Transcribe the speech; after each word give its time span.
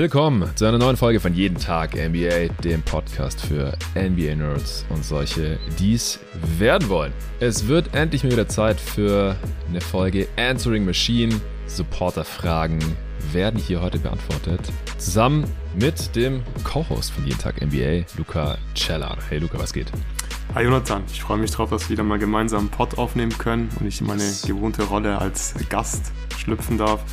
Willkommen 0.00 0.50
zu 0.56 0.64
einer 0.64 0.78
neuen 0.78 0.96
Folge 0.96 1.20
von 1.20 1.34
Jeden 1.34 1.58
Tag 1.58 1.94
NBA, 1.94 2.54
dem 2.64 2.80
Podcast 2.80 3.38
für 3.42 3.76
NBA-Nerds 3.94 4.86
und 4.88 5.04
solche, 5.04 5.58
die 5.78 5.92
es 5.92 6.18
werden 6.56 6.88
wollen. 6.88 7.12
Es 7.38 7.68
wird 7.68 7.94
endlich 7.94 8.24
mal 8.24 8.32
wieder 8.32 8.48
Zeit 8.48 8.80
für 8.80 9.36
eine 9.68 9.82
Folge 9.82 10.26
Answering 10.38 10.86
Machine. 10.86 11.38
Supporter-Fragen 11.66 12.78
werden 13.32 13.60
hier 13.60 13.82
heute 13.82 13.98
beantwortet. 13.98 14.60
Zusammen 14.96 15.44
mit 15.78 16.16
dem 16.16 16.44
Co-Host 16.64 17.12
von 17.12 17.26
Jeden 17.26 17.38
Tag 17.38 17.60
NBA, 17.60 18.06
Luca 18.16 18.56
Cellar. 18.74 19.18
Hey 19.28 19.38
Luca, 19.38 19.58
was 19.58 19.70
geht? 19.70 19.92
Hi 20.52 20.64
Jonathan, 20.64 21.04
ich 21.12 21.22
freue 21.22 21.38
mich 21.38 21.52
drauf, 21.52 21.70
dass 21.70 21.84
wir 21.84 21.90
wieder 21.90 22.02
mal 22.02 22.18
gemeinsam 22.18 22.62
einen 22.62 22.70
Pod 22.70 22.98
aufnehmen 22.98 23.38
können 23.38 23.70
und 23.78 23.86
ich 23.86 24.00
in 24.00 24.08
meine 24.08 24.24
gewohnte 24.44 24.82
Rolle 24.82 25.16
als 25.16 25.54
Gast 25.68 26.10
schlüpfen 26.36 26.76
darf. 26.76 27.04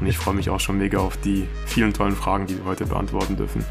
Und 0.00 0.08
ich 0.08 0.18
freue 0.18 0.34
mich 0.34 0.50
auch 0.50 0.58
schon 0.58 0.78
mega 0.78 0.98
auf 0.98 1.16
die 1.16 1.46
vielen 1.66 1.94
tollen 1.94 2.16
Fragen, 2.16 2.48
die 2.48 2.56
wir 2.56 2.64
heute 2.64 2.86
beantworten 2.86 3.36
dürfen. 3.36 3.64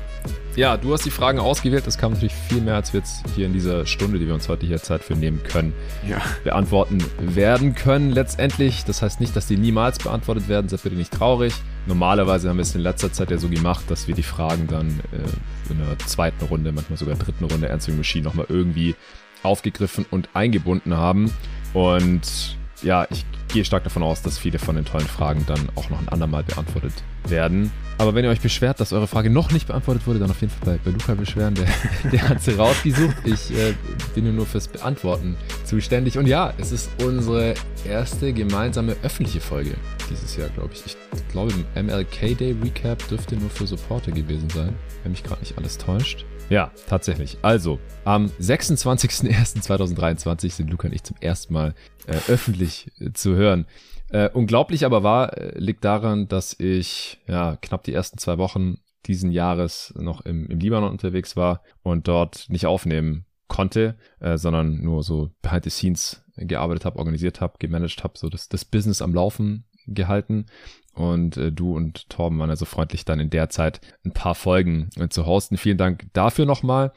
Ja, 0.55 0.76
du 0.76 0.91
hast 0.91 1.05
die 1.05 1.09
Fragen 1.09 1.40
ausgewählt. 1.40 1.88
Das 1.88 1.98
kam 1.98 2.12
natürlich 2.12 2.34
viel 2.34 2.59
mehr, 2.59 2.76
als 2.76 2.91
wir 2.91 3.00
jetzt 3.00 3.23
hier 3.34 3.46
in 3.46 3.54
dieser 3.54 3.86
Stunde, 3.86 4.20
die 4.20 4.28
wir 4.28 4.34
uns 4.34 4.50
heute 4.50 4.66
hier 4.66 4.82
Zeit 4.82 5.02
für 5.04 5.14
nehmen 5.14 5.42
können, 5.42 5.73
ja. 6.05 6.22
beantworten 6.44 6.98
werden 7.18 7.76
können. 7.76 8.12
Letztendlich, 8.12 8.84
das 8.84 9.02
heißt 9.02 9.22
nicht, 9.22 9.36
dass 9.38 9.48
die 9.48 9.55
niemals 9.55 10.00
beantwortet 10.00 10.50
werden. 10.50 10.68
Seid 10.68 10.84
bitte 10.84 10.98
nicht 10.98 11.14
traurig. 11.14 11.54
Normalerweise 11.86 12.50
haben 12.50 12.58
wir 12.58 12.64
es 12.64 12.76
in 12.76 12.82
letzter 12.82 13.14
Zeit 13.14 13.32
ja 13.32 13.38
so 13.38 13.48
gemacht, 13.48 13.86
dass 13.88 14.09
wir 14.09 14.16
die 14.16 14.23
Fragen 14.23 14.68
dann 14.68 15.00
äh, 15.14 15.72
in 15.72 15.78
der 15.78 15.98
zweiten 16.00 16.44
Runde, 16.44 16.73
manchmal 16.73 16.98
sogar 16.98 17.16
dritten 17.16 17.45
Runde 17.45 17.72
Answering 17.72 17.98
Machine 17.98 18.26
nochmal 18.26 18.48
irgendwie 18.50 18.95
aufgegriffen 19.44 20.06
und 20.11 20.28
eingebunden 20.33 20.98
haben. 20.98 21.31
Und 21.73 22.58
ja, 22.81 23.08
ich 23.09 23.25
gehe 23.49 23.66
stark 23.66 23.83
davon 23.83 24.03
aus, 24.03 24.22
dass 24.22 24.38
viele 24.38 24.59
von 24.59 24.75
den 24.75 24.85
tollen 24.85 25.08
Fragen 25.08 25.44
dann 25.47 25.69
auch 25.75 25.89
noch 25.89 25.99
ein 25.99 26.09
andermal 26.09 26.44
beantwortet 26.44 26.94
werden. 27.27 27.71
Aber 27.97 28.16
wenn 28.16 28.23
ihr 28.23 28.31
euch 28.31 28.39
beschwert, 28.39 28.80
dass 28.80 28.94
eure 28.94 29.08
Frage 29.08 29.30
noch 29.30 29.52
nicht 29.52 29.67
beantwortet 29.67 30.08
wurde, 30.08 30.19
dann 30.19 30.31
auf 30.31 30.39
jeden 30.39 30.53
Fall 30.53 30.77
bei, 30.77 30.80
bei 30.86 30.91
Luca 30.91 31.16
beschweren. 31.16 31.55
Der, 31.55 31.67
der 32.11 32.30
hat 32.30 32.41
sie 32.41 32.52
rausgesucht. 32.52 33.16
Ich 33.25 33.52
äh, 33.52 33.73
bin 34.16 34.33
nur 34.33 34.45
fürs 34.45 34.69
Beantworten 34.69 35.36
zuständig. 35.66 36.17
Und 36.17 36.25
ja, 36.25 36.53
es 36.58 36.71
ist 36.71 36.89
unsere 37.03 37.55
erste 37.86 38.31
gemeinsame 38.31 38.95
öffentliche 39.03 39.41
Folge 39.41 39.75
dieses 40.09 40.38
Jahr, 40.38 40.47
glaube 40.49 40.69
ich. 40.73 40.86
Ich 40.86 40.95
glaube, 41.30 41.53
im 41.75 41.88
MLK 41.88 42.38
Day 42.38 42.55
Recap 42.64 43.05
dürfte 43.09 43.36
nur 43.36 43.49
für 43.49 43.67
Supporter 43.67 44.11
gewesen 44.11 44.49
sein, 44.49 44.73
wenn 45.03 45.11
mich 45.11 45.23
gerade 45.23 45.41
nicht 45.41 45.58
alles 45.58 45.77
täuscht. 45.77 46.25
Ja, 46.49 46.71
tatsächlich. 46.88 47.38
Also, 47.43 47.80
am 48.05 48.31
26.01.2023 48.41 50.52
sind 50.52 50.71
Luca 50.71 50.88
und 50.88 50.95
ich 50.95 51.03
zum 51.03 51.16
ersten 51.19 51.53
Mal 51.53 51.75
äh, 52.09 52.31
öffentlich 52.31 52.91
äh, 52.99 53.11
zu 53.13 53.35
hören. 53.35 53.65
Äh, 54.09 54.29
unglaublich 54.29 54.85
aber 54.85 55.03
war, 55.03 55.38
äh, 55.38 55.57
liegt 55.57 55.85
daran, 55.85 56.27
dass 56.27 56.59
ich 56.59 57.19
ja 57.27 57.57
knapp 57.61 57.83
die 57.83 57.93
ersten 57.93 58.17
zwei 58.17 58.38
Wochen 58.38 58.79
diesen 59.05 59.31
Jahres 59.31 59.93
noch 59.97 60.21
im, 60.21 60.47
im 60.47 60.59
Libanon 60.59 60.91
unterwegs 60.91 61.35
war 61.35 61.61
und 61.83 62.07
dort 62.07 62.45
nicht 62.49 62.65
aufnehmen 62.65 63.25
konnte, 63.47 63.95
äh, 64.19 64.37
sondern 64.37 64.81
nur 64.81 65.03
so 65.03 65.31
behind 65.41 65.63
the 65.63 65.69
scenes 65.69 66.23
gearbeitet 66.35 66.85
habe, 66.85 66.99
organisiert 66.99 67.41
habe, 67.41 67.57
gemanagt 67.59 68.03
habe, 68.03 68.17
so 68.17 68.30
das, 68.30 68.49
das 68.49 68.65
Business 68.65 69.02
am 69.02 69.13
Laufen 69.13 69.65
gehalten. 69.87 70.45
Und 70.93 71.37
äh, 71.37 71.52
du 71.52 71.75
und 71.75 72.09
Torben 72.09 72.39
waren 72.39 72.49
also 72.49 72.65
freundlich, 72.65 73.05
dann 73.05 73.19
in 73.19 73.30
der 73.30 73.49
Zeit 73.49 73.80
ein 74.03 74.11
paar 74.11 74.35
Folgen 74.35 74.89
äh, 74.97 75.09
zu 75.09 75.25
hosten. 75.25 75.57
Vielen 75.57 75.77
Dank 75.77 76.07
dafür 76.13 76.45
nochmal. 76.45 76.91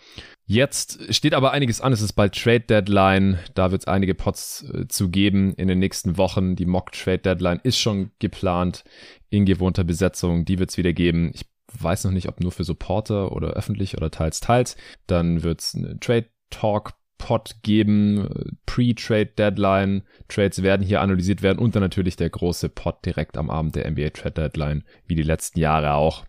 Jetzt 0.44 1.14
steht 1.14 1.34
aber 1.34 1.52
einiges 1.52 1.80
an. 1.80 1.92
Es 1.92 2.02
ist 2.02 2.14
bald 2.14 2.34
Trade 2.34 2.60
Deadline. 2.60 3.38
Da 3.54 3.70
wird 3.70 3.82
es 3.82 3.88
einige 3.88 4.14
Pots 4.14 4.64
äh, 4.72 4.88
zu 4.88 5.08
geben 5.08 5.54
in 5.54 5.68
den 5.68 5.78
nächsten 5.78 6.16
Wochen. 6.16 6.56
Die 6.56 6.66
Mock 6.66 6.92
Trade 6.92 7.18
Deadline 7.18 7.60
ist 7.62 7.78
schon 7.78 8.10
geplant 8.18 8.84
in 9.30 9.46
gewohnter 9.46 9.84
Besetzung. 9.84 10.44
Die 10.44 10.58
wird 10.58 10.70
es 10.70 10.76
wieder 10.76 10.92
geben. 10.92 11.30
Ich 11.34 11.46
weiß 11.80 12.04
noch 12.04 12.10
nicht, 12.10 12.28
ob 12.28 12.40
nur 12.40 12.52
für 12.52 12.64
Supporter 12.64 13.32
oder 13.32 13.50
öffentlich 13.50 13.96
oder 13.96 14.10
teils, 14.10 14.40
teils. 14.40 14.76
Dann 15.06 15.42
wird 15.42 15.60
es 15.60 15.74
eine 15.74 15.98
Trade 16.00 16.26
Talk 16.50 16.94
Pod 17.18 17.54
geben, 17.62 18.58
Pre-Trade 18.66 19.26
Deadline. 19.38 20.02
Trades 20.26 20.64
werden 20.64 20.84
hier 20.84 21.00
analysiert 21.00 21.40
werden 21.40 21.60
und 21.60 21.76
dann 21.76 21.82
natürlich 21.82 22.16
der 22.16 22.30
große 22.30 22.68
Pod 22.68 22.96
direkt 23.06 23.38
am 23.38 23.48
Abend 23.48 23.76
der 23.76 23.88
NBA 23.88 24.10
Trade 24.10 24.32
Deadline, 24.32 24.82
wie 25.06 25.14
die 25.14 25.22
letzten 25.22 25.60
Jahre 25.60 25.94
auch. 25.94 26.24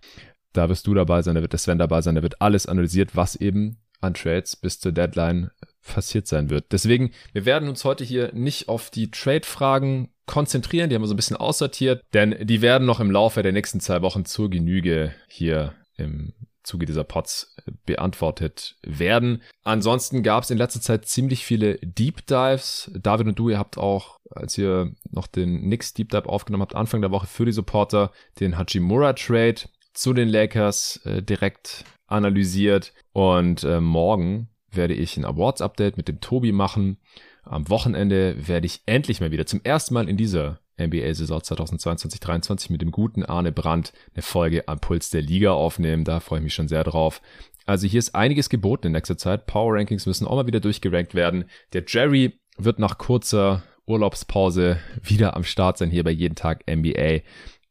Da 0.53 0.69
wirst 0.69 0.85
du 0.85 0.93
dabei 0.93 1.23
sein, 1.23 1.33
da 1.33 1.41
wird 1.41 1.51
der 1.51 1.57
Sven 1.57 1.79
dabei 1.79 2.01
sein, 2.01 2.13
da 2.13 2.21
wird 2.21 2.43
alles 2.43 2.67
analysiert, 2.67 3.15
was 3.15 3.35
eben 3.35 3.77
an 4.03 4.13
Trades 4.13 4.55
bis 4.55 4.79
zur 4.79 4.91
Deadline 4.91 5.51
passiert 5.83 6.27
sein 6.27 6.49
wird. 6.49 6.71
Deswegen, 6.71 7.11
wir 7.33 7.45
werden 7.45 7.69
uns 7.69 7.83
heute 7.83 8.03
hier 8.03 8.33
nicht 8.33 8.69
auf 8.69 8.89
die 8.89 9.11
Trade-Fragen 9.11 10.09
konzentrieren, 10.25 10.89
die 10.89 10.95
haben 10.95 11.03
wir 11.03 11.07
so 11.07 11.13
ein 11.13 11.17
bisschen 11.17 11.37
aussortiert, 11.37 12.03
denn 12.13 12.35
die 12.41 12.61
werden 12.61 12.85
noch 12.85 13.01
im 13.01 13.11
Laufe 13.11 13.43
der 13.43 13.51
nächsten 13.51 13.81
zwei 13.81 14.01
Wochen 14.01 14.23
zur 14.23 14.49
Genüge 14.49 15.13
hier 15.27 15.73
im 15.97 16.33
Zuge 16.63 16.85
dieser 16.85 17.03
Pods 17.03 17.55
äh, 17.65 17.71
beantwortet 17.85 18.77
werden. 18.83 19.41
Ansonsten 19.63 20.23
gab 20.23 20.43
es 20.43 20.49
in 20.49 20.57
letzter 20.57 20.81
Zeit 20.81 21.05
ziemlich 21.05 21.45
viele 21.45 21.77
Deep 21.81 22.25
Dives. 22.25 22.89
David 22.95 23.27
und 23.27 23.39
du, 23.39 23.49
ihr 23.49 23.59
habt 23.59 23.77
auch, 23.77 24.19
als 24.31 24.57
ihr 24.57 24.93
noch 25.11 25.27
den 25.27 25.63
Knicks 25.63 25.93
Deep 25.93 26.09
Dive 26.09 26.27
aufgenommen 26.27 26.61
habt, 26.61 26.75
Anfang 26.75 27.01
der 27.01 27.11
Woche 27.11 27.27
für 27.27 27.45
die 27.45 27.51
Supporter 27.51 28.11
den 28.39 28.57
Hachimura 28.57 29.13
Trade 29.13 29.55
zu 29.93 30.13
den 30.13 30.29
Lakers 30.29 31.01
äh, 31.05 31.21
direkt 31.21 31.83
analysiert. 32.13 32.93
Und 33.11 33.63
äh, 33.63 33.81
morgen 33.81 34.49
werde 34.71 34.93
ich 34.93 35.17
ein 35.17 35.25
Awards 35.25 35.61
Update 35.61 35.97
mit 35.97 36.07
dem 36.07 36.21
Tobi 36.21 36.51
machen. 36.51 36.97
Am 37.43 37.69
Wochenende 37.69 38.47
werde 38.47 38.65
ich 38.65 38.81
endlich 38.85 39.19
mal 39.19 39.31
wieder 39.31 39.45
zum 39.45 39.61
ersten 39.63 39.93
Mal 39.93 40.07
in 40.07 40.17
dieser 40.17 40.59
NBA-Saison 40.79 41.39
2022-23 41.39 42.71
mit 42.71 42.81
dem 42.81 42.91
guten 42.91 43.23
Arne 43.23 43.51
Brandt 43.51 43.93
eine 44.13 44.23
Folge 44.23 44.67
am 44.67 44.79
Puls 44.79 45.09
der 45.09 45.21
Liga 45.21 45.51
aufnehmen. 45.51 46.03
Da 46.03 46.19
freue 46.19 46.39
ich 46.39 46.43
mich 46.45 46.53
schon 46.53 46.67
sehr 46.67 46.83
drauf. 46.83 47.21
Also 47.65 47.87
hier 47.87 47.99
ist 47.99 48.15
einiges 48.15 48.49
geboten 48.49 48.87
in 48.87 48.93
nächster 48.93 49.17
Zeit. 49.17 49.45
Power 49.45 49.75
Rankings 49.75 50.05
müssen 50.05 50.27
auch 50.27 50.35
mal 50.35 50.47
wieder 50.47 50.59
durchgerankt 50.59 51.15
werden. 51.15 51.45
Der 51.73 51.83
Jerry 51.87 52.39
wird 52.57 52.79
nach 52.79 52.97
kurzer 52.97 53.63
Urlaubspause 53.85 54.79
wieder 55.03 55.35
am 55.35 55.43
Start 55.43 55.77
sein 55.77 55.89
hier 55.89 56.03
bei 56.03 56.11
jeden 56.11 56.35
Tag 56.35 56.63
NBA. 56.69 57.21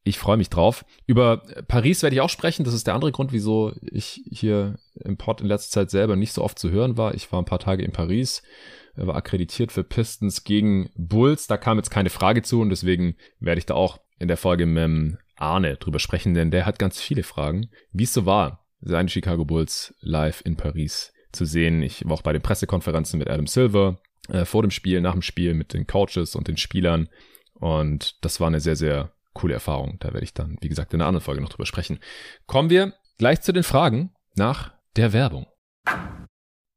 Ich 0.04 0.18
freue 0.18 0.36
mich 0.36 0.50
drauf. 0.50 0.84
Über 1.06 1.38
Paris 1.68 2.02
werde 2.02 2.16
ich 2.16 2.20
auch 2.20 2.30
sprechen. 2.30 2.64
Das 2.64 2.74
ist 2.74 2.86
der 2.86 2.94
andere 2.94 3.12
Grund, 3.12 3.32
wieso 3.32 3.72
ich 3.82 4.20
hier 4.28 4.78
im 4.96 5.16
Pod 5.16 5.40
in 5.40 5.46
letzter 5.46 5.80
Zeit 5.80 5.90
selber 5.90 6.16
nicht 6.16 6.32
so 6.32 6.42
oft 6.42 6.58
zu 6.58 6.70
hören 6.70 6.96
war. 6.96 7.14
Ich 7.14 7.30
war 7.30 7.40
ein 7.40 7.46
paar 7.46 7.60
Tage 7.60 7.84
in 7.84 7.92
Paris 7.92 8.42
er 8.94 9.06
war 9.06 9.16
akkreditiert 9.16 9.72
für 9.72 9.84
Pistons 9.84 10.44
gegen 10.44 10.90
Bulls. 10.96 11.46
Da 11.46 11.56
kam 11.56 11.78
jetzt 11.78 11.90
keine 11.90 12.10
Frage 12.10 12.42
zu 12.42 12.60
und 12.60 12.70
deswegen 12.70 13.16
werde 13.40 13.58
ich 13.58 13.66
da 13.66 13.74
auch 13.74 14.00
in 14.18 14.28
der 14.28 14.36
Folge 14.36 14.66
mit 14.66 15.18
Arne 15.36 15.76
drüber 15.76 15.98
sprechen, 15.98 16.34
denn 16.34 16.50
der 16.50 16.66
hat 16.66 16.78
ganz 16.78 17.00
viele 17.00 17.22
Fragen, 17.22 17.70
wie 17.92 18.04
es 18.04 18.12
so 18.12 18.26
war, 18.26 18.66
seine 18.80 19.08
Chicago 19.08 19.44
Bulls 19.44 19.94
live 20.00 20.42
in 20.44 20.56
Paris 20.56 21.12
zu 21.32 21.44
sehen. 21.44 21.82
Ich 21.82 22.04
war 22.04 22.12
auch 22.12 22.22
bei 22.22 22.32
den 22.32 22.42
Pressekonferenzen 22.42 23.18
mit 23.18 23.28
Adam 23.28 23.46
Silver, 23.46 23.98
äh, 24.28 24.44
vor 24.44 24.62
dem 24.62 24.70
Spiel, 24.70 25.00
nach 25.00 25.12
dem 25.12 25.22
Spiel 25.22 25.54
mit 25.54 25.72
den 25.72 25.86
Coaches 25.86 26.36
und 26.36 26.46
den 26.46 26.58
Spielern. 26.58 27.08
Und 27.54 28.22
das 28.24 28.38
war 28.38 28.48
eine 28.48 28.60
sehr, 28.60 28.76
sehr 28.76 29.12
coole 29.32 29.54
Erfahrung. 29.54 29.96
Da 30.00 30.12
werde 30.12 30.24
ich 30.24 30.34
dann, 30.34 30.56
wie 30.60 30.68
gesagt, 30.68 30.94
in 30.94 31.00
einer 31.00 31.08
anderen 31.08 31.24
Folge 31.24 31.40
noch 31.40 31.48
drüber 31.48 31.66
sprechen. 31.66 31.98
Kommen 32.46 32.70
wir 32.70 32.94
gleich 33.18 33.40
zu 33.42 33.52
den 33.52 33.62
Fragen 33.62 34.12
nach 34.36 34.72
der 34.96 35.12
Werbung. 35.12 35.46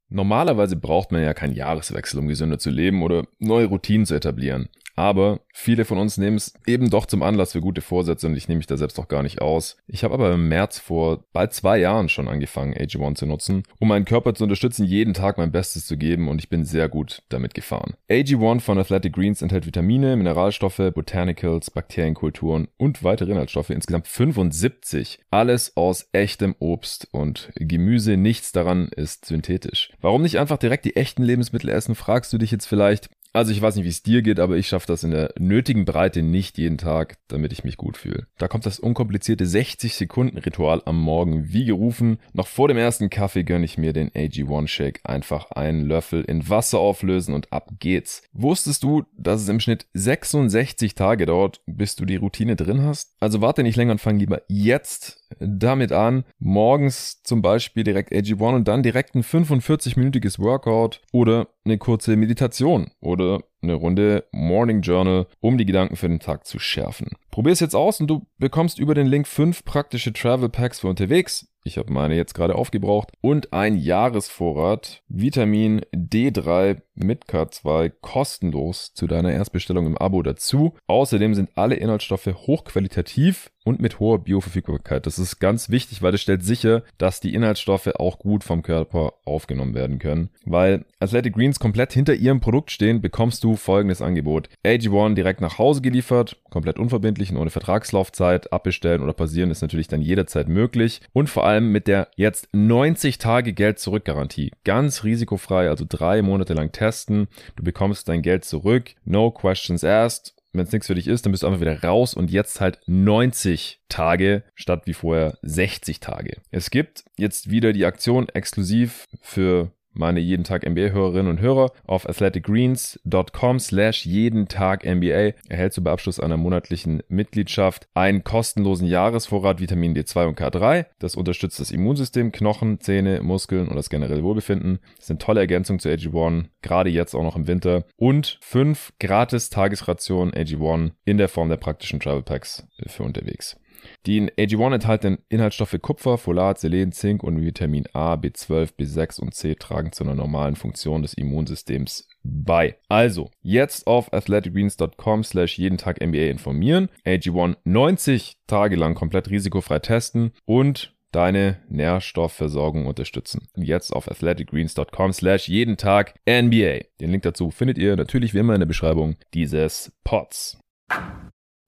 Normalerweise 0.10 0.76
braucht 0.76 1.12
man 1.12 1.22
ja 1.22 1.34
keinen 1.34 1.56
Jahreswechsel, 1.56 2.20
um 2.20 2.28
gesünder 2.28 2.60
zu 2.60 2.70
leben 2.70 3.02
oder 3.02 3.28
neue 3.40 3.66
Routinen 3.66 4.06
zu 4.06 4.16
etablieren. 4.16 4.70
Aber 4.96 5.42
viele 5.54 5.86
von 5.86 5.98
uns 5.98 6.18
nehmen 6.18 6.38
es 6.38 6.54
eben 6.66 6.90
doch 6.90 7.06
zum 7.06 7.22
Anlass 7.22 7.52
für 7.52 7.62
gute 7.62 7.82
Vorsätze 7.82 8.28
und 8.28 8.36
ich 8.36 8.48
nehme 8.48 8.58
mich 8.58 8.68
da 8.68 8.78
selbst 8.78 9.00
auch 9.00 9.08
gar 9.08 9.24
nicht 9.24 9.42
aus. 9.42 9.78
Ich 9.88 10.04
habe 10.04 10.14
aber 10.14 10.34
im 10.34 10.48
März 10.48 10.80
vor 10.80 11.26
bald 11.34 11.54
zwei 11.54 11.78
Jahren 11.78 12.10
schon 12.10 12.28
angefangen, 12.28 12.74
AG1 12.74 13.16
zu 13.16 13.26
nutzen, 13.26 13.64
um 13.80 13.90
meinen 13.90 14.06
Körper 14.06 14.34
zu 14.34 14.44
unterstützen, 14.44 14.86
jeden 14.86 15.14
Tag 15.14 15.38
mein 15.38 15.52
Bestes 15.52 15.86
zu 15.86 15.98
geben 15.98 16.28
und 16.30 16.40
ich 16.40 16.50
bin 16.50 16.64
sehr 16.64 16.88
gut 16.90 17.24
damit 17.30 17.54
gefahren. 17.54 17.96
AG1 18.10 18.62
von 18.62 18.78
Athletic 18.78 19.14
Greens 19.14 19.42
enthält 19.42 19.66
Vitamine, 19.66 20.16
Mineralstoffe, 20.16 20.92
Botanicals, 20.94 21.72
Bakterienkulturen 21.72 22.68
und 22.78 23.04
weitere 23.04 23.32
Inhaltsstoffe, 23.32 23.70
insgesamt 23.70 24.08
75. 24.08 25.20
Alles 25.30 25.76
aus 25.76 26.08
echtem 26.14 26.56
Obst 26.60 27.10
und 27.12 27.52
Gemüse, 27.56 28.18
nichts 28.18 28.52
daran 28.52 28.88
ist 28.88 29.26
synthetisch. 29.26 29.92
Warum 30.00 30.22
nicht 30.22 30.40
einfach 30.40 30.58
direkt 30.58 30.86
die 30.86 30.96
echten 30.96 31.24
Lebensmittel 31.24 31.70
essen, 31.70 31.96
fragst 31.96 32.32
du 32.32 32.38
dich 32.38 32.52
jetzt 32.52 32.66
vielleicht. 32.66 33.10
Also 33.36 33.52
ich 33.52 33.62
weiß 33.62 33.76
nicht, 33.76 33.84
wie 33.84 33.90
es 33.90 34.02
dir 34.02 34.22
geht, 34.22 34.40
aber 34.40 34.56
ich 34.56 34.70
schaffe 34.70 34.88
das 34.88 35.04
in 35.04 35.12
der 35.12 35.34
nötigen 35.38 35.84
Breite 35.84 36.24
nicht 36.24 36.58
jeden 36.58 36.78
Tag, 36.78 37.18
damit 37.28 37.52
ich 37.52 37.66
mich 37.66 37.76
gut 37.76 37.98
fühle. 37.98 38.28
Da 38.38 38.48
kommt 38.48 38.66
das 38.66 38.80
unkomplizierte 38.80 39.46
60 39.46 39.94
Sekunden 39.94 40.38
Ritual 40.38 40.82
am 40.86 41.02
Morgen 41.02 41.52
wie 41.52 41.66
gerufen. 41.66 42.18
Noch 42.32 42.48
vor 42.48 42.70
dem 42.70 42.78
ersten 42.78 43.10
Kaffee 43.10 43.44
gönne 43.44 43.66
ich 43.66 43.78
mir 43.78 43.92
den 43.92 44.10
AG1 44.12 44.70
Shake. 44.70 45.02
Einfach 45.04 45.52
einen 45.52 45.86
Löffel 45.86 46.22
in 46.24 46.48
Wasser 46.48 46.80
auflösen 46.80 47.36
und 47.36 47.52
ab 47.52 47.72
geht's. 47.78 48.24
Wusstest 48.32 48.84
du, 48.84 49.04
dass 49.18 49.42
es 49.42 49.50
im 49.50 49.60
Schnitt 49.60 49.86
66 49.94 50.96
Tage 50.96 51.26
dauert, 51.26 51.60
bis 51.66 51.98
du 51.98 52.06
die 52.06 52.16
Routine 52.16 52.56
drin 52.56 52.84
hast? 52.84 53.16
Also 53.20 53.42
warte 53.42 53.64
nicht 53.64 53.76
länger 53.76 53.92
und 53.92 54.02
fang 54.02 54.18
lieber 54.18 54.44
jetzt 54.48 55.25
damit 55.40 55.92
an, 55.92 56.24
morgens 56.40 57.24
zum 57.24 57.42
Beispiel 57.42 57.84
direkt 57.84 58.12
AG1 58.12 58.56
und 58.56 58.68
dann 58.68 58.84
direkt 58.84 59.16
ein 59.16 59.24
45-minütiges 59.24 60.40
Workout 60.40 61.02
oder 61.12 61.48
eine 61.66 61.78
kurze 61.78 62.16
Meditation 62.16 62.92
oder 63.02 63.42
eine 63.62 63.74
Runde 63.74 64.26
Morning 64.32 64.82
Journal, 64.82 65.28
um 65.40 65.58
die 65.58 65.66
Gedanken 65.66 65.96
für 65.96 66.08
den 66.08 66.20
Tag 66.20 66.46
zu 66.46 66.60
schärfen. 66.60 67.10
Probier 67.36 67.52
es 67.52 67.60
jetzt 67.60 67.76
aus 67.76 68.00
und 68.00 68.08
du 68.08 68.26
bekommst 68.38 68.80
über 68.80 68.94
den 68.94 69.08
Link 69.08 69.28
fünf 69.28 69.66
praktische 69.66 70.14
Travel 70.14 70.48
Packs 70.48 70.80
für 70.80 70.88
unterwegs. 70.88 71.50
Ich 71.68 71.80
habe 71.80 71.92
meine 71.92 72.16
jetzt 72.16 72.36
gerade 72.36 72.56
aufgebraucht. 72.56 73.12
Und 73.22 73.52
ein 73.52 73.76
Jahresvorrat 73.76 75.02
Vitamin 75.10 75.82
D3 75.94 76.78
mit 76.94 77.26
K2 77.26 77.92
kostenlos 78.02 78.94
zu 78.94 79.08
deiner 79.08 79.34
Erstbestellung 79.34 79.88
im 79.88 79.98
Abo 79.98 80.22
dazu. 80.22 80.76
Außerdem 80.86 81.34
sind 81.34 81.50
alle 81.56 81.76
Inhaltsstoffe 81.76 82.28
hochqualitativ 82.28 83.52
und 83.66 83.82
mit 83.82 84.00
hoher 84.00 84.20
Bioverfügbarkeit. 84.20 85.08
Das 85.08 85.18
ist 85.18 85.40
ganz 85.40 85.72
wichtig, 85.72 86.04
weil 86.04 86.12
das 86.12 86.22
stellt 86.22 86.44
sicher, 86.44 86.84
dass 87.00 87.20
die 87.20 87.34
Inhaltsstoffe 87.34 87.88
auch 87.96 88.20
gut 88.20 88.44
vom 88.44 88.62
Körper 88.62 89.14
aufgenommen 89.26 89.74
werden 89.74 89.98
können. 89.98 90.30
Weil 90.46 90.86
Athletic 91.00 91.34
Greens 91.34 91.60
komplett 91.60 91.92
hinter 91.92 92.14
ihrem 92.14 92.42
Produkt 92.42 92.70
stehen, 92.70 93.02
bekommst 93.02 93.44
du 93.44 93.56
folgendes 93.56 94.04
Angebot. 94.04 94.50
AG1 94.64 95.16
direkt 95.16 95.42
nach 95.42 95.58
Hause 95.58 95.82
geliefert, 95.82 96.38
komplett 96.52 96.78
unverbindlich 96.78 97.25
und 97.32 97.38
ohne 97.38 97.50
Vertragslaufzeit. 97.50 98.52
Abbestellen 98.52 99.02
oder 99.02 99.14
passieren 99.14 99.52
ist 99.52 99.62
natürlich 99.62 99.88
dann 99.88 100.02
jederzeit 100.02 100.48
möglich. 100.48 101.02
Und 101.14 101.30
vor 101.30 101.46
allem 101.46 101.72
mit 101.72 101.88
der 101.88 102.10
jetzt 102.16 102.50
90 102.54 103.18
Tage 103.18 103.54
Geld 103.54 103.80
zurück 103.80 104.06
Garantie. 104.06 104.52
Ganz 104.64 105.04
risikofrei, 105.04 105.70
also 105.70 105.86
drei 105.88 106.22
Monate 106.22 106.54
lang 106.54 106.72
testen. 106.72 107.28
Du 107.56 107.64
bekommst 107.64 108.08
dein 108.08 108.22
Geld 108.22 108.46
zurück. 108.46 108.96
No 109.06 109.32
questions 109.32 109.84
asked 109.84 110.36
wenn 110.58 110.66
es 110.66 110.72
nichts 110.72 110.88
für 110.88 110.96
dich 110.96 111.08
ist, 111.08 111.26
dann 111.26 111.32
bist 111.32 111.44
du 111.44 111.48
einfach 111.48 111.62
wieder 111.62 111.84
raus 111.84 112.14
und 112.14 112.32
jetzt 112.32 112.62
halt 112.62 112.80
90 112.88 113.82
Tage 113.90 114.44
statt 114.56 114.84
wie 114.86 114.94
vorher 114.94 115.38
60 115.42 116.00
Tage. 116.00 116.38
Es 116.52 116.72
gibt 116.72 117.04
jetzt 117.18 117.50
wieder 117.50 117.74
die 117.74 117.86
Aktion 117.86 118.30
exklusiv 118.30 119.06
für 119.22 119.72
meine 119.96 120.20
jeden 120.20 120.44
Tag 120.44 120.66
NBA-Hörerinnen 120.68 121.30
und 121.30 121.42
Hörer 121.42 121.72
auf 121.86 122.08
athleticgreens.com 122.08 123.60
slash 123.60 124.06
jeden 124.06 124.48
Tag 124.48 124.86
NBA 124.86 125.34
erhältst 125.50 125.78
du 125.78 125.82
bei 125.82 125.92
Abschluss 125.92 126.20
einer 126.20 126.38
monatlichen 126.38 127.02
Mitgliedschaft 127.08 127.88
einen 127.94 128.24
kostenlosen 128.24 128.88
Jahresvorrat 128.88 129.60
Vitamin 129.60 129.96
D2 129.96 130.28
und 130.28 130.40
K3. 130.40 130.86
Das 131.00 131.16
unterstützt 131.16 131.60
das 131.60 131.72
Immunsystem, 131.72 132.32
Knochen, 132.32 132.80
Zähne, 132.80 133.22
Muskeln 133.22 133.68
und 133.68 133.76
das 133.76 133.90
generelle 133.90 134.24
Wohlbefinden. 134.24 134.80
Das 134.98 135.08
sind 135.08 135.22
tolle 135.22 135.40
Ergänzungen 135.40 135.80
zu 135.80 135.90
AG1, 135.90 136.46
gerade 136.62 136.90
jetzt 136.90 137.16
auch 137.16 137.24
noch 137.24 137.36
im 137.36 137.48
Winter. 137.48 137.86
Und 137.96 138.38
fünf 138.42 138.94
gratis 139.00 139.50
Tagesrationen 139.50 140.34
AG1 140.34 140.92
in 141.06 141.18
der 141.18 141.30
Form 141.30 141.50
der 141.50 141.58
praktischen 141.58 142.00
Travel 142.00 142.24
Packs 142.24 142.68
für 142.88 143.04
unterwegs. 143.04 143.58
Die 144.06 144.18
in 144.18 144.30
AG1 144.30 144.76
enthaltenen 144.76 145.20
Inhaltsstoffe 145.30 145.78
Kupfer, 145.82 146.18
Folat, 146.18 146.60
Selen, 146.60 146.92
Zink 146.92 147.24
und 147.24 147.42
Vitamin 147.42 147.86
A, 147.94 148.14
B12, 148.16 148.76
B6 148.78 149.20
und 149.20 149.34
C 149.34 149.56
tragen 149.56 149.92
zu 149.92 150.04
einer 150.04 150.16
normalen 150.16 150.56
Funktion 150.56 151.02
des 151.02 151.14
Immunsystems 151.14 152.08
bei. 152.24 152.78
Also, 152.90 153.30
jetzt 153.42 153.88
auf 153.88 154.12
athleticgreens.com 154.14 155.24
slash 155.24 155.58
jeden 155.58 155.78
Tag 155.78 156.02
NBA 156.02 156.30
informieren, 156.30 156.90
AG1 157.06 157.58
90 157.64 158.38
Tage 158.48 158.76
lang 158.76 158.96
komplett 158.96 159.30
risikofrei 159.30 159.80
testen 159.80 160.32
und 160.46 160.96
deine 161.16 161.58
Nährstoffversorgung 161.70 162.88
unterstützen. 162.88 163.48
Jetzt 163.56 163.92
auf 163.92 164.12
athleticgreens.com 164.12 165.14
slash 165.14 165.48
jeden 165.48 165.78
Tag 165.78 166.16
NBA. 166.28 166.80
Den 167.00 167.12
Link 167.12 167.24
dazu 167.24 167.52
findet 167.52 167.78
ihr 167.78 167.96
natürlich 167.96 168.34
wie 168.34 168.40
immer 168.40 168.54
in 168.54 168.60
der 168.60 168.68
Beschreibung 168.68 169.16
dieses 169.34 169.94
Pods. 170.04 170.60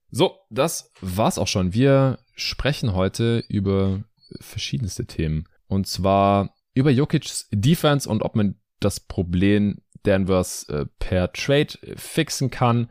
So, 0.10 0.38
das 0.50 0.92
war's 1.02 1.38
auch 1.38 1.48
schon. 1.48 1.74
Wir 1.74 2.20
sprechen 2.36 2.94
heute 2.94 3.44
über 3.48 4.04
verschiedenste 4.40 5.06
Themen. 5.06 5.48
Und 5.68 5.88
zwar 5.88 6.56
über 6.74 6.92
Jokic's 6.92 7.48
Defense 7.52 8.08
und 8.08 8.22
ob 8.22 8.36
man 8.36 8.56
das 8.80 9.00
Problem 9.00 9.82
Danvers 10.04 10.64
äh, 10.70 10.86
per 11.00 11.34
Trade 11.34 11.78
fixen 11.96 12.52
kann. 12.52 12.90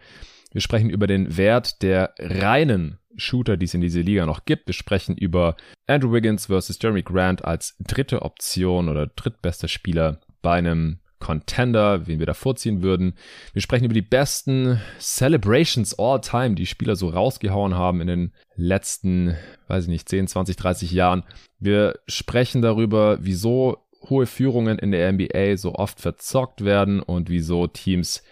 Wir 0.53 0.61
sprechen 0.61 0.91
über 0.91 1.07
den 1.07 1.37
Wert 1.37 1.83
der 1.83 2.15
reinen 2.19 2.99
Shooter, 3.17 3.57
die 3.57 3.65
es 3.65 3.75
in 3.75 3.81
dieser 3.81 4.03
Liga 4.03 4.27
noch 4.27 4.45
gibt. 4.45 4.67
Wir 4.67 4.75
sprechen 4.75 5.17
über 5.17 5.57
Andrew 5.87 6.13
Wiggins 6.13 6.47
versus 6.47 6.79
Jeremy 6.81 7.03
Grant 7.03 7.45
als 7.45 7.77
dritte 7.81 8.23
Option 8.23 8.89
oder 8.89 9.07
drittbester 9.07 9.69
Spieler 9.69 10.21
bei 10.43 10.59
einem 10.59 10.99
Contender, 11.19 12.07
wen 12.07 12.19
wir 12.19 12.27
da 12.27 12.35
vorziehen 12.35 12.83
würden. 12.83 13.15
Wir 13.53 13.63
sprechen 13.63 13.85
über 13.85 13.95
die 13.95 14.03
besten 14.03 14.81
Celebrations 14.99 15.99
all 15.99 16.21
time, 16.21 16.55
die 16.55 16.67
Spieler 16.67 16.97
so 16.97 17.09
rausgehauen 17.09 17.75
haben 17.75 18.01
in 18.01 18.07
den 18.07 18.33
letzten, 18.55 19.37
weiß 19.69 19.85
ich 19.85 19.91
nicht, 19.91 20.09
10, 20.09 20.29
20, 20.29 20.57
30 20.57 20.93
Jahren. 20.93 21.23
Wir 21.59 21.99
sprechen 22.07 22.63
darüber, 22.63 23.19
wieso 23.21 23.87
hohe 24.09 24.27
Führungen 24.27 24.79
in 24.79 24.93
der 24.93 25.13
NBA 25.13 25.57
so 25.57 25.75
oft 25.75 26.01
verzockt 26.01 26.65
werden 26.65 27.01
und 27.01 27.29
wieso 27.29 27.67
Teams 27.67 28.23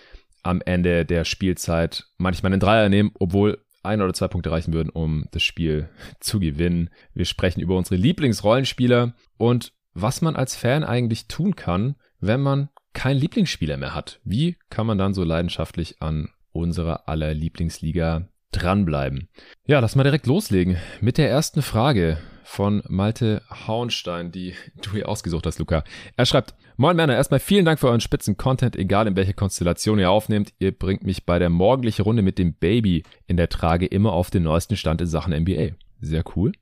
am 0.43 0.61
Ende 0.61 1.05
der 1.05 1.25
Spielzeit 1.25 2.05
manchmal 2.19 2.53
einen 2.53 2.61
Dreier 2.61 2.89
nehmen, 2.89 3.13
obwohl 3.19 3.65
ein 3.83 4.01
oder 4.01 4.15
zwei 4.15 4.29
Punkte 4.29 4.51
reichen 4.51 4.73
würden, 4.73 4.91
um 4.91 5.27
das 5.33 5.43
Spiel 5.43 5.89
zu 6.21 6.41
gewinnen. 6.41 6.91
Wir 7.15 7.25
sprechen 7.25 7.61
über 7.61 7.77
unsere 7.77 7.97
Lieblingsrollenspieler 7.97 9.15
und 9.37 9.73
was 9.95 10.23
man 10.23 10.37
als 10.37 10.57
Fan 10.57 10.85
eigentlich 10.85 11.29
tun 11.29 11.55
kann, 11.55 11.95
wenn 12.19 12.41
man 12.41 12.69
keinen 12.95 13.21
Lieblingsspieler 13.21 13.77
mehr 13.77 13.95
hat. 13.95 14.21
Wie 14.25 14.57
kann 14.71 14.87
man 14.87 14.99
dann 14.99 15.15
so 15.15 15.25
leidenschaftlich 15.25 16.01
an 16.01 16.31
unserer 16.53 17.09
aller 17.09 17.35
Lieblingsliga 17.35 18.29
dranbleiben? 18.53 19.29
Ja, 19.67 19.81
lass 19.81 19.97
mal 19.97 20.05
direkt 20.05 20.27
loslegen 20.27 20.79
mit 21.01 21.19
der 21.19 21.29
ersten 21.29 21.61
Frage 21.61 22.19
von 22.45 22.83
Malte 22.89 23.43
Hauenstein, 23.67 24.31
die 24.31 24.55
du 24.83 24.93
hier 24.93 25.09
ausgesucht 25.09 25.47
hast, 25.47 25.59
Luca. 25.59 25.85
Er 26.17 26.27
schreibt, 26.27 26.55
Moin 26.77 26.97
Männer, 26.97 27.15
erstmal 27.15 27.39
vielen 27.39 27.65
Dank 27.65 27.79
für 27.79 27.87
euren 27.87 28.01
spitzen 28.01 28.37
Content, 28.37 28.75
egal 28.75 29.07
in 29.07 29.15
welcher 29.15 29.33
Konstellation 29.33 30.01
ihr 30.01 30.11
aufnehmt. 30.11 30.53
Ihr 30.59 30.73
bringt 30.73 31.05
mich 31.05 31.25
bei 31.25 31.39
der 31.39 31.49
morgendlichen 31.49 32.03
Runde 32.03 32.23
mit 32.23 32.37
dem 32.37 32.55
Baby 32.55 33.05
in 33.29 33.37
der 33.37 33.49
Trage 33.49 33.87
immer 33.87 34.13
auf 34.13 34.31
den 34.31 34.43
neuesten 34.43 34.77
Stand 34.77 35.01
in 35.01 35.07
Sachen 35.07 35.33
NBA. 35.33 35.77
Sehr 36.01 36.25
cool. 36.35 36.53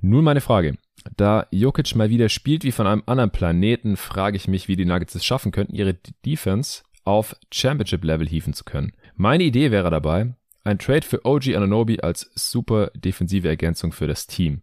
Nun 0.00 0.22
meine 0.22 0.40
Frage. 0.40 0.76
Da 1.16 1.46
Jokic 1.50 1.94
mal 1.94 2.10
wieder 2.10 2.28
spielt 2.28 2.64
wie 2.64 2.72
von 2.72 2.86
einem 2.86 3.02
anderen 3.06 3.30
Planeten, 3.30 3.96
frage 3.96 4.36
ich 4.36 4.48
mich, 4.48 4.68
wie 4.68 4.76
die 4.76 4.84
Nuggets 4.84 5.14
es 5.14 5.24
schaffen 5.24 5.52
könnten, 5.52 5.74
ihre 5.74 5.94
Defense 6.24 6.82
auf 7.04 7.34
Championship-Level 7.52 8.28
hieven 8.28 8.52
zu 8.52 8.64
können. 8.64 8.92
Meine 9.16 9.44
Idee 9.44 9.70
wäre 9.70 9.90
dabei, 9.90 10.34
ein 10.64 10.78
Trade 10.78 11.02
für 11.02 11.24
OG 11.24 11.54
Ananobi 11.56 12.00
als 12.00 12.30
super 12.34 12.90
defensive 12.94 13.48
Ergänzung 13.48 13.92
für 13.92 14.06
das 14.06 14.26
Team. 14.26 14.62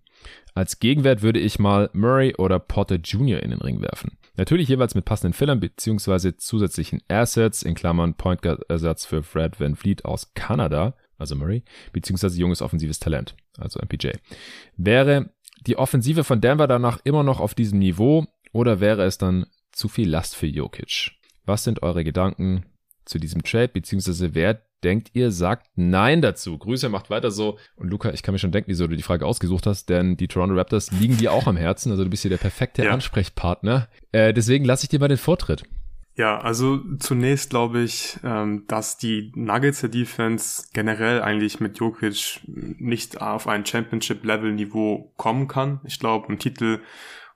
Als 0.53 0.79
Gegenwert 0.79 1.21
würde 1.21 1.39
ich 1.39 1.59
mal 1.59 1.89
Murray 1.93 2.35
oder 2.35 2.59
Potter 2.59 2.95
Jr. 2.95 3.41
in 3.41 3.49
den 3.49 3.61
Ring 3.61 3.81
werfen. 3.81 4.17
Natürlich 4.37 4.69
jeweils 4.69 4.95
mit 4.95 5.05
passenden 5.05 5.33
Fillern 5.33 5.59
bzw. 5.59 6.37
zusätzlichen 6.37 7.01
Assets, 7.07 7.63
in 7.63 7.73
Klammern 7.73 8.15
Point 8.15 8.41
Guard 8.41 8.61
Ersatz 8.69 9.05
für 9.05 9.23
Fred 9.23 9.59
Van 9.59 9.75
Fleet 9.75 10.05
aus 10.05 10.33
Kanada, 10.33 10.95
also 11.17 11.35
Murray, 11.35 11.63
beziehungsweise 11.93 12.39
junges 12.39 12.61
offensives 12.61 12.99
Talent, 12.99 13.35
also 13.57 13.79
MPJ. 13.79 14.09
Wäre 14.77 15.31
die 15.67 15.77
Offensive 15.77 16.23
von 16.23 16.41
Denver 16.41 16.67
danach 16.67 16.99
immer 17.03 17.23
noch 17.23 17.39
auf 17.39 17.53
diesem 17.53 17.79
Niveau 17.79 18.25
oder 18.51 18.79
wäre 18.79 19.03
es 19.03 19.17
dann 19.17 19.45
zu 19.71 19.87
viel 19.87 20.09
Last 20.09 20.35
für 20.35 20.47
Jokic? 20.47 21.11
Was 21.45 21.63
sind 21.63 21.83
eure 21.83 22.03
Gedanken 22.03 22.65
zu 23.05 23.19
diesem 23.19 23.43
Trade, 23.43 23.69
beziehungsweise 23.69 24.33
wer 24.33 24.61
denkt 24.83 25.11
ihr, 25.13 25.31
sagt 25.31 25.67
Nein 25.75 26.21
dazu? 26.21 26.57
Grüße, 26.57 26.89
macht 26.89 27.09
weiter 27.09 27.31
so. 27.31 27.57
Und 27.75 27.89
Luca, 27.89 28.11
ich 28.11 28.23
kann 28.23 28.33
mir 28.33 28.39
schon 28.39 28.51
denken, 28.51 28.69
wieso 28.69 28.87
du 28.87 28.95
die 28.95 29.03
Frage 29.03 29.25
ausgesucht 29.25 29.65
hast, 29.65 29.89
denn 29.89 30.17
die 30.17 30.27
Toronto 30.27 30.55
Raptors 30.55 30.91
liegen 30.91 31.17
dir 31.17 31.33
auch 31.33 31.47
am 31.47 31.57
Herzen. 31.57 31.91
Also 31.91 32.03
du 32.03 32.09
bist 32.09 32.21
hier 32.21 32.29
der 32.29 32.37
perfekte 32.37 32.85
ja. 32.85 32.91
Ansprechpartner. 32.91 33.89
Äh, 34.11 34.33
deswegen 34.33 34.65
lasse 34.65 34.85
ich 34.85 34.89
dir 34.89 34.99
mal 34.99 35.07
den 35.07 35.17
Vortritt. 35.17 35.63
Ja, 36.17 36.39
also 36.39 36.79
zunächst 36.99 37.49
glaube 37.49 37.81
ich, 37.81 38.17
ähm, 38.23 38.63
dass 38.67 38.97
die 38.97 39.33
Nuggets 39.35 39.81
der 39.81 39.89
Defense 39.89 40.67
generell 40.71 41.21
eigentlich 41.21 41.59
mit 41.59 41.77
Jokic 41.77 42.39
nicht 42.45 43.21
auf 43.21 43.47
ein 43.47 43.65
Championship-Level-Niveau 43.65 45.11
kommen 45.17 45.49
kann. 45.49 45.81
Ich 45.83 45.99
glaube, 45.99 46.31
im 46.31 46.39
Titel 46.39 46.79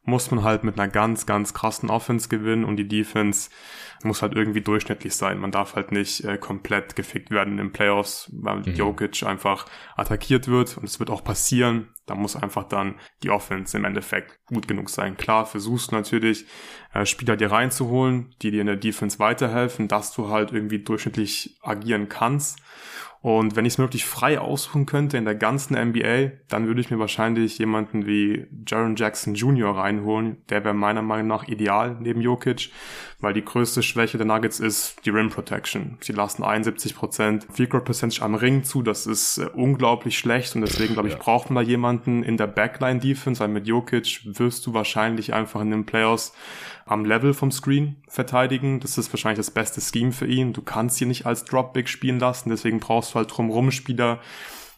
muss 0.03 0.31
man 0.31 0.43
halt 0.43 0.63
mit 0.63 0.79
einer 0.79 0.88
ganz, 0.88 1.25
ganz 1.25 1.53
krassen 1.53 1.89
Offense 1.89 2.29
gewinnen 2.29 2.63
und 2.63 2.77
die 2.77 2.88
Defense 2.88 3.50
muss 4.03 4.21
halt 4.21 4.33
irgendwie 4.33 4.61
durchschnittlich 4.61 5.13
sein. 5.15 5.39
Man 5.39 5.51
darf 5.51 5.75
halt 5.75 5.91
nicht 5.91 6.23
äh, 6.23 6.37
komplett 6.37 6.95
gefickt 6.95 7.31
werden 7.31 7.59
in 7.59 7.71
Playoffs, 7.71 8.29
weil 8.33 8.59
mhm. 8.59 8.75
Jokic 8.75 9.23
einfach 9.23 9.65
attackiert 9.95 10.47
wird 10.47 10.77
und 10.77 10.85
es 10.85 10.99
wird 10.99 11.09
auch 11.09 11.23
passieren. 11.23 11.89
Da 12.05 12.15
muss 12.15 12.35
einfach 12.35 12.63
dann 12.63 12.95
die 13.23 13.29
Offense 13.29 13.77
im 13.77 13.85
Endeffekt 13.85 14.39
gut 14.45 14.67
genug 14.67 14.89
sein. 14.89 15.17
Klar, 15.17 15.45
versuchst 15.45 15.91
du 15.91 15.95
natürlich 15.95 16.45
äh, 16.93 17.05
Spieler 17.05 17.35
dir 17.35 17.51
reinzuholen, 17.51 18.33
die 18.41 18.51
dir 18.51 18.61
in 18.61 18.67
der 18.67 18.77
Defense 18.77 19.19
weiterhelfen, 19.19 19.87
dass 19.87 20.13
du 20.13 20.29
halt 20.29 20.51
irgendwie 20.51 20.79
durchschnittlich 20.79 21.57
agieren 21.61 22.09
kannst. 22.09 22.59
Und 23.21 23.57
wenn 23.57 23.65
ich 23.65 23.73
es 23.73 23.77
möglich 23.77 24.05
frei 24.05 24.39
aussuchen 24.39 24.85
könnte 24.85 25.17
in 25.17 25.25
der 25.25 25.35
ganzen 25.35 25.73
NBA, 25.73 26.31
dann 26.47 26.67
würde 26.67 26.79
ich 26.79 26.89
mir 26.89 26.99
wahrscheinlich 26.99 27.57
jemanden 27.57 28.05
wie 28.05 28.47
Jaron 28.65 28.95
Jackson 28.95 29.35
Jr. 29.35 29.75
reinholen. 29.75 30.38
Der 30.47 30.63
wäre 30.63 30.73
meiner 30.73 31.01
Meinung 31.01 31.27
nach 31.27 31.49
ideal 31.49 31.97
neben 31.99 32.21
Jokic, 32.21 32.71
weil 33.19 33.33
die 33.33 33.43
größte 33.43 33.83
Schwäche 33.83 34.17
der 34.17 34.25
Nuggets 34.25 34.61
ist 34.61 35.05
die 35.05 35.09
Rim 35.09 35.29
Protection. 35.29 35.97
Sie 35.99 36.13
lassen 36.13 36.43
71% 36.43 37.51
Field 37.51 37.69
Goal 37.69 37.83
Percentage 37.83 38.23
am 38.23 38.35
Ring 38.35 38.63
zu. 38.63 38.83
Das 38.83 39.05
ist 39.05 39.38
äh, 39.38 39.47
unglaublich 39.53 40.17
schlecht 40.17 40.55
und 40.55 40.61
deswegen 40.61 40.93
glaube 40.93 41.09
ich, 41.09 41.15
ja. 41.15 41.19
braucht 41.19 41.49
man 41.49 41.61
da 41.65 41.69
jemanden 41.69 42.23
in 42.23 42.38
der 42.38 42.47
Backline 42.47 43.01
Defense, 43.01 43.41
weil 43.41 43.49
mit 43.49 43.67
Jokic 43.67 44.21
wirst 44.23 44.65
du 44.65 44.73
wahrscheinlich 44.73 45.33
einfach 45.33 45.59
in 45.59 45.71
den 45.71 45.85
Playoffs 45.85 46.33
am 46.89 47.05
Level 47.05 47.35
vom 47.35 47.51
Screen 47.51 47.97
verteidigen. 48.07 48.79
Das 48.79 48.97
ist 48.97 49.13
wahrscheinlich 49.13 49.38
das 49.38 49.51
beste 49.51 49.79
Scheme 49.79 50.11
für 50.11 50.25
ihn. 50.25 50.53
Du 50.53 50.63
kannst 50.63 50.99
ihn 51.01 51.09
nicht 51.09 51.25
als 51.25 51.45
Drop 51.45 51.73
Big 51.73 51.88
spielen 51.88 52.19
lassen, 52.19 52.49
deswegen 52.49 52.79
brauchst 52.79 53.08
du 53.11 53.15
halt 53.15 53.35
drumherum 53.35 53.71
Spieler, 53.71 54.19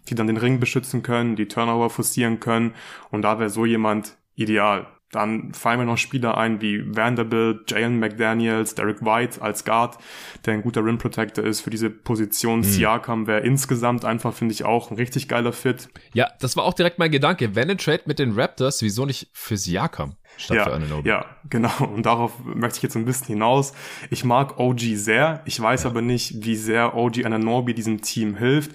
die 0.07 0.15
dann 0.15 0.27
den 0.27 0.38
Ring 0.38 0.59
beschützen 0.59 1.03
können, 1.03 1.35
die 1.35 1.47
Turnover 1.47 1.89
forcieren 1.89 2.39
können. 2.39 2.73
Und 3.11 3.21
da 3.21 3.39
wäre 3.39 3.50
so 3.50 3.65
jemand 3.65 4.17
ideal. 4.35 4.88
Dann 5.11 5.53
fallen 5.53 5.79
mir 5.79 5.85
noch 5.85 5.97
Spieler 5.97 6.38
ein 6.38 6.61
wie 6.61 6.83
Vanderbilt, 6.95 7.69
Jalen 7.69 8.00
McDaniels, 8.00 8.75
Derek 8.75 9.01
White 9.01 9.41
als 9.41 9.65
Guard, 9.65 9.97
der 10.45 10.53
ein 10.53 10.61
guter 10.61 10.85
Rim 10.85 10.97
Protector 10.97 11.43
ist 11.43 11.59
für 11.59 11.69
diese 11.69 11.89
Position. 11.89 12.59
Mhm. 12.59 12.63
Siakam 12.63 13.27
wäre 13.27 13.41
insgesamt 13.41 14.05
einfach, 14.05 14.33
finde 14.33 14.53
ich, 14.53 14.63
auch 14.63 14.89
ein 14.89 14.95
richtig 14.95 15.27
geiler 15.27 15.51
Fit. 15.51 15.89
Ja, 16.13 16.29
das 16.39 16.55
war 16.55 16.63
auch 16.63 16.73
direkt 16.73 16.97
mein 16.97 17.11
Gedanke. 17.11 17.55
Wenn 17.55 17.69
ein 17.69 17.77
Trade 17.77 18.03
mit 18.05 18.19
den 18.19 18.39
Raptors, 18.39 18.81
wieso 18.81 19.05
nicht 19.05 19.29
für 19.33 19.57
Siakam? 19.57 20.15
Statt 20.41 20.57
ja, 20.57 20.63
für 20.65 20.74
Ananobi. 20.74 21.07
ja, 21.07 21.25
genau. 21.50 21.71
Und 21.93 22.05
darauf 22.05 22.33
möchte 22.43 22.77
ich 22.77 22.83
jetzt 22.83 22.95
ein 22.95 23.05
bisschen 23.05 23.27
hinaus. 23.27 23.74
Ich 24.10 24.24
mag 24.24 24.60
OG 24.60 24.79
sehr. 24.95 25.41
Ich 25.45 25.60
weiß 25.62 25.83
ja. 25.83 25.89
aber 25.89 26.01
nicht, 26.01 26.43
wie 26.43 26.55
sehr 26.55 26.95
OG 26.95 27.25
Ananobi 27.25 27.74
diesem 27.74 28.01
Team 28.01 28.36
hilft. 28.36 28.71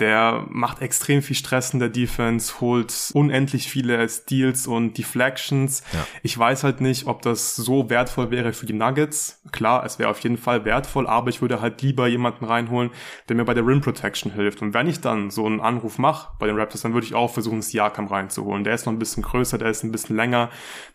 Der 0.00 0.46
macht 0.48 0.80
extrem 0.80 1.20
viel 1.20 1.36
Stress 1.36 1.74
in 1.74 1.78
der 1.78 1.90
Defense, 1.90 2.60
holt 2.60 3.10
unendlich 3.12 3.68
viele 3.68 4.08
Steals 4.08 4.66
und 4.66 4.96
Deflections. 4.96 5.82
Ja. 5.92 6.06
Ich 6.22 6.36
weiß 6.36 6.64
halt 6.64 6.80
nicht, 6.80 7.06
ob 7.06 7.20
das 7.22 7.54
so 7.54 7.90
wertvoll 7.90 8.30
wäre 8.30 8.52
für 8.52 8.66
die 8.66 8.72
Nuggets. 8.72 9.42
Klar, 9.52 9.84
es 9.84 9.98
wäre 9.98 10.08
auf 10.08 10.18
jeden 10.20 10.38
Fall 10.38 10.64
wertvoll, 10.64 11.06
aber 11.06 11.28
ich 11.28 11.42
würde 11.42 11.60
halt 11.60 11.82
lieber 11.82 12.08
jemanden 12.08 12.46
reinholen, 12.46 12.90
der 13.28 13.36
mir 13.36 13.44
bei 13.44 13.54
der 13.54 13.66
Rim 13.66 13.82
Protection 13.82 14.32
hilft. 14.32 14.62
Und 14.62 14.72
wenn 14.72 14.88
ich 14.88 15.00
dann 15.00 15.30
so 15.30 15.44
einen 15.44 15.60
Anruf 15.60 15.98
mache 15.98 16.32
bei 16.38 16.46
den 16.46 16.58
Raptors, 16.58 16.80
dann 16.80 16.94
würde 16.94 17.06
ich 17.06 17.14
auch 17.14 17.32
versuchen, 17.32 17.60
Siakam 17.60 18.06
reinzuholen. 18.06 18.64
Der 18.64 18.74
ist 18.74 18.86
noch 18.86 18.94
ein 18.94 18.98
bisschen 18.98 19.22
größer, 19.22 19.58
der 19.58 19.68
ist 19.68 19.84
ein 19.84 19.92
bisschen 19.92 20.16
länger. 20.16 20.48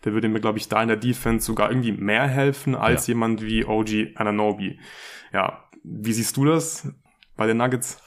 Der 0.04 0.12
würde 0.12 0.28
mir, 0.28 0.40
glaube 0.40 0.58
ich, 0.58 0.68
da 0.68 0.82
in 0.82 0.88
der 0.88 0.96
Defense 0.96 1.46
sogar 1.46 1.70
irgendwie 1.70 1.92
mehr 1.92 2.26
helfen 2.26 2.74
als 2.74 3.06
ja. 3.06 3.12
jemand 3.12 3.40
wie 3.42 3.64
OG 3.64 4.16
Ananobi. 4.16 4.80
Ja, 5.32 5.64
wie 5.84 6.12
siehst 6.12 6.36
du 6.36 6.44
das? 6.44 6.88
bei 7.36 7.46
den 7.46 7.58
Nuggets? 7.58 7.98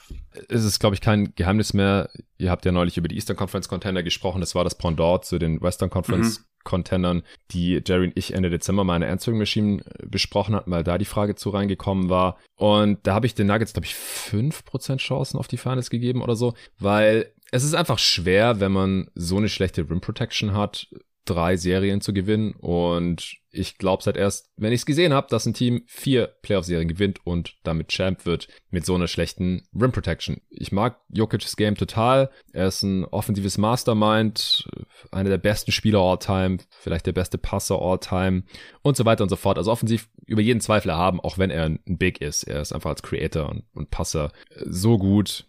Es 0.48 0.64
ist, 0.64 0.78
glaube 0.78 0.94
ich, 0.94 1.00
kein 1.00 1.34
Geheimnis 1.34 1.74
mehr. 1.74 2.10
Ihr 2.38 2.50
habt 2.50 2.64
ja 2.64 2.72
neulich 2.72 2.96
über 2.96 3.08
die 3.08 3.16
Eastern 3.16 3.36
Conference 3.36 3.68
Contender 3.68 4.02
gesprochen. 4.02 4.40
Das 4.40 4.54
war 4.54 4.64
das 4.64 4.76
Pendant 4.76 5.24
zu 5.24 5.38
den 5.38 5.60
Western 5.60 5.90
Conference 5.90 6.40
mhm. 6.40 6.44
Contendern, 6.64 7.22
die 7.52 7.82
Jerry 7.84 8.08
und 8.08 8.16
ich 8.16 8.34
Ende 8.34 8.50
Dezember 8.50 8.84
mal 8.84 8.96
in 8.96 9.02
der 9.02 9.10
Answering 9.10 9.38
Machine 9.38 9.82
äh, 9.82 10.06
besprochen 10.06 10.54
hatten, 10.54 10.70
weil 10.70 10.84
da 10.84 10.98
die 10.98 11.04
Frage 11.04 11.34
zu 11.34 11.50
reingekommen 11.50 12.10
war. 12.10 12.38
Und 12.56 12.98
da 13.06 13.14
habe 13.14 13.26
ich 13.26 13.34
den 13.34 13.46
Nuggets, 13.46 13.72
glaube 13.72 13.86
ich, 13.86 13.94
fünf 13.94 14.64
Prozent 14.64 15.00
Chancen 15.00 15.38
auf 15.38 15.48
die 15.48 15.56
Finals 15.56 15.90
gegeben 15.90 16.22
oder 16.22 16.36
so, 16.36 16.54
weil 16.78 17.32
es 17.50 17.64
ist 17.64 17.74
einfach 17.74 17.98
schwer, 17.98 18.60
wenn 18.60 18.72
man 18.72 19.10
so 19.14 19.38
eine 19.38 19.48
schlechte 19.48 19.88
Rim 19.88 20.00
Protection 20.00 20.52
hat, 20.52 20.88
drei 21.30 21.56
Serien 21.56 22.00
zu 22.00 22.12
gewinnen. 22.12 22.52
Und 22.52 23.36
ich 23.52 23.78
glaube 23.78 24.02
seit 24.02 24.16
erst, 24.16 24.50
wenn 24.56 24.72
ich 24.72 24.80
es 24.80 24.86
gesehen 24.86 25.12
habe, 25.12 25.28
dass 25.30 25.46
ein 25.46 25.54
Team 25.54 25.82
vier 25.86 26.26
Playoff-Serien 26.42 26.88
gewinnt 26.88 27.24
und 27.24 27.56
damit 27.62 27.88
Champ 27.88 28.26
wird 28.26 28.48
mit 28.70 28.84
so 28.84 28.94
einer 28.94 29.08
schlechten 29.08 29.62
Rim 29.74 29.92
Protection. 29.92 30.40
Ich 30.50 30.72
mag 30.72 31.00
Jokic's 31.08 31.56
Game 31.56 31.74
total. 31.74 32.30
Er 32.52 32.68
ist 32.68 32.82
ein 32.82 33.04
offensives 33.04 33.58
Mastermind, 33.58 34.68
einer 35.10 35.30
der 35.30 35.38
besten 35.38 35.72
Spieler 35.72 36.00
all 36.00 36.18
time, 36.18 36.58
vielleicht 36.78 37.06
der 37.06 37.12
beste 37.12 37.38
Passer 37.38 37.80
all 37.80 37.98
time 37.98 38.44
und 38.82 38.96
so 38.96 39.04
weiter 39.04 39.22
und 39.22 39.30
so 39.30 39.36
fort. 39.36 39.58
Also 39.58 39.70
offensiv 39.70 40.08
über 40.26 40.42
jeden 40.42 40.60
Zweifel 40.60 40.92
haben, 40.92 41.20
auch 41.20 41.38
wenn 41.38 41.50
er 41.50 41.64
ein 41.64 41.80
Big 41.86 42.20
ist. 42.20 42.44
Er 42.44 42.60
ist 42.60 42.72
einfach 42.72 42.90
als 42.90 43.02
Creator 43.02 43.48
und, 43.48 43.64
und 43.74 43.90
Passer 43.90 44.32
so 44.64 44.98
gut 44.98 45.46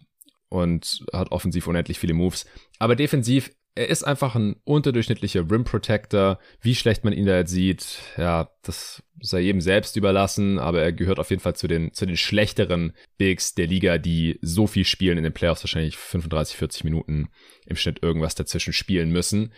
und 0.48 1.04
hat 1.14 1.32
offensiv 1.32 1.66
unendlich 1.66 1.98
viele 1.98 2.12
Moves. 2.12 2.44
Aber 2.78 2.94
defensiv 2.94 3.50
er 3.74 3.88
ist 3.88 4.02
einfach 4.04 4.34
ein 4.34 4.56
unterdurchschnittlicher 4.64 5.50
Rim 5.50 5.64
Protector. 5.64 6.38
Wie 6.60 6.74
schlecht 6.74 7.04
man 7.04 7.12
ihn 7.12 7.24
da 7.24 7.38
jetzt 7.38 7.52
sieht, 7.52 8.00
ja, 8.18 8.50
das 8.62 9.02
sei 9.20 9.40
jedem 9.40 9.60
selbst 9.62 9.96
überlassen, 9.96 10.58
aber 10.58 10.82
er 10.82 10.92
gehört 10.92 11.18
auf 11.18 11.30
jeden 11.30 11.40
Fall 11.40 11.56
zu 11.56 11.68
den, 11.68 11.92
zu 11.94 12.04
den 12.04 12.16
schlechteren 12.16 12.92
Bigs 13.16 13.54
der 13.54 13.66
Liga, 13.66 13.96
die 13.96 14.38
so 14.42 14.66
viel 14.66 14.84
spielen 14.84 15.16
in 15.16 15.24
den 15.24 15.32
Playoffs, 15.32 15.62
wahrscheinlich 15.62 15.96
35, 15.96 16.56
40 16.56 16.84
Minuten 16.84 17.30
im 17.66 17.76
Schnitt 17.76 18.02
irgendwas 18.02 18.34
dazwischen 18.34 18.74
spielen 18.74 19.10
müssen. 19.10 19.52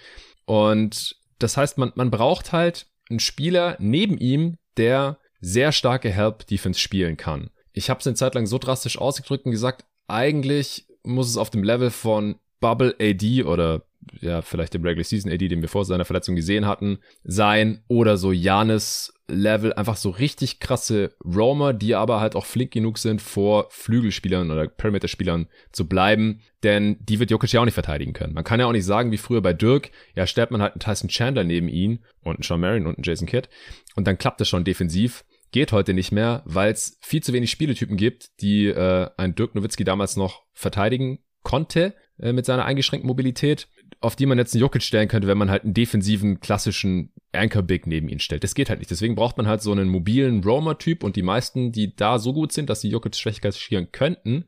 Und 0.45 1.17
das 1.41 1.57
heißt, 1.57 1.79
man, 1.79 1.93
man 1.97 2.11
braucht 2.11 2.53
halt 2.53 2.87
einen 3.11 3.21
Spieler 3.21 3.77
neben 3.81 4.17
ihm, 4.19 4.59
der 4.77 5.19
sehr 5.41 5.73
starke 5.73 6.11
Help-Defense 6.11 6.79
spielen 6.79 7.17
kann. 7.17 7.51
Ich 7.73 7.91
habe 7.91 8.01
es 8.01 8.07
eine 8.07 8.17
Zeit 8.17 8.35
lang 8.35 8.47
so 8.47 8.59
drastisch 8.59 8.97
ausgedrückt 8.99 9.45
und 9.45 9.51
gesagt, 9.51 9.85
eigentlich 10.07 10.87
muss 11.03 11.29
es 11.29 11.37
auf 11.37 11.51
dem 11.51 11.65
Level 11.65 11.91
von 11.91 12.37
Bubble 12.61 12.95
AD 12.99 13.45
oder 13.45 13.85
ja, 14.21 14.43
vielleicht 14.43 14.75
dem 14.75 14.83
Regular 14.83 15.05
Season 15.05 15.31
AD, 15.31 15.49
den 15.49 15.63
wir 15.63 15.69
vor 15.69 15.85
seiner 15.85 16.05
Verletzung 16.05 16.37
gesehen 16.37 16.67
hatten, 16.67 16.99
sein 17.25 17.83
oder 17.89 18.17
so 18.17 18.33
Janis 18.33 19.13
Level, 19.27 19.73
einfach 19.73 19.97
so 19.97 20.11
richtig 20.11 20.61
krasse 20.61 21.15
Roamer, 21.25 21.73
die 21.73 21.95
aber 21.95 22.21
halt 22.21 22.37
auch 22.37 22.45
flink 22.45 22.73
genug 22.73 22.99
sind, 22.99 23.23
vor 23.23 23.69
Flügelspielern 23.71 24.51
oder 24.51 24.69
Perimeter-Spielern 24.69 25.49
zu 25.73 25.89
bleiben, 25.89 26.41
denn 26.63 26.99
die 27.01 27.21
wird 27.21 27.31
Jokic 27.31 27.53
ja 27.53 27.61
auch 27.61 27.65
nicht 27.65 27.75
verteidigen 27.75 28.13
können. 28.13 28.35
Man 28.35 28.45
kann 28.45 28.61
ja 28.61 28.67
auch 28.67 28.73
nicht 28.73 28.85
sagen, 28.85 29.13
wie 29.13 29.17
früher 29.17 29.41
bei 29.41 29.55
Dirk, 29.55 29.91
ja, 30.15 30.27
stellt 30.27 30.51
man 30.51 30.61
halt 30.61 30.75
einen 30.75 30.81
Tyson 30.81 31.09
Chandler 31.09 31.45
neben 31.45 31.69
ihn 31.69 32.05
und 32.23 32.37
einen 32.37 32.43
Sean 32.43 32.61
Marion 32.61 32.87
und 32.87 32.99
einen 32.99 33.05
Jason 33.05 33.27
Kidd 33.27 33.49
und 33.95 34.07
dann 34.07 34.19
klappt 34.19 34.41
das 34.41 34.49
schon 34.49 34.65
defensiv. 34.65 35.25
Geht 35.53 35.73
heute 35.73 35.95
nicht 35.95 36.11
mehr, 36.13 36.43
weil 36.45 36.73
es 36.73 36.99
viel 37.01 37.23
zu 37.23 37.33
wenig 37.33 37.51
Spieletypen 37.51 37.97
gibt, 37.97 38.41
die 38.41 38.67
äh, 38.67 39.09
ein 39.17 39.35
Dirk 39.35 39.55
Nowitzki 39.55 39.85
damals 39.85 40.17
noch 40.17 40.43
verteidigen 40.53 41.21
konnte 41.43 41.95
äh, 42.19 42.33
mit 42.33 42.45
seiner 42.45 42.65
eingeschränkten 42.65 43.07
Mobilität 43.07 43.69
auf 44.05 44.17
die 44.17 44.27
man 44.27 44.39
jetzt 44.39 44.55
einen 44.55 44.61
Jokic 44.61 44.83
stellen 44.83 45.09
könnte, 45.09 45.27
wenn 45.27 45.39
man 45.39 45.51
halt 45.51 45.65
einen 45.65 45.75
defensiven, 45.75 46.41
klassischen 46.41 47.13
Anchor-Big 47.33 47.87
neben 47.87 48.09
ihn 48.09 48.21
stellt. 48.21 48.45
Das 48.45 48.55
geht 48.55 48.69
halt 48.69 48.79
nicht. 48.79 48.91
Deswegen 48.91 49.15
braucht 49.15 49.37
man 49.37 49.47
halt 49.47 49.63
so 49.63 49.73
einen 49.73 49.89
mobilen 49.89 50.45
Roamer-Typ 50.45 51.03
und 51.03 51.17
die 51.17 51.23
meisten, 51.23 51.73
die 51.73 51.97
da 51.97 52.19
so 52.19 52.33
gut 52.33 52.53
sind, 52.53 52.71
dass 52.71 52.81
sie 52.81 52.91
Jokic 52.91 53.17
schlecht 53.17 53.43
kaschieren 53.43 53.91
könnten, 53.91 54.45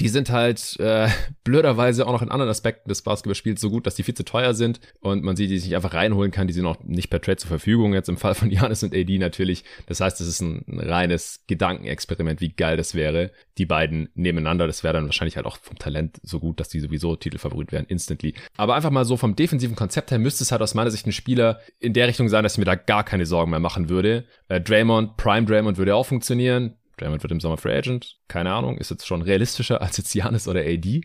die 0.00 0.08
sind 0.08 0.30
halt 0.30 0.78
äh, 0.80 1.08
blöderweise 1.44 2.06
auch 2.06 2.12
noch 2.12 2.22
in 2.22 2.30
anderen 2.30 2.50
Aspekten 2.50 2.88
des 2.88 3.02
Basketballspiels 3.02 3.60
so 3.60 3.70
gut, 3.70 3.86
dass 3.86 3.94
die 3.94 4.02
viel 4.02 4.14
zu 4.14 4.24
teuer 4.24 4.54
sind 4.54 4.80
und 5.00 5.22
man 5.22 5.36
sie 5.36 5.46
die 5.46 5.58
sich 5.58 5.74
einfach 5.74 5.94
reinholen 5.94 6.30
kann. 6.30 6.46
Die 6.46 6.52
sind 6.52 6.66
auch 6.66 6.82
nicht 6.84 7.10
per 7.10 7.20
Trade 7.20 7.36
zur 7.36 7.48
Verfügung, 7.48 7.94
jetzt 7.94 8.08
im 8.08 8.16
Fall 8.16 8.34
von 8.34 8.50
Janis 8.54 8.82
und 8.82 8.94
AD 8.94 9.18
natürlich. 9.18 9.64
Das 9.86 10.00
heißt, 10.00 10.20
es 10.20 10.26
ist 10.26 10.40
ein, 10.40 10.64
ein 10.68 10.80
reines 10.80 11.44
Gedankenexperiment, 11.46 12.40
wie 12.40 12.50
geil 12.50 12.76
das 12.76 12.94
wäre, 12.94 13.30
die 13.58 13.66
beiden 13.66 14.08
nebeneinander. 14.14 14.66
Das 14.66 14.82
wäre 14.84 14.94
dann 14.94 15.06
wahrscheinlich 15.06 15.36
halt 15.36 15.46
auch 15.46 15.58
vom 15.58 15.78
Talent 15.78 16.18
so 16.22 16.40
gut, 16.40 16.60
dass 16.60 16.68
die 16.68 16.80
sowieso 16.80 17.16
Titelfavorit 17.16 17.72
wären, 17.72 17.86
instantly. 17.86 18.34
Aber 18.56 18.74
einfach 18.74 18.90
mal 18.90 19.04
so 19.04 19.16
vom 19.16 19.36
defensiven 19.36 19.76
Konzept 19.76 20.10
her 20.10 20.18
müsste 20.18 20.44
es 20.44 20.52
halt 20.52 20.62
aus 20.62 20.74
meiner 20.74 20.90
Sicht 20.90 21.06
ein 21.06 21.12
Spieler 21.12 21.60
in 21.78 21.92
der 21.92 22.08
Richtung 22.08 22.28
sein, 22.28 22.42
dass 22.42 22.54
ich 22.54 22.58
mir 22.58 22.64
da 22.64 22.74
gar 22.74 23.04
keine 23.04 23.26
Sorgen 23.26 23.50
mehr 23.50 23.60
machen 23.60 23.88
würde. 23.88 24.24
Äh, 24.48 24.60
Draymond, 24.60 25.16
Prime 25.16 25.46
Draymond 25.46 25.78
würde 25.78 25.94
auch 25.94 26.06
funktionieren. 26.06 26.76
Draymond 26.96 27.22
wird 27.22 27.32
im 27.32 27.40
Sommer 27.40 27.56
Free 27.56 27.76
Agent. 27.76 28.18
Keine 28.28 28.52
Ahnung, 28.52 28.78
ist 28.78 28.90
jetzt 28.90 29.06
schon 29.06 29.22
realistischer 29.22 29.80
als 29.82 29.96
jetzt 29.96 30.14
Janis 30.14 30.48
oder 30.48 30.60
AD 30.60 31.02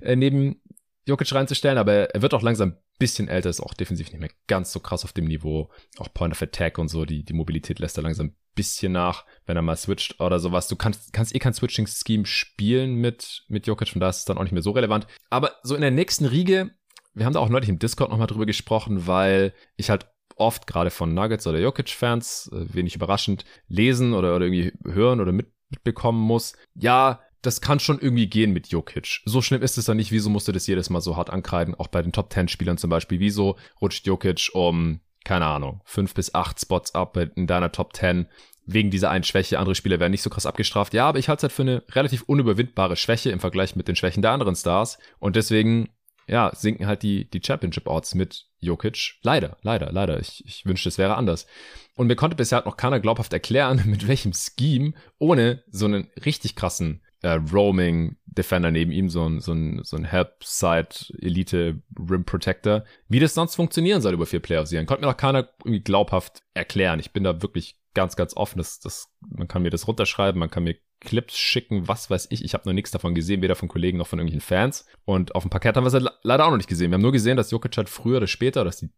äh, 0.00 0.16
neben 0.16 0.60
Jokic 1.04 1.34
reinzustellen, 1.34 1.78
aber 1.78 2.14
er 2.14 2.22
wird 2.22 2.32
auch 2.32 2.42
langsam 2.42 2.70
ein 2.70 2.78
bisschen 2.98 3.26
älter, 3.26 3.50
ist 3.50 3.60
auch 3.60 3.74
defensiv 3.74 4.12
nicht 4.12 4.20
mehr 4.20 4.30
ganz 4.46 4.72
so 4.72 4.78
krass 4.78 5.04
auf 5.04 5.12
dem 5.12 5.24
Niveau. 5.24 5.70
Auch 5.98 6.12
Point 6.14 6.32
of 6.32 6.42
Attack 6.42 6.78
und 6.78 6.88
so, 6.88 7.04
die, 7.04 7.24
die 7.24 7.32
Mobilität 7.32 7.80
lässt 7.80 7.96
er 7.96 8.04
langsam 8.04 8.26
ein 8.28 8.36
bisschen 8.54 8.92
nach, 8.92 9.24
wenn 9.46 9.56
er 9.56 9.62
mal 9.62 9.76
switcht 9.76 10.20
oder 10.20 10.38
sowas. 10.38 10.68
Du 10.68 10.76
kannst, 10.76 11.12
kannst 11.12 11.34
eh 11.34 11.40
kein 11.40 11.54
Switching-Scheme 11.54 12.26
spielen 12.26 12.94
mit, 12.94 13.44
mit 13.48 13.66
Jokic, 13.66 13.88
von 13.88 14.00
da 14.00 14.10
ist 14.10 14.18
es 14.18 14.24
dann 14.26 14.38
auch 14.38 14.42
nicht 14.42 14.52
mehr 14.52 14.62
so 14.62 14.70
relevant. 14.70 15.08
Aber 15.28 15.56
so 15.64 15.74
in 15.74 15.80
der 15.80 15.90
nächsten 15.90 16.26
Riege, 16.26 16.70
wir 17.14 17.26
haben 17.26 17.32
da 17.32 17.40
auch 17.40 17.48
neulich 17.48 17.68
im 17.68 17.80
Discord 17.80 18.10
nochmal 18.10 18.28
drüber 18.28 18.46
gesprochen, 18.46 19.06
weil 19.06 19.54
ich 19.76 19.90
halt 19.90 20.06
oft 20.36 20.66
gerade 20.66 20.90
von 20.90 21.14
Nuggets 21.14 21.46
oder 21.46 21.58
Jokic-Fans, 21.58 22.50
äh, 22.52 22.74
wenig 22.74 22.96
überraschend, 22.96 23.44
lesen 23.68 24.14
oder, 24.14 24.36
oder 24.36 24.46
irgendwie 24.46 24.72
hören 24.84 25.20
oder 25.20 25.32
mit, 25.32 25.52
mitbekommen 25.70 26.20
muss. 26.20 26.54
Ja, 26.74 27.20
das 27.42 27.60
kann 27.60 27.80
schon 27.80 27.98
irgendwie 27.98 28.28
gehen 28.28 28.52
mit 28.52 28.68
Jokic. 28.68 29.20
So 29.24 29.42
schlimm 29.42 29.62
ist 29.62 29.76
es 29.76 29.86
dann 29.86 29.96
nicht. 29.96 30.12
Wieso 30.12 30.30
musst 30.30 30.46
du 30.48 30.52
das 30.52 30.66
jedes 30.66 30.90
Mal 30.90 31.00
so 31.00 31.16
hart 31.16 31.30
ankreiden? 31.30 31.74
Auch 31.74 31.88
bei 31.88 32.02
den 32.02 32.12
Top 32.12 32.32
10 32.32 32.48
Spielern 32.48 32.78
zum 32.78 32.90
Beispiel. 32.90 33.18
Wieso 33.18 33.56
rutscht 33.80 34.06
Jokic 34.06 34.50
um, 34.54 35.00
keine 35.24 35.46
Ahnung, 35.46 35.80
fünf 35.84 36.14
bis 36.14 36.34
acht 36.34 36.60
Spots 36.60 36.94
ab 36.94 37.16
in 37.16 37.46
deiner 37.46 37.72
Top 37.72 37.96
10? 37.96 38.26
Wegen 38.64 38.92
dieser 38.92 39.10
einen 39.10 39.24
Schwäche. 39.24 39.58
Andere 39.58 39.74
Spieler 39.74 39.98
werden 39.98 40.12
nicht 40.12 40.22
so 40.22 40.30
krass 40.30 40.46
abgestraft. 40.46 40.94
Ja, 40.94 41.08
aber 41.08 41.18
ich 41.18 41.28
halte 41.28 41.40
es 41.40 41.42
halt 41.42 41.52
für 41.52 41.62
eine 41.62 41.82
relativ 41.90 42.22
unüberwindbare 42.22 42.94
Schwäche 42.94 43.30
im 43.30 43.40
Vergleich 43.40 43.74
mit 43.74 43.88
den 43.88 43.96
Schwächen 43.96 44.22
der 44.22 44.30
anderen 44.30 44.54
Stars. 44.54 44.98
Und 45.18 45.34
deswegen 45.34 45.88
ja, 46.28 46.52
sinken 46.54 46.86
halt 46.86 47.02
die, 47.02 47.28
die 47.28 47.42
Championship-Odds 47.44 48.14
mit 48.14 48.46
Jokic. 48.62 49.16
Leider, 49.22 49.58
leider, 49.62 49.92
leider. 49.92 50.20
Ich, 50.20 50.44
ich 50.46 50.64
wünschte, 50.64 50.88
es 50.88 50.98
wäre 50.98 51.16
anders. 51.16 51.46
Und 51.94 52.06
mir 52.06 52.16
konnte 52.16 52.36
bisher 52.36 52.56
halt 52.56 52.66
noch 52.66 52.76
keiner 52.76 53.00
glaubhaft 53.00 53.32
erklären, 53.32 53.82
mit 53.86 54.06
welchem 54.08 54.32
Scheme, 54.32 54.94
ohne 55.18 55.62
so 55.70 55.86
einen 55.86 56.08
richtig 56.24 56.56
krassen 56.56 57.02
äh, 57.22 57.40
Roaming-Defender 57.52 58.70
neben 58.70 58.92
ihm, 58.92 59.08
so 59.08 59.26
ein, 59.28 59.40
so 59.40 59.52
ein, 59.52 59.80
so 59.84 59.96
ein 59.96 60.04
Help-Side-Elite-Rim-Protector, 60.04 62.84
wie 63.08 63.20
das 63.20 63.34
sonst 63.34 63.56
funktionieren 63.56 64.00
soll 64.00 64.14
über 64.14 64.26
vier 64.26 64.40
Playoff-Serien. 64.40 64.86
Konnte 64.86 65.02
mir 65.02 65.10
noch 65.10 65.16
keiner 65.16 65.48
irgendwie 65.64 65.82
glaubhaft 65.82 66.42
erklären. 66.54 67.00
Ich 67.00 67.12
bin 67.12 67.24
da 67.24 67.42
wirklich 67.42 67.76
ganz, 67.94 68.16
ganz 68.16 68.36
offen. 68.36 68.58
Das, 68.58 68.80
das, 68.80 69.08
man 69.20 69.48
kann 69.48 69.62
mir 69.62 69.70
das 69.70 69.86
runterschreiben, 69.86 70.38
man 70.38 70.50
kann 70.50 70.64
mir 70.64 70.76
Clips 71.02 71.36
schicken, 71.36 71.88
was 71.88 72.10
weiß 72.10 72.28
ich. 72.30 72.44
Ich 72.44 72.54
habe 72.54 72.68
noch 72.68 72.72
nichts 72.72 72.90
davon 72.90 73.14
gesehen, 73.14 73.42
weder 73.42 73.56
von 73.56 73.68
Kollegen 73.68 73.98
noch 73.98 74.06
von 74.06 74.18
irgendwelchen 74.18 74.46
Fans. 74.46 74.86
Und 75.04 75.34
auf 75.34 75.42
dem 75.42 75.50
Parkett 75.50 75.76
haben 75.76 75.84
wir 75.84 75.88
es 75.88 75.94
halt 75.94 76.08
leider 76.22 76.46
auch 76.46 76.50
noch 76.50 76.56
nicht 76.56 76.68
gesehen. 76.68 76.90
Wir 76.90 76.94
haben 76.94 77.02
nur 77.02 77.12
gesehen, 77.12 77.36
dass 77.36 77.50
Jokic 77.50 77.76
halt 77.76 77.88
früher 77.88 78.18
oder 78.18 78.26
später, 78.26 78.64
dass 78.64 78.78
die 78.78 78.90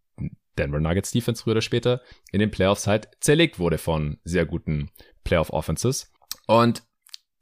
Denver 0.59 0.81
Nuggets 0.81 1.11
Defense 1.11 1.43
früher 1.43 1.53
oder 1.53 1.63
später 1.63 2.03
in 2.31 2.41
den 2.41 2.51
Playoffs 2.51 2.87
halt 2.87 3.09
zerlegt 3.21 3.59
wurde 3.59 3.79
von 3.79 4.19
sehr 4.25 4.47
guten 4.47 4.91
Playoff 5.25 5.51
Offenses. 5.51 6.13
Und 6.47 6.83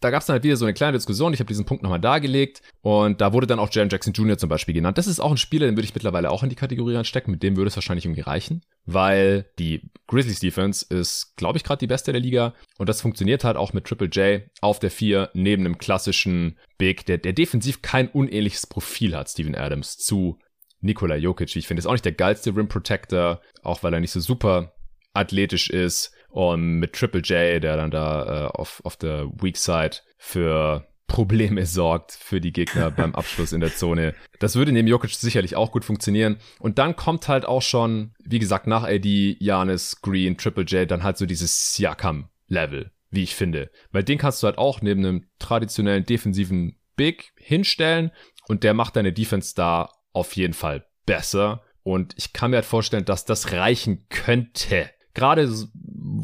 da 0.03 0.11
gab 0.11 0.21
es 0.21 0.27
dann 0.27 0.35
halt 0.35 0.45
wieder 0.45 0.57
so 0.57 0.65
eine 0.65 0.75
kleine 0.75 0.97
Diskussion. 0.97 1.33
Ich 1.33 1.41
habe 1.41 1.49
diesen 1.49 1.65
Punkt 1.65 1.83
nochmal 1.83 2.01
dargelegt 2.01 2.61
und 2.81 3.21
da 3.21 3.33
wurde 3.33 3.47
dann 3.47 3.59
auch 3.59 3.71
Jaren 3.73 3.89
Jackson 3.89 4.13
Jr. 4.13 4.37
zum 4.37 4.49
Beispiel 4.49 4.75
genannt. 4.75 4.99
Das 4.99 5.07
ist 5.07 5.21
auch 5.21 5.31
ein 5.31 5.37
Spieler, 5.37 5.67
den 5.67 5.77
würde 5.77 5.85
ich 5.85 5.95
mittlerweile 5.95 6.31
auch 6.31 6.43
in 6.43 6.49
die 6.49 6.57
Kategorie 6.57 6.97
anstecken. 6.97 7.31
Mit 7.31 7.43
dem 7.43 7.57
würde 7.57 7.69
es 7.69 7.77
wahrscheinlich 7.77 8.05
irgendwie 8.05 8.23
reichen, 8.23 8.63
weil 8.85 9.47
die 9.59 9.91
Grizzlies 10.09 10.41
Defense 10.41 10.85
ist, 10.89 11.37
glaube 11.37 11.57
ich, 11.57 11.65
gerade 11.65 11.79
die 11.79 11.87
beste 11.87 12.13
der 12.13 12.21
Liga 12.21 12.55
und 12.79 12.89
das 12.89 13.01
funktioniert 13.01 13.45
halt 13.45 13.57
auch 13.57 13.73
mit 13.73 13.85
Triple 13.85 14.09
J 14.09 14.43
auf 14.61 14.81
der 14.81 14.91
4 14.91 15.31
neben 15.35 15.65
einem 15.65 15.79
klassischen 15.79 16.59
Big, 16.79 17.07
der, 17.07 17.19
der 17.19 17.33
defensiv 17.33 17.83
kein 17.83 18.09
unähnliches 18.09 18.67
Profil 18.67 19.17
hat, 19.17 19.31
Steven 19.31 19.55
Adams, 19.55 19.99
zu 19.99 20.39
Nikola 20.81 21.17
Jokic. 21.17 21.55
Ich 21.55 21.69
finde, 21.69 21.79
ist 21.79 21.87
auch 21.87 21.93
nicht 21.93 22.05
der 22.05 22.13
geilste 22.13 22.55
Rim 22.55 22.69
Protector, 22.69 23.41
auch 23.63 23.83
weil 23.83 23.95
er 23.95 24.01
nicht 24.01 24.11
so 24.11 24.21
super 24.21 24.75
athletisch 25.15 25.71
ist 25.71 26.13
und 26.33 26.79
mit 26.79 26.95
Triple 26.95 27.21
J, 27.21 27.63
der 27.63 27.77
dann 27.77 27.91
da 27.91 28.47
äh, 28.47 28.51
auf, 28.53 28.81
auf 28.85 28.97
der 28.97 29.29
Weak 29.41 29.59
Side 29.59 29.99
für 30.17 30.89
Probleme 31.07 31.67
sorgt 31.67 32.13
für 32.13 32.41
die 32.41 32.53
Gegner 32.53 32.91
beim 32.97 33.15
Abschluss 33.15 33.53
in 33.53 33.61
der 33.61 33.77
Zone. 33.77 34.15
Das 34.41 34.57
würde 34.57 34.73
neben 34.73 34.89
Jokic 34.89 35.11
sicherlich 35.11 35.57
auch 35.57 35.73
gut 35.73 35.85
funktionieren. 35.85 36.39
Und 36.59 36.79
dann 36.79 36.97
kommt 36.97 37.29
halt 37.29 37.45
auch 37.45 37.61
schon, 37.61 38.15
wie 38.19 38.39
gesagt, 38.39 38.67
nach 38.67 38.83
AD, 38.83 39.37
Janis, 39.41 40.01
Green, 40.01 40.39
Triple 40.39 40.65
J, 40.65 40.91
dann 40.91 41.03
halt 41.03 41.19
so 41.19 41.27
dieses 41.27 41.75
Siakam-Level, 41.75 42.91
wie 43.11 43.23
ich 43.23 43.35
finde. 43.35 43.71
Weil 43.91 44.03
den 44.03 44.17
kannst 44.17 44.43
du 44.43 44.47
halt 44.47 44.57
auch 44.57 44.81
neben 44.81 45.05
einem 45.05 45.27
traditionellen 45.39 46.07
defensiven 46.07 46.79
Big 46.97 47.35
hinstellen 47.37 48.11
und 48.49 48.65
der 48.65 48.73
macht 48.73 48.97
deine 48.97 49.13
Defense 49.13 49.53
da 49.55 49.91
auf 50.15 50.35
jeden 50.35 50.55
Fall 50.55 50.87
besser. 51.05 51.63
Und 51.83 52.15
ich 52.17 52.33
kann 52.33 52.53
mir 52.53 52.57
halt 52.57 52.65
vorstellen, 52.65 53.05
dass 53.05 53.27
das 53.27 53.53
reichen 53.53 54.07
könnte 54.09 54.89
gerade 55.15 55.53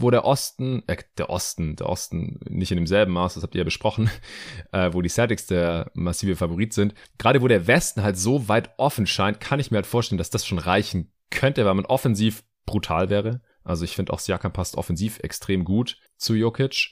wo 0.00 0.10
der 0.10 0.24
Osten, 0.24 0.82
äh, 0.86 0.96
der 1.16 1.30
Osten, 1.30 1.76
der 1.76 1.88
Osten 1.88 2.40
nicht 2.48 2.70
in 2.70 2.76
demselben 2.76 3.12
Maß, 3.12 3.34
das 3.34 3.42
habt 3.42 3.54
ihr 3.54 3.60
ja 3.60 3.64
besprochen, 3.64 4.10
äh, 4.72 4.92
wo 4.92 5.02
die 5.02 5.08
Celtics 5.08 5.46
der 5.46 5.90
massive 5.94 6.36
Favorit 6.36 6.72
sind, 6.72 6.94
gerade 7.18 7.42
wo 7.42 7.48
der 7.48 7.66
Westen 7.66 8.02
halt 8.02 8.18
so 8.18 8.48
weit 8.48 8.70
offen 8.78 9.06
scheint, 9.06 9.40
kann 9.40 9.60
ich 9.60 9.70
mir 9.70 9.76
halt 9.76 9.86
vorstellen, 9.86 10.18
dass 10.18 10.30
das 10.30 10.46
schon 10.46 10.58
reichen 10.58 11.12
könnte, 11.30 11.64
weil 11.64 11.74
man 11.74 11.86
offensiv 11.86 12.44
brutal 12.66 13.10
wäre. 13.10 13.40
Also 13.64 13.84
ich 13.84 13.94
finde 13.96 14.12
auch 14.12 14.18
Siakam 14.18 14.52
passt 14.52 14.76
offensiv 14.76 15.18
extrem 15.20 15.64
gut 15.64 15.98
zu 16.16 16.34
Jokic. 16.34 16.90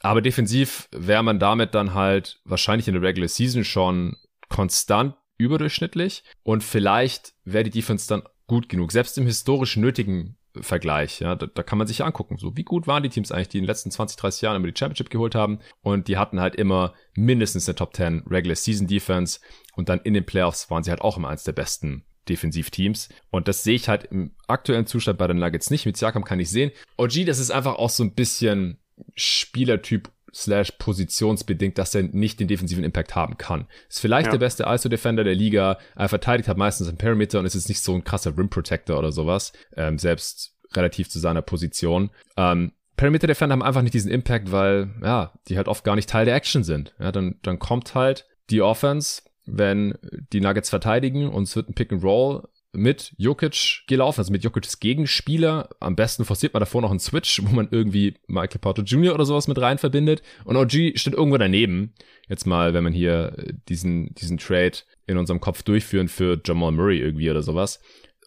Aber 0.00 0.20
defensiv 0.20 0.88
wäre 0.90 1.22
man 1.22 1.38
damit 1.38 1.74
dann 1.74 1.94
halt 1.94 2.40
wahrscheinlich 2.44 2.88
in 2.88 2.94
der 2.94 3.02
Regular 3.02 3.28
Season 3.28 3.64
schon 3.64 4.16
konstant 4.48 5.16
überdurchschnittlich 5.38 6.22
und 6.42 6.62
vielleicht 6.62 7.34
wäre 7.44 7.64
die 7.64 7.70
Defense 7.70 8.06
dann 8.08 8.22
gut 8.46 8.68
genug. 8.68 8.92
Selbst 8.92 9.18
im 9.18 9.26
historisch 9.26 9.76
nötigen 9.76 10.36
Vergleich. 10.60 11.20
Ja, 11.20 11.34
da, 11.34 11.46
da 11.46 11.62
kann 11.62 11.78
man 11.78 11.86
sich 11.86 11.98
ja 11.98 12.06
angucken. 12.06 12.36
So, 12.38 12.56
wie 12.56 12.64
gut 12.64 12.86
waren 12.86 13.02
die 13.02 13.08
Teams 13.08 13.32
eigentlich, 13.32 13.48
die 13.48 13.58
in 13.58 13.64
den 13.64 13.68
letzten 13.68 13.90
20, 13.90 14.16
30 14.16 14.42
Jahren 14.42 14.56
immer 14.56 14.70
die 14.70 14.78
Championship 14.78 15.10
geholt 15.10 15.34
haben? 15.34 15.58
Und 15.82 16.08
die 16.08 16.16
hatten 16.16 16.40
halt 16.40 16.54
immer 16.56 16.94
mindestens 17.14 17.68
eine 17.68 17.76
Top 17.76 17.94
10 17.94 18.24
Regular 18.28 18.56
Season 18.56 18.86
Defense. 18.86 19.40
Und 19.74 19.88
dann 19.88 20.00
in 20.00 20.14
den 20.14 20.24
Playoffs 20.24 20.70
waren 20.70 20.84
sie 20.84 20.90
halt 20.90 21.00
auch 21.00 21.16
immer 21.16 21.28
eins 21.28 21.44
der 21.44 21.52
besten 21.52 22.04
Defensivteams. 22.28 23.08
Und 23.30 23.48
das 23.48 23.62
sehe 23.64 23.74
ich 23.74 23.88
halt 23.88 24.04
im 24.04 24.32
aktuellen 24.46 24.86
Zustand 24.86 25.18
bei 25.18 25.26
den 25.26 25.38
Nuggets 25.38 25.70
nicht. 25.70 25.86
Mit 25.86 25.96
Siakam 25.96 26.24
kann 26.24 26.40
ich 26.40 26.50
sehen. 26.50 26.70
OG, 26.96 27.26
das 27.26 27.38
ist 27.38 27.50
einfach 27.50 27.76
auch 27.76 27.90
so 27.90 28.04
ein 28.04 28.14
bisschen 28.14 28.78
Spielertyp 29.16 30.10
slash 30.34 30.72
positionsbedingt, 30.72 31.78
dass 31.78 31.94
er 31.94 32.02
nicht 32.02 32.40
den 32.40 32.48
defensiven 32.48 32.84
Impact 32.84 33.14
haben 33.14 33.38
kann. 33.38 33.66
Ist 33.88 34.00
vielleicht 34.00 34.26
ja. 34.26 34.32
der 34.32 34.38
beste 34.38 34.64
ISO-Defender 34.66 35.24
der 35.24 35.34
Liga. 35.34 35.78
Er 35.94 36.08
verteidigt 36.08 36.48
hat 36.48 36.56
meistens 36.56 36.88
einen 36.88 36.98
Perimeter 36.98 37.38
und 37.38 37.46
ist 37.46 37.54
jetzt 37.54 37.68
nicht 37.68 37.82
so 37.82 37.94
ein 37.94 38.04
krasser 38.04 38.36
Rim 38.36 38.50
Protector 38.50 38.98
oder 38.98 39.12
sowas. 39.12 39.52
Ähm, 39.76 39.98
selbst 39.98 40.54
relativ 40.74 41.08
zu 41.08 41.18
seiner 41.18 41.42
Position. 41.42 42.10
Ähm, 42.36 42.72
Perimeter 42.96 43.26
Defender 43.26 43.54
haben 43.54 43.62
einfach 43.62 43.82
nicht 43.82 43.94
diesen 43.94 44.10
Impact, 44.10 44.52
weil, 44.52 44.90
ja, 45.02 45.32
die 45.48 45.56
halt 45.56 45.68
oft 45.68 45.84
gar 45.84 45.96
nicht 45.96 46.08
Teil 46.08 46.26
der 46.26 46.34
Action 46.34 46.62
sind. 46.62 46.94
Ja, 46.98 47.12
dann, 47.12 47.36
dann 47.42 47.58
kommt 47.58 47.94
halt 47.94 48.26
die 48.50 48.62
Offense, 48.62 49.22
wenn 49.46 49.94
die 50.32 50.40
Nuggets 50.40 50.70
verteidigen 50.70 51.28
und 51.28 51.44
es 51.44 51.56
wird 51.56 51.68
ein 51.68 51.74
Pick 51.74 51.92
and 51.92 52.02
Roll 52.02 52.48
mit 52.74 53.14
Jokic 53.16 53.84
gelaufen, 53.86 54.20
also 54.20 54.32
mit 54.32 54.44
Jokic's 54.44 54.80
Gegenspieler. 54.80 55.68
Am 55.80 55.96
besten 55.96 56.24
forciert 56.24 56.52
man 56.52 56.60
davor 56.60 56.82
noch 56.82 56.90
einen 56.90 57.00
Switch, 57.00 57.42
wo 57.42 57.54
man 57.54 57.68
irgendwie 57.70 58.14
Michael 58.26 58.60
Porter 58.60 58.82
Jr. 58.82 59.14
oder 59.14 59.24
sowas 59.24 59.48
mit 59.48 59.60
rein 59.60 59.78
verbindet. 59.78 60.22
Und 60.44 60.56
OG 60.56 60.96
steht 60.96 61.14
irgendwo 61.14 61.38
daneben. 61.38 61.94
Jetzt 62.28 62.46
mal, 62.46 62.74
wenn 62.74 62.84
man 62.84 62.92
hier 62.92 63.36
diesen, 63.68 64.14
diesen 64.14 64.38
Trade 64.38 64.78
in 65.06 65.18
unserem 65.18 65.40
Kopf 65.40 65.62
durchführen 65.62 66.08
für 66.08 66.40
Jamal 66.44 66.72
Murray 66.72 66.98
irgendwie 66.98 67.30
oder 67.30 67.42
sowas. 67.42 67.80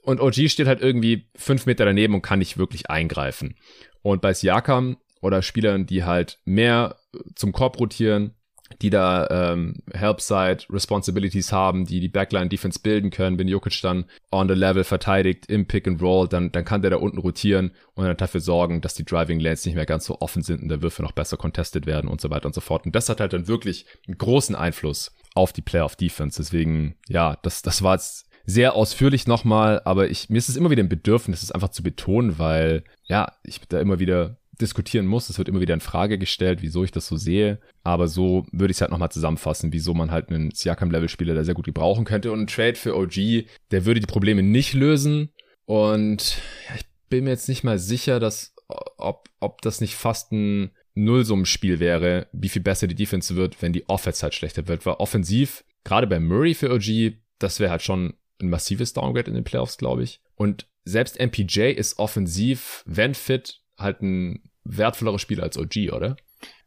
Und 0.04 0.22
OG 0.22 0.50
steht 0.50 0.68
halt 0.68 0.82
irgendwie 0.82 1.30
fünf 1.36 1.66
Meter 1.66 1.86
daneben 1.86 2.14
und 2.14 2.22
kann 2.22 2.40
nicht 2.40 2.58
wirklich 2.58 2.90
eingreifen. 2.90 3.56
Und 4.02 4.22
bei 4.22 4.34
Siakam 4.34 4.98
oder 5.22 5.42
Spielern, 5.42 5.86
die 5.86 6.04
halt 6.04 6.40
mehr 6.46 6.98
zum 7.36 7.52
Korb 7.52 7.80
rotieren, 7.80 8.37
die 8.82 8.90
da 8.90 9.28
ähm, 9.30 9.76
Helpside 9.94 10.60
Responsibilities 10.70 11.52
haben, 11.52 11.86
die 11.86 12.00
die 12.00 12.10
Backline 12.10 12.50
Defense 12.50 12.80
bilden 12.80 13.10
können. 13.10 13.40
Wenn 13.40 13.48
Jokic 13.48 13.82
dann 13.82 14.06
on 14.32 14.48
the 14.48 14.54
level 14.54 14.84
verteidigt 14.84 15.46
im 15.48 15.66
Pick 15.66 15.88
and 15.88 16.02
Roll, 16.02 16.28
dann, 16.28 16.52
dann 16.52 16.66
kann 16.66 16.82
der 16.82 16.92
da 16.92 16.98
unten 16.98 17.18
rotieren 17.18 17.72
und 17.96 18.06
dann 18.06 18.18
dafür 18.18 18.42
sorgen, 18.42 18.82
dass 18.82 18.94
die 18.94 19.06
Driving 19.06 19.40
Lanes 19.40 19.66
nicht 19.66 19.76
mehr 19.76 19.86
ganz 19.86 20.06
so 20.06 20.20
offen 20.22 20.44
sind 20.44 20.62
und 20.62 20.70
der 20.70 20.82
Würfe 20.82 21.02
noch 21.02 21.12
besser 21.12 21.38
contested 21.38 21.86
werden 21.86 22.10
und 22.10 22.22
so 22.22 22.30
weiter 22.30 22.46
und 22.46 22.56
so 22.56 22.62
fort. 22.62 22.86
Und 22.86 22.96
das 22.96 23.10
hat 23.10 23.20
halt 23.20 23.34
dann 23.34 23.48
wirklich 23.48 23.86
einen 24.08 24.18
großen 24.18 24.56
Einfluss 24.56 25.16
auf 25.34 25.54
die 25.54 25.62
Playoff 25.62 25.96
Defense. 25.96 26.42
Deswegen, 26.42 26.96
ja, 27.08 27.38
das, 27.44 27.62
das 27.62 27.84
war 27.84 27.96
jetzt 27.96 28.28
sehr 28.46 28.76
ausführlich 28.76 29.28
nochmal, 29.28 29.82
aber 29.84 30.10
ich, 30.10 30.30
mir 30.30 30.38
ist 30.38 30.50
es 30.50 30.56
immer 30.56 30.70
wieder 30.70 30.82
ein 30.82 30.90
Bedürfnis, 30.90 31.44
es 31.44 31.52
einfach 31.52 31.70
zu 31.70 31.84
betonen, 31.84 32.40
weil, 32.40 32.86
ja, 33.04 33.34
ich 33.44 33.60
da 33.68 33.80
immer 33.80 34.00
wieder 34.00 34.38
diskutieren 34.62 35.06
muss. 35.06 35.30
Es 35.30 35.38
wird 35.38 35.50
immer 35.50 35.62
wieder 35.62 35.74
in 35.74 35.80
Frage 35.80 36.18
gestellt, 36.18 36.62
wieso 36.62 36.84
ich 36.84 36.92
das 36.92 37.08
so 37.08 37.16
sehe. 37.16 37.60
Aber 37.84 38.08
so 38.08 38.46
würde 38.52 38.72
ich 38.72 38.78
es 38.78 38.82
halt 38.82 38.92
nochmal 38.92 39.12
zusammenfassen, 39.12 39.74
wieso 39.74 39.94
man 39.94 40.12
halt 40.12 40.30
einen 40.30 40.52
Siakam-Level-Spieler 40.52 41.36
da 41.36 41.44
sehr 41.44 41.54
gut 41.54 41.66
gebrauchen 41.66 42.06
könnte. 42.06 42.32
Und 42.32 42.42
ein 42.42 42.48
Trade 42.48 42.76
für 42.76 42.96
OG, 42.96 43.46
der 43.72 43.86
würde 43.86 44.00
die 44.00 44.08
Probleme 44.08 44.44
nicht 44.44 44.74
lösen. 44.74 45.30
Und 45.66 46.42
ja, 46.68 46.76
ich 46.76 46.86
bin 47.10 47.24
mir 47.24 47.32
jetzt 47.32 47.50
nicht 47.50 47.64
mal 47.64 47.80
sicher, 47.80 48.20
dass, 48.20 48.56
ob, 48.98 49.30
ob 49.40 49.62
das 49.62 49.82
nicht 49.82 49.96
fast 49.96 50.32
ein 50.32 50.72
Nullsummenspiel 50.96 51.80
wäre, 51.80 52.28
wie 52.32 52.50
viel 52.50 52.62
besser 52.62 52.88
die 52.88 52.96
Defense 52.96 53.36
wird, 53.36 53.62
wenn 53.62 53.74
die 53.74 53.88
Offense 53.88 54.24
halt 54.24 54.34
schlechter 54.34 54.68
wird. 54.68 54.86
Weil 54.86 54.96
offensiv, 54.96 55.64
gerade 55.84 56.08
bei 56.08 56.20
Murray 56.20 56.54
für 56.54 56.74
OG, 56.74 57.18
das 57.40 57.60
wäre 57.60 57.72
halt 57.72 57.84
schon 57.84 58.16
ein 58.42 58.50
massives 58.50 58.94
Downgrade 58.94 59.30
in 59.30 59.36
den 59.36 59.44
Playoffs, 59.44 59.78
glaube 59.78 60.04
ich. 60.04 60.22
Und 60.36 60.68
selbst 60.86 61.20
MPJ 61.20 61.72
ist 61.72 62.00
offensiv, 62.00 62.84
wenn 62.86 63.14
fit, 63.14 63.62
halt 63.78 64.02
ein 64.02 64.42
wertvollerer 64.64 65.20
Spieler 65.20 65.44
als 65.44 65.58
OG, 65.58 65.92
oder? 65.94 66.18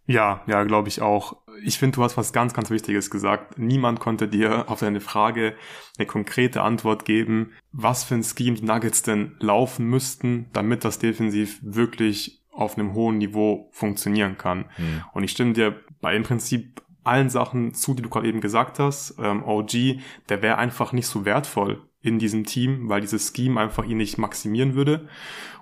Ja, 0.07 0.42
ja, 0.46 0.64
glaube 0.64 0.88
ich 0.88 1.03
auch. 1.03 1.37
Ich 1.62 1.79
finde, 1.79 1.96
du 1.96 2.03
hast 2.03 2.16
was 2.16 2.33
ganz, 2.33 2.53
ganz 2.53 2.70
Wichtiges 2.70 3.11
gesagt. 3.11 3.59
Niemand 3.59 4.01
konnte 4.01 4.27
dir 4.27 4.68
auf 4.68 4.81
deine 4.81 5.01
Frage 5.01 5.55
eine 5.99 6.07
konkrete 6.07 6.62
Antwort 6.62 7.05
geben, 7.05 7.53
was 7.70 8.03
für 8.03 8.14
ein 8.14 8.25
Scheme 8.25 8.57
die 8.57 8.64
Nuggets 8.64 9.03
denn 9.03 9.37
laufen 9.38 9.87
müssten, 9.87 10.46
damit 10.53 10.85
das 10.85 10.99
defensiv 10.99 11.61
wirklich 11.62 12.42
auf 12.51 12.77
einem 12.77 12.94
hohen 12.94 13.18
Niveau 13.18 13.68
funktionieren 13.73 14.37
kann. 14.37 14.66
Mhm. 14.79 15.05
Und 15.12 15.23
ich 15.23 15.31
stimme 15.31 15.53
dir 15.53 15.81
bei 16.01 16.16
im 16.16 16.25
Prinzip 16.25 16.83
allen 17.05 17.31
Sachen 17.31 17.75
zu, 17.75 17.94
die 17.94 18.03
du 18.03 18.09
gerade 18.09 18.29
eben 18.29 18.40
gesagt 18.40 18.79
hast. 18.79 19.16
Ähm, 19.18 19.44
OG, 19.44 20.01
der 20.29 20.42
wäre 20.42 20.59
einfach 20.59 20.92
nicht 20.92 21.07
so 21.07 21.25
wertvoll 21.25 21.83
in 22.03 22.19
diesem 22.19 22.45
Team, 22.45 22.89
weil 22.89 23.01
dieses 23.01 23.33
Scheme 23.35 23.61
einfach 23.61 23.85
ihn 23.85 23.99
nicht 23.99 24.19
maximieren 24.19 24.75
würde. 24.75 25.09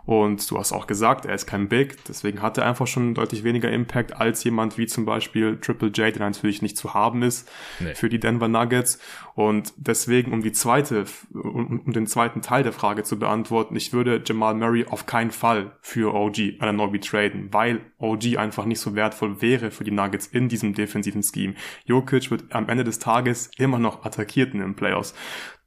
Und 0.08 0.50
du 0.50 0.56
hast 0.56 0.72
auch 0.72 0.86
gesagt, 0.86 1.26
er 1.26 1.34
ist 1.34 1.44
kein 1.44 1.68
Big, 1.68 2.02
deswegen 2.06 2.40
hat 2.40 2.56
er 2.56 2.64
einfach 2.64 2.86
schon 2.86 3.12
deutlich 3.12 3.44
weniger 3.44 3.70
Impact 3.70 4.16
als 4.16 4.42
jemand 4.42 4.78
wie 4.78 4.86
zum 4.86 5.04
Beispiel 5.04 5.58
Triple 5.60 5.88
J, 5.88 6.14
der 6.14 6.20
natürlich 6.20 6.62
nicht 6.62 6.78
zu 6.78 6.94
haben 6.94 7.22
ist 7.22 7.46
nee. 7.78 7.94
für 7.94 8.08
die 8.08 8.18
Denver 8.18 8.48
Nuggets. 8.48 9.00
Und 9.34 9.74
deswegen, 9.76 10.32
um 10.32 10.40
die 10.40 10.52
zweite, 10.52 11.04
um, 11.34 11.82
um, 11.84 11.92
den 11.92 12.06
zweiten 12.06 12.40
Teil 12.40 12.62
der 12.62 12.72
Frage 12.72 13.02
zu 13.02 13.18
beantworten, 13.18 13.76
ich 13.76 13.92
würde 13.92 14.22
Jamal 14.24 14.54
Murray 14.54 14.86
auf 14.86 15.04
keinen 15.04 15.30
Fall 15.30 15.72
für 15.82 16.14
OG 16.14 16.54
Ananobi 16.58 17.00
traden, 17.00 17.52
weil 17.52 17.82
OG 17.98 18.38
einfach 18.38 18.64
nicht 18.64 18.80
so 18.80 18.94
wertvoll 18.94 19.42
wäre 19.42 19.70
für 19.70 19.84
die 19.84 19.90
Nuggets 19.90 20.26
in 20.26 20.48
diesem 20.48 20.72
defensiven 20.72 21.22
Scheme. 21.22 21.52
Jokic 21.84 22.30
wird 22.30 22.44
am 22.54 22.70
Ende 22.70 22.84
des 22.84 22.98
Tages 22.98 23.50
immer 23.58 23.78
noch 23.78 24.06
attackiert 24.06 24.54
in 24.54 24.60
den 24.60 24.74
Playoffs 24.74 25.14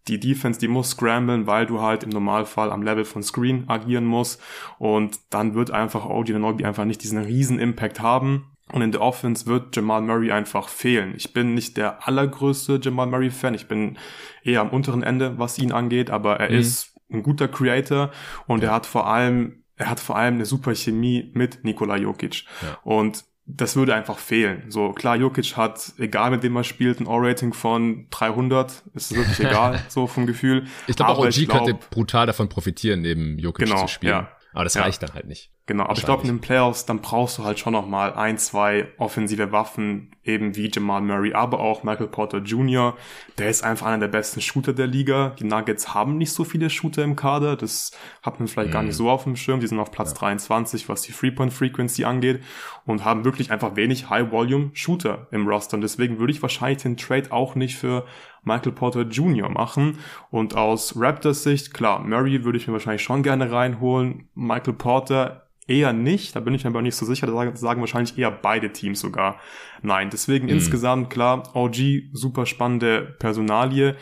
die 0.08 0.20
Defense, 0.20 0.60
die 0.60 0.68
muss 0.68 0.92
scramblen, 0.92 1.48
weil 1.48 1.66
du 1.66 1.82
halt 1.82 2.04
im 2.04 2.10
Normalfall 2.10 2.72
am 2.72 2.82
Level 2.82 3.06
von 3.06 3.24
Screen 3.24 3.66
agieren 3.68 4.06
musst 4.06 4.42
und 4.80 5.20
dann 5.30 5.54
wird 5.54 5.72
einfach 5.72 6.06
OG 6.06 6.30
Ananobi 6.30 6.66
einfach 6.66 6.86
nicht 6.86 7.04
diesen 7.04 7.20
riesen 7.20 7.60
Impact 7.60 8.00
haben. 8.00 8.48
Und 8.72 8.82
in 8.82 8.92
der 8.94 9.02
Offense 9.02 9.48
wird 9.48 9.76
Jamal 9.76 10.02
Murray 10.02 10.32
einfach 10.32 10.70
fehlen. 10.70 11.14
Ich 11.18 11.34
bin 11.34 11.54
nicht 11.54 11.76
der 11.76 12.08
allergrößte 12.08 12.80
Jamal 12.82 13.08
Murray-Fan. 13.08 13.54
Ich 13.54 13.68
bin 13.68 13.98
eher 14.44 14.62
am 14.62 14.70
unteren 14.70 15.04
Ende, 15.04 15.38
was 15.38 15.60
ihn 15.60 15.74
angeht, 15.74 16.10
aber 16.10 16.40
er 16.40 16.52
mhm. 16.52 16.58
ist 16.58 16.96
ein 17.12 17.22
guter 17.22 17.50
Creator 17.50 18.12
und 18.48 18.64
er 18.64 18.72
hat 18.72 18.86
vor 18.86 19.08
allem, 19.08 19.64
er 19.76 19.90
hat 19.90 20.00
vor 20.00 20.16
allem 20.16 20.36
eine 20.36 20.46
super 20.46 20.74
Chemie 20.74 21.32
mit 21.34 21.66
Nikola 21.66 21.98
Jokic. 21.98 22.46
Ja. 22.62 22.78
Und 22.84 23.26
das 23.46 23.76
würde 23.76 23.96
einfach 23.96 24.18
fehlen. 24.18 24.64
So, 24.70 24.92
klar, 24.92 25.16
Jokic 25.16 25.58
hat, 25.58 25.94
egal 25.98 26.32
mit 26.32 26.44
dem 26.44 26.56
er 26.56 26.64
spielt, 26.64 27.00
ein 27.00 27.08
O-Rating 27.08 27.54
von 27.54 28.08
300. 28.12 28.84
Ist 28.94 29.16
wirklich 29.16 29.40
egal, 29.48 29.82
so 29.88 30.08
vom 30.08 30.26
Gefühl. 30.26 30.66
Ich 30.88 30.96
glaube, 30.96 31.12
auch 31.12 31.20
OG 31.20 31.32
glaub, 31.32 31.66
könnte 31.66 31.88
brutal 31.90 32.28
davon 32.28 32.50
profitieren, 32.50 33.02
neben 33.02 33.38
Jokic 33.40 33.66
genau, 33.66 33.82
zu 33.82 33.88
spielen. 33.88 34.12
Ja. 34.12 34.32
Aber 34.54 34.66
das 34.66 34.74
ja. 34.74 34.82
reicht 34.82 35.02
dann 35.02 35.14
halt 35.14 35.28
nicht. 35.28 35.52
Genau, 35.66 35.84
aber 35.86 35.94
ich 35.94 36.04
glaube 36.04 36.24
in 36.24 36.28
den 36.28 36.42
Playoffs, 36.42 36.86
dann 36.86 37.00
brauchst 37.00 37.38
du 37.38 37.46
halt 37.46 37.58
schon 37.58 37.72
noch 37.72 37.88
mal 37.88 38.14
ein, 38.14 38.38
zwei 38.38 38.90
offensive 38.98 39.54
Waffen, 39.54 40.14
eben 40.24 40.56
wie 40.58 40.70
Jamal 40.70 41.02
Murray, 41.02 41.34
aber 41.34 41.62
auch 41.62 41.84
Michael 41.84 42.08
Porter 42.08 42.40
Jr. 42.40 42.98
Der 43.38 43.50
ist 43.50 43.64
einfach 43.64 43.86
einer 43.86 44.00
der 44.00 44.10
besten 44.10 44.42
Shooter 44.42 44.74
der 44.74 44.88
Liga. 44.88 45.34
Die 45.40 45.46
Nuggets 45.46 45.94
haben 45.94 46.18
nicht 46.18 46.34
so 46.34 46.44
viele 46.44 46.70
Shooter 46.70 47.04
im 47.04 47.16
Kader, 47.16 47.56
das 47.56 47.92
hat 48.22 48.40
man 48.40 48.50
vielleicht 48.50 48.70
mhm. 48.70 48.74
gar 48.74 48.84
nicht 48.84 48.96
so 48.96 49.10
auf 49.10 49.24
dem 49.24 49.38
Schirm. 49.38 49.62
Die 49.62 49.68
sind 49.68 49.80
auf 49.80 49.92
Platz 49.92 50.12
ja. 50.12 50.18
23, 50.18 50.90
was 50.90 51.04
die 51.04 51.14
Three-Point-Frequency 51.14 52.04
angeht 52.04 52.44
und 52.86 53.06
haben 53.06 53.24
wirklich 53.24 53.52
einfach 53.52 53.78
wenig 53.78 54.10
High-Volume-Shooter 54.10 55.28
im 55.32 55.48
Roster. 55.48 55.76
Und 55.76 55.82
deswegen 55.82 56.20
würde 56.20 56.34
ich 56.34 56.42
wahrscheinlich 56.42 56.82
den 56.82 56.98
Trade 56.98 57.32
auch 57.32 57.56
nicht 57.56 57.78
für 57.78 58.06
Michael 58.44 58.72
Porter 58.72 59.02
Jr. 59.02 59.50
machen. 59.50 60.00
Und 60.30 60.56
aus 60.56 60.94
Raptors 60.96 61.44
Sicht, 61.44 61.74
klar, 61.74 62.00
Murray 62.00 62.44
würde 62.44 62.58
ich 62.58 62.68
mir 62.68 62.74
wahrscheinlich 62.74 63.04
schon 63.04 63.24
gerne 63.24 63.52
reinholen. 63.52 64.30
Michael 64.34 64.74
Porter 64.74 65.48
eher 65.68 65.94
nicht, 65.94 66.36
da 66.36 66.40
bin 66.40 66.54
ich 66.54 66.64
mir 66.64 66.70
aber 66.70 66.82
nicht 66.82 66.96
so 66.96 67.06
sicher, 67.06 67.28
da 67.28 67.56
sagen, 67.56 67.82
wahrscheinlich 67.82 68.18
eher 68.18 68.32
beide 68.32 68.74
Teams 68.74 69.00
sogar 69.00 69.40
nein. 69.82 70.10
Deswegen 70.10 70.48
mhm. 70.48 70.54
insgesamt 70.54 71.10
klar, 71.10 71.56
OG, 71.56 71.78
super 72.14 72.46
spannende 72.46 73.16
Personalie 73.20 73.96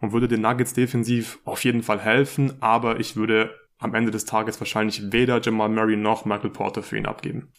und 0.00 0.12
würde 0.12 0.28
den 0.28 0.42
Nuggets 0.42 0.74
defensiv 0.74 1.38
auf 1.44 1.64
jeden 1.64 1.82
Fall 1.82 2.00
helfen, 2.00 2.60
aber 2.60 3.00
ich 3.00 3.16
würde 3.16 3.54
am 3.78 3.94
Ende 3.94 4.10
des 4.10 4.24
Tages 4.24 4.60
wahrscheinlich 4.60 5.12
weder 5.12 5.40
Jamal 5.40 5.68
Murray 5.68 5.96
noch 5.96 6.24
Michael 6.24 6.50
Porter 6.50 6.82
für 6.82 6.96
ihn 6.96 7.06
abgeben. 7.06 7.52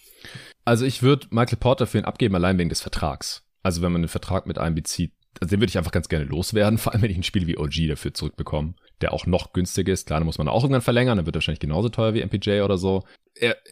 Also 0.66 0.86
ich 0.86 1.04
würde 1.04 1.28
Michael 1.30 1.58
Porter 1.58 1.88
für 1.88 2.00
ihn 2.00 2.06
abgeben, 2.06 2.36
allein 2.36 2.58
wegen 2.58 2.70
des 2.70 2.82
Vertrags. 2.82 3.44
Also 3.64 3.82
wenn 3.82 3.92
man 3.92 4.02
einen 4.02 4.10
Vertrag 4.10 4.48
mit 4.48 4.58
einbezieht, 4.58 5.12
also 5.40 5.50
den 5.50 5.60
würde 5.60 5.70
ich 5.70 5.78
einfach 5.78 5.92
ganz 5.92 6.10
gerne 6.10 6.26
loswerden, 6.26 6.78
vor 6.78 6.94
allem 6.94 7.02
wenn 7.02 7.12
ich 7.12 7.18
ein 7.18 7.24
Spiel 7.24 7.48
wie 7.48 7.58
OG 7.58 7.88
dafür 7.90 8.14
zurückbekomme, 8.14 8.74
der 9.02 9.14
auch 9.14 9.26
noch 9.26 9.54
günstiger 9.54 9.94
ist. 9.94 10.08
Klar, 10.08 10.20
dann 10.20 10.26
muss 10.26 10.38
man 10.38 10.48
auch 10.48 10.64
irgendwann 10.64 10.82
verlängern, 10.82 11.18
dann 11.18 11.26
wird 11.26 11.36
er 11.36 11.40
wahrscheinlich 11.40 11.60
genauso 11.60 11.90
teuer 11.90 12.14
wie 12.14 12.24
MPJ 12.24 12.62
oder 12.62 12.78
so. 12.78 13.04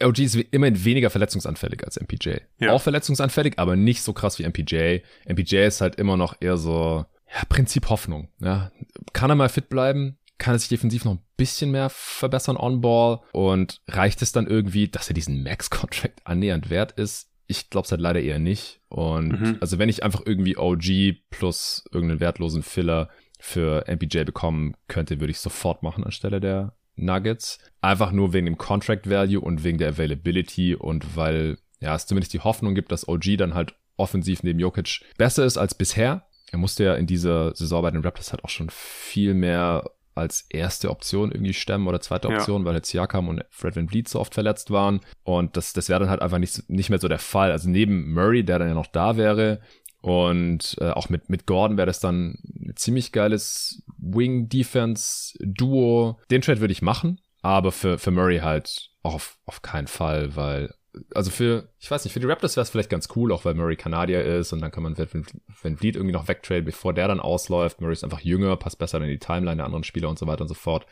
OG 0.02 0.18
ist 0.20 0.34
immerhin 0.36 0.84
weniger 0.84 1.10
verletzungsanfällig 1.10 1.84
als 1.84 2.00
MPJ. 2.00 2.36
Ja. 2.58 2.72
Auch 2.72 2.82
verletzungsanfällig, 2.82 3.54
aber 3.58 3.76
nicht 3.76 4.02
so 4.02 4.12
krass 4.12 4.38
wie 4.38 4.46
MPJ. 4.46 5.00
MPJ 5.28 5.56
ist 5.66 5.80
halt 5.80 5.96
immer 5.96 6.16
noch 6.16 6.36
eher 6.40 6.56
so, 6.56 7.04
ja, 7.28 7.44
Prinzip 7.48 7.88
Hoffnung. 7.88 8.28
Ja. 8.40 8.70
Kann 9.12 9.30
er 9.30 9.36
mal 9.36 9.48
fit 9.48 9.68
bleiben? 9.68 10.18
Kann 10.38 10.54
er 10.54 10.58
sich 10.58 10.68
defensiv 10.68 11.04
noch 11.04 11.14
ein 11.14 11.22
bisschen 11.36 11.70
mehr 11.70 11.90
verbessern 11.90 12.56
on 12.56 12.80
Ball? 12.80 13.20
Und 13.32 13.80
reicht 13.88 14.22
es 14.22 14.32
dann 14.32 14.46
irgendwie, 14.46 14.88
dass 14.88 15.08
er 15.08 15.14
diesen 15.14 15.42
Max-Contract 15.42 16.20
annähernd 16.24 16.70
wert 16.70 16.92
ist? 16.92 17.28
Ich 17.46 17.70
glaube 17.70 17.84
es 17.84 17.90
halt 17.90 18.00
leider 18.00 18.20
eher 18.20 18.38
nicht. 18.38 18.80
Und 18.88 19.40
mhm. 19.40 19.56
also 19.60 19.78
wenn 19.78 19.88
ich 19.88 20.02
einfach 20.02 20.22
irgendwie 20.24 20.56
OG 20.56 21.16
plus 21.30 21.84
irgendeinen 21.92 22.20
wertlosen 22.20 22.62
Filler 22.62 23.08
für 23.38 23.84
MPJ 23.86 24.24
bekommen 24.24 24.74
könnte, 24.88 25.20
würde 25.20 25.30
ich 25.30 25.38
sofort 25.38 25.82
machen 25.82 26.04
anstelle 26.04 26.40
der 26.40 26.74
Nuggets. 26.96 27.58
Einfach 27.80 28.12
nur 28.12 28.32
wegen 28.32 28.46
dem 28.46 28.58
Contract 28.58 29.08
Value 29.08 29.40
und 29.40 29.64
wegen 29.64 29.78
der 29.78 29.90
Availability 29.90 30.74
und 30.74 31.16
weil 31.16 31.58
ja, 31.80 31.94
es 31.94 32.06
zumindest 32.06 32.32
die 32.32 32.40
Hoffnung 32.40 32.74
gibt, 32.74 32.90
dass 32.90 33.06
OG 33.06 33.36
dann 33.36 33.54
halt 33.54 33.74
offensiv 33.96 34.42
neben 34.42 34.58
Jokic 34.58 35.00
besser 35.18 35.44
ist 35.44 35.58
als 35.58 35.74
bisher. 35.74 36.26
Er 36.52 36.58
musste 36.58 36.84
ja 36.84 36.94
in 36.94 37.06
dieser 37.06 37.54
Saison 37.54 37.82
bei 37.82 37.90
den 37.90 38.02
Raptors 38.02 38.32
halt 38.32 38.44
auch 38.44 38.50
schon 38.50 38.70
viel 38.70 39.34
mehr 39.34 39.84
als 40.16 40.46
erste 40.48 40.90
Option 40.90 41.30
irgendwie 41.30 41.54
stemmen 41.54 41.86
oder 41.86 42.00
zweite 42.00 42.28
Option, 42.28 42.62
ja. 42.62 42.66
weil 42.66 42.76
jetzt 42.76 42.90
Siakam 42.90 43.28
und 43.28 43.44
Fred 43.50 43.76
Van 43.76 43.88
Vliet 43.88 44.08
so 44.08 44.20
oft 44.20 44.34
verletzt 44.34 44.70
waren. 44.70 45.00
Und 45.24 45.56
das, 45.56 45.72
das 45.72 45.88
wäre 45.88 46.00
dann 46.00 46.10
halt 46.10 46.22
einfach 46.22 46.38
nicht, 46.38 46.68
nicht 46.68 46.90
mehr 46.90 46.98
so 46.98 47.08
der 47.08 47.18
Fall. 47.18 47.52
Also 47.52 47.68
neben 47.68 48.12
Murray, 48.12 48.44
der 48.44 48.58
dann 48.58 48.68
ja 48.68 48.74
noch 48.74 48.86
da 48.86 49.16
wäre, 49.16 49.60
und 50.06 50.76
äh, 50.80 50.90
auch 50.90 51.08
mit, 51.08 51.30
mit 51.30 51.46
Gordon 51.46 51.78
wäre 51.78 51.86
das 51.86 51.98
dann 51.98 52.38
ein 52.44 52.74
ziemlich 52.76 53.10
geiles 53.10 53.82
Wing-Defense-Duo. 53.98 56.20
Den 56.30 56.42
Trade 56.42 56.60
würde 56.60 56.70
ich 56.70 56.80
machen, 56.80 57.20
aber 57.42 57.72
für, 57.72 57.98
für 57.98 58.12
Murray 58.12 58.38
halt 58.38 58.92
auch 59.02 59.14
auf, 59.14 59.36
auf 59.46 59.62
keinen 59.62 59.88
Fall, 59.88 60.36
weil 60.36 60.72
also 61.14 61.30
für, 61.30 61.68
ich 61.78 61.90
weiß 61.90 62.04
nicht, 62.04 62.12
für 62.12 62.20
die 62.20 62.26
Raptors 62.26 62.56
wäre 62.56 62.62
es 62.62 62.70
vielleicht 62.70 62.90
ganz 62.90 63.08
cool, 63.16 63.32
auch 63.32 63.44
weil 63.44 63.54
Murray 63.54 63.76
Kanadier 63.76 64.24
ist 64.24 64.52
und 64.52 64.60
dann 64.60 64.70
kann 64.70 64.82
man 64.82 64.96
Van 64.96 65.76
Vliet 65.76 65.96
irgendwie 65.96 66.12
noch 66.12 66.28
wegtraden, 66.28 66.64
bevor 66.64 66.94
der 66.94 67.08
dann 67.08 67.20
ausläuft. 67.20 67.80
Murray 67.80 67.92
ist 67.92 68.04
einfach 68.04 68.20
jünger, 68.20 68.56
passt 68.56 68.78
besser 68.78 69.00
in 69.00 69.08
die 69.08 69.18
Timeline 69.18 69.56
der 69.56 69.66
anderen 69.66 69.84
Spieler 69.84 70.08
und 70.08 70.18
so 70.18 70.26
weiter 70.26 70.42
und 70.42 70.48
so 70.48 70.54
fort. 70.54 70.86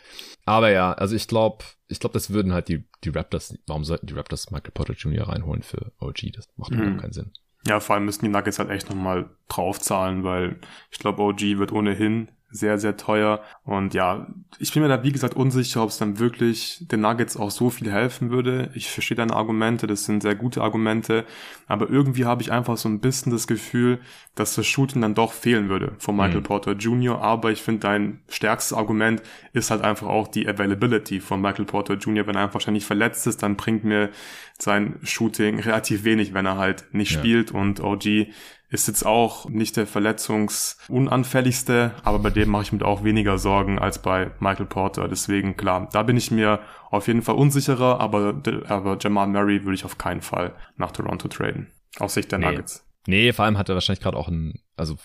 Aber 0.44 0.70
ja, 0.70 0.92
also 0.92 1.16
ich 1.16 1.28
glaube, 1.28 1.64
ich 1.88 2.00
glaube, 2.00 2.14
das 2.14 2.30
würden 2.30 2.52
halt 2.52 2.68
die, 2.68 2.84
die 3.02 3.10
Raptors, 3.10 3.54
warum 3.66 3.84
sollten 3.84 4.06
die 4.06 4.14
Raptors 4.14 4.50
Michael 4.50 4.72
Porter 4.72 4.94
Jr. 4.94 5.28
reinholen 5.28 5.62
für 5.62 5.92
OG? 5.98 6.32
Das 6.34 6.48
macht 6.56 6.72
mhm. 6.72 6.80
überhaupt 6.80 7.00
keinen 7.00 7.12
Sinn. 7.12 7.32
Ja, 7.66 7.80
vor 7.80 7.94
allem 7.94 8.04
müssen 8.04 8.24
die 8.24 8.30
Nuggets 8.30 8.58
halt 8.58 8.70
echt 8.70 8.90
nochmal 8.90 9.30
draufzahlen, 9.48 10.22
weil 10.22 10.58
ich 10.90 10.98
glaube, 10.98 11.22
OG 11.22 11.40
wird 11.58 11.72
ohnehin 11.72 12.28
sehr, 12.54 12.78
sehr 12.78 12.96
teuer. 12.96 13.42
Und 13.64 13.94
ja, 13.94 14.28
ich 14.60 14.72
bin 14.72 14.82
mir 14.82 14.88
da, 14.88 15.02
wie 15.02 15.10
gesagt, 15.10 15.34
unsicher, 15.34 15.82
ob 15.82 15.88
es 15.88 15.98
dann 15.98 16.20
wirklich 16.20 16.86
den 16.88 17.00
Nuggets 17.00 17.36
auch 17.36 17.50
so 17.50 17.68
viel 17.68 17.90
helfen 17.90 18.30
würde. 18.30 18.70
Ich 18.74 18.88
verstehe 18.88 19.16
deine 19.16 19.34
Argumente, 19.34 19.88
das 19.88 20.04
sind 20.04 20.22
sehr 20.22 20.36
gute 20.36 20.62
Argumente. 20.62 21.24
Aber 21.66 21.90
irgendwie 21.90 22.26
habe 22.26 22.42
ich 22.42 22.52
einfach 22.52 22.76
so 22.76 22.88
ein 22.88 23.00
bisschen 23.00 23.32
das 23.32 23.48
Gefühl, 23.48 23.98
dass 24.36 24.54
das 24.54 24.68
Shooting 24.68 25.02
dann 25.02 25.16
doch 25.16 25.32
fehlen 25.32 25.68
würde 25.68 25.96
von 25.98 26.14
Michael 26.14 26.40
mhm. 26.40 26.44
Porter 26.44 26.72
Jr. 26.72 27.20
Aber 27.20 27.50
ich 27.50 27.60
finde, 27.60 27.80
dein 27.80 28.20
stärkstes 28.28 28.72
Argument 28.72 29.20
ist 29.52 29.72
halt 29.72 29.82
einfach 29.82 30.06
auch 30.06 30.28
die 30.28 30.48
Availability 30.48 31.18
von 31.18 31.40
Michael 31.40 31.64
Porter 31.64 31.94
Jr. 31.94 32.28
Wenn 32.28 32.36
er 32.36 32.42
einfach 32.42 32.54
wahrscheinlich 32.54 32.86
verletzt 32.86 33.26
ist, 33.26 33.42
dann 33.42 33.56
bringt 33.56 33.82
mir 33.82 34.10
sein 34.60 35.00
Shooting 35.02 35.58
relativ 35.58 36.04
wenig, 36.04 36.34
wenn 36.34 36.46
er 36.46 36.56
halt 36.56 36.84
nicht 36.92 37.10
ja. 37.10 37.18
spielt. 37.18 37.50
Und 37.50 37.80
OG 37.80 38.28
ist 38.74 38.88
jetzt 38.88 39.06
auch 39.06 39.48
nicht 39.48 39.76
der 39.76 39.86
verletzungsunanfälligste, 39.86 41.92
aber 42.02 42.18
bei 42.18 42.30
dem 42.30 42.50
mache 42.50 42.64
ich 42.64 42.72
mir 42.72 42.84
auch 42.84 43.04
weniger 43.04 43.38
Sorgen 43.38 43.78
als 43.78 44.02
bei 44.02 44.32
Michael 44.40 44.66
Porter. 44.66 45.08
Deswegen, 45.08 45.56
klar, 45.56 45.88
da 45.92 46.02
bin 46.02 46.16
ich 46.16 46.30
mir 46.30 46.60
auf 46.90 47.06
jeden 47.06 47.22
Fall 47.22 47.36
unsicherer, 47.36 48.00
aber, 48.00 48.42
aber 48.68 48.98
Jamal 49.00 49.28
Murray 49.28 49.62
würde 49.62 49.74
ich 49.74 49.84
auf 49.84 49.96
keinen 49.96 50.20
Fall 50.20 50.54
nach 50.76 50.90
Toronto 50.90 51.28
traden. 51.28 51.70
Aus 51.98 52.14
Sicht 52.14 52.32
der 52.32 52.40
nee. 52.40 52.46
Nuggets. 52.46 52.84
Nee, 53.06 53.32
vor 53.32 53.44
allem 53.44 53.58
hat 53.58 53.68
er 53.68 53.76
wahrscheinlich 53.76 54.02
gerade 54.02 54.18
auch 54.18 54.28
ein, 54.28 54.60
also 54.76 54.96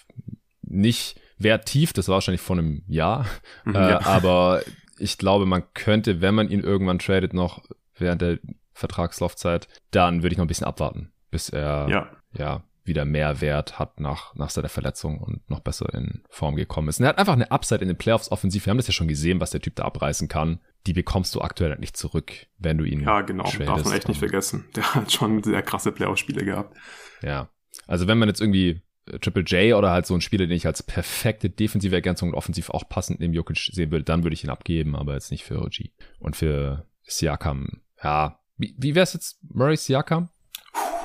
nicht 0.61 1.19
wert 1.37 1.65
tief, 1.65 1.93
das 1.93 2.07
war 2.07 2.15
wahrscheinlich 2.15 2.41
vor 2.41 2.57
einem 2.57 2.83
Jahr, 2.87 3.25
mhm, 3.65 3.75
äh, 3.75 3.89
ja. 3.91 4.01
aber 4.05 4.63
ich 4.97 5.17
glaube, 5.17 5.45
man 5.45 5.63
könnte, 5.73 6.21
wenn 6.21 6.35
man 6.35 6.49
ihn 6.49 6.61
irgendwann 6.61 6.99
tradet, 6.99 7.33
noch 7.33 7.63
während 7.95 8.21
der 8.21 8.39
Vertragslaufzeit, 8.73 9.67
dann 9.91 10.23
würde 10.23 10.33
ich 10.33 10.37
noch 10.37 10.45
ein 10.45 10.49
bisschen 10.49 10.67
abwarten, 10.67 11.11
bis 11.29 11.49
er 11.49 11.87
ja, 11.89 12.09
ja 12.33 12.63
wieder 12.89 13.05
mehr 13.05 13.39
Wert 13.39 13.79
hat 13.79 14.01
nach, 14.01 14.35
nach 14.35 14.49
seiner 14.49 14.67
Verletzung 14.67 15.19
und 15.19 15.49
noch 15.49 15.61
besser 15.61 15.93
in 15.93 16.23
Form 16.29 16.57
gekommen 16.57 16.89
ist. 16.89 16.99
Und 16.99 17.05
er 17.05 17.09
hat 17.09 17.17
einfach 17.17 17.33
eine 17.33 17.51
Upside 17.51 17.81
in 17.81 17.87
den 17.87 17.97
Playoffs 17.97 18.29
offensiv. 18.31 18.65
Wir 18.65 18.71
haben 18.71 18.77
das 18.77 18.87
ja 18.87 18.93
schon 18.93 19.07
gesehen, 19.07 19.39
was 19.39 19.51
der 19.51 19.61
Typ 19.61 19.75
da 19.75 19.83
abreißen 19.83 20.27
kann. 20.27 20.59
Die 20.85 20.93
bekommst 20.93 21.33
du 21.35 21.41
aktuell 21.41 21.77
nicht 21.79 21.95
zurück, 21.95 22.33
wenn 22.57 22.77
du 22.77 22.83
ihn. 22.83 23.01
Ja, 23.01 23.21
genau. 23.21 23.43
Tradest. 23.43 23.69
Darf 23.69 23.85
man 23.85 23.93
echt 23.93 24.07
nicht 24.09 24.19
vergessen. 24.19 24.65
Der 24.75 24.95
hat 24.95 25.11
schon 25.11 25.41
sehr 25.41 25.61
krasse 25.61 25.93
Playoff-Spiele 25.93 26.43
gehabt. 26.43 26.75
Ja. 27.21 27.49
Also 27.87 28.07
wenn 28.07 28.17
man 28.17 28.27
jetzt 28.27 28.41
irgendwie 28.41 28.81
äh, 29.05 29.19
Triple 29.19 29.43
J 29.43 29.77
oder 29.77 29.91
halt 29.91 30.05
so 30.05 30.15
ein 30.15 30.21
Spieler, 30.21 30.47
den 30.47 30.57
ich 30.57 30.65
als 30.65 30.83
perfekte 30.83 31.49
defensive 31.49 31.95
Ergänzung 31.95 32.29
und 32.29 32.35
offensiv 32.35 32.69
auch 32.69 32.87
passend 32.89 33.19
neben 33.19 33.33
Jokic 33.33 33.69
sehen 33.71 33.91
würde, 33.91 34.05
dann 34.05 34.23
würde 34.23 34.33
ich 34.33 34.43
ihn 34.43 34.49
abgeben, 34.49 34.95
aber 34.95 35.13
jetzt 35.13 35.31
nicht 35.31 35.43
für 35.43 35.61
OG. 35.61 35.89
Und 36.19 36.35
für 36.35 36.85
Siakam, 37.03 37.81
ja. 38.03 38.39
Wie, 38.57 38.75
wie 38.77 38.95
wär's 38.95 39.13
jetzt 39.13 39.39
Murray 39.43 39.77
Siakam? 39.77 40.29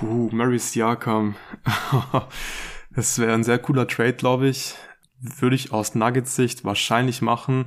Uh, 0.02 0.28
Mary 0.33 0.59
Siakam. 0.59 1.37
das 2.94 3.18
wäre 3.18 3.35
ein 3.35 3.44
sehr 3.44 3.59
cooler 3.59 3.87
Trade, 3.87 4.14
glaube 4.14 4.48
ich. 4.48 4.74
Würde 5.20 5.57
ich 5.57 5.72
aus 5.72 5.94
Nuggets 5.94 6.37
Sicht 6.37 6.64
wahrscheinlich 6.64 7.22
machen. 7.22 7.66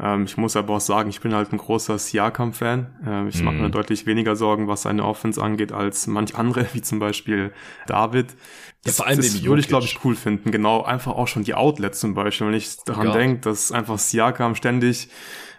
Ähm, 0.00 0.24
ich 0.24 0.36
muss 0.36 0.56
aber 0.56 0.74
auch 0.74 0.80
sagen, 0.80 1.10
ich 1.10 1.20
bin 1.20 1.34
halt 1.34 1.52
ein 1.52 1.58
großer 1.58 1.98
Siakam-Fan. 1.98 2.98
Ähm, 3.06 3.28
ich 3.28 3.40
mm. 3.40 3.44
mache 3.44 3.54
mir 3.56 3.68
mhm. 3.68 3.72
deutlich 3.72 4.06
weniger 4.06 4.34
Sorgen, 4.34 4.66
was 4.66 4.82
seine 4.82 5.04
Offense 5.04 5.42
angeht, 5.42 5.70
als 5.72 6.06
manch 6.06 6.34
andere, 6.34 6.66
wie 6.72 6.82
zum 6.82 6.98
Beispiel 6.98 7.52
David. 7.86 8.34
Das, 8.84 8.98
ja, 8.98 9.14
das 9.14 9.44
würde 9.44 9.60
ich, 9.60 9.68
glaube 9.68 9.84
ich, 9.84 10.04
cool 10.04 10.16
finden. 10.16 10.50
Genau, 10.50 10.82
einfach 10.82 11.12
auch 11.12 11.28
schon 11.28 11.44
die 11.44 11.54
Outlets 11.54 12.00
zum 12.00 12.14
Beispiel. 12.14 12.48
Wenn 12.48 12.54
ich 12.54 12.78
daran 12.84 13.12
denke, 13.12 13.40
dass 13.42 13.70
einfach 13.70 13.98
Siakam 13.98 14.56
ständig 14.56 15.08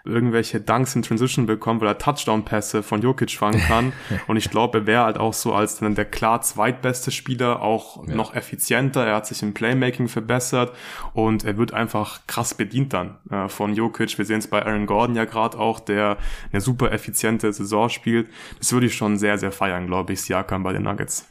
irgendwelche 0.06 0.60
Dunks 0.60 0.96
in 0.96 1.02
Transition 1.02 1.46
bekommt, 1.46 1.80
weil 1.82 1.88
er 1.88 1.98
Touchdown-Pässe 1.98 2.84
von 2.84 3.02
Jokic 3.02 3.32
fangen 3.32 3.62
kann. 3.62 3.94
und 4.28 4.36
ich 4.36 4.50
glaube, 4.50 4.80
er 4.80 4.86
wäre 4.86 5.04
halt 5.06 5.18
auch 5.18 5.34
so 5.34 5.54
als 5.54 5.80
dann 5.80 5.96
der 5.96 6.06
klar 6.06 6.42
zweitbeste 6.42 7.10
Spieler 7.12 7.62
auch 7.62 8.06
ja. 8.08 8.14
noch 8.14 8.36
effizienter. 8.36 9.06
Er 9.06 9.16
hat 9.16 9.28
sich 9.28 9.42
im 9.42 9.54
Playmaking 9.54 10.10
verbessert 10.10 10.76
und 11.14 11.46
er 11.46 11.58
wird 11.58 11.74
einfach 11.74 12.28
krass 12.28 12.54
bedient 12.54 12.92
dann 12.92 13.18
äh, 13.30 13.48
von 13.48 13.74
Jokic. 13.74 14.18
Wir 14.18 14.26
sehen 14.26 14.40
es 14.40 14.48
bei 14.48 14.66
Aaron 14.66 14.88
Gordon 14.88 15.16
ja 15.16 15.24
gerade 15.24 15.58
auch, 15.58 15.80
der 15.80 16.18
eine 16.52 16.60
super 16.60 16.92
effiziente 16.92 17.54
Saison 17.54 17.88
spielt. 17.88 18.30
Das 18.60 18.74
würde 18.74 18.88
ich 18.88 18.96
schon 18.96 19.18
sehr, 19.18 19.38
sehr 19.38 19.54
feiern, 19.54 19.88
glaube 19.88 20.14
ich, 20.14 20.22
Siakam 20.22 20.64
bei 20.64 20.74
den 20.74 20.84
Nuggets. 20.84 21.30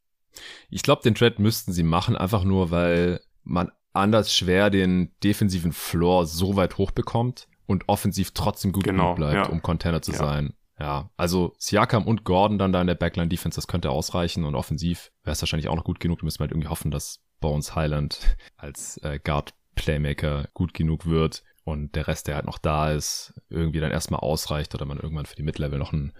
Ich 0.70 0.82
glaube, 0.82 1.02
den 1.02 1.14
Trade 1.14 1.35
müssten 1.38 1.72
sie 1.72 1.82
machen, 1.82 2.16
einfach 2.16 2.44
nur, 2.44 2.70
weil 2.70 3.20
man 3.44 3.70
anders 3.92 4.35
schwer 4.35 4.70
den 4.70 5.12
defensiven 5.22 5.72
Floor 5.72 6.24
so 6.24 6.56
weit 6.56 6.78
hoch 6.78 6.90
bekommt 6.90 7.48
und 7.72 7.88
offensiv 7.88 8.30
trotzdem 8.32 8.72
gut 8.72 8.85
genau, 8.85 9.14
bleibt, 9.14 9.35
ja. 9.35 9.52
um 9.52 9.62
Container 9.62 10.02
zu 10.02 10.12
ja. 10.12 10.18
sein. 10.18 10.54
Ja, 10.78 11.11
also 11.16 11.54
Siakam 11.58 12.06
und 12.06 12.24
Gordon 12.24 12.58
dann 12.58 12.72
da 12.72 12.80
in 12.80 12.87
der 12.87 12.94
Backline-Defense, 12.94 13.56
das 13.56 13.68
könnte 13.68 13.90
ausreichen 13.90 14.44
und 14.44 14.54
offensiv 14.54 15.12
wäre 15.22 15.32
es 15.32 15.42
wahrscheinlich 15.42 15.68
auch 15.68 15.76
noch 15.76 15.85
gut 15.85 16.00
genug. 16.00 16.20
Da 16.20 16.24
müssen 16.24 16.38
wir 16.38 16.44
halt 16.44 16.52
irgendwie 16.52 16.68
hoffen, 16.68 16.90
dass 16.90 17.20
Bones 17.40 17.74
Highland 17.74 18.37
als 18.56 18.98
äh, 18.98 19.18
Guard 19.22 19.54
Playmaker 19.74 20.48
gut 20.54 20.74
genug 20.74 21.06
wird. 21.06 21.42
und 21.64 21.94
der 21.94 22.08
Rest, 22.08 22.26
der 22.26 22.35
halt 22.35 22.46
noch 22.46 22.58
da 22.58 22.90
ist, 22.90 23.32
irgendwie 23.48 23.78
dann 23.78 23.92
erstmal 23.92 24.20
ausreicht 24.20 24.74
oder 24.74 24.85
man 24.85 24.98
irgendwann 24.98 25.26
für 25.26 25.37
die 25.37 25.44
Mid-Level 25.44 25.78
noch 25.78 25.92
einen 25.92 26.12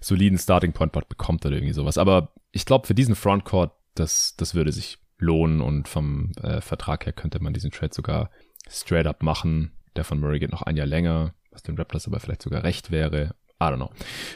soliden 0.00 0.38
Starting 0.38 0.72
Point 0.72 0.92
bekommt 1.08 1.46
oder 1.46 1.54
irgendwie 1.54 1.74
sowas. 1.74 1.98
Aber 1.98 2.32
ich 2.50 2.66
glaube, 2.66 2.86
für 2.86 2.94
diesen 2.94 3.14
Frontcourt, 3.14 3.72
das, 3.94 4.34
das 4.36 4.54
würde 4.54 4.72
sich 4.72 4.98
lohnen 5.18 5.60
und 5.60 5.88
vom 5.88 6.32
äh, 6.42 6.60
Vertrag 6.60 7.06
her 7.06 7.12
könnte 7.12 7.40
man 7.40 7.52
diesen 7.52 7.70
Trade 7.70 7.94
sogar 7.94 8.30
straight 8.68 9.06
up 9.06 9.22
machen. 9.22 9.77
Der 9.98 10.04
von 10.04 10.20
Murray 10.20 10.38
geht 10.38 10.52
noch 10.52 10.62
ein 10.62 10.76
Jahr 10.76 10.86
länger, 10.86 11.34
was 11.50 11.64
den 11.64 11.76
Raptors 11.76 12.06
aber 12.06 12.20
vielleicht 12.20 12.42
sogar 12.42 12.62
recht 12.62 12.92
wäre. 12.92 13.34
I 13.60 13.64
don't 13.64 13.78
know. 13.78 13.90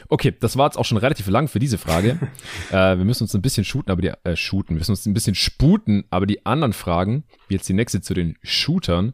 Okay, 0.09 0.35
das 0.37 0.57
war 0.57 0.67
jetzt 0.67 0.75
auch 0.75 0.83
schon 0.83 0.97
relativ 0.97 1.29
lang 1.29 1.47
für 1.47 1.59
diese 1.59 1.77
Frage. 1.77 2.19
äh, 2.69 2.97
wir 2.97 3.05
müssen 3.05 3.23
uns 3.23 3.33
ein 3.33 3.41
bisschen 3.41 3.63
shooten, 3.63 3.89
aber 3.89 4.01
die 4.01 4.11
äh, 4.25 4.35
shooten, 4.35 4.75
wir 4.75 4.79
müssen 4.79 4.91
uns 4.91 5.05
ein 5.05 5.13
bisschen 5.13 5.35
sputen, 5.35 6.03
aber 6.09 6.25
die 6.25 6.45
anderen 6.45 6.73
Fragen, 6.73 7.23
wie 7.47 7.53
jetzt 7.53 7.69
die 7.69 7.73
nächste 7.73 8.01
zu 8.01 8.13
den 8.13 8.35
Shootern, 8.43 9.13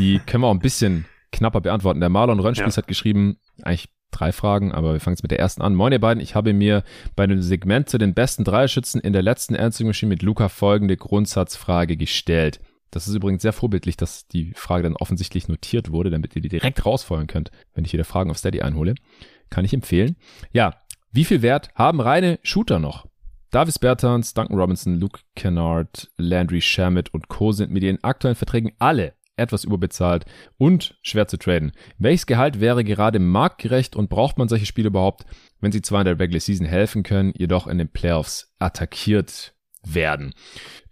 die 0.00 0.18
können 0.26 0.42
wir 0.42 0.48
auch 0.48 0.54
ein 0.54 0.58
bisschen 0.58 1.04
knapper 1.30 1.60
beantworten. 1.60 2.00
Der 2.00 2.08
Marlon 2.08 2.40
Rönnspieß 2.40 2.74
ja. 2.74 2.82
hat 2.82 2.88
geschrieben, 2.88 3.36
eigentlich 3.62 3.88
drei 4.10 4.32
Fragen, 4.32 4.72
aber 4.72 4.94
wir 4.94 5.00
fangen 5.00 5.14
jetzt 5.14 5.22
mit 5.22 5.30
der 5.30 5.38
ersten 5.38 5.62
an. 5.62 5.76
Moin 5.76 5.92
ihr 5.92 6.00
beiden, 6.00 6.20
ich 6.20 6.34
habe 6.34 6.52
mir 6.52 6.82
bei 7.14 7.28
dem 7.28 7.40
Segment 7.40 7.88
zu 7.88 7.98
den 7.98 8.14
besten 8.14 8.42
Dreierschützen 8.42 9.00
in 9.00 9.12
der 9.12 9.22
letzten 9.22 9.54
Answering 9.54 9.86
Machine 9.86 10.10
mit 10.10 10.22
Luca 10.22 10.48
folgende 10.48 10.96
Grundsatzfrage 10.96 11.96
gestellt. 11.96 12.58
Das 12.94 13.08
ist 13.08 13.14
übrigens 13.14 13.42
sehr 13.42 13.52
vorbildlich, 13.52 13.96
dass 13.96 14.28
die 14.28 14.52
Frage 14.54 14.84
dann 14.84 14.96
offensichtlich 14.96 15.48
notiert 15.48 15.90
wurde, 15.90 16.10
damit 16.10 16.36
ihr 16.36 16.42
die 16.42 16.48
direkt 16.48 16.86
rausfeuern 16.86 17.26
könnt, 17.26 17.50
wenn 17.74 17.84
ich 17.84 17.92
wieder 17.92 18.04
Fragen 18.04 18.30
auf 18.30 18.38
Steady 18.38 18.62
einhole. 18.62 18.94
Kann 19.50 19.64
ich 19.64 19.74
empfehlen. 19.74 20.14
Ja, 20.52 20.76
wie 21.10 21.24
viel 21.24 21.42
Wert 21.42 21.70
haben 21.74 22.00
reine 22.00 22.38
Shooter 22.44 22.78
noch? 22.78 23.06
Davis 23.50 23.80
Bertans, 23.80 24.34
Duncan 24.34 24.58
Robinson, 24.58 25.00
Luke 25.00 25.20
Kennard, 25.34 26.10
Landry 26.18 26.60
Shamit 26.60 27.12
und 27.12 27.28
Co. 27.28 27.50
sind 27.50 27.72
mit 27.72 27.82
ihren 27.82 28.02
aktuellen 28.04 28.36
Verträgen 28.36 28.72
alle 28.78 29.14
etwas 29.36 29.64
überbezahlt 29.64 30.24
und 30.56 30.96
schwer 31.02 31.26
zu 31.26 31.36
traden. 31.36 31.72
Welches 31.98 32.26
Gehalt 32.26 32.60
wäre 32.60 32.84
gerade 32.84 33.18
marktgerecht 33.18 33.96
und 33.96 34.08
braucht 34.08 34.38
man 34.38 34.48
solche 34.48 34.66
Spiele 34.66 34.88
überhaupt, 34.88 35.24
wenn 35.60 35.72
sie 35.72 35.82
zwar 35.82 36.02
in 36.02 36.04
der 36.04 36.20
Regular 36.20 36.40
Season 36.40 36.66
helfen 36.66 37.02
können, 37.02 37.32
jedoch 37.36 37.66
in 37.66 37.78
den 37.78 37.88
Playoffs 37.88 38.54
attackiert 38.60 39.54
werden? 39.82 40.32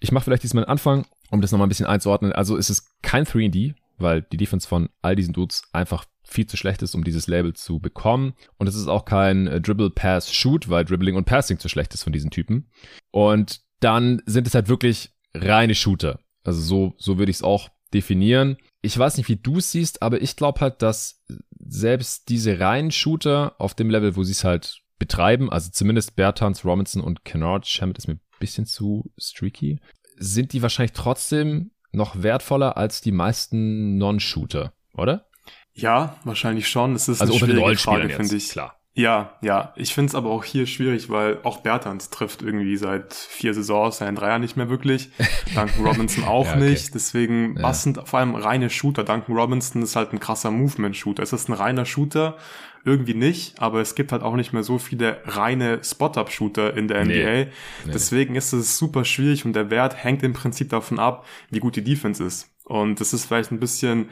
Ich 0.00 0.10
mache 0.10 0.24
vielleicht 0.24 0.42
diesmal 0.42 0.64
einen 0.64 0.72
Anfang, 0.72 1.06
um 1.32 1.40
das 1.40 1.50
nochmal 1.50 1.66
ein 1.66 1.70
bisschen 1.70 1.86
einzuordnen. 1.86 2.32
Also 2.32 2.56
ist 2.56 2.70
es 2.70 2.94
kein 3.00 3.24
3D, 3.24 3.74
weil 3.98 4.22
die 4.22 4.36
Defense 4.36 4.68
von 4.68 4.90
all 5.00 5.16
diesen 5.16 5.32
Dudes 5.32 5.62
einfach 5.72 6.04
viel 6.22 6.46
zu 6.46 6.56
schlecht 6.56 6.82
ist, 6.82 6.94
um 6.94 7.04
dieses 7.04 7.26
Label 7.26 7.54
zu 7.54 7.80
bekommen. 7.80 8.34
Und 8.58 8.68
es 8.68 8.74
ist 8.74 8.86
auch 8.86 9.04
kein 9.04 9.46
äh, 9.46 9.60
Dribble, 9.60 9.90
Pass, 9.90 10.32
Shoot, 10.32 10.68
weil 10.68 10.84
Dribbling 10.84 11.16
und 11.16 11.24
Passing 11.24 11.58
zu 11.58 11.68
schlecht 11.68 11.94
ist 11.94 12.04
von 12.04 12.12
diesen 12.12 12.30
Typen. 12.30 12.70
Und 13.10 13.62
dann 13.80 14.22
sind 14.26 14.46
es 14.46 14.54
halt 14.54 14.68
wirklich 14.68 15.10
reine 15.34 15.74
Shooter. 15.74 16.20
Also 16.44 16.60
so, 16.60 16.94
so 16.98 17.18
würde 17.18 17.30
ich 17.30 17.38
es 17.38 17.42
auch 17.42 17.70
definieren. 17.94 18.58
Ich 18.82 18.98
weiß 18.98 19.16
nicht, 19.16 19.28
wie 19.28 19.36
du 19.36 19.58
es 19.58 19.72
siehst, 19.72 20.02
aber 20.02 20.20
ich 20.20 20.36
glaube 20.36 20.60
halt, 20.60 20.82
dass 20.82 21.24
selbst 21.58 22.28
diese 22.28 22.60
reinen 22.60 22.90
Shooter 22.90 23.54
auf 23.58 23.74
dem 23.74 23.88
Level, 23.88 24.16
wo 24.16 24.22
sie 24.22 24.32
es 24.32 24.44
halt 24.44 24.82
betreiben, 24.98 25.50
also 25.50 25.70
zumindest 25.70 26.14
Bertans, 26.14 26.64
Robinson 26.64 27.02
und 27.02 27.24
Kennard, 27.24 27.66
Shamit 27.66 27.98
ist 27.98 28.08
mir 28.08 28.14
ein 28.14 28.20
bisschen 28.38 28.66
zu 28.66 29.12
streaky, 29.18 29.80
sind 30.16 30.52
die 30.52 30.62
wahrscheinlich 30.62 30.92
trotzdem 30.92 31.70
noch 31.92 32.22
wertvoller 32.22 32.76
als 32.76 33.00
die 33.00 33.12
meisten 33.12 33.98
Non-Shooter, 33.98 34.72
oder? 34.94 35.26
Ja, 35.74 36.16
wahrscheinlich 36.24 36.68
schon. 36.68 36.94
Es 36.94 37.08
ist 37.08 37.20
also 37.20 37.34
eine 37.34 37.44
schwierige 37.44 37.76
Frage, 37.76 38.08
finde 38.10 38.36
ich. 38.36 38.50
Klar. 38.50 38.76
Ja, 38.94 39.38
ja. 39.40 39.72
Ich 39.76 39.94
finde 39.94 40.10
es 40.10 40.14
aber 40.14 40.30
auch 40.30 40.44
hier 40.44 40.66
schwierig, 40.66 41.08
weil 41.08 41.38
auch 41.44 41.60
Bertans 41.60 42.10
trifft 42.10 42.42
irgendwie 42.42 42.76
seit 42.76 43.14
vier 43.14 43.54
Saisons 43.54 43.98
seinen 43.98 44.16
Dreier 44.16 44.38
nicht 44.38 44.56
mehr 44.56 44.68
wirklich. 44.68 45.10
Duncan 45.54 45.86
Robinson 45.86 46.24
auch 46.24 46.44
ja, 46.44 46.56
okay. 46.56 46.70
nicht. 46.70 46.94
Deswegen, 46.94 47.56
ja. 47.56 47.62
was 47.62 47.84
sind 47.84 48.06
vor 48.06 48.18
allem 48.18 48.34
reine 48.34 48.68
Shooter? 48.68 49.02
Duncan 49.02 49.34
Robinson 49.34 49.80
ist 49.82 49.96
halt 49.96 50.12
ein 50.12 50.20
krasser 50.20 50.50
Movement-Shooter. 50.50 51.22
Ist 51.22 51.32
das 51.32 51.48
ein 51.48 51.54
reiner 51.54 51.86
Shooter? 51.86 52.36
Irgendwie 52.84 53.14
nicht, 53.14 53.60
aber 53.60 53.80
es 53.80 53.94
gibt 53.94 54.10
halt 54.10 54.22
auch 54.22 54.34
nicht 54.34 54.52
mehr 54.52 54.64
so 54.64 54.78
viele 54.78 55.20
reine 55.24 55.84
Spot-Up-Shooter 55.84 56.76
in 56.76 56.88
der 56.88 57.04
NBA. 57.04 57.14
Nee. 57.14 57.46
Deswegen 57.86 58.34
ist 58.34 58.52
es 58.52 58.76
super 58.76 59.04
schwierig 59.04 59.44
und 59.44 59.52
der 59.52 59.70
Wert 59.70 60.02
hängt 60.02 60.22
im 60.22 60.32
Prinzip 60.32 60.70
davon 60.70 60.98
ab, 60.98 61.24
wie 61.50 61.60
gut 61.60 61.76
die 61.76 61.84
Defense 61.84 62.24
ist. 62.24 62.50
Und 62.64 63.00
das 63.00 63.12
ist 63.12 63.26
vielleicht 63.26 63.52
ein 63.52 63.60
bisschen 63.60 64.08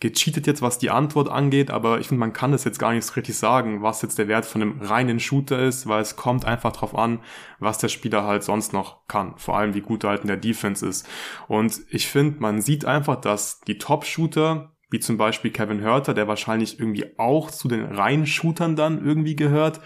gecheatet 0.00 0.46
jetzt, 0.46 0.60
was 0.60 0.78
die 0.78 0.90
Antwort 0.90 1.28
angeht, 1.28 1.70
aber 1.70 1.98
ich 1.98 2.08
finde, 2.08 2.20
man 2.20 2.32
kann 2.32 2.52
das 2.52 2.64
jetzt 2.64 2.78
gar 2.78 2.92
nicht 2.92 3.06
so 3.06 3.14
richtig 3.14 3.36
sagen, 3.36 3.82
was 3.82 4.02
jetzt 4.02 4.18
der 4.18 4.28
Wert 4.28 4.44
von 4.44 4.60
einem 4.60 4.80
reinen 4.80 5.18
Shooter 5.20 5.58
ist, 5.60 5.86
weil 5.86 6.02
es 6.02 6.16
kommt 6.16 6.44
einfach 6.44 6.72
drauf 6.72 6.94
an, 6.94 7.20
was 7.58 7.78
der 7.78 7.88
Spieler 7.88 8.24
halt 8.24 8.42
sonst 8.42 8.72
noch 8.72 9.06
kann. 9.08 9.34
Vor 9.38 9.56
allem, 9.56 9.74
wie 9.74 9.80
gut 9.80 10.04
er 10.04 10.10
halt 10.10 10.22
in 10.22 10.28
der 10.28 10.36
Defense 10.36 10.86
ist. 10.86 11.08
Und 11.48 11.80
ich 11.88 12.06
finde, 12.06 12.40
man 12.40 12.60
sieht 12.60 12.84
einfach, 12.84 13.16
dass 13.16 13.60
die 13.60 13.78
Top-Shooter, 13.78 14.73
wie 14.90 15.00
zum 15.00 15.16
Beispiel 15.16 15.50
Kevin 15.50 15.84
Hurter, 15.84 16.14
der 16.14 16.28
wahrscheinlich 16.28 16.78
irgendwie 16.78 17.18
auch 17.18 17.50
zu 17.50 17.68
den 17.68 17.84
reinen 17.84 18.26
Shootern 18.26 18.76
dann 18.76 19.04
irgendwie 19.04 19.36
gehört, 19.36 19.80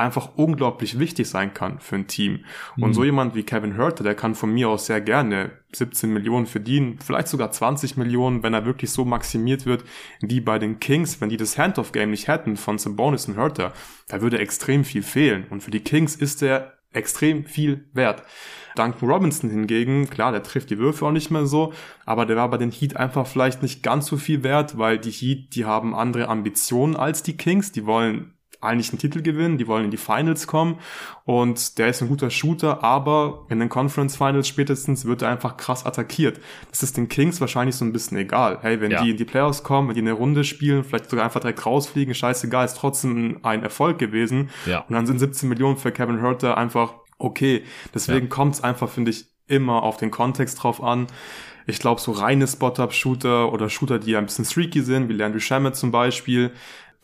einfach 0.00 0.36
unglaublich 0.36 0.98
wichtig 0.98 1.28
sein 1.28 1.52
kann 1.52 1.78
für 1.80 1.96
ein 1.96 2.06
Team. 2.06 2.44
Mhm. 2.76 2.82
Und 2.82 2.94
so 2.94 3.04
jemand 3.04 3.34
wie 3.34 3.42
Kevin 3.42 3.76
Hurter, 3.76 4.02
der 4.02 4.14
kann 4.14 4.34
von 4.34 4.52
mir 4.52 4.68
aus 4.68 4.86
sehr 4.86 5.00
gerne 5.00 5.52
17 5.72 6.12
Millionen 6.12 6.46
verdienen, 6.46 6.98
vielleicht 7.04 7.28
sogar 7.28 7.50
20 7.50 7.96
Millionen, 7.96 8.42
wenn 8.42 8.54
er 8.54 8.64
wirklich 8.64 8.90
so 8.90 9.04
maximiert 9.04 9.66
wird, 9.66 9.84
wie 10.20 10.40
bei 10.40 10.58
den 10.58 10.80
Kings, 10.80 11.20
wenn 11.20 11.28
die 11.28 11.36
das 11.36 11.58
Handoff-Game 11.58 12.10
nicht 12.10 12.28
hätten 12.28 12.56
von 12.56 12.78
Sabonis 12.78 13.28
und 13.28 13.36
Hurter, 13.36 13.72
da 14.08 14.20
würde 14.20 14.38
extrem 14.38 14.84
viel 14.84 15.02
fehlen. 15.02 15.46
Und 15.50 15.62
für 15.62 15.70
die 15.70 15.80
Kings 15.80 16.16
ist 16.16 16.42
er 16.42 16.74
extrem 16.92 17.44
viel 17.44 17.88
wert. 17.92 18.24
Duncan 18.76 19.08
Robinson 19.08 19.50
hingegen, 19.50 20.08
klar, 20.10 20.32
der 20.32 20.42
trifft 20.42 20.70
die 20.70 20.78
Würfe 20.78 21.06
auch 21.06 21.12
nicht 21.12 21.30
mehr 21.30 21.46
so, 21.46 21.72
aber 22.06 22.26
der 22.26 22.36
war 22.36 22.50
bei 22.50 22.58
den 22.58 22.70
Heat 22.70 22.96
einfach 22.96 23.26
vielleicht 23.26 23.62
nicht 23.62 23.82
ganz 23.82 24.06
so 24.06 24.16
viel 24.16 24.42
wert, 24.42 24.78
weil 24.78 24.98
die 24.98 25.10
Heat, 25.10 25.54
die 25.54 25.64
haben 25.64 25.94
andere 25.94 26.28
Ambitionen 26.28 26.96
als 26.96 27.22
die 27.22 27.36
Kings, 27.36 27.72
die 27.72 27.86
wollen 27.86 28.34
eigentlich 28.60 28.90
einen 28.90 28.98
Titel 28.98 29.22
gewinnen, 29.22 29.58
die 29.58 29.66
wollen 29.66 29.86
in 29.86 29.90
die 29.90 29.96
Finals 29.96 30.46
kommen 30.46 30.78
und 31.24 31.78
der 31.78 31.88
ist 31.88 32.02
ein 32.02 32.08
guter 32.08 32.30
Shooter, 32.30 32.84
aber 32.84 33.46
in 33.48 33.58
den 33.58 33.68
Conference 33.68 34.16
Finals 34.16 34.48
spätestens 34.48 35.06
wird 35.06 35.22
er 35.22 35.30
einfach 35.30 35.56
krass 35.56 35.86
attackiert. 35.86 36.40
Das 36.70 36.82
ist 36.82 36.96
den 36.96 37.08
Kings 37.08 37.40
wahrscheinlich 37.40 37.76
so 37.76 37.84
ein 37.84 37.92
bisschen 37.92 38.18
egal. 38.18 38.58
Hey, 38.60 38.80
wenn 38.80 38.90
ja. 38.90 39.02
die 39.02 39.10
in 39.10 39.16
die 39.16 39.24
Playoffs 39.24 39.62
kommen, 39.62 39.88
wenn 39.88 39.94
die 39.94 40.02
eine 40.02 40.12
Runde 40.12 40.44
spielen, 40.44 40.84
vielleicht 40.84 41.08
sogar 41.08 41.24
einfach 41.24 41.40
direkt 41.40 41.64
rausfliegen, 41.64 42.14
scheißegal, 42.14 42.66
ist 42.66 42.76
trotzdem 42.76 43.38
ein 43.42 43.62
Erfolg 43.62 43.98
gewesen. 43.98 44.50
Ja. 44.66 44.80
Und 44.80 44.94
dann 44.94 45.06
sind 45.06 45.18
17 45.18 45.48
Millionen 45.48 45.76
für 45.76 45.90
Kevin 45.90 46.20
Herter 46.20 46.58
einfach 46.58 46.94
okay. 47.20 47.64
Deswegen 47.94 48.26
ja. 48.26 48.34
kommt 48.34 48.54
es 48.54 48.64
einfach, 48.64 48.88
finde 48.88 49.10
ich, 49.10 49.26
immer 49.46 49.82
auf 49.82 49.96
den 49.96 50.10
Kontext 50.10 50.62
drauf 50.62 50.82
an. 50.82 51.06
Ich 51.66 51.78
glaube, 51.78 52.00
so 52.00 52.12
reine 52.12 52.46
Spot-Up-Shooter 52.46 53.52
oder 53.52 53.68
Shooter, 53.68 53.98
die 53.98 54.16
ein 54.16 54.26
bisschen 54.26 54.44
streaky 54.44 54.82
sind, 54.82 55.08
wie 55.08 55.12
Landry 55.12 55.40
Shamet 55.40 55.76
zum 55.76 55.90
Beispiel, 55.90 56.52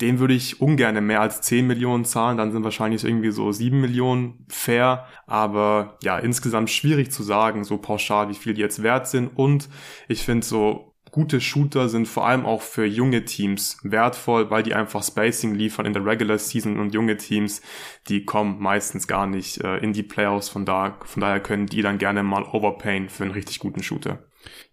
den 0.00 0.18
würde 0.18 0.34
ich 0.34 0.60
ungern 0.60 1.04
mehr 1.06 1.20
als 1.20 1.40
10 1.40 1.66
Millionen 1.66 2.04
zahlen, 2.04 2.36
dann 2.36 2.52
sind 2.52 2.64
wahrscheinlich 2.64 3.04
irgendwie 3.04 3.30
so 3.30 3.50
7 3.50 3.80
Millionen 3.80 4.44
fair, 4.48 5.06
aber 5.26 5.96
ja, 6.02 6.18
insgesamt 6.18 6.70
schwierig 6.70 7.10
zu 7.10 7.22
sagen, 7.22 7.64
so 7.64 7.78
pauschal, 7.78 8.28
wie 8.28 8.34
viel 8.34 8.54
die 8.54 8.60
jetzt 8.60 8.82
wert 8.82 9.08
sind 9.08 9.28
und 9.28 9.68
ich 10.08 10.22
finde 10.22 10.44
so 10.44 10.95
gute 11.16 11.40
Shooter 11.40 11.88
sind 11.88 12.06
vor 12.06 12.26
allem 12.26 12.44
auch 12.44 12.60
für 12.60 12.84
junge 12.84 13.24
Teams 13.24 13.78
wertvoll, 13.82 14.50
weil 14.50 14.62
die 14.62 14.74
einfach 14.74 15.02
Spacing 15.02 15.54
liefern 15.54 15.86
in 15.86 15.94
der 15.94 16.04
Regular 16.04 16.36
Season 16.36 16.78
und 16.78 16.92
junge 16.92 17.16
Teams, 17.16 17.62
die 18.10 18.26
kommen 18.26 18.60
meistens 18.60 19.06
gar 19.06 19.26
nicht 19.26 19.64
äh, 19.64 19.78
in 19.78 19.94
die 19.94 20.02
Playoffs, 20.02 20.50
von, 20.50 20.66
da, 20.66 20.98
von 21.06 21.22
daher 21.22 21.40
können 21.40 21.68
die 21.68 21.80
dann 21.80 21.96
gerne 21.96 22.22
mal 22.22 22.42
overpayen 22.44 23.08
für 23.08 23.22
einen 23.22 23.32
richtig 23.32 23.60
guten 23.60 23.82
Shooter. 23.82 24.18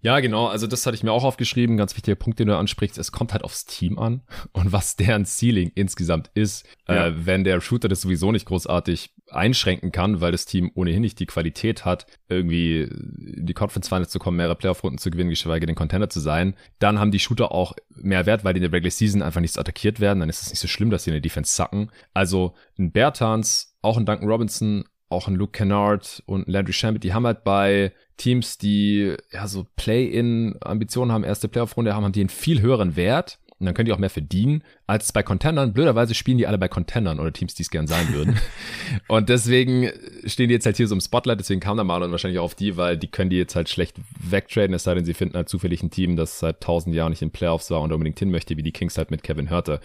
Ja, 0.02 0.20
genau. 0.20 0.48
Also 0.48 0.68
das 0.68 0.86
hatte 0.86 0.96
ich 0.96 1.04
mir 1.04 1.14
auch 1.14 1.24
aufgeschrieben. 1.24 1.78
Ganz 1.78 1.96
wichtiger 1.96 2.16
Punkt, 2.16 2.40
den 2.40 2.50
du 2.50 2.58
ansprichst. 2.58 2.98
Es 2.98 3.14
kommt 3.14 3.32
halt 3.32 3.46
aufs 3.46 3.66
Team 3.66 3.98
an 3.98 4.22
und 4.52 4.74
was 4.74 4.98
deren 4.98 5.26
Ceiling 5.26 5.72
insgesamt 5.76 6.30
ist. 6.34 6.66
Ja. 6.90 7.08
Äh, 7.08 7.26
wenn 7.26 7.46
der 7.46 7.62
Shooter 7.62 7.88
das 7.88 8.02
sowieso 8.02 8.34
nicht 8.34 8.46
großartig 8.46 9.14
einschränken 9.34 9.92
kann, 9.92 10.22
weil 10.22 10.32
das 10.32 10.46
Team 10.46 10.72
ohnehin 10.76 11.02
nicht 11.02 11.20
die 11.20 11.26
Qualität 11.26 11.86
hat, 11.86 12.06
irgendwie 12.30 12.82
in 12.84 13.46
die 13.46 13.54
Conference 13.54 13.88
Finals 13.88 14.10
zu 14.10 14.20
kommen, 14.20 14.38
mehrere 14.38 14.56
Playoff-Runden 14.56 14.98
zu 14.98 15.12
gewinnen, 15.12 15.30
geschweige 15.30 15.66
den 15.66 15.76
Contender 15.76 16.10
zu 16.10 16.20
sein, 16.20 16.56
dann 16.80 17.00
haben 17.00 17.12
die 17.12 17.20
Shooter 17.20 17.52
auch 17.52 17.74
mehr 17.90 18.26
Wert, 18.26 18.44
weil 18.44 18.54
die 18.54 18.60
in 18.60 18.64
der 18.64 18.72
Regular 18.72 18.92
Season 18.92 19.22
einfach 19.22 19.42
nicht 19.42 19.54
so 19.54 19.62
attackiert 19.62 20.00
werden. 20.00 20.20
Dann 20.20 20.30
ist 20.30 20.42
es 20.42 20.50
nicht 20.50 20.60
so 20.60 20.68
schlimm, 20.68 20.90
dass 20.90 21.04
sie 21.04 21.12
in 21.12 21.16
der 21.16 21.22
Defense 21.22 21.56
sacken. 21.56 21.92
Also 22.14 22.54
ein 22.78 22.92
Bertans, 22.92 23.76
auch 23.82 23.98
ein 23.98 24.06
Duncan 24.06 24.30
Robinson, 24.30 24.86
auch 25.10 25.28
ein 25.28 25.36
Luke 25.36 25.52
Kennard 25.52 26.24
und 26.26 26.48
ein 26.48 26.52
Landry 26.52 26.74
Shamet, 26.74 27.04
die 27.04 27.14
haben 27.14 27.26
halt 27.26 27.44
bei 27.44 27.94
Teams, 28.18 28.58
die 28.58 29.16
ja 29.32 29.48
so 29.48 29.66
Play-in-Ambitionen 29.76 31.12
haben, 31.12 31.24
erste 31.24 31.48
Playoff-Runde 31.48 31.94
haben, 31.94 32.04
haben 32.04 32.12
die 32.12 32.22
einen 32.22 32.30
viel 32.30 32.62
höheren 32.62 32.96
Wert. 32.96 33.40
Und 33.60 33.66
dann 33.66 33.76
können 33.76 33.86
die 33.86 33.94
auch 33.94 34.00
mehr 34.00 34.10
verdienen 34.10 34.64
als 34.88 35.12
bei 35.12 35.24
Contendern. 35.24 35.74
Blöderweise 35.74 36.14
spielen 36.16 36.38
die 36.38 36.48
alle 36.48 36.58
bei 36.58 36.68
Contendern 36.68 37.20
oder 37.20 37.32
Teams, 37.32 37.54
die 37.54 37.64
es 37.64 37.70
gern 37.70 37.88
sein 37.88 38.14
würden. 38.14 38.40
und 39.08 39.30
deswegen 39.30 39.90
stehen 40.26 40.50
die 40.50 40.56
jetzt 40.56 40.66
halt 40.66 40.78
hier 40.78 40.88
so 40.88 40.96
im 40.96 41.02
Spotlight. 41.02 41.40
Deswegen 41.40 41.60
kam 41.60 41.78
der 41.78 41.84
Marlon 41.84 42.12
wahrscheinlich 42.12 42.40
auch 42.40 42.46
auf 42.46 42.56
die, 42.56 42.78
weil 42.78 42.98
die 42.98 43.08
können 43.08 43.30
die 43.30 43.38
jetzt 43.38 43.56
halt 43.56 43.70
schlecht 43.70 43.96
wegtraden, 44.20 44.74
es 44.74 44.84
sei 44.84 44.96
denn, 44.96 45.06
sie 45.06 45.14
finden 45.14 45.36
halt 45.36 45.50
zufällig 45.50 45.84
ein 45.84 45.92
Team, 45.92 46.16
das 46.16 46.40
seit 46.40 46.62
tausend 46.62 46.96
Jahren 46.96 47.12
nicht 47.12 47.22
in 47.22 47.32
Playoffs 47.32 47.70
war 47.72 47.82
und 47.82 47.92
unbedingt 47.92 48.20
hin 48.20 48.32
möchte, 48.32 48.58
wie 48.58 48.64
die 48.64 48.72
Kings 48.72 48.98
halt 48.98 49.12
mit 49.12 49.24
Kevin 49.24 49.50
Hörter. 49.50 49.80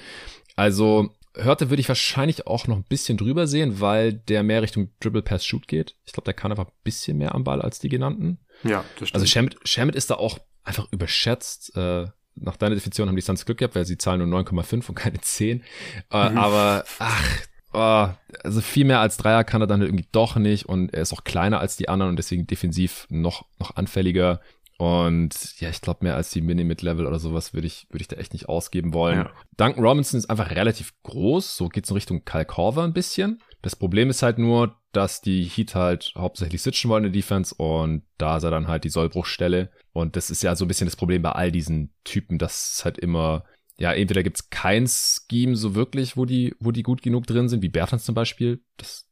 Also 0.56 1.10
Hörte 1.36 1.70
würde 1.70 1.80
ich 1.80 1.88
wahrscheinlich 1.88 2.46
auch 2.46 2.66
noch 2.66 2.76
ein 2.76 2.84
bisschen 2.84 3.16
drüber 3.16 3.46
sehen, 3.46 3.80
weil 3.80 4.12
der 4.12 4.42
mehr 4.42 4.62
Richtung 4.62 4.90
Dribble 5.00 5.22
Pass 5.22 5.44
Shoot 5.44 5.68
geht. 5.68 5.94
Ich 6.04 6.12
glaube, 6.12 6.24
der 6.24 6.34
kann 6.34 6.50
einfach 6.50 6.66
ein 6.66 6.72
bisschen 6.82 7.18
mehr 7.18 7.34
am 7.34 7.44
Ball 7.44 7.62
als 7.62 7.78
die 7.78 7.88
genannten. 7.88 8.38
Ja, 8.64 8.84
das 8.98 9.08
stimmt. 9.08 9.14
Also 9.14 9.26
Shamit, 9.26 9.56
Shamit 9.64 9.94
ist 9.94 10.10
da 10.10 10.16
auch 10.16 10.38
einfach 10.64 10.88
überschätzt. 10.90 11.76
Äh, 11.76 12.06
nach 12.40 12.56
deiner 12.56 12.74
Definition 12.74 13.08
haben 13.08 13.16
die 13.16 13.22
Suns 13.22 13.44
Glück 13.44 13.58
gehabt, 13.58 13.74
weil 13.74 13.84
sie 13.84 13.98
zahlen 13.98 14.28
nur 14.28 14.40
9,5 14.40 14.88
und 14.88 14.94
keine 14.94 15.20
10. 15.20 15.62
Äh, 16.10 16.30
mhm. 16.30 16.38
Aber, 16.38 16.84
ach, 16.98 17.24
oh, 17.72 18.08
also 18.44 18.60
viel 18.60 18.84
mehr 18.84 19.00
als 19.00 19.16
Dreier 19.16 19.44
kann 19.44 19.60
er 19.60 19.66
dann 19.66 19.82
irgendwie 19.82 20.08
doch 20.12 20.36
nicht 20.36 20.66
und 20.66 20.94
er 20.94 21.02
ist 21.02 21.12
auch 21.12 21.24
kleiner 21.24 21.60
als 21.60 21.76
die 21.76 21.88
anderen 21.88 22.10
und 22.10 22.16
deswegen 22.16 22.46
defensiv 22.46 23.06
noch, 23.10 23.46
noch 23.58 23.76
anfälliger. 23.76 24.40
Und 24.78 25.60
ja, 25.60 25.70
ich 25.70 25.80
glaube, 25.80 26.04
mehr 26.04 26.14
als 26.14 26.30
die 26.30 26.40
Mini-Mid-Level 26.40 27.04
oder 27.04 27.18
sowas 27.18 27.52
würde 27.52 27.66
ich, 27.66 27.88
würde 27.90 28.02
ich 28.02 28.08
da 28.08 28.16
echt 28.16 28.32
nicht 28.32 28.48
ausgeben 28.48 28.94
wollen. 28.94 29.18
Ja. 29.18 29.30
Duncan 29.56 29.84
Robinson 29.84 30.18
ist 30.18 30.30
einfach 30.30 30.52
relativ 30.52 30.94
groß, 31.02 31.56
so 31.56 31.68
geht's 31.68 31.90
in 31.90 31.96
Richtung 31.96 32.24
Kyle 32.24 32.44
Korver 32.44 32.84
ein 32.84 32.92
bisschen. 32.92 33.42
Das 33.60 33.74
Problem 33.74 34.08
ist 34.08 34.22
halt 34.22 34.38
nur, 34.38 34.76
dass 34.92 35.20
die 35.20 35.44
Heat 35.44 35.74
halt 35.74 36.12
hauptsächlich 36.16 36.62
switchen 36.62 36.90
wollen 36.90 37.04
in 37.04 37.12
der 37.12 37.20
Defense 37.20 37.54
und 37.54 38.02
da 38.16 38.38
er 38.38 38.50
dann 38.50 38.68
halt 38.68 38.84
die 38.84 38.88
Sollbruchstelle. 38.88 39.70
Und 39.92 40.16
das 40.16 40.30
ist 40.30 40.42
ja 40.42 40.56
so 40.56 40.64
ein 40.64 40.68
bisschen 40.68 40.86
das 40.86 40.96
Problem 40.96 41.22
bei 41.22 41.32
all 41.32 41.52
diesen 41.52 41.92
Typen, 42.04 42.38
dass 42.38 42.82
halt 42.84 42.98
immer, 42.98 43.44
ja, 43.78 43.92
entweder 43.92 44.22
gibt's 44.22 44.50
kein 44.50 44.86
Scheme 44.86 45.56
so 45.56 45.74
wirklich, 45.74 46.16
wo 46.16 46.24
die, 46.24 46.54
wo 46.58 46.70
die 46.70 46.82
gut 46.82 47.02
genug 47.02 47.26
drin 47.26 47.48
sind, 47.48 47.62
wie 47.62 47.68
Bertans 47.68 48.04
zum 48.04 48.14
Beispiel. 48.14 48.62
Das 48.76 49.07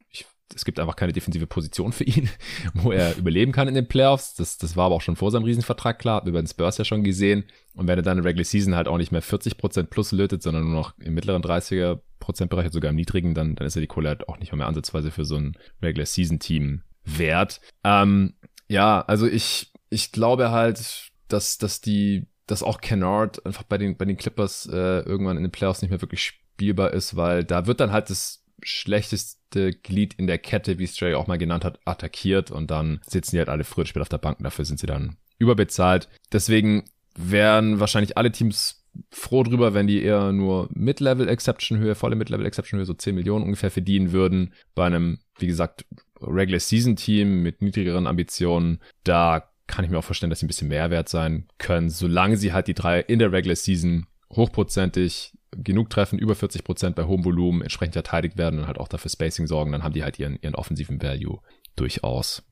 es 0.55 0.65
gibt 0.65 0.79
einfach 0.79 0.95
keine 0.95 1.13
defensive 1.13 1.47
Position 1.47 1.91
für 1.91 2.03
ihn, 2.03 2.29
wo 2.73 2.91
er 2.91 3.17
überleben 3.17 3.51
kann 3.51 3.67
in 3.67 3.75
den 3.75 3.87
Playoffs. 3.87 4.35
Das, 4.35 4.57
das 4.57 4.75
war 4.75 4.85
aber 4.85 4.95
auch 4.95 5.01
schon 5.01 5.15
vor 5.15 5.31
seinem 5.31 5.43
Riesenvertrag 5.43 5.99
klar, 5.99 6.17
haben 6.17 6.25
wir 6.25 6.33
bei 6.33 6.41
den 6.41 6.47
Spurs 6.47 6.77
ja 6.77 6.85
schon 6.85 7.03
gesehen. 7.03 7.43
Und 7.73 7.87
wenn 7.87 7.99
er 7.99 8.03
dann 8.03 8.17
in 8.17 8.23
Regular 8.23 8.45
Season 8.45 8.75
halt 8.75 8.87
auch 8.87 8.97
nicht 8.97 9.11
mehr 9.11 9.23
40% 9.23 9.83
plus 9.83 10.11
lötet, 10.11 10.41
sondern 10.41 10.63
nur 10.63 10.73
noch 10.73 10.97
im 10.99 11.13
mittleren 11.13 11.41
30er 11.41 11.99
Prozentbereich, 12.19 12.71
sogar 12.71 12.89
im 12.89 12.95
niedrigen, 12.95 13.33
dann, 13.33 13.55
dann 13.55 13.67
ist 13.67 13.75
er 13.75 13.81
die 13.81 13.87
Kohle 13.87 14.09
halt 14.09 14.27
auch 14.29 14.39
nicht 14.39 14.51
mehr, 14.51 14.57
mehr 14.57 14.67
ansatzweise 14.67 15.11
für 15.11 15.25
so 15.25 15.35
ein 15.35 15.57
Regular 15.81 16.05
Season 16.05 16.39
Team 16.39 16.81
wert. 17.03 17.61
Ähm, 17.83 18.33
ja, 18.67 19.01
also 19.01 19.27
ich, 19.27 19.71
ich 19.89 20.11
glaube 20.11 20.51
halt, 20.51 21.11
dass, 21.27 21.57
dass 21.57 21.81
die, 21.81 22.27
dass 22.47 22.63
auch 22.63 22.81
Kennard 22.81 23.45
einfach 23.45 23.63
bei 23.63 23.77
den, 23.77 23.97
bei 23.97 24.05
den 24.05 24.17
Clippers 24.17 24.67
äh, 24.67 24.99
irgendwann 25.01 25.37
in 25.37 25.43
den 25.43 25.51
Playoffs 25.51 25.81
nicht 25.81 25.91
mehr 25.91 26.01
wirklich 26.01 26.21
spielbar 26.23 26.93
ist, 26.93 27.15
weil 27.15 27.43
da 27.43 27.67
wird 27.67 27.79
dann 27.79 27.91
halt 27.91 28.09
das 28.09 28.43
schlechteste 28.63 29.71
Glied 29.73 30.13
in 30.15 30.27
der 30.27 30.37
Kette, 30.37 30.79
wie 30.79 30.87
Stray 30.87 31.13
auch 31.13 31.27
mal 31.27 31.37
genannt 31.37 31.65
hat, 31.65 31.79
attackiert 31.85 32.51
und 32.51 32.71
dann 32.71 32.99
sitzen 33.05 33.35
die 33.35 33.39
halt 33.39 33.49
alle 33.49 33.63
früher 33.63 33.81
oder 33.81 33.89
später 33.89 34.01
auf 34.01 34.09
der 34.09 34.17
Bank. 34.17 34.37
Dafür 34.41 34.65
sind 34.65 34.79
sie 34.79 34.87
dann 34.87 35.17
überbezahlt. 35.37 36.09
Deswegen 36.31 36.85
wären 37.15 37.79
wahrscheinlich 37.79 38.17
alle 38.17 38.31
Teams 38.31 38.83
froh 39.11 39.43
drüber, 39.43 39.73
wenn 39.73 39.87
die 39.87 40.01
eher 40.01 40.31
nur 40.31 40.69
Mid-Level 40.73 41.27
Exception 41.27 41.77
Höhe, 41.77 41.95
volle 41.95 42.15
Mid-Level 42.15 42.45
Exception 42.45 42.79
Höhe, 42.79 42.85
so 42.85 42.93
10 42.93 43.15
Millionen 43.15 43.45
ungefähr 43.45 43.71
verdienen 43.71 44.11
würden. 44.11 44.53
Bei 44.75 44.85
einem, 44.85 45.19
wie 45.37 45.47
gesagt, 45.47 45.85
Regular 46.21 46.59
Season 46.59 46.95
Team 46.95 47.43
mit 47.43 47.61
niedrigeren 47.61 48.07
Ambitionen, 48.07 48.79
da 49.03 49.49
kann 49.67 49.85
ich 49.85 49.91
mir 49.91 49.99
auch 49.99 50.03
vorstellen, 50.03 50.29
dass 50.29 50.39
sie 50.39 50.45
ein 50.45 50.47
bisschen 50.47 50.69
mehr 50.69 50.89
wert 50.89 51.09
sein 51.09 51.47
können, 51.57 51.89
solange 51.89 52.37
sie 52.37 52.53
halt 52.53 52.67
die 52.67 52.73
drei 52.73 53.01
in 53.01 53.19
der 53.19 53.31
Regular 53.31 53.55
Season 53.55 54.07
hochprozentig 54.31 55.33
genug 55.63 55.89
treffen, 55.89 56.19
über 56.19 56.35
40 56.35 56.63
Prozent 56.63 56.95
bei 56.95 57.05
hohem 57.05 57.25
Volumen 57.25 57.61
entsprechend 57.61 57.93
verteidigt 57.93 58.37
werden 58.37 58.59
und 58.59 58.67
halt 58.67 58.79
auch 58.79 58.87
dafür 58.87 59.09
Spacing 59.09 59.47
sorgen, 59.47 59.71
dann 59.71 59.83
haben 59.83 59.93
die 59.93 60.03
halt 60.03 60.19
ihren, 60.19 60.37
ihren 60.41 60.55
offensiven 60.55 61.01
Value 61.01 61.39
durchaus. 61.75 62.43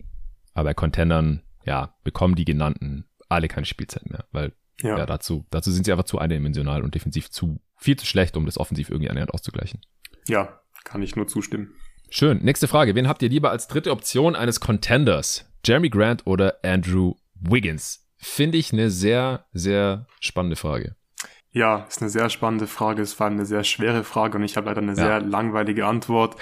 Aber 0.54 0.70
bei 0.70 0.74
Contendern, 0.74 1.42
ja, 1.66 1.96
bekommen 2.04 2.36
die 2.36 2.46
genannten 2.46 3.06
alle 3.30 3.48
keine 3.48 3.66
Spielzeit 3.66 4.10
mehr, 4.10 4.26
weil 4.32 4.54
ja. 4.82 4.98
ja, 4.98 5.06
dazu, 5.06 5.46
dazu 5.50 5.72
sind 5.72 5.86
sie 5.86 5.92
einfach 5.92 6.06
zu 6.06 6.20
eindimensional 6.20 6.84
und 6.84 6.96
defensiv 6.96 7.30
zu 7.30 7.60
viel 7.78 7.98
zu 7.98 8.06
schlecht, 8.06 8.38
um 8.38 8.46
das 8.46 8.58
offensiv 8.58 8.90
irgendwie 8.90 9.10
annähernd 9.10 9.34
auszugleichen. 9.34 9.82
Ja, 10.28 10.60
kann 10.84 11.02
ich 11.02 11.16
nur 11.16 11.28
zustimmen. 11.28 11.74
Schön. 12.10 12.40
Nächste 12.44 12.68
Frage. 12.68 12.96
Wen 12.96 13.08
habt 13.08 13.22
ihr 13.22 13.30
lieber 13.30 13.52
als 13.52 13.68
dritte 13.68 13.92
Option 13.92 14.36
eines 14.36 14.60
Contenders? 14.60 15.52
Jeremy 15.66 15.90
Grant 15.90 16.26
oder 16.28 16.60
Andrew 16.64 17.16
Wiggins? 17.34 18.08
Finde 18.18 18.58
ich 18.58 18.72
eine 18.72 18.90
sehr, 18.90 19.46
sehr 19.54 20.08
spannende 20.20 20.56
Frage. 20.56 20.96
Ja, 21.56 21.86
ist 21.88 22.02
eine 22.02 22.10
sehr 22.10 22.30
spannende 22.30 22.68
Frage. 22.68 23.02
Es 23.02 23.18
war 23.18 23.28
eine 23.28 23.46
sehr 23.46 23.64
schwere 23.64 24.04
Frage 24.04 24.38
und 24.38 24.44
ich 24.44 24.58
habe 24.58 24.68
leider 24.68 24.82
eine 24.82 24.92
ja. 24.92 24.96
sehr 24.96 25.22
langweilige 25.22 25.86
Antwort. 25.86 26.36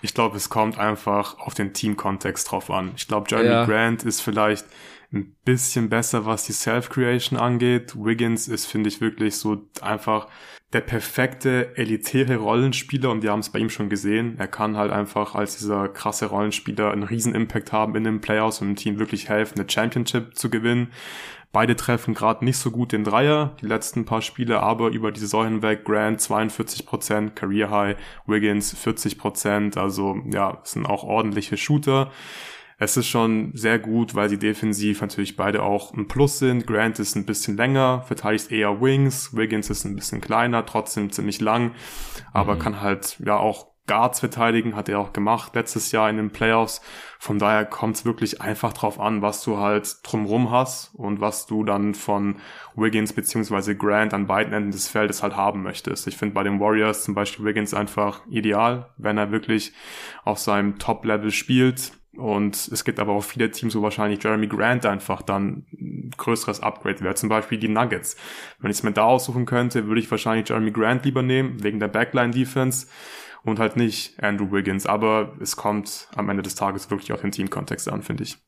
Ich 0.00 0.14
glaube, 0.14 0.38
es 0.38 0.48
kommt 0.48 0.78
einfach 0.78 1.38
auf 1.38 1.52
den 1.52 1.74
Teamkontext 1.74 2.50
drauf 2.50 2.70
an. 2.70 2.92
Ich 2.96 3.06
glaube, 3.06 3.26
Jeremy 3.28 3.50
ja. 3.50 3.66
Grant 3.66 4.04
ist 4.04 4.22
vielleicht 4.22 4.64
ein 5.12 5.36
bisschen 5.44 5.90
besser, 5.90 6.24
was 6.24 6.44
die 6.44 6.54
Self-Creation 6.54 7.38
angeht. 7.38 7.94
Wiggins 7.94 8.48
ist, 8.48 8.64
finde 8.64 8.88
ich, 8.88 9.02
wirklich 9.02 9.36
so 9.36 9.68
einfach 9.82 10.28
der 10.72 10.80
perfekte 10.80 11.76
elitäre 11.76 12.36
Rollenspieler 12.36 13.10
und 13.10 13.22
wir 13.22 13.32
haben 13.32 13.40
es 13.40 13.50
bei 13.50 13.58
ihm 13.58 13.68
schon 13.68 13.90
gesehen. 13.90 14.36
Er 14.38 14.48
kann 14.48 14.78
halt 14.78 14.92
einfach 14.92 15.34
als 15.34 15.58
dieser 15.58 15.88
krasse 15.88 16.24
Rollenspieler 16.24 16.90
einen 16.90 17.02
riesen 17.02 17.34
Impact 17.34 17.70
haben 17.70 17.96
in 17.96 18.04
den 18.04 18.22
Playoffs 18.22 18.62
und 18.62 18.68
dem 18.68 18.76
Team 18.76 18.98
wirklich 18.98 19.28
helfen, 19.28 19.60
eine 19.60 19.68
Championship 19.68 20.38
zu 20.38 20.48
gewinnen. 20.48 20.90
Beide 21.54 21.76
treffen 21.76 22.14
gerade 22.14 22.44
nicht 22.44 22.58
so 22.58 22.72
gut 22.72 22.90
den 22.90 23.04
Dreier, 23.04 23.54
die 23.60 23.66
letzten 23.66 24.04
paar 24.04 24.22
Spiele, 24.22 24.58
aber 24.58 24.88
über 24.88 25.12
die 25.12 25.20
Saison 25.20 25.44
hinweg 25.44 25.84
Grant 25.84 26.20
42%, 26.20 27.30
Career 27.30 27.70
High, 27.70 27.96
Wiggins 28.26 28.76
40%, 28.76 29.78
also 29.78 30.16
ja, 30.32 30.58
sind 30.64 30.84
auch 30.84 31.04
ordentliche 31.04 31.56
Shooter. 31.56 32.10
Es 32.80 32.96
ist 32.96 33.06
schon 33.06 33.52
sehr 33.54 33.78
gut, 33.78 34.16
weil 34.16 34.28
sie 34.28 34.38
defensiv 34.40 35.00
natürlich 35.00 35.36
beide 35.36 35.62
auch 35.62 35.94
ein 35.94 36.08
Plus 36.08 36.40
sind. 36.40 36.66
Grant 36.66 36.98
ist 36.98 37.14
ein 37.14 37.24
bisschen 37.24 37.56
länger, 37.56 38.02
verteidigt 38.02 38.50
eher 38.50 38.80
Wings. 38.80 39.36
Wiggins 39.36 39.70
ist 39.70 39.84
ein 39.84 39.94
bisschen 39.94 40.20
kleiner, 40.20 40.66
trotzdem 40.66 41.12
ziemlich 41.12 41.40
lang, 41.40 41.70
aber 42.32 42.56
mhm. 42.56 42.58
kann 42.58 42.80
halt 42.80 43.16
ja 43.24 43.36
auch 43.36 43.68
Guards 43.86 44.20
verteidigen, 44.20 44.76
hat 44.76 44.88
er 44.88 44.98
auch 44.98 45.12
gemacht 45.12 45.54
letztes 45.54 45.92
Jahr 45.92 46.08
in 46.08 46.16
den 46.16 46.30
Playoffs. 46.30 46.80
Von 47.24 47.38
daher 47.38 47.64
kommt 47.64 47.96
es 47.96 48.04
wirklich 48.04 48.42
einfach 48.42 48.74
drauf 48.74 49.00
an, 49.00 49.22
was 49.22 49.42
du 49.42 49.56
halt 49.56 49.96
drumrum 50.02 50.50
hast 50.50 50.94
und 50.94 51.22
was 51.22 51.46
du 51.46 51.64
dann 51.64 51.94
von 51.94 52.36
Wiggins 52.76 53.14
beziehungsweise 53.14 53.74
Grant 53.74 54.12
an 54.12 54.26
beiden 54.26 54.52
Enden 54.52 54.72
des 54.72 54.88
Feldes 54.88 55.22
halt 55.22 55.34
haben 55.34 55.62
möchtest. 55.62 56.06
Ich 56.06 56.18
finde 56.18 56.34
bei 56.34 56.42
den 56.42 56.60
Warriors 56.60 57.02
zum 57.02 57.14
Beispiel 57.14 57.46
Wiggins 57.46 57.72
einfach 57.72 58.20
ideal, 58.28 58.90
wenn 58.98 59.16
er 59.16 59.30
wirklich 59.30 59.72
auf 60.24 60.38
seinem 60.38 60.78
Top-Level 60.78 61.30
spielt. 61.30 61.92
Und 62.14 62.68
es 62.70 62.84
gibt 62.84 63.00
aber 63.00 63.14
auch 63.14 63.24
viele 63.24 63.50
Teams, 63.50 63.74
wo 63.74 63.80
wahrscheinlich 63.80 64.22
Jeremy 64.22 64.46
Grant 64.46 64.84
einfach 64.84 65.22
dann 65.22 65.64
ein 65.72 66.10
größeres 66.18 66.60
Upgrade 66.60 67.00
wäre. 67.00 67.14
Zum 67.14 67.30
Beispiel 67.30 67.56
die 67.56 67.68
Nuggets. 67.68 68.16
Wenn 68.58 68.70
ich 68.70 68.76
es 68.76 68.82
mir 68.82 68.92
da 68.92 69.04
aussuchen 69.04 69.46
könnte, 69.46 69.86
würde 69.86 70.02
ich 70.02 70.10
wahrscheinlich 70.10 70.50
Jeremy 70.50 70.72
Grant 70.72 71.06
lieber 71.06 71.22
nehmen, 71.22 71.62
wegen 71.62 71.80
der 71.80 71.88
Backline-Defense 71.88 72.86
und 73.44 73.58
halt 73.58 73.76
nicht 73.76 74.20
Andrew 74.22 74.50
Wiggins. 74.50 74.86
Aber 74.86 75.36
es 75.40 75.56
kommt 75.56 76.08
am 76.16 76.28
Ende 76.28 76.42
des 76.42 76.54
Tages 76.54 76.90
wirklich 76.90 77.12
auf 77.12 77.20
den 77.20 77.30
Teamkontext 77.30 77.88
an, 77.88 78.02
finde 78.02 78.24
ich. 78.24 78.38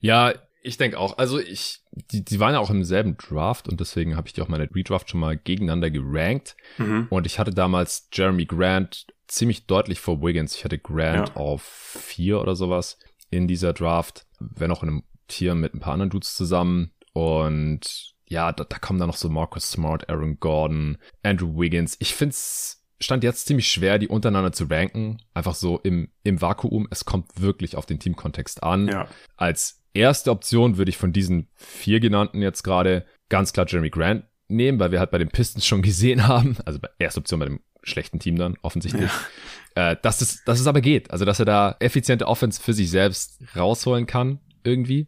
Ja, 0.00 0.32
ich 0.62 0.78
denke 0.78 0.98
auch. 0.98 1.18
Also 1.18 1.38
ich, 1.38 1.82
die, 1.92 2.24
die 2.24 2.40
waren 2.40 2.54
ja 2.54 2.58
auch 2.58 2.70
im 2.70 2.82
selben 2.82 3.16
Draft 3.16 3.68
und 3.68 3.78
deswegen 3.78 4.16
habe 4.16 4.26
ich 4.26 4.32
die 4.32 4.42
auch 4.42 4.48
meine 4.48 4.68
Redraft 4.74 5.10
schon 5.10 5.20
mal 5.20 5.36
gegeneinander 5.36 5.90
gerankt. 5.90 6.56
Mhm. 6.78 7.06
Und 7.10 7.26
ich 7.26 7.38
hatte 7.38 7.52
damals 7.52 8.08
Jeremy 8.12 8.46
Grant 8.46 9.06
ziemlich 9.28 9.66
deutlich 9.66 10.00
vor 10.00 10.20
Wiggins. 10.22 10.56
Ich 10.56 10.64
hatte 10.64 10.78
Grant 10.78 11.28
ja. 11.28 11.36
auf 11.36 11.62
vier 11.62 12.40
oder 12.40 12.56
sowas 12.56 12.98
in 13.30 13.46
dieser 13.46 13.72
Draft, 13.72 14.26
wenn 14.40 14.70
auch 14.70 14.82
in 14.82 14.88
einem 14.88 15.02
Tier 15.28 15.54
mit 15.54 15.74
ein 15.74 15.80
paar 15.80 15.92
anderen 15.92 16.10
Dudes 16.10 16.34
zusammen. 16.34 16.92
Und 17.12 18.14
ja, 18.26 18.52
da, 18.52 18.64
da 18.64 18.78
kommen 18.78 18.98
dann 18.98 19.08
noch 19.08 19.16
so 19.16 19.28
Marcus 19.28 19.70
Smart, 19.70 20.08
Aaron 20.08 20.38
Gordon, 20.40 20.98
Andrew 21.22 21.58
Wiggins. 21.58 21.96
Ich 22.00 22.14
find's 22.14 22.85
stand 23.00 23.24
jetzt 23.24 23.46
ziemlich 23.46 23.70
schwer, 23.70 23.98
die 23.98 24.08
untereinander 24.08 24.52
zu 24.52 24.64
ranken. 24.64 25.18
Einfach 25.34 25.54
so 25.54 25.78
im, 25.78 26.08
im 26.22 26.40
Vakuum. 26.40 26.86
Es 26.90 27.04
kommt 27.04 27.40
wirklich 27.40 27.76
auf 27.76 27.86
den 27.86 27.98
Teamkontext 27.98 28.62
an. 28.62 28.88
Ja. 28.88 29.08
Als 29.36 29.82
erste 29.94 30.30
Option 30.30 30.78
würde 30.78 30.90
ich 30.90 30.96
von 30.96 31.12
diesen 31.12 31.48
vier 31.54 32.00
genannten 32.00 32.42
jetzt 32.42 32.62
gerade 32.62 33.04
ganz 33.28 33.52
klar 33.52 33.66
Jeremy 33.68 33.90
Grant 33.90 34.24
nehmen, 34.48 34.78
weil 34.78 34.92
wir 34.92 35.00
halt 35.00 35.10
bei 35.10 35.18
den 35.18 35.28
Pistons 35.28 35.66
schon 35.66 35.82
gesehen 35.82 36.26
haben, 36.26 36.56
also 36.64 36.78
bei 36.78 36.88
erste 36.98 37.20
Option 37.20 37.40
bei 37.40 37.46
dem 37.46 37.60
schlechten 37.82 38.18
Team 38.18 38.36
dann 38.36 38.56
offensichtlich, 38.62 39.10
ja. 39.76 39.92
äh, 39.92 39.96
dass, 40.02 40.20
es, 40.20 40.42
dass 40.44 40.58
es 40.58 40.66
aber 40.66 40.80
geht. 40.80 41.10
Also 41.10 41.24
dass 41.24 41.38
er 41.38 41.44
da 41.44 41.76
effiziente 41.78 42.26
Offense 42.26 42.60
für 42.60 42.72
sich 42.72 42.90
selbst 42.90 43.40
rausholen 43.54 44.06
kann 44.06 44.40
irgendwie. 44.64 45.06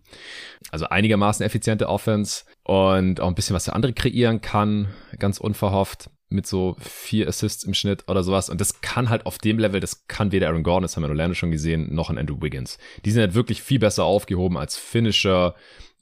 Also 0.71 0.89
einigermaßen 0.89 1.45
effiziente 1.45 1.89
Offense 1.89 2.45
und 2.63 3.21
auch 3.21 3.27
ein 3.27 3.35
bisschen 3.35 3.57
was 3.57 3.65
für 3.65 3.73
andere 3.73 3.93
kreieren 3.93 4.41
kann, 4.41 4.89
ganz 5.19 5.39
unverhofft 5.39 6.11
mit 6.29 6.47
so 6.47 6.77
vier 6.81 7.29
Assists 7.29 7.65
im 7.65 7.75
Schnitt 7.75 8.05
oder 8.09 8.23
sowas. 8.23 8.51
Und 8.51 8.61
das 8.61 8.81
kann 8.81 9.09
halt 9.09 9.27
auf 9.27 9.39
dem 9.39 9.59
Level, 9.59 9.81
das 9.81 10.07
kann 10.09 10.33
weder 10.33 10.49
Aaron 10.49 10.63
Gordon, 10.63 10.83
das 10.83 10.97
haben 10.97 11.03
wir 11.03 11.07
in 11.07 11.13
Orlando 11.13 11.35
schon 11.35 11.51
gesehen, 11.51 11.95
noch 11.95 12.11
ein 12.11 12.19
Andrew 12.19 12.41
Wiggins. 12.41 12.79
Die 13.05 13.11
sind 13.11 13.21
halt 13.21 13.35
wirklich 13.35 13.63
viel 13.63 13.79
besser 13.79 14.05
aufgehoben 14.05 14.57
als 14.57 14.77
Finisher 14.77 15.55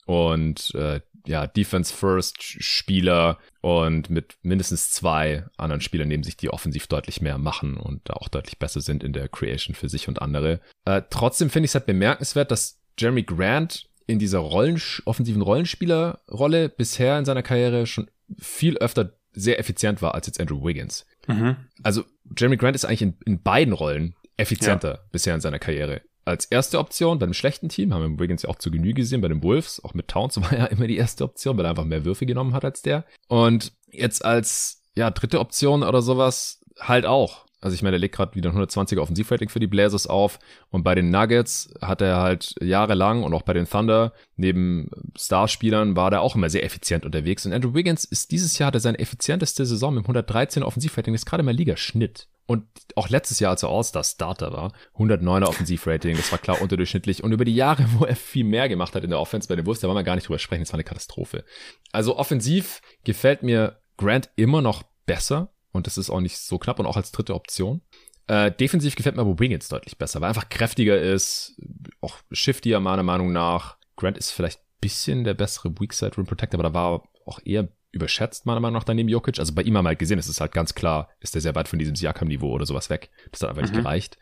und 0.06 0.74
äh, 0.74 1.00
ja, 1.26 1.46
Defense 1.46 1.92
First 1.92 2.42
Spieler 2.42 3.38
und 3.60 4.10
mit 4.10 4.36
mindestens 4.42 4.92
zwei 4.92 5.44
anderen 5.56 5.80
Spielern 5.80 6.08
neben 6.08 6.22
sich, 6.22 6.36
die 6.36 6.50
offensiv 6.50 6.86
deutlich 6.86 7.20
mehr 7.20 7.38
machen 7.38 7.76
und 7.76 8.10
auch 8.12 8.28
deutlich 8.28 8.58
besser 8.58 8.80
sind 8.80 9.02
in 9.02 9.12
der 9.12 9.28
Creation 9.28 9.74
für 9.74 9.88
sich 9.88 10.08
und 10.08 10.22
andere. 10.22 10.60
Äh, 10.84 11.02
trotzdem 11.10 11.50
finde 11.50 11.66
ich 11.66 11.70
es 11.70 11.74
halt 11.74 11.86
bemerkenswert, 11.86 12.50
dass 12.50 12.80
Jeremy 12.98 13.24
Grant 13.24 13.88
in 14.06 14.18
dieser 14.18 14.38
Rollen, 14.38 14.80
offensiven 15.04 15.42
Rollenspielerrolle 15.42 16.68
bisher 16.68 17.18
in 17.18 17.24
seiner 17.24 17.42
Karriere 17.42 17.86
schon 17.86 18.08
viel 18.38 18.78
öfter 18.78 19.12
sehr 19.36 19.58
effizient 19.60 20.02
war 20.02 20.14
als 20.14 20.26
jetzt 20.26 20.40
Andrew 20.40 20.64
Wiggins. 20.64 21.06
Mhm. 21.28 21.56
Also 21.82 22.04
Jeremy 22.36 22.56
Grant 22.56 22.74
ist 22.74 22.84
eigentlich 22.84 23.02
in, 23.02 23.14
in 23.24 23.42
beiden 23.42 23.72
Rollen 23.72 24.16
effizienter 24.36 24.94
ja. 24.94 25.00
bisher 25.12 25.34
in 25.34 25.40
seiner 25.40 25.58
Karriere 25.58 26.02
als 26.26 26.44
erste 26.46 26.78
Option 26.78 27.18
bei 27.18 27.24
einem 27.24 27.34
schlechten 27.34 27.68
Team, 27.68 27.94
haben 27.94 28.02
wir 28.02 28.18
Wiggins 28.18 28.42
ja 28.42 28.48
auch 28.48 28.56
zu 28.56 28.70
Genüge 28.70 28.94
gesehen 28.94 29.20
bei 29.20 29.28
den 29.28 29.42
Wolves, 29.42 29.82
auch 29.82 29.94
mit 29.94 30.08
Towns 30.08 30.36
war 30.42 30.52
ja 30.52 30.66
immer 30.66 30.86
die 30.86 30.96
erste 30.96 31.24
Option, 31.24 31.56
weil 31.56 31.64
er 31.64 31.70
einfach 31.70 31.84
mehr 31.84 32.04
Würfe 32.04 32.26
genommen 32.26 32.52
hat 32.52 32.64
als 32.64 32.82
der. 32.82 33.04
Und 33.28 33.72
jetzt 33.90 34.24
als 34.24 34.82
ja 34.94 35.10
dritte 35.10 35.40
Option 35.40 35.82
oder 35.82 36.02
sowas 36.02 36.60
halt 36.80 37.06
auch. 37.06 37.45
Also 37.66 37.74
ich 37.74 37.82
meine, 37.82 37.94
der 37.94 37.98
legt 37.98 38.14
gerade 38.14 38.36
wieder 38.36 38.48
ein 38.48 38.56
120er 38.56 39.00
Offensivrating 39.00 39.48
für 39.48 39.58
die 39.58 39.66
Blazers 39.66 40.06
auf 40.06 40.38
und 40.70 40.84
bei 40.84 40.94
den 40.94 41.10
Nuggets 41.10 41.74
hat 41.80 42.00
er 42.00 42.18
halt 42.18 42.54
jahrelang 42.60 43.24
und 43.24 43.34
auch 43.34 43.42
bei 43.42 43.54
den 43.54 43.68
Thunder 43.68 44.12
neben 44.36 44.88
Starspielern 45.18 45.96
war 45.96 46.12
der 46.12 46.20
auch 46.20 46.36
immer 46.36 46.48
sehr 46.48 46.62
effizient 46.62 47.04
unterwegs 47.04 47.44
und 47.44 47.52
Andrew 47.52 47.74
Wiggins 47.74 48.04
ist 48.04 48.30
dieses 48.30 48.56
Jahr 48.56 48.68
hat 48.68 48.76
er 48.76 48.80
seine 48.80 49.00
effizienteste 49.00 49.66
Saison 49.66 49.94
mit 49.94 50.04
113 50.04 50.62
Offensivrating, 50.62 51.12
das 51.12 51.22
ist 51.22 51.26
gerade 51.26 51.42
mal 51.42 51.56
Ligaschnitt. 51.56 52.28
Und 52.46 52.68
auch 52.94 53.08
letztes 53.08 53.40
Jahr, 53.40 53.50
als 53.50 53.64
er 53.64 53.70
All-Star-Starter 53.70 54.52
war, 54.52 54.72
109er 54.94 55.48
Offensivrating, 55.48 56.16
das 56.16 56.30
war 56.30 56.38
klar 56.38 56.62
unterdurchschnittlich. 56.62 57.24
Und 57.24 57.32
über 57.32 57.44
die 57.44 57.56
Jahre, 57.56 57.84
wo 57.98 58.04
er 58.04 58.14
viel 58.14 58.44
mehr 58.44 58.68
gemacht 58.68 58.94
hat 58.94 59.02
in 59.02 59.10
der 59.10 59.18
Offense 59.18 59.48
bei 59.48 59.56
den 59.56 59.66
Wolves, 59.66 59.80
da 59.80 59.88
wollen 59.88 59.96
wir 59.96 60.04
gar 60.04 60.14
nicht 60.14 60.28
drüber 60.28 60.38
sprechen, 60.38 60.62
das 60.62 60.70
war 60.72 60.76
eine 60.76 60.84
Katastrophe. 60.84 61.44
Also 61.90 62.16
offensiv 62.16 62.80
gefällt 63.02 63.42
mir 63.42 63.80
Grant 63.96 64.30
immer 64.36 64.62
noch 64.62 64.84
besser 65.06 65.55
und 65.76 65.86
das 65.86 65.98
ist 65.98 66.10
auch 66.10 66.20
nicht 66.20 66.38
so 66.38 66.58
knapp 66.58 66.78
und 66.78 66.86
auch 66.86 66.96
als 66.96 67.12
dritte 67.12 67.34
Option. 67.34 67.82
Äh, 68.26 68.50
defensiv 68.50 68.96
gefällt 68.96 69.14
mir 69.14 69.22
aber 69.22 69.38
Wiggins 69.38 69.68
deutlich 69.68 69.98
besser, 69.98 70.20
weil 70.20 70.26
er 70.26 70.30
einfach 70.30 70.48
kräftiger 70.48 71.00
ist, 71.00 71.60
auch 72.00 72.16
shiftier 72.32 72.80
meiner 72.80 73.04
Meinung 73.04 73.32
nach. 73.32 73.76
Grant 73.96 74.18
ist 74.18 74.32
vielleicht 74.32 74.60
bisschen 74.80 75.24
der 75.24 75.34
bessere 75.34 75.72
Weakside 75.80 76.16
Rim 76.16 76.26
Protector, 76.26 76.60
aber 76.60 76.68
da 76.68 76.74
war 76.74 77.08
auch 77.24 77.40
eher 77.44 77.68
überschätzt, 77.92 78.46
meiner 78.46 78.60
Meinung 78.60 78.74
nach, 78.74 78.84
daneben 78.84 79.08
Jokic. 79.08 79.38
Also 79.38 79.54
bei 79.54 79.62
ihm 79.62 79.76
haben 79.76 79.84
wir 79.84 79.90
halt 79.90 79.98
gesehen, 79.98 80.18
es 80.18 80.28
ist 80.28 80.40
halt 80.40 80.52
ganz 80.52 80.74
klar, 80.74 81.08
ist 81.20 81.34
er 81.34 81.40
sehr 81.40 81.54
weit 81.54 81.68
von 81.68 81.78
diesem 81.78 81.96
Siakam-Niveau 81.96 82.50
oder 82.50 82.66
sowas 82.66 82.90
weg. 82.90 83.10
Das 83.32 83.42
hat 83.42 83.50
einfach 83.50 83.62
mhm. 83.62 83.70
nicht 83.70 83.82
gereicht. 83.82 84.18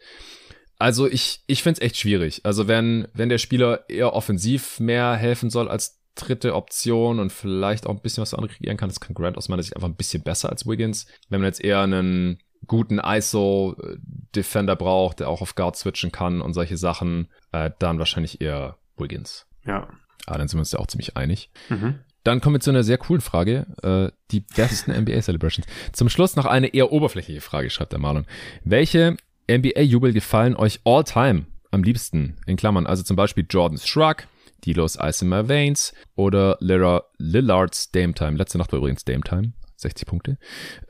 Also 0.79 1.09
ich, 1.09 1.43
ich 1.47 1.63
finde 1.63 1.81
es 1.81 1.87
echt 1.87 1.97
schwierig. 1.97 2.41
Also 2.45 2.69
wenn, 2.69 3.09
wenn 3.15 3.29
der 3.29 3.39
Spieler 3.39 3.89
eher 3.89 4.13
offensiv 4.13 4.81
mehr 4.81 5.15
helfen 5.15 5.51
soll 5.51 5.69
als 5.69 6.01
dritte 6.15 6.55
Option 6.55 7.19
und 7.19 7.33
vielleicht 7.33 7.87
auch 7.87 7.91
ein 7.91 8.01
bisschen 8.01 8.23
was 8.23 8.31
für 8.31 8.39
andere 8.39 8.55
kreieren 8.55 8.77
kann, 8.77 8.89
das 8.89 9.01
kann 9.01 9.15
Grant 9.15 9.37
aus 9.37 9.49
meiner 9.49 9.63
Sicht 9.63 9.77
einfach 9.77 9.89
ein 9.89 9.97
bisschen 9.97 10.23
besser 10.23 10.51
als 10.51 10.67
Wiggins. 10.67 11.07
Wenn 11.29 11.41
man 11.41 11.49
jetzt 11.49 11.63
eher 11.63 11.81
einen 11.81 12.39
guten 12.67 12.99
ISO-Defender 12.99 14.77
braucht, 14.77 15.21
der 15.21 15.29
auch 15.29 15.43
auf 15.43 15.55
Guard 15.55 15.77
switchen 15.77 16.13
kann 16.13 16.41
und 16.41 16.55
solche 16.55 16.77
Sachen, 16.77 17.29
äh, 17.53 17.71
dann 17.79 17.99
wahrscheinlich 17.99 18.41
eher 18.41 18.79
Wiggins. 18.97 19.47
Ja. 19.67 19.89
Ah, 20.27 20.39
dann 20.39 20.49
sind 20.49 20.59
wir 20.59 20.61
uns 20.63 20.73
ja 20.73 20.79
auch 20.79 20.87
ziemlich 20.87 21.17
einig. 21.17 21.51
Mhm. 21.69 22.01
Dann 22.23 22.41
kommen 22.41 22.57
wir 22.57 22.61
zu 22.61 22.71
einer 22.71 22.83
sehr 22.83 22.97
coolen 22.97 23.21
Frage. 23.21 23.67
Äh, 23.83 24.17
die 24.31 24.41
besten 24.41 24.93
NBA-Celebrations. 25.03 25.67
Zum 25.93 26.09
Schluss 26.09 26.37
noch 26.37 26.47
eine 26.47 26.69
eher 26.69 26.91
oberflächliche 26.91 27.43
Frage, 27.43 27.69
schreibt 27.71 27.93
der 27.93 28.01
Marlon. 28.01 28.27
Welche 28.65 29.17
NBA-Jubel 29.51 30.13
gefallen 30.13 30.57
euch 30.57 30.81
all 30.85 31.05
time 31.05 31.45
am 31.71 31.83
liebsten? 31.83 32.37
In 32.47 32.57
Klammern, 32.57 32.87
also 32.87 33.03
zum 33.03 33.17
Beispiel 33.17 33.47
Jordan's 33.49 33.87
Shrug, 33.87 34.27
Delos 34.67 34.97
Ice 35.01 35.25
in 35.25 35.29
My 35.29 35.49
Veins 35.49 35.93
oder 36.15 36.57
Lillard's 36.61 37.91
Dame 37.93 38.15
Time. 38.15 38.37
Letzte 38.37 38.59
Nacht 38.59 38.73
war 38.73 38.79
übrigens 38.79 39.05
Dame 39.05 39.23
Time. 39.23 39.53
60 39.77 40.07
Punkte. 40.07 40.39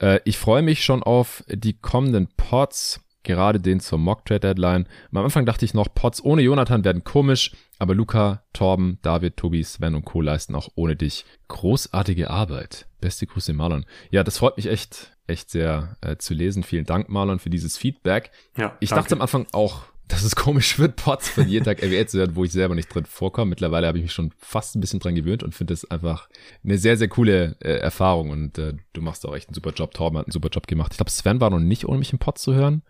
Äh, 0.00 0.20
ich 0.24 0.38
freue 0.38 0.62
mich 0.62 0.84
schon 0.84 1.02
auf 1.02 1.42
die 1.48 1.74
kommenden 1.74 2.28
Pots 2.36 3.00
gerade 3.24 3.58
den 3.58 3.80
zur 3.80 3.98
Mock 3.98 4.24
Trade 4.24 4.40
Deadline. 4.40 4.86
Am 5.10 5.24
Anfang 5.24 5.46
dachte 5.46 5.64
ich 5.64 5.74
noch, 5.74 5.92
Pots 5.92 6.22
ohne 6.22 6.42
Jonathan 6.42 6.84
werden 6.84 7.02
komisch, 7.02 7.52
aber 7.78 7.94
Luca, 7.94 8.44
Torben, 8.52 8.98
David, 9.02 9.36
Tobi, 9.36 9.64
Sven 9.64 9.96
und 9.96 10.04
Co. 10.04 10.20
leisten 10.20 10.54
auch 10.54 10.68
ohne 10.76 10.94
dich 10.94 11.24
großartige 11.48 12.30
Arbeit. 12.30 12.86
Beste 13.00 13.26
Grüße, 13.26 13.52
Marlon. 13.52 13.86
Ja, 14.10 14.22
das 14.22 14.38
freut 14.38 14.56
mich 14.56 14.66
echt, 14.66 15.16
echt 15.26 15.50
sehr 15.50 15.96
äh, 16.00 16.16
zu 16.16 16.34
lesen. 16.34 16.62
Vielen 16.62 16.84
Dank, 16.84 17.08
Marlon, 17.08 17.40
für 17.40 17.50
dieses 17.50 17.76
Feedback. 17.76 18.30
Ja, 18.56 18.76
ich 18.80 18.90
danke. 18.90 19.02
dachte 19.02 19.14
am 19.16 19.22
Anfang 19.22 19.46
auch, 19.52 19.82
dass 20.08 20.22
es 20.22 20.36
komisch 20.36 20.78
wird, 20.78 20.96
Pots 20.96 21.28
von 21.30 21.48
jeden 21.48 21.64
Tag 21.64 21.82
RWL 21.82 22.06
zu 22.06 22.18
hören, 22.18 22.36
wo 22.36 22.44
ich 22.44 22.52
selber 22.52 22.74
nicht 22.74 22.94
drin 22.94 23.06
vorkomme. 23.06 23.50
Mittlerweile 23.50 23.86
habe 23.86 23.98
ich 23.98 24.04
mich 24.04 24.12
schon 24.12 24.32
fast 24.38 24.76
ein 24.76 24.80
bisschen 24.80 25.00
dran 25.00 25.14
gewöhnt 25.14 25.42
und 25.42 25.54
finde 25.54 25.72
es 25.72 25.90
einfach 25.90 26.28
eine 26.62 26.76
sehr, 26.76 26.96
sehr 26.96 27.08
coole 27.08 27.56
äh, 27.60 27.78
Erfahrung. 27.78 28.30
Und 28.30 28.58
äh, 28.58 28.74
du 28.92 29.00
machst 29.00 29.26
auch 29.26 29.34
echt 29.34 29.48
einen 29.48 29.54
super 29.54 29.72
Job. 29.72 29.94
Torben 29.94 30.18
hat 30.18 30.26
einen 30.26 30.32
super 30.32 30.50
Job 30.50 30.66
gemacht. 30.66 30.92
Ich 30.92 30.98
glaube, 30.98 31.10
Sven 31.10 31.40
war 31.40 31.50
noch 31.50 31.58
nicht, 31.58 31.86
ohne 31.86 31.98
mich 31.98 32.12
im 32.12 32.18
Pod 32.18 32.38
zu 32.38 32.54
hören. 32.54 32.82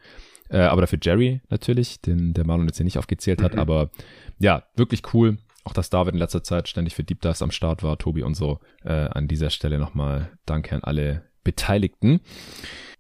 Äh, 0.50 0.58
aber 0.58 0.82
dafür 0.82 0.98
Jerry 1.00 1.40
natürlich, 1.48 2.00
den 2.00 2.34
der 2.34 2.46
Marlon 2.46 2.66
jetzt 2.66 2.76
hier 2.76 2.84
nicht 2.84 2.98
aufgezählt 2.98 3.42
hat. 3.42 3.54
Mhm. 3.54 3.60
Aber 3.60 3.90
ja, 4.38 4.64
wirklich 4.74 5.02
cool. 5.14 5.38
Auch 5.62 5.72
dass 5.72 5.90
David 5.90 6.14
in 6.14 6.18
letzter 6.18 6.42
Zeit 6.42 6.68
ständig 6.68 6.94
für 6.94 7.04
Deep 7.04 7.22
Dives 7.22 7.42
am 7.42 7.50
Start 7.50 7.82
war, 7.82 7.96
Tobi 7.96 8.22
und 8.22 8.34
so. 8.34 8.58
Äh, 8.82 8.92
an 8.92 9.28
dieser 9.28 9.50
Stelle 9.50 9.78
nochmal 9.78 10.32
Danke 10.46 10.74
an 10.74 10.82
alle 10.82 11.22
Beteiligten. 11.42 12.20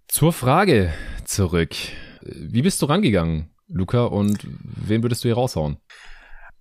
Zur 0.08 0.32
Frage 0.32 0.92
zurück. 1.24 1.74
Wie 2.22 2.62
bist 2.62 2.80
du 2.80 2.86
rangegangen? 2.86 3.50
Luca, 3.74 4.04
und 4.04 4.46
wen 4.46 5.02
würdest 5.02 5.24
du 5.24 5.28
hier 5.28 5.34
raushauen? 5.34 5.78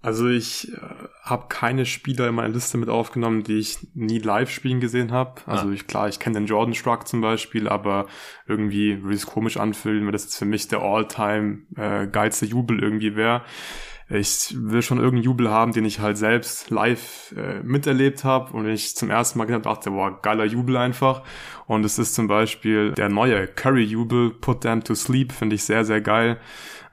Also 0.02 0.28
ich 0.28 0.74
äh, 0.74 0.78
habe 1.22 1.46
keine 1.48 1.86
Spieler 1.86 2.28
in 2.28 2.36
meiner 2.36 2.54
Liste 2.54 2.78
mit 2.78 2.90
aufgenommen, 2.90 3.44
die 3.44 3.60
ich 3.60 3.78
nie 3.94 4.20
live 4.20 4.50
spielen 4.50 4.82
gesehen 4.82 5.14
habe. 5.14 5.42
Also 5.46 5.70
ah. 5.70 5.72
ich 5.72 5.88
klar, 5.88 6.10
ich 6.10 6.20
kenne 6.20 6.40
den 6.40 6.48
Jordan 6.48 6.74
Struck 6.74 7.08
zum 7.08 7.22
Beispiel, 7.22 7.70
aber 7.70 8.08
irgendwie 8.46 9.02
würde 9.02 9.16
es 9.16 9.26
komisch 9.26 9.56
anfühlen, 9.56 10.06
wenn 10.06 10.12
das 10.12 10.26
jetzt 10.26 10.38
für 10.38 10.46
mich 10.46 10.68
der 10.68 10.82
All-Time 10.82 11.60
äh, 11.78 12.08
geilste 12.08 12.46
Jubel 12.46 12.84
irgendwie 12.84 13.16
wäre 13.16 13.44
ich 14.10 14.54
will 14.56 14.82
schon 14.82 14.98
irgendeinen 14.98 15.24
Jubel 15.24 15.50
haben, 15.50 15.72
den 15.72 15.86
ich 15.86 16.00
halt 16.00 16.18
selbst 16.18 16.70
live 16.70 17.34
äh, 17.38 17.62
miterlebt 17.64 18.24
habe 18.24 18.54
und 18.54 18.68
ich 18.68 18.96
zum 18.96 19.10
ersten 19.10 19.40
Mal 19.40 19.46
gedacht 19.46 19.66
dachte, 19.66 19.92
boah, 19.92 20.22
geiler 20.22 20.46
Jubel 20.46 20.78
einfach. 20.78 21.24
Und 21.66 21.86
es 21.86 21.98
ist 21.98 22.14
zum 22.14 22.28
Beispiel 22.28 22.92
der 22.92 23.10
neue 23.10 23.48
Curry-Jubel, 23.48 24.32
Put 24.32 24.62
Them 24.62 24.84
to 24.84 24.94
Sleep, 24.96 25.32
finde 25.32 25.56
ich 25.56 25.64
sehr, 25.64 25.86
sehr 25.86 26.02
geil. 26.02 26.38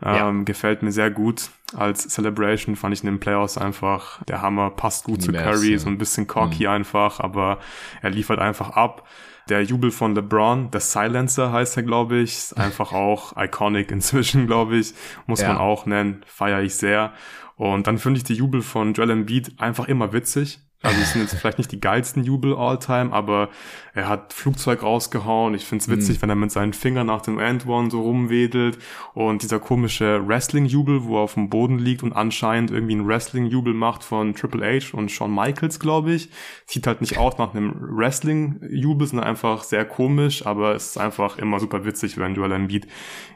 Ähm, 0.02 0.38
ja. 0.38 0.44
Gefällt 0.44 0.82
mir 0.82 0.92
sehr 0.92 1.10
gut. 1.10 1.50
Als 1.76 2.08
Celebration 2.08 2.76
fand 2.76 2.94
ich 2.94 3.02
in 3.02 3.06
den 3.06 3.20
Playoffs 3.20 3.58
einfach 3.58 4.22
der 4.24 4.42
Hammer, 4.42 4.70
passt 4.70 5.04
gut 5.04 5.22
zu 5.22 5.32
Curry, 5.32 5.78
so 5.78 5.88
ein 5.88 5.98
bisschen 5.98 6.26
cocky 6.26 6.64
mhm. 6.64 6.70
einfach, 6.70 7.20
aber 7.20 7.58
er 8.02 8.10
liefert 8.10 8.38
einfach 8.38 8.70
ab. 8.70 9.06
Der 9.48 9.62
Jubel 9.62 9.90
von 9.90 10.14
LeBron, 10.14 10.70
der 10.70 10.80
Silencer 10.80 11.52
heißt 11.52 11.76
er, 11.76 11.82
glaube 11.82 12.18
ich, 12.18 12.36
ist 12.36 12.56
einfach 12.56 12.92
auch 12.92 13.36
iconic 13.36 13.90
inzwischen, 13.90 14.46
glaube 14.46 14.76
ich, 14.76 14.94
muss 15.26 15.40
ja. 15.40 15.48
man 15.48 15.58
auch 15.58 15.86
nennen, 15.86 16.22
feiere 16.26 16.62
ich 16.62 16.76
sehr. 16.76 17.12
Und 17.56 17.86
dann 17.86 17.98
finde 17.98 18.18
ich 18.18 18.24
die 18.24 18.34
Jubel 18.34 18.62
von 18.62 18.94
Joel 18.94 19.10
Embiid 19.10 19.60
einfach 19.60 19.86
immer 19.86 20.12
witzig. 20.12 20.60
Also 20.82 20.98
es 21.02 21.12
sind 21.12 21.20
jetzt 21.20 21.34
vielleicht 21.34 21.58
nicht 21.58 21.72
die 21.72 21.80
geilsten 21.80 22.24
Jubel 22.24 22.56
all 22.56 22.78
time, 22.78 23.12
aber 23.12 23.50
er 23.92 24.08
hat 24.08 24.32
Flugzeug 24.32 24.82
rausgehauen. 24.82 25.52
Ich 25.52 25.66
find's 25.66 25.90
witzig, 25.90 26.18
mm. 26.18 26.22
wenn 26.22 26.30
er 26.30 26.36
mit 26.36 26.52
seinen 26.52 26.72
Fingern 26.72 27.06
nach 27.06 27.20
dem 27.20 27.38
End 27.38 27.66
One 27.66 27.90
so 27.90 28.00
rumwedelt 28.00 28.78
und 29.12 29.42
dieser 29.42 29.58
komische 29.58 30.26
Wrestling-Jubel, 30.26 31.04
wo 31.04 31.18
er 31.18 31.22
auf 31.22 31.34
dem 31.34 31.50
Boden 31.50 31.78
liegt 31.78 32.02
und 32.02 32.14
anscheinend 32.14 32.70
irgendwie 32.70 32.94
ein 32.94 33.06
Wrestling-Jubel 33.06 33.74
macht 33.74 34.04
von 34.04 34.34
Triple 34.34 34.64
H 34.64 34.96
und 34.96 35.10
Shawn 35.10 35.34
Michaels, 35.34 35.80
glaube 35.80 36.12
ich. 36.12 36.30
Sieht 36.64 36.86
halt 36.86 37.02
nicht 37.02 37.18
aus 37.18 37.36
nach 37.36 37.54
einem 37.54 37.74
Wrestling-Jubel, 37.78 39.06
sondern 39.06 39.28
einfach 39.28 39.64
sehr 39.64 39.84
komisch, 39.84 40.46
aber 40.46 40.74
es 40.74 40.90
ist 40.90 40.98
einfach 40.98 41.36
immer 41.36 41.60
super 41.60 41.84
witzig, 41.84 42.16
wenn 42.16 42.34
Joel 42.34 42.52
Embiid 42.52 42.86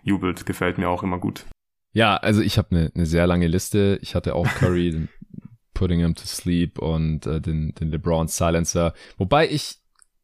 jubelt. 0.02 0.46
Gefällt 0.46 0.78
mir 0.78 0.88
auch 0.88 1.02
immer 1.02 1.18
gut. 1.18 1.44
Ja, 1.92 2.16
also 2.16 2.40
ich 2.40 2.56
habe 2.56 2.70
eine 2.70 2.90
ne 2.94 3.06
sehr 3.06 3.26
lange 3.26 3.46
Liste. 3.46 3.98
Ich 4.02 4.14
hatte 4.14 4.34
auch 4.34 4.46
Curry, 4.46 5.08
Putting 5.74 6.00
Him 6.00 6.14
to 6.14 6.24
Sleep 6.24 6.78
und 6.78 7.26
äh, 7.26 7.40
den, 7.40 7.74
den 7.74 7.90
LeBron 7.90 8.28
Silencer. 8.28 8.94
Wobei 9.18 9.48
ich, 9.48 9.78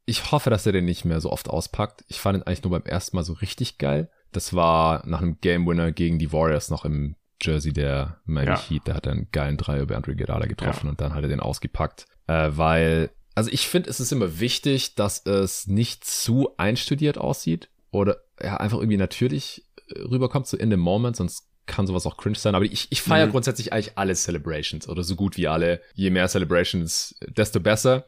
ich 0.06 0.32
hoffe, 0.32 0.50
dass 0.50 0.66
er 0.66 0.72
den 0.72 0.84
nicht 0.84 1.04
mehr 1.04 1.20
so 1.20 1.30
oft 1.30 1.48
auspackt. 1.48 2.04
Ich 2.08 2.20
fand 2.20 2.38
ihn 2.38 2.42
eigentlich 2.44 2.62
nur 2.62 2.70
beim 2.70 2.84
ersten 2.84 3.16
Mal 3.16 3.24
so 3.24 3.34
richtig 3.34 3.78
geil. 3.78 4.10
Das 4.32 4.54
war 4.54 5.06
nach 5.06 5.20
einem 5.20 5.38
Game 5.40 5.66
Winner 5.66 5.92
gegen 5.92 6.18
die 6.18 6.32
Warriors 6.32 6.70
noch 6.70 6.84
im 6.84 7.16
Jersey 7.42 7.72
der 7.72 8.20
Miami 8.24 8.50
ja. 8.50 8.68
Heat. 8.68 8.82
Da 8.84 8.94
hat 8.94 9.06
er 9.06 9.12
einen 9.12 9.28
geilen 9.32 9.56
Dreier 9.56 9.82
über 9.82 9.96
Andre 9.96 10.14
Guerrero 10.14 10.46
getroffen 10.46 10.86
ja. 10.86 10.90
und 10.90 11.00
dann 11.00 11.14
hat 11.14 11.22
er 11.22 11.28
den 11.28 11.40
ausgepackt. 11.40 12.06
Äh, 12.26 12.50
weil, 12.52 13.10
also 13.34 13.50
ich 13.50 13.66
finde, 13.66 13.90
es 13.90 14.00
ist 14.00 14.12
immer 14.12 14.40
wichtig, 14.40 14.94
dass 14.94 15.26
es 15.26 15.66
nicht 15.66 16.04
zu 16.04 16.50
einstudiert 16.58 17.18
aussieht 17.18 17.70
oder 17.90 18.18
ja, 18.42 18.56
einfach 18.58 18.78
irgendwie 18.78 18.96
natürlich 18.96 19.64
äh, 19.88 20.00
rüberkommt, 20.02 20.46
so 20.46 20.56
in 20.56 20.70
the 20.70 20.76
moment, 20.76 21.16
sonst 21.16 21.49
kann 21.70 21.86
sowas 21.86 22.04
auch 22.04 22.16
cringe 22.16 22.36
sein, 22.36 22.54
aber 22.54 22.64
ich, 22.64 22.88
ich 22.90 23.00
feiere 23.00 23.26
mhm. 23.26 23.30
grundsätzlich 23.30 23.72
eigentlich 23.72 23.96
alle 23.96 24.14
Celebrations 24.14 24.88
oder 24.88 25.04
so 25.04 25.14
gut 25.14 25.36
wie 25.36 25.46
alle. 25.46 25.80
Je 25.94 26.10
mehr 26.10 26.26
Celebrations, 26.28 27.14
desto 27.28 27.60
besser. 27.60 28.04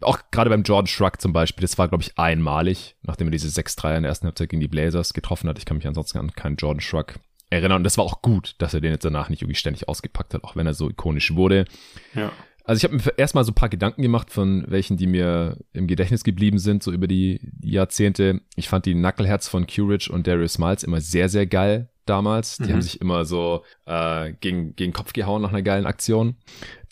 Auch 0.00 0.18
gerade 0.30 0.50
beim 0.50 0.62
Jordan 0.62 0.86
Shrug 0.86 1.20
zum 1.20 1.32
Beispiel, 1.32 1.62
das 1.62 1.78
war, 1.78 1.88
glaube 1.88 2.02
ich, 2.02 2.18
einmalig, 2.18 2.96
nachdem 3.02 3.28
er 3.28 3.30
diese 3.30 3.48
6-3 3.48 3.96
in 3.96 4.02
der 4.02 4.08
ersten 4.08 4.26
Halbzeit 4.26 4.48
gegen 4.48 4.60
die 4.60 4.68
Blazers 4.68 5.12
getroffen 5.12 5.48
hat. 5.48 5.58
Ich 5.58 5.66
kann 5.66 5.76
mich 5.76 5.86
ansonsten 5.86 6.18
an 6.18 6.32
keinen 6.32 6.56
Jordan 6.56 6.80
Shrug 6.80 7.14
erinnern. 7.50 7.76
Und 7.78 7.84
das 7.84 7.98
war 7.98 8.04
auch 8.04 8.22
gut, 8.22 8.54
dass 8.58 8.72
er 8.74 8.80
den 8.80 8.92
jetzt 8.92 9.04
danach 9.04 9.28
nicht 9.28 9.42
irgendwie 9.42 9.58
ständig 9.58 9.86
ausgepackt 9.86 10.34
hat, 10.34 10.42
auch 10.42 10.56
wenn 10.56 10.66
er 10.66 10.74
so 10.74 10.88
ikonisch 10.88 11.34
wurde. 11.34 11.66
Ja. 12.14 12.32
Also 12.64 12.78
ich 12.78 12.84
habe 12.84 12.96
mir 12.96 13.18
erstmal 13.18 13.44
so 13.44 13.52
ein 13.52 13.56
paar 13.56 13.68
Gedanken 13.68 14.00
gemacht 14.00 14.30
von 14.30 14.64
welchen, 14.66 14.96
die 14.96 15.06
mir 15.06 15.58
im 15.74 15.86
Gedächtnis 15.86 16.24
geblieben 16.24 16.58
sind, 16.58 16.82
so 16.82 16.90
über 16.90 17.06
die 17.06 17.52
Jahrzehnte. 17.60 18.40
Ich 18.56 18.68
fand 18.68 18.86
die 18.86 18.94
Knuckleheads 18.94 19.48
von 19.48 19.66
Curridge 19.66 20.10
und 20.10 20.26
Darius 20.26 20.58
Miles 20.58 20.82
immer 20.82 21.02
sehr, 21.02 21.28
sehr 21.28 21.46
geil 21.46 21.90
damals. 22.06 22.58
Die 22.58 22.64
mhm. 22.64 22.72
haben 22.72 22.82
sich 22.82 23.00
immer 23.00 23.24
so 23.24 23.64
äh, 23.86 24.32
gegen, 24.40 24.74
gegen 24.76 24.92
Kopf 24.92 25.12
gehauen 25.12 25.42
nach 25.42 25.50
einer 25.50 25.62
geilen 25.62 25.86
Aktion. 25.86 26.36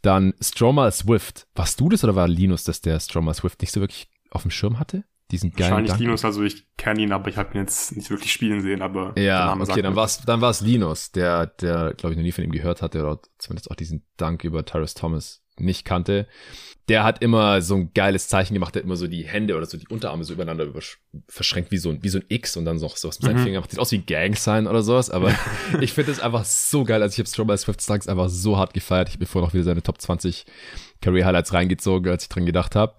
Dann 0.02 0.34
Stromer 0.40 0.90
Swift. 0.90 1.46
Warst 1.54 1.80
du 1.80 1.88
das 1.88 2.02
oder 2.04 2.16
war 2.16 2.28
Linus, 2.28 2.64
dass 2.64 2.80
der 2.80 2.98
Stromer 3.00 3.34
Swift 3.34 3.60
nicht 3.60 3.72
so 3.72 3.80
wirklich 3.80 4.08
auf 4.30 4.42
dem 4.42 4.50
Schirm 4.50 4.78
hatte? 4.78 5.04
diesen 5.32 5.50
geilen 5.50 5.70
Wahrscheinlich 5.70 5.90
Dank. 5.92 6.00
Linus, 6.00 6.24
also 6.24 6.42
ich 6.42 6.66
kenne 6.76 7.02
ihn, 7.02 7.12
aber 7.12 7.28
ich 7.28 7.36
habe 7.36 7.54
ihn 7.54 7.62
jetzt 7.62 7.96
nicht 7.96 8.10
wirklich 8.10 8.30
spielen 8.30 8.60
sehen, 8.60 8.82
aber 8.82 9.12
der 9.12 9.24
Ja, 9.24 9.56
okay, 9.58 9.82
dann 9.82 9.92
mir 9.92 9.96
war's, 9.96 10.20
dann 10.24 10.40
war's 10.40 10.60
Linus, 10.60 11.10
der, 11.10 11.46
der, 11.46 11.94
glaube 11.94 12.12
ich, 12.12 12.16
noch 12.18 12.22
nie 12.22 12.32
von 12.32 12.44
ihm 12.44 12.52
gehört 12.52 12.82
hatte 12.82 13.00
oder 13.00 13.20
zumindest 13.38 13.70
auch 13.70 13.74
diesen 13.74 14.04
Dank 14.16 14.44
über 14.44 14.64
Tyrus 14.64 14.94
Thomas 14.94 15.41
nicht 15.58 15.84
kannte. 15.84 16.26
Der 16.88 17.04
hat 17.04 17.22
immer 17.22 17.62
so 17.62 17.76
ein 17.76 17.92
geiles 17.94 18.26
Zeichen 18.26 18.54
gemacht, 18.54 18.74
der 18.74 18.80
hat 18.80 18.86
immer 18.86 18.96
so 18.96 19.06
die 19.06 19.24
Hände 19.24 19.56
oder 19.56 19.66
so 19.66 19.78
die 19.78 19.86
Unterarme 19.88 20.24
so 20.24 20.32
übereinander 20.32 20.66
verschränkt 21.28 21.70
wie 21.70 21.78
so 21.78 21.90
ein, 21.90 22.02
wie 22.02 22.08
so 22.08 22.18
ein 22.18 22.24
X 22.28 22.56
und 22.56 22.64
dann 22.64 22.78
so 22.78 22.88
sowas 22.88 23.20
mit 23.20 23.26
seinen 23.26 23.36
Mhm. 23.36 23.42
Fingern 23.44 23.54
gemacht. 23.54 23.70
Sieht 23.70 23.78
aus 23.78 23.92
wie 23.92 23.98
Gang-Sign 23.98 24.66
oder 24.66 24.82
sowas, 24.82 25.08
aber 25.08 25.32
ich 25.80 25.92
finde 25.92 26.10
es 26.10 26.18
einfach 26.20 26.44
so 26.44 26.82
geil. 26.84 27.00
Also 27.02 27.14
ich 27.14 27.18
habe 27.20 27.28
Stromae 27.28 27.56
Swift 27.56 27.80
Stunts 27.82 28.08
einfach 28.08 28.28
so 28.28 28.56
hart 28.58 28.74
gefeiert. 28.74 29.08
Ich 29.10 29.18
bin 29.18 29.28
vorher 29.28 29.46
noch 29.46 29.54
wieder 29.54 29.64
seine 29.64 29.82
Top 29.82 30.00
20 30.00 30.44
Career 31.00 31.26
Highlights 31.26 31.52
reingezogen, 31.52 32.10
als 32.10 32.24
ich 32.24 32.28
dran 32.28 32.46
gedacht 32.46 32.74
habe. 32.74 32.94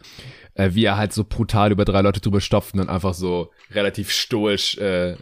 Äh, 0.55 0.71
wie 0.73 0.85
er 0.85 0.97
halt 0.97 1.13
so 1.13 1.23
brutal 1.23 1.71
über 1.71 1.83
drei 1.83 2.01
Leute 2.01 2.21
drüber 2.21 2.39
stopft 2.39 2.73
und 2.75 2.77
dann 2.79 2.89
einfach 2.89 3.15
so 3.15 3.49
relativ 3.71 4.11
stoisch 4.11 4.77
äh, 4.77 5.15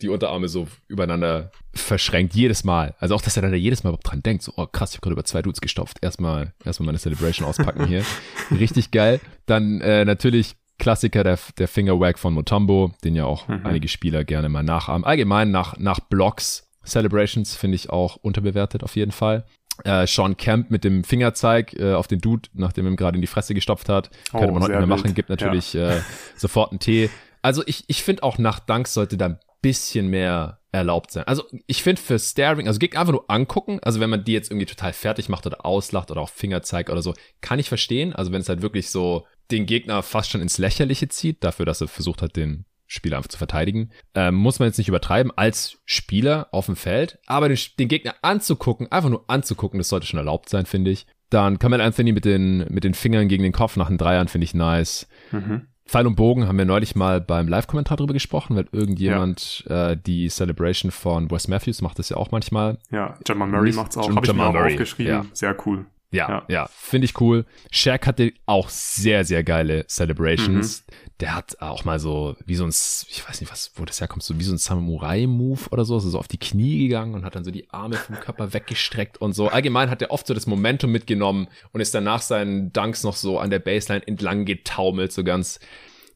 die 0.00 0.08
Unterarme 0.08 0.46
so 0.48 0.68
übereinander 0.86 1.50
verschränkt. 1.74 2.34
Jedes 2.34 2.62
Mal. 2.62 2.94
Also 3.00 3.14
auch, 3.16 3.20
dass 3.20 3.36
er 3.36 3.42
dann 3.42 3.50
da 3.50 3.56
jedes 3.56 3.82
Mal 3.82 3.90
überhaupt 3.90 4.08
dran 4.08 4.22
denkt. 4.22 4.44
So, 4.44 4.52
oh 4.56 4.66
krass, 4.66 4.90
ich 4.90 4.96
habe 4.96 5.02
gerade 5.02 5.14
über 5.14 5.24
zwei 5.24 5.42
Dudes 5.42 5.60
gestopft. 5.60 5.98
Erstmal, 6.02 6.52
erstmal 6.64 6.86
meine 6.86 6.98
Celebration 6.98 7.48
auspacken 7.48 7.86
hier. 7.88 8.04
Richtig 8.52 8.92
geil. 8.92 9.20
Dann 9.46 9.80
äh, 9.80 10.04
natürlich 10.04 10.54
Klassiker, 10.78 11.24
der, 11.24 11.38
der 11.58 11.68
Fingerwag 11.68 12.18
von 12.18 12.34
Motombo, 12.34 12.92
den 13.02 13.16
ja 13.16 13.24
auch 13.24 13.48
Mhm. 13.48 13.66
einige 13.66 13.88
Spieler 13.88 14.22
gerne 14.24 14.48
mal 14.48 14.62
nachahmen. 14.62 15.04
Allgemein 15.04 15.50
nach, 15.50 15.76
nach 15.78 15.98
Blocks 16.00 16.70
Celebrations 16.84 17.56
finde 17.56 17.74
ich 17.74 17.90
auch 17.90 18.16
unterbewertet 18.16 18.84
auf 18.84 18.94
jeden 18.94 19.10
Fall. 19.12 19.46
Äh, 19.84 20.06
Sean 20.06 20.36
Kemp 20.36 20.70
mit 20.70 20.84
dem 20.84 21.04
Fingerzeig 21.04 21.78
äh, 21.78 21.94
auf 21.94 22.06
den 22.06 22.20
Dude, 22.20 22.48
nachdem 22.54 22.86
er 22.86 22.92
ihm 22.92 22.96
gerade 22.96 23.16
in 23.16 23.20
die 23.20 23.26
Fresse 23.26 23.54
gestopft 23.54 23.88
hat. 23.88 24.10
Oh, 24.32 24.38
Könnte 24.38 24.52
man 24.52 24.62
heute 24.62 24.72
nicht 24.72 24.86
mehr 24.86 24.96
machen, 24.96 25.14
gibt 25.14 25.28
natürlich 25.28 25.74
äh, 25.74 26.00
sofort 26.36 26.72
einen 26.72 26.80
Tee. 26.80 27.10
Also 27.42 27.62
ich, 27.66 27.84
ich 27.86 28.02
finde 28.02 28.22
auch 28.22 28.38
nach 28.38 28.58
Dunks 28.58 28.94
sollte 28.94 29.16
da 29.16 29.26
ein 29.26 29.38
bisschen 29.62 30.08
mehr 30.08 30.60
erlaubt 30.72 31.10
sein. 31.10 31.24
Also 31.26 31.44
ich 31.66 31.82
finde 31.82 32.00
für 32.00 32.18
Staring, 32.18 32.68
also 32.68 32.78
Gegner 32.78 33.00
einfach 33.00 33.12
nur 33.12 33.30
angucken, 33.30 33.80
also 33.82 34.00
wenn 34.00 34.10
man 34.10 34.24
die 34.24 34.32
jetzt 34.32 34.50
irgendwie 34.50 34.66
total 34.66 34.92
fertig 34.92 35.28
macht 35.28 35.46
oder 35.46 35.64
auslacht 35.64 36.10
oder 36.10 36.20
auch 36.20 36.28
Fingerzeig 36.28 36.90
oder 36.90 37.02
so, 37.02 37.14
kann 37.40 37.58
ich 37.58 37.68
verstehen. 37.68 38.14
Also 38.14 38.32
wenn 38.32 38.40
es 38.40 38.48
halt 38.48 38.62
wirklich 38.62 38.90
so 38.90 39.26
den 39.50 39.66
Gegner 39.66 40.02
fast 40.02 40.30
schon 40.30 40.40
ins 40.40 40.58
Lächerliche 40.58 41.08
zieht, 41.08 41.42
dafür, 41.42 41.66
dass 41.66 41.80
er 41.80 41.88
versucht 41.88 42.22
hat, 42.22 42.36
den 42.36 42.64
Spieler 42.86 43.16
einfach 43.16 43.28
zu 43.28 43.38
verteidigen, 43.38 43.90
ähm, 44.14 44.34
muss 44.34 44.58
man 44.58 44.68
jetzt 44.68 44.78
nicht 44.78 44.88
übertreiben 44.88 45.32
als 45.36 45.78
Spieler 45.84 46.48
auf 46.52 46.66
dem 46.66 46.76
Feld, 46.76 47.18
aber 47.26 47.48
den, 47.48 47.58
den 47.78 47.88
Gegner 47.88 48.14
anzugucken, 48.22 48.90
einfach 48.92 49.10
nur 49.10 49.24
anzugucken, 49.28 49.78
das 49.78 49.88
sollte 49.88 50.06
schon 50.06 50.18
erlaubt 50.18 50.48
sein, 50.48 50.66
finde 50.66 50.90
ich. 50.90 51.06
Dann 51.30 51.58
Kamel 51.58 51.80
Anthony 51.80 52.12
mit 52.12 52.24
den, 52.24 52.66
mit 52.70 52.84
den 52.84 52.94
Fingern 52.94 53.28
gegen 53.28 53.42
den 53.42 53.52
Kopf 53.52 53.76
nach 53.76 53.88
den 53.88 53.98
Dreiern 53.98 54.28
finde 54.28 54.44
ich 54.44 54.54
nice. 54.54 55.08
Mhm. 55.32 55.62
Pfeil 55.86 56.06
und 56.06 56.16
Bogen 56.16 56.48
haben 56.48 56.58
wir 56.58 56.64
neulich 56.64 56.96
mal 56.96 57.20
beim 57.20 57.46
Live-Kommentar 57.46 57.96
drüber 57.96 58.12
gesprochen, 58.12 58.56
weil 58.56 58.66
irgendjemand 58.72 59.64
äh, 59.68 59.96
die 59.96 60.28
Celebration 60.28 60.90
von 60.90 61.30
Wes 61.30 61.46
Matthews 61.46 61.80
macht 61.80 61.98
das 61.98 62.08
ja 62.08 62.16
auch 62.16 62.32
manchmal. 62.32 62.78
Ja, 62.90 63.16
Jamal 63.26 63.48
Murray 63.48 63.72
macht's 63.72 63.96
auch, 63.96 64.08
habe 64.14 64.26
ich 64.26 64.32
mir 64.32 64.46
auch 64.46 64.54
aufgeschrieben. 64.54 65.12
ja. 65.12 65.26
Sehr 65.32 65.56
cool. 65.64 65.86
Ja, 66.16 66.28
ja, 66.28 66.44
Ja. 66.48 66.70
finde 66.76 67.04
ich 67.04 67.20
cool. 67.20 67.44
Shaq 67.70 68.06
hatte 68.06 68.32
auch 68.46 68.68
sehr, 68.68 69.24
sehr 69.24 69.44
geile 69.44 69.86
Celebrations. 69.86 70.84
Der 71.20 71.34
hat 71.34 71.60
auch 71.60 71.84
mal 71.84 71.98
so, 71.98 72.36
wie 72.44 72.56
so 72.56 72.64
ein, 72.64 72.70
ich 72.70 73.22
weiß 73.28 73.40
nicht, 73.40 73.50
was, 73.50 73.72
wo 73.76 73.84
das 73.84 74.00
herkommt, 74.00 74.22
so 74.22 74.38
wie 74.38 74.42
so 74.44 74.52
ein 74.52 74.58
Samurai-Move 74.58 75.68
oder 75.70 75.84
so, 75.84 75.94
also 75.94 76.10
so 76.10 76.18
auf 76.18 76.28
die 76.28 76.38
Knie 76.38 76.78
gegangen 76.88 77.14
und 77.14 77.24
hat 77.24 77.34
dann 77.36 77.44
so 77.44 77.50
die 77.50 77.70
Arme 77.70 77.96
vom 77.96 78.16
Körper 78.20 78.52
weggestreckt 78.52 79.18
und 79.18 79.32
so. 79.34 79.48
Allgemein 79.48 79.88
hat 79.90 80.02
er 80.02 80.10
oft 80.10 80.26
so 80.26 80.34
das 80.34 80.46
Momentum 80.46 80.90
mitgenommen 80.92 81.48
und 81.72 81.80
ist 81.80 81.94
danach 81.94 82.20
seinen 82.22 82.72
Dunks 82.72 83.02
noch 83.04 83.16
so 83.16 83.38
an 83.38 83.50
der 83.50 83.58
Baseline 83.60 84.06
entlang 84.06 84.44
getaumelt, 84.44 85.12
so 85.12 85.24
ganz 85.24 85.60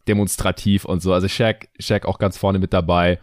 demonstrativ 0.09 0.84
und 0.84 1.03
so. 1.03 1.12
Also 1.12 1.28
Shaq, 1.28 1.68
Shaq 1.78 2.07
auch 2.07 2.18
ganz 2.18 2.36
vorne 2.36 2.59
mit 2.59 2.72
dabei. 2.72 3.18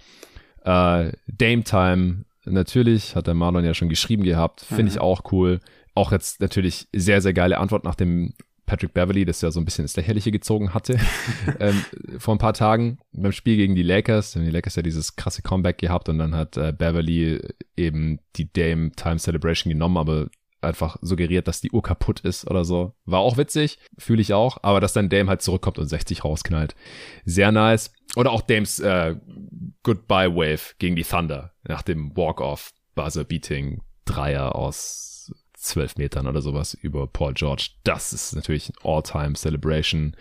Äh, 0.63 1.11
Dame 1.27 1.63
Time, 1.63 2.25
natürlich, 2.45 3.15
hat 3.15 3.27
der 3.27 3.33
Marlon 3.33 3.65
ja 3.65 3.73
schon 3.73 3.89
geschrieben 3.89 4.23
gehabt. 4.23 4.61
Finde 4.61 4.83
Mhm. 4.83 4.87
ich 4.89 4.99
auch 4.99 5.31
cool. 5.31 5.59
Auch 5.97 6.11
jetzt 6.11 6.41
natürlich 6.41 6.87
sehr, 6.93 7.21
sehr 7.21 7.33
geile 7.33 7.57
Antwort 7.57 7.83
nach 7.83 7.95
dem 7.95 8.35
Patrick 8.67 8.93
Beverly, 8.93 9.25
das 9.25 9.41
ja 9.41 9.49
so 9.49 9.59
ein 9.59 9.65
bisschen 9.65 9.85
ins 9.85 9.95
Lächerliche 9.95 10.29
gezogen 10.29 10.75
hatte, 10.75 10.99
ähm, 11.59 11.83
vor 12.19 12.35
ein 12.35 12.37
paar 12.37 12.53
Tagen 12.53 12.99
beim 13.13 13.31
Spiel 13.31 13.57
gegen 13.57 13.73
die 13.73 13.81
Lakers. 13.81 14.35
Haben 14.35 14.45
die 14.45 14.51
Lakers 14.51 14.75
ja 14.75 14.83
dieses 14.83 15.15
krasse 15.15 15.41
Comeback 15.41 15.79
gehabt 15.79 16.07
und 16.07 16.19
dann 16.19 16.35
hat 16.35 16.55
äh, 16.55 16.71
Beverly 16.71 17.41
eben 17.75 18.19
die 18.35 18.53
Dame 18.53 18.91
Time 18.91 19.17
Celebration 19.17 19.71
genommen, 19.71 19.97
aber 19.97 20.27
einfach 20.61 20.97
suggeriert, 21.01 21.47
dass 21.47 21.61
die 21.61 21.71
Uhr 21.71 21.81
kaputt 21.81 22.19
ist 22.19 22.47
oder 22.47 22.63
so. 22.63 22.93
War 23.05 23.21
auch 23.21 23.37
witzig, 23.37 23.79
fühle 23.97 24.21
ich 24.21 24.35
auch, 24.35 24.59
aber 24.61 24.79
dass 24.79 24.93
dann 24.93 25.09
Dame 25.09 25.29
halt 25.29 25.41
zurückkommt 25.41 25.79
und 25.79 25.87
60 25.87 26.23
rausknallt. 26.23 26.75
Sehr 27.25 27.51
nice. 27.51 27.91
Oder 28.15 28.31
auch 28.31 28.41
Dames 28.41 28.79
äh, 28.79 29.15
Goodbye 29.81 30.35
Wave 30.35 30.75
gegen 30.77 30.95
die 30.95 31.03
Thunder 31.03 31.53
nach 31.67 31.81
dem 31.81 32.15
Walk-Off 32.15 32.71
Buzzer 32.93 33.23
Beating 33.23 33.81
Dreier 34.05 34.55
aus 34.55 35.16
zwölf 35.57 35.97
Metern 35.97 36.27
oder 36.27 36.41
sowas 36.41 36.73
über 36.73 37.07
Paul 37.07 37.33
George. 37.33 37.69
Das 37.83 38.13
ist 38.13 38.35
natürlich 38.35 38.69
ein 38.69 38.75
All-Time 38.83 39.33
Celebration. 39.33 40.15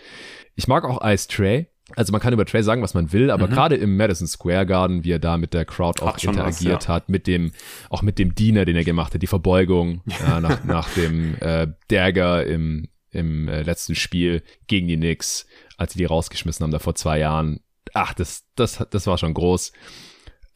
Ich 0.54 0.66
mag 0.66 0.84
auch 0.84 1.04
Ice 1.04 1.28
Trey. 1.28 1.66
Also 1.94 2.10
man 2.10 2.20
kann 2.20 2.32
über 2.32 2.44
Trey 2.44 2.64
sagen, 2.64 2.82
was 2.82 2.94
man 2.94 3.12
will, 3.12 3.30
aber 3.30 3.46
Mhm. 3.46 3.50
gerade 3.52 3.76
im 3.76 3.96
Madison 3.96 4.26
Square 4.26 4.66
Garden, 4.66 5.04
wie 5.04 5.12
er 5.12 5.20
da 5.20 5.36
mit 5.36 5.54
der 5.54 5.64
Crowd 5.64 6.02
auch 6.02 6.14
Hat 6.14 6.20
schon 6.20 6.36
was, 6.36 6.60
interagiert 6.60 6.88
ja. 6.88 6.94
hat, 6.94 7.08
mit 7.08 7.28
dem, 7.28 7.52
auch 7.90 8.02
mit 8.02 8.18
dem 8.18 8.34
Diener, 8.34 8.64
den 8.64 8.74
er 8.74 8.82
gemacht 8.82 9.14
hat, 9.14 9.22
die 9.22 9.28
Verbeugung 9.28 10.02
ja, 10.06 10.40
nach, 10.40 10.64
nach 10.64 10.88
dem 10.94 11.36
äh, 11.40 11.68
Dagger 11.88 12.44
im, 12.44 12.88
im 13.10 13.46
äh, 13.48 13.62
letzten 13.62 13.94
Spiel 13.94 14.42
gegen 14.66 14.88
die 14.88 14.96
Knicks, 14.96 15.46
als 15.76 15.92
sie 15.92 15.98
die 15.98 16.06
rausgeschmissen 16.06 16.64
haben, 16.64 16.72
da 16.72 16.80
vor 16.80 16.96
zwei 16.96 17.20
Jahren. 17.20 17.60
Ach, 17.94 18.14
das, 18.14 18.46
das, 18.56 18.84
das 18.90 19.06
war 19.06 19.16
schon 19.16 19.34
groß. 19.34 19.72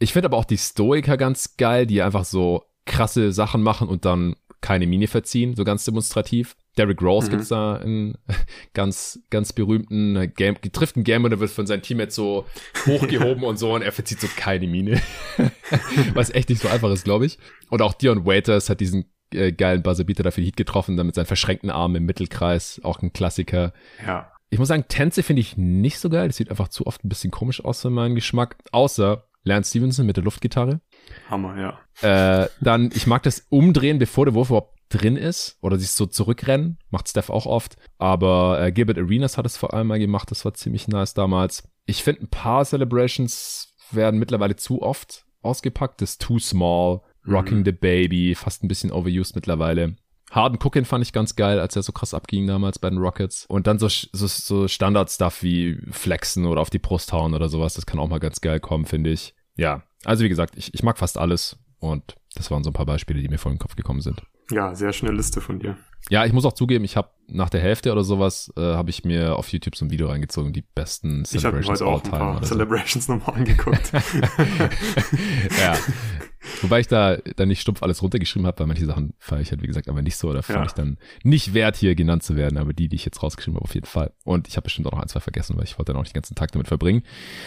Ich 0.00 0.12
finde 0.12 0.26
aber 0.26 0.36
auch 0.36 0.44
die 0.44 0.58
Stoiker 0.58 1.16
ganz 1.16 1.56
geil, 1.58 1.86
die 1.86 2.02
einfach 2.02 2.24
so 2.24 2.64
krasse 2.86 3.30
Sachen 3.32 3.62
machen 3.62 3.86
und 3.86 4.04
dann 4.04 4.34
keine 4.60 4.86
Miene 4.86 5.06
verziehen, 5.06 5.54
so 5.56 5.64
ganz 5.64 5.84
demonstrativ. 5.84 6.56
Derrick 6.76 7.02
Rose 7.02 7.26
Mhm. 7.26 7.30
gibt's 7.30 7.48
da 7.48 7.76
einen 7.76 8.14
ganz, 8.74 9.20
ganz 9.30 9.52
berühmten 9.52 10.16
äh, 10.16 10.28
Game, 10.28 10.56
trifft 10.72 10.96
Game 10.96 11.24
und 11.24 11.32
er 11.32 11.40
wird 11.40 11.50
von 11.50 11.66
seinem 11.66 11.82
Teammate 11.82 12.10
so 12.10 12.46
hochgehoben 12.86 13.42
und 13.44 13.58
so 13.58 13.74
und 13.74 13.82
er 13.82 13.92
verzieht 13.92 14.20
so 14.20 14.28
keine 14.36 14.66
Miene. 14.66 15.00
Was 16.14 16.30
echt 16.30 16.48
nicht 16.48 16.62
so 16.62 16.68
einfach 16.68 16.90
ist, 16.90 17.04
glaube 17.04 17.26
ich. 17.26 17.38
Und 17.70 17.82
auch 17.82 17.94
Dion 17.94 18.26
Waiters 18.26 18.68
hat 18.70 18.80
diesen 18.80 19.06
äh, 19.32 19.52
geilen 19.52 19.82
Buzzerbeater 19.82 20.22
dafür 20.22 20.44
Heat 20.44 20.56
getroffen, 20.56 20.96
dann 20.96 21.06
mit 21.06 21.14
seinen 21.14 21.26
verschränkten 21.26 21.70
Armen 21.70 21.96
im 21.96 22.04
Mittelkreis, 22.06 22.80
auch 22.82 23.00
ein 23.02 23.12
Klassiker. 23.12 23.72
Ja. 24.06 24.30
Ich 24.50 24.58
muss 24.58 24.68
sagen, 24.68 24.84
Tänze 24.88 25.22
finde 25.22 25.40
ich 25.40 25.56
nicht 25.56 25.98
so 26.00 26.10
geil. 26.10 26.26
Das 26.28 26.36
sieht 26.36 26.50
einfach 26.50 26.68
zu 26.68 26.86
oft 26.86 27.04
ein 27.04 27.08
bisschen 27.08 27.30
komisch 27.30 27.64
aus 27.64 27.82
für 27.82 27.90
meinen 27.90 28.16
Geschmack. 28.16 28.56
Außer 28.72 29.24
Lance 29.44 29.70
Stevenson 29.70 30.06
mit 30.06 30.16
der 30.16 30.24
Luftgitarre. 30.24 30.80
Hammer, 31.28 31.78
ja. 32.02 32.42
Äh, 32.42 32.48
dann, 32.60 32.90
ich 32.94 33.06
mag 33.06 33.22
das 33.22 33.46
Umdrehen, 33.50 33.98
bevor 33.98 34.24
der 34.26 34.34
Wurf 34.34 34.48
überhaupt 34.50 34.78
drin 34.88 35.16
ist. 35.16 35.58
Oder 35.60 35.78
sich 35.78 35.90
so 35.92 36.06
zurückrennen. 36.06 36.78
Macht 36.90 37.08
Steph 37.08 37.30
auch 37.30 37.46
oft. 37.46 37.76
Aber 37.98 38.60
äh, 38.60 38.72
Gilbert 38.72 38.98
Arenas 38.98 39.38
hat 39.38 39.46
es 39.46 39.56
vor 39.56 39.72
allem 39.72 39.86
mal 39.86 39.98
gemacht. 39.98 40.30
Das 40.30 40.44
war 40.44 40.54
ziemlich 40.54 40.88
nice 40.88 41.14
damals. 41.14 41.68
Ich 41.86 42.02
finde, 42.02 42.22
ein 42.22 42.28
paar 42.28 42.64
Celebrations 42.64 43.74
werden 43.92 44.18
mittlerweile 44.18 44.56
zu 44.56 44.82
oft 44.82 45.24
ausgepackt. 45.42 46.00
Das 46.02 46.18
Too 46.18 46.38
Small, 46.38 47.00
Rocking 47.26 47.60
Mhm. 47.60 47.64
the 47.64 47.72
Baby, 47.72 48.34
fast 48.34 48.64
ein 48.64 48.68
bisschen 48.68 48.90
overused 48.90 49.34
mittlerweile. 49.36 49.96
Harden 50.32 50.58
Cookin 50.62 50.84
fand 50.84 51.04
ich 51.04 51.12
ganz 51.12 51.34
geil, 51.34 51.58
als 51.58 51.74
er 51.74 51.82
so 51.82 51.90
krass 51.92 52.14
abging 52.14 52.46
damals 52.46 52.78
bei 52.78 52.88
den 52.88 52.98
Rockets. 53.00 53.46
Und 53.46 53.66
dann 53.66 53.78
so, 53.80 53.88
so, 53.88 54.26
so 54.28 54.68
Standard-Stuff 54.68 55.42
wie 55.42 55.78
Flexen 55.90 56.46
oder 56.46 56.60
auf 56.60 56.70
die 56.70 56.78
Brust 56.78 57.12
hauen 57.12 57.34
oder 57.34 57.48
sowas. 57.48 57.74
Das 57.74 57.84
kann 57.86 57.98
auch 57.98 58.08
mal 58.08 58.20
ganz 58.20 58.40
geil 58.40 58.60
kommen, 58.60 58.84
finde 58.86 59.10
ich. 59.10 59.34
Ja, 59.56 59.82
also 60.04 60.24
wie 60.24 60.28
gesagt, 60.28 60.54
ich, 60.56 60.74
ich 60.74 60.82
mag 60.82 60.98
fast 60.98 61.18
alles. 61.18 61.58
Und 61.78 62.14
das 62.34 62.50
waren 62.50 62.62
so 62.62 62.70
ein 62.70 62.74
paar 62.74 62.86
Beispiele, 62.86 63.20
die 63.20 63.28
mir 63.28 63.38
vor 63.38 63.50
den 63.50 63.58
Kopf 63.58 63.74
gekommen 63.74 64.02
sind. 64.02 64.22
Ja, 64.50 64.74
sehr 64.74 64.92
schöne 64.92 65.12
Liste 65.12 65.40
von 65.40 65.58
dir. 65.58 65.76
Ja, 66.08 66.24
ich 66.24 66.32
muss 66.32 66.44
auch 66.44 66.52
zugeben, 66.52 66.84
ich 66.84 66.96
habe 66.96 67.10
nach 67.28 67.50
der 67.50 67.60
Hälfte 67.60 67.92
oder 67.92 68.04
sowas, 68.04 68.52
äh, 68.56 68.60
habe 68.60 68.90
ich 68.90 69.04
mir 69.04 69.36
auf 69.36 69.48
YouTube 69.52 69.76
so 69.76 69.84
ein 69.84 69.90
Video 69.90 70.08
reingezogen, 70.08 70.52
die 70.52 70.62
besten 70.62 71.22
Ich 71.30 71.44
habe 71.44 71.62
Celebrations 71.62 71.80
heute 71.80 71.86
auch 71.86 72.04
ein 72.04 72.10
paar 72.10 72.36
oder 72.36 72.46
so. 72.46 72.54
Celebrations 72.54 73.08
nochmal 73.08 73.36
angeguckt. 73.36 73.92
ja. 75.60 75.76
Wobei 76.62 76.80
ich 76.80 76.88
da 76.88 77.16
dann 77.36 77.48
nicht 77.48 77.60
stumpf 77.60 77.82
alles 77.82 78.02
runtergeschrieben 78.02 78.46
habe, 78.46 78.58
weil 78.60 78.66
manche 78.66 78.86
Sachen 78.86 79.12
feiere 79.18 79.40
ich 79.42 79.50
halt, 79.50 79.62
wie 79.62 79.66
gesagt, 79.66 79.88
aber 79.88 80.00
nicht 80.02 80.16
so. 80.16 80.28
Oder 80.28 80.42
fand 80.42 80.58
Ja. 80.60 80.64
ich 80.66 80.72
dann 80.72 80.98
nicht 81.22 81.52
wert, 81.54 81.76
hier 81.76 81.94
genannt 81.94 82.22
zu 82.22 82.34
werden. 82.36 82.56
Aber 82.58 82.72
die, 82.72 82.88
die 82.88 82.96
ich 82.96 83.04
jetzt 83.04 83.22
rausgeschrieben 83.22 83.56
habe, 83.56 83.64
auf 83.64 83.74
jeden 83.74 83.86
Fall. 83.86 84.12
Und 84.24 84.48
ich 84.48 84.56
habe 84.56 84.64
bestimmt 84.64 84.86
auch 84.86 84.92
noch 84.92 85.00
ein, 85.02 85.08
zwei 85.08 85.20
vergessen, 85.20 85.56
weil 85.56 85.64
ich 85.64 85.78
wollte 85.78 85.92
dann 85.92 85.98
auch 85.98 86.02
nicht 86.04 86.14
den 86.14 86.20
ganzen 86.20 86.34
Tag 86.34 86.52
damit 86.52 86.68
verbringen. 86.68 87.02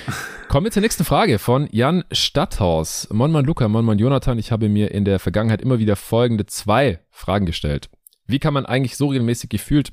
Kommen 0.47 0.65
wir 0.65 0.71
zur 0.71 0.81
nächsten 0.81 1.03
Frage 1.05 1.39
von 1.39 1.67
Jan 1.71 2.03
Stadthaus. 2.11 3.07
Monman 3.11 3.45
Luca, 3.45 3.67
Monman 3.67 3.97
Jonathan, 3.99 4.37
ich 4.37 4.51
habe 4.51 4.69
mir 4.69 4.91
in 4.91 5.05
der 5.05 5.19
Vergangenheit 5.19 5.61
immer 5.61 5.79
wieder 5.79 5.95
folgende 5.95 6.45
zwei 6.45 6.99
Fragen 7.09 7.45
gestellt. 7.45 7.89
Wie 8.27 8.39
kann 8.39 8.53
man 8.53 8.65
eigentlich 8.65 8.95
so 8.97 9.07
regelmäßig 9.07 9.49
gefühlt 9.49 9.91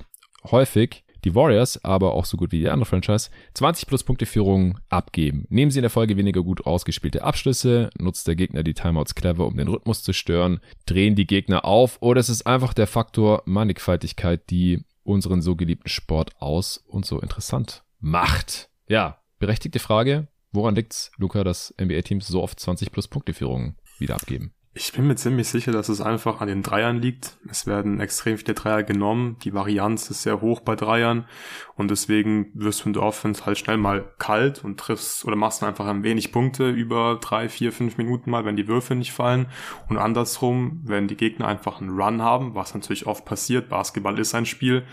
häufig 0.50 1.04
die 1.24 1.34
Warriors, 1.34 1.82
aber 1.84 2.14
auch 2.14 2.24
so 2.24 2.36
gut 2.36 2.52
wie 2.52 2.58
die 2.58 2.68
andere 2.68 2.86
Franchise, 2.86 3.30
20 3.54 3.86
plus 3.86 4.04
Punkte 4.04 4.26
Führung 4.26 4.78
abgeben. 4.88 5.46
Nehmen 5.48 5.70
sie 5.70 5.78
in 5.78 5.82
der 5.84 5.90
Folge 5.90 6.16
weniger 6.16 6.42
gut 6.42 6.66
ausgespielte 6.66 7.22
Abschlüsse, 7.22 7.90
nutzt 7.98 8.26
der 8.26 8.36
Gegner 8.36 8.62
die 8.62 8.74
Timeouts 8.74 9.14
clever, 9.14 9.46
um 9.46 9.56
den 9.56 9.68
Rhythmus 9.68 10.02
zu 10.02 10.12
stören, 10.12 10.60
drehen 10.86 11.14
die 11.14 11.26
Gegner 11.26 11.64
auf 11.64 11.98
oder 12.00 12.20
es 12.20 12.28
ist 12.28 12.46
einfach 12.46 12.74
der 12.74 12.86
Faktor 12.86 13.42
Mannigfaltigkeit, 13.46 14.50
die 14.50 14.84
unseren 15.02 15.42
so 15.42 15.56
geliebten 15.56 15.88
Sport 15.88 16.40
aus 16.40 16.78
und 16.86 17.06
so 17.06 17.20
interessant 17.20 17.84
macht. 17.98 18.70
ja, 18.88 19.18
berechtigte 19.38 19.78
Frage. 19.78 20.28
Woran 20.52 20.74
liegt's, 20.74 21.12
Luca, 21.16 21.44
dass 21.44 21.74
NBA-Teams 21.80 22.26
so 22.26 22.42
oft 22.42 22.58
20 22.58 22.90
plus 22.90 23.06
Punkte 23.06 23.34
Führungen 23.34 23.76
wieder 23.98 24.16
abgeben? 24.16 24.52
Ich 24.72 24.92
bin 24.92 25.08
mir 25.08 25.16
ziemlich 25.16 25.48
sicher, 25.48 25.72
dass 25.72 25.88
es 25.88 26.00
einfach 26.00 26.40
an 26.40 26.46
den 26.46 26.62
Dreiern 26.62 27.02
liegt. 27.02 27.38
Es 27.48 27.66
werden 27.66 27.98
extrem 27.98 28.38
viele 28.38 28.54
Dreier 28.54 28.84
genommen. 28.84 29.36
Die 29.42 29.52
Varianz 29.52 30.08
ist 30.10 30.22
sehr 30.22 30.40
hoch 30.40 30.60
bei 30.60 30.76
Dreiern. 30.76 31.26
Und 31.74 31.90
deswegen 31.90 32.52
wirst 32.54 32.84
du 32.84 32.86
in 32.86 32.92
der 32.92 33.02
Offense 33.02 33.44
halt 33.44 33.58
schnell 33.58 33.78
mal 33.78 34.12
kalt 34.18 34.62
und 34.62 34.78
triffst 34.78 35.24
oder 35.24 35.34
machst 35.34 35.64
einfach 35.64 35.88
ein 35.88 36.04
wenig 36.04 36.30
Punkte 36.30 36.70
über 36.70 37.18
drei, 37.20 37.48
vier, 37.48 37.72
fünf 37.72 37.98
Minuten 37.98 38.30
mal, 38.30 38.44
wenn 38.44 38.54
die 38.54 38.68
Würfe 38.68 38.94
nicht 38.94 39.10
fallen. 39.10 39.48
Und 39.88 39.98
andersrum, 39.98 40.82
wenn 40.84 41.08
die 41.08 41.16
Gegner 41.16 41.48
einfach 41.48 41.80
einen 41.80 42.00
Run 42.00 42.22
haben, 42.22 42.54
was 42.54 42.72
natürlich 42.72 43.06
oft 43.06 43.24
passiert. 43.24 43.70
Basketball 43.70 44.20
ist 44.20 44.36
ein 44.36 44.46
Spiel 44.46 44.84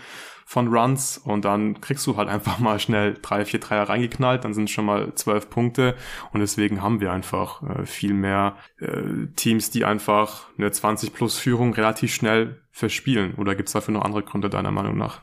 von 0.48 0.74
Runs 0.74 1.18
und 1.18 1.44
dann 1.44 1.82
kriegst 1.82 2.06
du 2.06 2.16
halt 2.16 2.30
einfach 2.30 2.58
mal 2.58 2.80
schnell 2.80 3.18
drei, 3.20 3.44
vier 3.44 3.60
Dreier 3.60 3.86
reingeknallt, 3.86 4.44
dann 4.44 4.54
sind 4.54 4.64
es 4.64 4.70
schon 4.70 4.86
mal 4.86 5.14
zwölf 5.14 5.50
Punkte 5.50 5.94
und 6.32 6.40
deswegen 6.40 6.80
haben 6.80 7.02
wir 7.02 7.12
einfach 7.12 7.62
äh, 7.62 7.84
viel 7.84 8.14
mehr 8.14 8.56
äh, 8.80 9.26
Teams, 9.36 9.70
die 9.70 9.84
einfach 9.84 10.46
eine 10.56 10.70
20 10.70 11.12
plus 11.12 11.36
Führung 11.36 11.74
relativ 11.74 12.14
schnell 12.14 12.62
verspielen. 12.70 13.34
Oder 13.34 13.56
gibt 13.56 13.68
es 13.68 13.74
dafür 13.74 13.92
noch 13.92 14.06
andere 14.06 14.22
Gründe 14.22 14.48
deiner 14.48 14.70
Meinung 14.70 14.96
nach? 14.96 15.20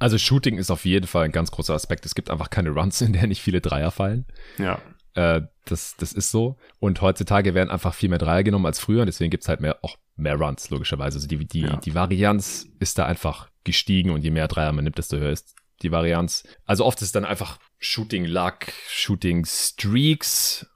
Also 0.00 0.18
Shooting 0.18 0.58
ist 0.58 0.72
auf 0.72 0.84
jeden 0.84 1.06
Fall 1.06 1.26
ein 1.26 1.32
ganz 1.32 1.52
großer 1.52 1.74
Aspekt. 1.74 2.04
Es 2.04 2.16
gibt 2.16 2.28
einfach 2.28 2.50
keine 2.50 2.70
Runs, 2.70 3.00
in 3.00 3.12
der 3.12 3.28
nicht 3.28 3.42
viele 3.42 3.60
Dreier 3.60 3.92
fallen. 3.92 4.26
Ja. 4.58 4.80
Äh, 5.14 5.42
das, 5.66 5.96
das 5.98 6.12
ist 6.12 6.32
so. 6.32 6.56
Und 6.80 7.00
heutzutage 7.00 7.54
werden 7.54 7.70
einfach 7.70 7.94
viel 7.94 8.08
mehr 8.08 8.18
Dreier 8.18 8.42
genommen 8.42 8.66
als 8.66 8.80
früher. 8.80 9.02
Und 9.02 9.06
deswegen 9.06 9.30
gibt's 9.30 9.48
halt 9.48 9.60
mehr, 9.60 9.78
auch 9.82 9.98
mehr 10.16 10.34
Runs, 10.34 10.68
logischerweise. 10.70 11.18
Also 11.18 11.28
die, 11.28 11.46
die, 11.46 11.60
ja. 11.60 11.76
die 11.76 11.94
Varianz 11.94 12.66
ist 12.80 12.98
da 12.98 13.06
einfach 13.06 13.50
gestiegen 13.68 14.10
und 14.10 14.22
je 14.22 14.30
mehr 14.30 14.48
Dreier 14.48 14.72
man 14.72 14.84
nimmt, 14.84 14.98
desto 14.98 15.16
höher 15.16 15.30
ist 15.30 15.54
die 15.82 15.92
Varianz. 15.92 16.42
Also 16.64 16.84
oft 16.84 17.00
ist 17.02 17.14
dann 17.14 17.24
einfach 17.24 17.58
Shooting 17.78 18.24
Luck, 18.24 18.66
Shooting 18.88 19.44
Streaks. 19.44 20.66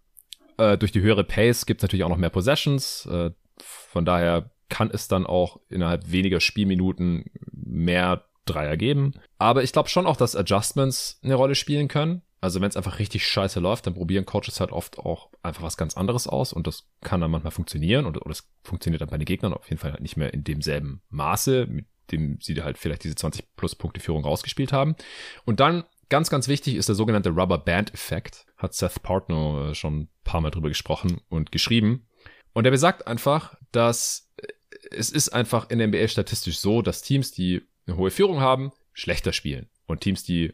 Äh, 0.58 0.78
durch 0.78 0.92
die 0.92 1.00
höhere 1.00 1.24
Pace 1.24 1.66
gibt's 1.66 1.82
natürlich 1.82 2.04
auch 2.04 2.08
noch 2.08 2.16
mehr 2.16 2.30
Possessions. 2.30 3.06
Äh, 3.06 3.30
von 3.58 4.04
daher 4.04 4.52
kann 4.68 4.90
es 4.92 5.08
dann 5.08 5.26
auch 5.26 5.60
innerhalb 5.68 6.10
weniger 6.10 6.40
Spielminuten 6.40 7.24
mehr 7.52 8.26
Dreier 8.44 8.76
geben. 8.76 9.14
Aber 9.38 9.62
ich 9.62 9.72
glaube 9.72 9.88
schon 9.88 10.06
auch, 10.06 10.16
dass 10.16 10.36
Adjustments 10.36 11.20
eine 11.22 11.34
Rolle 11.34 11.54
spielen 11.54 11.88
können. 11.88 12.22
Also 12.40 12.60
wenn 12.60 12.68
es 12.68 12.76
einfach 12.76 12.98
richtig 12.98 13.24
scheiße 13.24 13.60
läuft, 13.60 13.86
dann 13.86 13.94
probieren 13.94 14.26
Coaches 14.26 14.58
halt 14.58 14.72
oft 14.72 14.98
auch 14.98 15.30
einfach 15.44 15.62
was 15.62 15.76
ganz 15.76 15.96
anderes 15.96 16.26
aus 16.26 16.52
und 16.52 16.66
das 16.66 16.88
kann 17.00 17.20
dann 17.20 17.30
manchmal 17.30 17.52
funktionieren 17.52 18.04
und, 18.04 18.20
oder 18.20 18.32
es 18.32 18.50
funktioniert 18.64 19.00
dann 19.00 19.10
bei 19.10 19.18
den 19.18 19.26
Gegnern 19.26 19.54
auf 19.54 19.68
jeden 19.68 19.78
Fall 19.78 19.92
halt 19.92 20.02
nicht 20.02 20.16
mehr 20.16 20.34
in 20.34 20.42
demselben 20.42 21.02
Maße, 21.08 21.66
mit 21.66 21.86
dem 22.10 22.38
sie 22.40 22.62
halt 22.62 22.78
vielleicht 22.78 23.04
diese 23.04 23.14
20 23.14 23.54
plus 23.56 23.74
Punkte 23.74 24.00
Führung 24.00 24.24
rausgespielt 24.24 24.72
haben. 24.72 24.96
Und 25.44 25.60
dann 25.60 25.84
ganz, 26.08 26.30
ganz 26.30 26.48
wichtig 26.48 26.76
ist 26.76 26.88
der 26.88 26.94
sogenannte 26.94 27.30
Rubber 27.30 27.58
Band 27.58 27.94
Effekt. 27.94 28.46
Hat 28.56 28.74
Seth 28.74 29.02
Partner 29.02 29.70
äh, 29.70 29.74
schon 29.74 30.00
ein 30.00 30.08
paar 30.24 30.40
Mal 30.40 30.50
drüber 30.50 30.68
gesprochen 30.68 31.20
und 31.28 31.52
geschrieben. 31.52 32.06
Und 32.52 32.64
er 32.64 32.70
besagt 32.70 33.06
einfach, 33.06 33.56
dass 33.72 34.30
äh, 34.36 34.46
es 34.90 35.10
ist 35.10 35.30
einfach 35.30 35.70
in 35.70 35.78
der 35.78 35.88
NBA 35.88 36.08
statistisch 36.08 36.58
so, 36.58 36.82
dass 36.82 37.02
Teams, 37.02 37.32
die 37.32 37.62
eine 37.86 37.96
hohe 37.96 38.10
Führung 38.10 38.40
haben, 38.40 38.72
schlechter 38.92 39.32
spielen. 39.32 39.68
Und 39.86 40.00
Teams, 40.00 40.22
die 40.22 40.52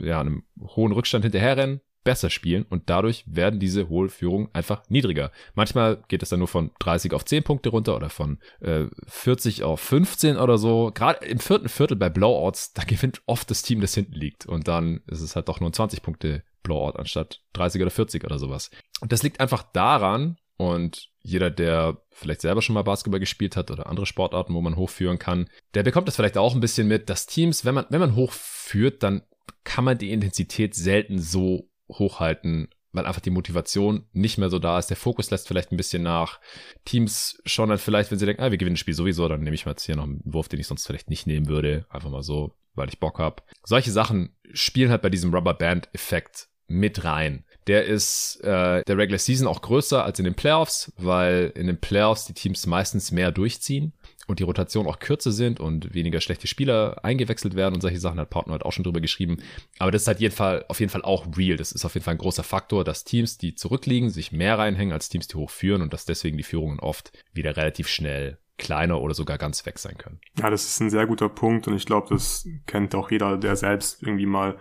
ja, 0.00 0.20
einem 0.20 0.44
hohen 0.60 0.92
Rückstand 0.92 1.24
hinterherrennen, 1.24 1.80
besser 2.04 2.30
spielen 2.30 2.64
und 2.68 2.90
dadurch 2.90 3.24
werden 3.26 3.58
diese 3.58 3.88
hohe 3.88 4.08
Führungen 4.08 4.48
einfach 4.52 4.82
niedriger. 4.88 5.32
Manchmal 5.54 6.02
geht 6.08 6.22
es 6.22 6.28
dann 6.28 6.38
nur 6.38 6.48
von 6.48 6.70
30 6.78 7.12
auf 7.14 7.24
10 7.24 7.42
Punkte 7.42 7.70
runter 7.70 7.96
oder 7.96 8.10
von 8.10 8.38
äh, 8.60 8.84
40 9.06 9.64
auf 9.64 9.80
15 9.80 10.36
oder 10.36 10.58
so. 10.58 10.92
Gerade 10.94 11.24
im 11.26 11.38
vierten 11.38 11.68
Viertel 11.68 11.96
bei 11.96 12.10
Blowouts, 12.10 12.74
da 12.74 12.84
gewinnt 12.84 13.22
oft 13.26 13.50
das 13.50 13.62
Team, 13.62 13.80
das 13.80 13.94
hinten 13.94 14.14
liegt 14.14 14.46
und 14.46 14.68
dann 14.68 15.00
ist 15.06 15.20
es 15.20 15.34
halt 15.34 15.48
doch 15.48 15.60
nur 15.60 15.70
ein 15.70 15.74
20 15.74 16.02
Punkte 16.02 16.42
Blowout 16.62 16.98
anstatt 16.98 17.42
30 17.52 17.82
oder 17.82 17.90
40 17.90 18.24
oder 18.24 18.38
sowas. 18.38 18.70
Und 19.00 19.12
das 19.12 19.22
liegt 19.22 19.40
einfach 19.40 19.62
daran 19.62 20.38
und 20.56 21.10
jeder, 21.22 21.50
der 21.50 22.02
vielleicht 22.10 22.40
selber 22.40 22.62
schon 22.62 22.74
mal 22.74 22.82
Basketball 22.82 23.20
gespielt 23.20 23.56
hat 23.56 23.70
oder 23.70 23.86
andere 23.86 24.06
Sportarten, 24.06 24.54
wo 24.54 24.60
man 24.60 24.76
hochführen 24.76 25.18
kann, 25.18 25.48
der 25.74 25.82
bekommt 25.82 26.08
das 26.08 26.16
vielleicht 26.16 26.36
auch 26.36 26.54
ein 26.54 26.60
bisschen 26.60 26.88
mit, 26.88 27.08
dass 27.08 27.26
Teams, 27.26 27.64
wenn 27.64 27.74
man, 27.74 27.86
wenn 27.88 28.00
man 28.00 28.16
hochführt, 28.16 29.02
dann 29.02 29.22
kann 29.62 29.84
man 29.84 29.98
die 29.98 30.12
Intensität 30.12 30.74
selten 30.74 31.18
so 31.18 31.68
hochhalten, 31.88 32.68
weil 32.92 33.06
einfach 33.06 33.20
die 33.20 33.30
Motivation 33.30 34.06
nicht 34.12 34.38
mehr 34.38 34.50
so 34.50 34.58
da 34.58 34.78
ist. 34.78 34.88
Der 34.88 34.96
Fokus 34.96 35.30
lässt 35.30 35.48
vielleicht 35.48 35.72
ein 35.72 35.76
bisschen 35.76 36.02
nach. 36.02 36.40
Teams 36.84 37.40
schauen 37.44 37.68
dann 37.68 37.78
vielleicht, 37.78 38.10
wenn 38.10 38.18
sie 38.18 38.26
denken, 38.26 38.42
ah, 38.42 38.50
wir 38.50 38.58
gewinnen 38.58 38.74
das 38.74 38.80
Spiel 38.80 38.94
sowieso, 38.94 39.28
dann 39.28 39.42
nehme 39.42 39.54
ich 39.54 39.66
mal 39.66 39.72
jetzt 39.72 39.84
hier 39.84 39.96
noch 39.96 40.04
einen 40.04 40.20
Wurf, 40.24 40.48
den 40.48 40.60
ich 40.60 40.66
sonst 40.66 40.86
vielleicht 40.86 41.10
nicht 41.10 41.26
nehmen 41.26 41.48
würde. 41.48 41.86
Einfach 41.90 42.10
mal 42.10 42.22
so, 42.22 42.54
weil 42.74 42.88
ich 42.88 43.00
Bock 43.00 43.18
habe. 43.18 43.42
Solche 43.64 43.90
Sachen 43.90 44.36
spielen 44.52 44.90
halt 44.90 45.02
bei 45.02 45.10
diesem 45.10 45.34
Rubber 45.34 45.54
Band 45.54 45.88
Effekt 45.92 46.48
mit 46.66 47.04
rein. 47.04 47.44
Der 47.66 47.84
ist 47.84 48.40
äh, 48.42 48.82
der 48.84 48.98
Regular 48.98 49.18
Season 49.18 49.46
auch 49.46 49.62
größer 49.62 50.04
als 50.04 50.18
in 50.18 50.24
den 50.24 50.34
Playoffs, 50.34 50.92
weil 50.96 51.52
in 51.54 51.66
den 51.66 51.80
Playoffs 51.80 52.26
die 52.26 52.34
Teams 52.34 52.66
meistens 52.66 53.10
mehr 53.10 53.32
durchziehen 53.32 53.92
und 54.26 54.38
die 54.38 54.44
Rotation 54.44 54.86
auch 54.86 54.98
kürzer 54.98 55.32
sind 55.32 55.60
und 55.60 55.94
weniger 55.94 56.20
schlechte 56.20 56.46
Spieler 56.46 57.04
eingewechselt 57.04 57.54
werden 57.54 57.74
und 57.74 57.80
solche 57.80 58.00
Sachen 58.00 58.18
hat 58.20 58.30
Partner 58.30 58.52
halt 58.52 58.64
auch 58.64 58.72
schon 58.72 58.84
drüber 58.84 59.00
geschrieben. 59.00 59.38
Aber 59.78 59.90
das 59.90 60.02
ist 60.02 60.08
halt 60.08 60.20
jeden 60.20 60.34
Fall, 60.34 60.64
auf 60.68 60.80
jeden 60.80 60.90
Fall 60.90 61.02
auch 61.02 61.26
real. 61.36 61.56
Das 61.56 61.72
ist 61.72 61.84
auf 61.84 61.94
jeden 61.94 62.04
Fall 62.04 62.14
ein 62.14 62.18
großer 62.18 62.44
Faktor, 62.44 62.84
dass 62.84 63.04
Teams, 63.04 63.38
die 63.38 63.54
zurückliegen, 63.54 64.10
sich 64.10 64.32
mehr 64.32 64.58
reinhängen 64.58 64.92
als 64.92 65.08
Teams, 65.08 65.28
die 65.28 65.36
hochführen 65.36 65.82
und 65.82 65.92
dass 65.92 66.04
deswegen 66.04 66.36
die 66.36 66.42
Führungen 66.42 66.80
oft 66.80 67.12
wieder 67.32 67.56
relativ 67.56 67.88
schnell 67.88 68.38
kleiner 68.56 69.00
oder 69.00 69.14
sogar 69.14 69.38
ganz 69.38 69.66
weg 69.66 69.78
sein 69.78 69.98
können. 69.98 70.20
Ja, 70.38 70.48
das 70.48 70.64
ist 70.64 70.80
ein 70.80 70.90
sehr 70.90 71.06
guter 71.06 71.28
Punkt 71.28 71.66
und 71.66 71.74
ich 71.74 71.86
glaube, 71.86 72.08
das 72.10 72.48
kennt 72.66 72.94
auch 72.94 73.10
jeder, 73.10 73.36
der 73.36 73.56
selbst 73.56 74.02
irgendwie 74.02 74.26
mal 74.26 74.58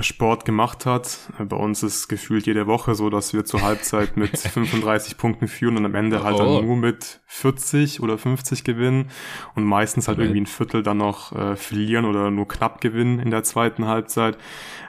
Sport 0.00 0.44
gemacht 0.44 0.84
hat. 0.84 1.30
Bei 1.38 1.56
uns 1.56 1.84
ist 1.84 2.08
gefühlt 2.08 2.46
jede 2.46 2.66
Woche 2.66 2.96
so, 2.96 3.08
dass 3.08 3.32
wir 3.32 3.44
zur 3.44 3.62
Halbzeit 3.62 4.16
mit 4.16 4.36
35 4.38 5.16
Punkten 5.16 5.46
führen 5.46 5.76
und 5.76 5.84
am 5.84 5.94
Ende 5.94 6.24
halt 6.24 6.36
oh. 6.36 6.38
dann 6.38 6.66
nur 6.66 6.76
mit 6.76 7.20
40 7.26 8.00
oder 8.00 8.18
50 8.18 8.64
gewinnen 8.64 9.10
und 9.54 9.64
meistens 9.64 10.08
halt 10.08 10.18
okay. 10.18 10.26
irgendwie 10.26 10.40
ein 10.40 10.46
Viertel 10.46 10.82
dann 10.82 10.96
noch 10.96 11.32
äh, 11.32 11.54
verlieren 11.54 12.04
oder 12.04 12.32
nur 12.32 12.48
knapp 12.48 12.80
gewinnen 12.80 13.20
in 13.20 13.30
der 13.30 13.44
zweiten 13.44 13.86
Halbzeit. 13.86 14.38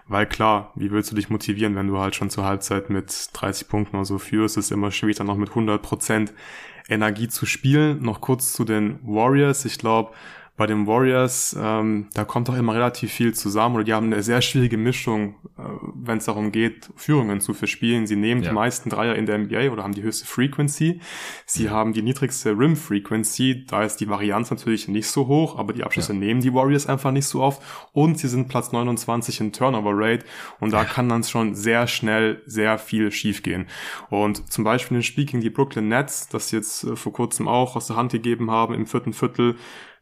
Weil 0.07 0.25
klar, 0.25 0.71
wie 0.75 0.91
willst 0.91 1.11
du 1.11 1.15
dich 1.15 1.29
motivieren, 1.29 1.75
wenn 1.75 1.87
du 1.87 1.99
halt 1.99 2.15
schon 2.15 2.31
zur 2.31 2.45
Halbzeit 2.45 2.89
mit 2.89 3.29
30 3.33 3.67
Punkten 3.67 3.97
oder 3.97 4.05
so 4.05 4.17
führst? 4.17 4.57
ist 4.57 4.71
immer 4.71 4.89
schwierig, 4.91 5.17
dann 5.17 5.27
noch 5.27 5.37
mit 5.37 5.49
100 5.49 5.79
Prozent 5.81 6.33
Energie 6.89 7.27
zu 7.27 7.45
spielen. 7.45 8.01
Noch 8.01 8.19
kurz 8.19 8.51
zu 8.51 8.65
den 8.65 8.99
Warriors. 9.03 9.63
Ich 9.65 9.77
glaube, 9.77 10.11
bei 10.61 10.67
den 10.67 10.85
Warriors, 10.85 11.57
ähm, 11.59 12.05
da 12.13 12.23
kommt 12.23 12.47
auch 12.47 12.55
immer 12.55 12.75
relativ 12.75 13.11
viel 13.11 13.33
zusammen 13.33 13.73
oder 13.73 13.83
die 13.83 13.95
haben 13.95 14.13
eine 14.13 14.21
sehr 14.21 14.43
schwierige 14.43 14.77
Mischung, 14.77 15.33
äh, 15.57 15.63
wenn 15.95 16.19
es 16.19 16.25
darum 16.25 16.51
geht, 16.51 16.91
Führungen 16.95 17.41
zu 17.41 17.55
verspielen. 17.55 18.05
Sie 18.05 18.15
nehmen 18.15 18.43
ja. 18.43 18.49
die 18.49 18.53
meisten 18.53 18.91
Dreier 18.91 19.15
in 19.15 19.25
der 19.25 19.39
NBA 19.39 19.71
oder 19.71 19.81
haben 19.81 19.95
die 19.95 20.03
höchste 20.03 20.27
Frequency. 20.27 21.01
Sie 21.47 21.63
mhm. 21.63 21.69
haben 21.71 21.93
die 21.93 22.03
niedrigste 22.03 22.51
Rim 22.51 22.75
Frequency, 22.75 23.65
da 23.65 23.81
ist 23.81 24.01
die 24.01 24.07
Varianz 24.07 24.51
natürlich 24.51 24.87
nicht 24.87 25.07
so 25.07 25.25
hoch, 25.25 25.57
aber 25.57 25.73
die 25.73 25.83
Abschlüsse 25.83 26.13
ja. 26.13 26.19
nehmen 26.19 26.41
die 26.41 26.53
Warriors 26.53 26.85
einfach 26.85 27.09
nicht 27.09 27.25
so 27.25 27.41
oft 27.41 27.59
und 27.91 28.19
sie 28.19 28.27
sind 28.27 28.47
Platz 28.47 28.71
29 28.71 29.41
in 29.41 29.53
Turnover 29.53 29.93
Rate 29.95 30.27
und 30.59 30.73
da 30.73 30.83
ja. 30.83 30.85
kann 30.87 31.09
dann 31.09 31.23
schon 31.23 31.55
sehr 31.55 31.87
schnell 31.87 32.43
sehr 32.45 32.77
viel 32.77 33.11
schiefgehen. 33.11 33.65
Und 34.11 34.53
zum 34.53 34.63
Beispiel 34.63 34.97
in 34.97 35.01
Spiel 35.01 35.25
gegen 35.25 35.41
die 35.41 35.49
Brooklyn 35.49 35.87
Nets, 35.87 36.29
das 36.29 36.49
sie 36.49 36.57
jetzt 36.57 36.83
äh, 36.83 36.95
vor 36.95 37.13
kurzem 37.13 37.47
auch 37.47 37.75
aus 37.75 37.87
der 37.87 37.95
Hand 37.95 38.11
gegeben 38.11 38.51
haben 38.51 38.75
im 38.75 38.85
vierten 38.85 39.13
Viertel, 39.13 39.55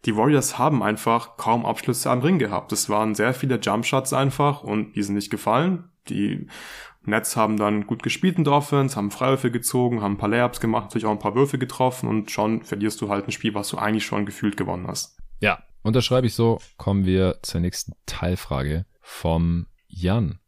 die 0.06 0.16
Warriors 0.16 0.58
haben 0.58 0.82
einfach 0.82 1.38
kaum 1.38 1.66
Abschlüsse 1.66 2.10
am 2.10 2.22
Ring 2.22 2.40
gehabt. 2.40 2.72
Es 2.72 2.90
waren 2.90 3.16
sehr 3.16 3.34
viele 3.34 3.60
Jumpshots 3.60 4.14
einfach 4.14 4.64
und 4.64 4.94
die 4.94 5.04
sind 5.04 5.16
nicht 5.16 5.30
gefallen. 5.30 5.90
Die 6.08 6.48
Nets 7.04 7.36
haben 7.36 7.58
dann 7.58 7.86
gut 7.86 8.04
gespielt 8.04 8.38
in 8.38 8.44
der 8.44 8.54
Offense, 8.54 8.96
haben 8.96 9.12
Freiwürfe 9.12 9.52
gezogen, 9.52 10.02
haben 10.02 10.14
ein 10.14 10.18
paar 10.18 10.30
Layups 10.30 10.60
gemacht, 10.60 10.86
natürlich 10.86 11.06
auch 11.06 11.12
ein 11.12 11.20
paar 11.20 11.36
Würfe 11.36 11.58
getroffen 11.58 12.08
und 12.08 12.32
schon 12.32 12.64
verlierst 12.64 13.02
du 13.02 13.10
halt 13.10 13.28
ein 13.28 13.32
Spiel, 13.32 13.54
was 13.54 13.70
du 13.70 13.78
eigentlich 13.78 14.06
schon 14.06 14.26
gefühlt 14.26 14.58
gewonnen 14.58 14.88
hast. 14.88 15.18
Ja, 15.40 15.64
unterschreibe 15.82 16.28
ich 16.28 16.34
so. 16.34 16.60
Kommen 16.78 17.06
wir 17.06 17.40
zur 17.42 17.62
nächsten 17.62 17.94
Teilfrage 18.06 18.86
vom 19.02 19.68
Jan. 19.88 20.40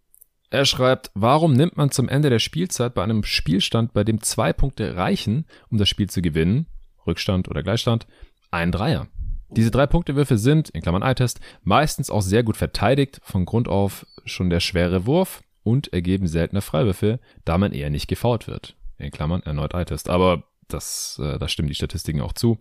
Er 0.49 0.65
schreibt, 0.65 1.11
warum 1.13 1.53
nimmt 1.53 1.77
man 1.77 1.91
zum 1.91 2.09
Ende 2.09 2.29
der 2.29 2.39
Spielzeit 2.39 2.93
bei 2.93 3.03
einem 3.03 3.23
Spielstand, 3.23 3.93
bei 3.93 4.03
dem 4.03 4.21
zwei 4.21 4.51
Punkte 4.51 4.97
reichen, 4.97 5.45
um 5.69 5.77
das 5.77 5.87
Spiel 5.87 6.09
zu 6.09 6.21
gewinnen, 6.21 6.67
Rückstand 7.07 7.47
oder 7.47 7.63
Gleichstand, 7.63 8.05
einen 8.51 8.73
Dreier? 8.73 9.07
Diese 9.55 9.71
drei 9.71 9.85
Punktewürfe 9.85 10.37
sind, 10.37 10.69
in 10.69 10.81
Klammern 10.81 11.01
Eye-Test, 11.01 11.39
meistens 11.63 12.09
auch 12.09 12.21
sehr 12.21 12.43
gut 12.43 12.57
verteidigt, 12.57 13.19
von 13.23 13.45
Grund 13.45 13.67
auf 13.67 14.05
schon 14.25 14.49
der 14.49 14.59
schwere 14.59 15.05
Wurf 15.05 15.43
und 15.63 15.91
ergeben 15.93 16.27
seltener 16.27 16.61
Freiwürfe, 16.61 17.19
da 17.45 17.57
man 17.57 17.73
eher 17.73 17.89
nicht 17.89 18.07
gefault 18.07 18.47
wird. 18.47 18.75
In 18.97 19.11
Klammern 19.11 19.43
erneut 19.43 19.73
Eye-Test. 19.73 20.09
Aber 20.09 20.43
das, 20.67 21.19
äh, 21.21 21.37
da 21.37 21.47
stimmen 21.47 21.67
die 21.67 21.75
Statistiken 21.75 22.21
auch 22.21 22.33
zu. 22.33 22.57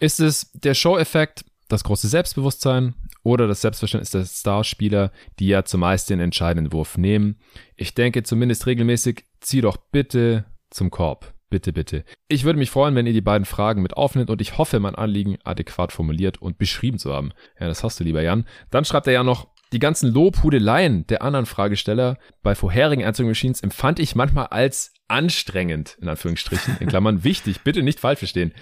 Ist 0.00 0.20
es 0.20 0.50
der 0.52 0.74
Show-Effekt, 0.74 1.44
das 1.68 1.84
große 1.84 2.08
Selbstbewusstsein 2.08 2.94
oder 3.22 3.46
das 3.46 3.60
Selbstverständnis 3.60 4.10
der 4.10 4.24
Starspieler, 4.24 5.12
die 5.38 5.48
ja 5.48 5.64
zumeist 5.64 6.10
den 6.10 6.20
entscheidenden 6.20 6.72
Wurf 6.72 6.98
nehmen? 6.98 7.36
Ich 7.76 7.94
denke 7.94 8.22
zumindest 8.22 8.66
regelmäßig, 8.66 9.24
zieh 9.40 9.60
doch 9.60 9.76
bitte 9.76 10.44
zum 10.70 10.90
Korb. 10.90 11.33
Bitte, 11.50 11.72
bitte. 11.72 12.04
Ich 12.28 12.44
würde 12.44 12.58
mich 12.58 12.70
freuen, 12.70 12.94
wenn 12.94 13.06
ihr 13.06 13.12
die 13.12 13.20
beiden 13.20 13.44
Fragen 13.44 13.82
mit 13.82 13.96
aufnimmt 13.96 14.30
und 14.30 14.40
ich 14.40 14.58
hoffe, 14.58 14.80
mein 14.80 14.94
Anliegen 14.94 15.36
adäquat 15.44 15.92
formuliert 15.92 16.40
und 16.42 16.58
beschrieben 16.58 16.98
zu 16.98 17.12
haben. 17.12 17.32
Ja, 17.60 17.68
das 17.68 17.84
hast 17.84 18.00
du, 18.00 18.04
lieber 18.04 18.22
Jan. 18.22 18.44
Dann 18.70 18.84
schreibt 18.84 19.06
er 19.06 19.12
ja 19.12 19.22
noch, 19.22 19.48
Die 19.72 19.80
ganzen 19.80 20.12
Lobhudeleien 20.12 21.04
der 21.08 21.22
anderen 21.22 21.46
Fragesteller 21.46 22.16
bei 22.44 22.54
vorherigen 22.54 23.04
Answering 23.04 23.30
Machines 23.30 23.60
empfand 23.60 23.98
ich 23.98 24.14
manchmal 24.14 24.46
als 24.46 24.94
anstrengend, 25.08 25.98
in 26.00 26.08
Anführungsstrichen, 26.08 26.76
in 26.80 26.88
Klammern 26.88 27.24
wichtig, 27.24 27.62
bitte 27.62 27.82
nicht 27.82 27.98
falsch 27.98 28.20
verstehen. 28.20 28.52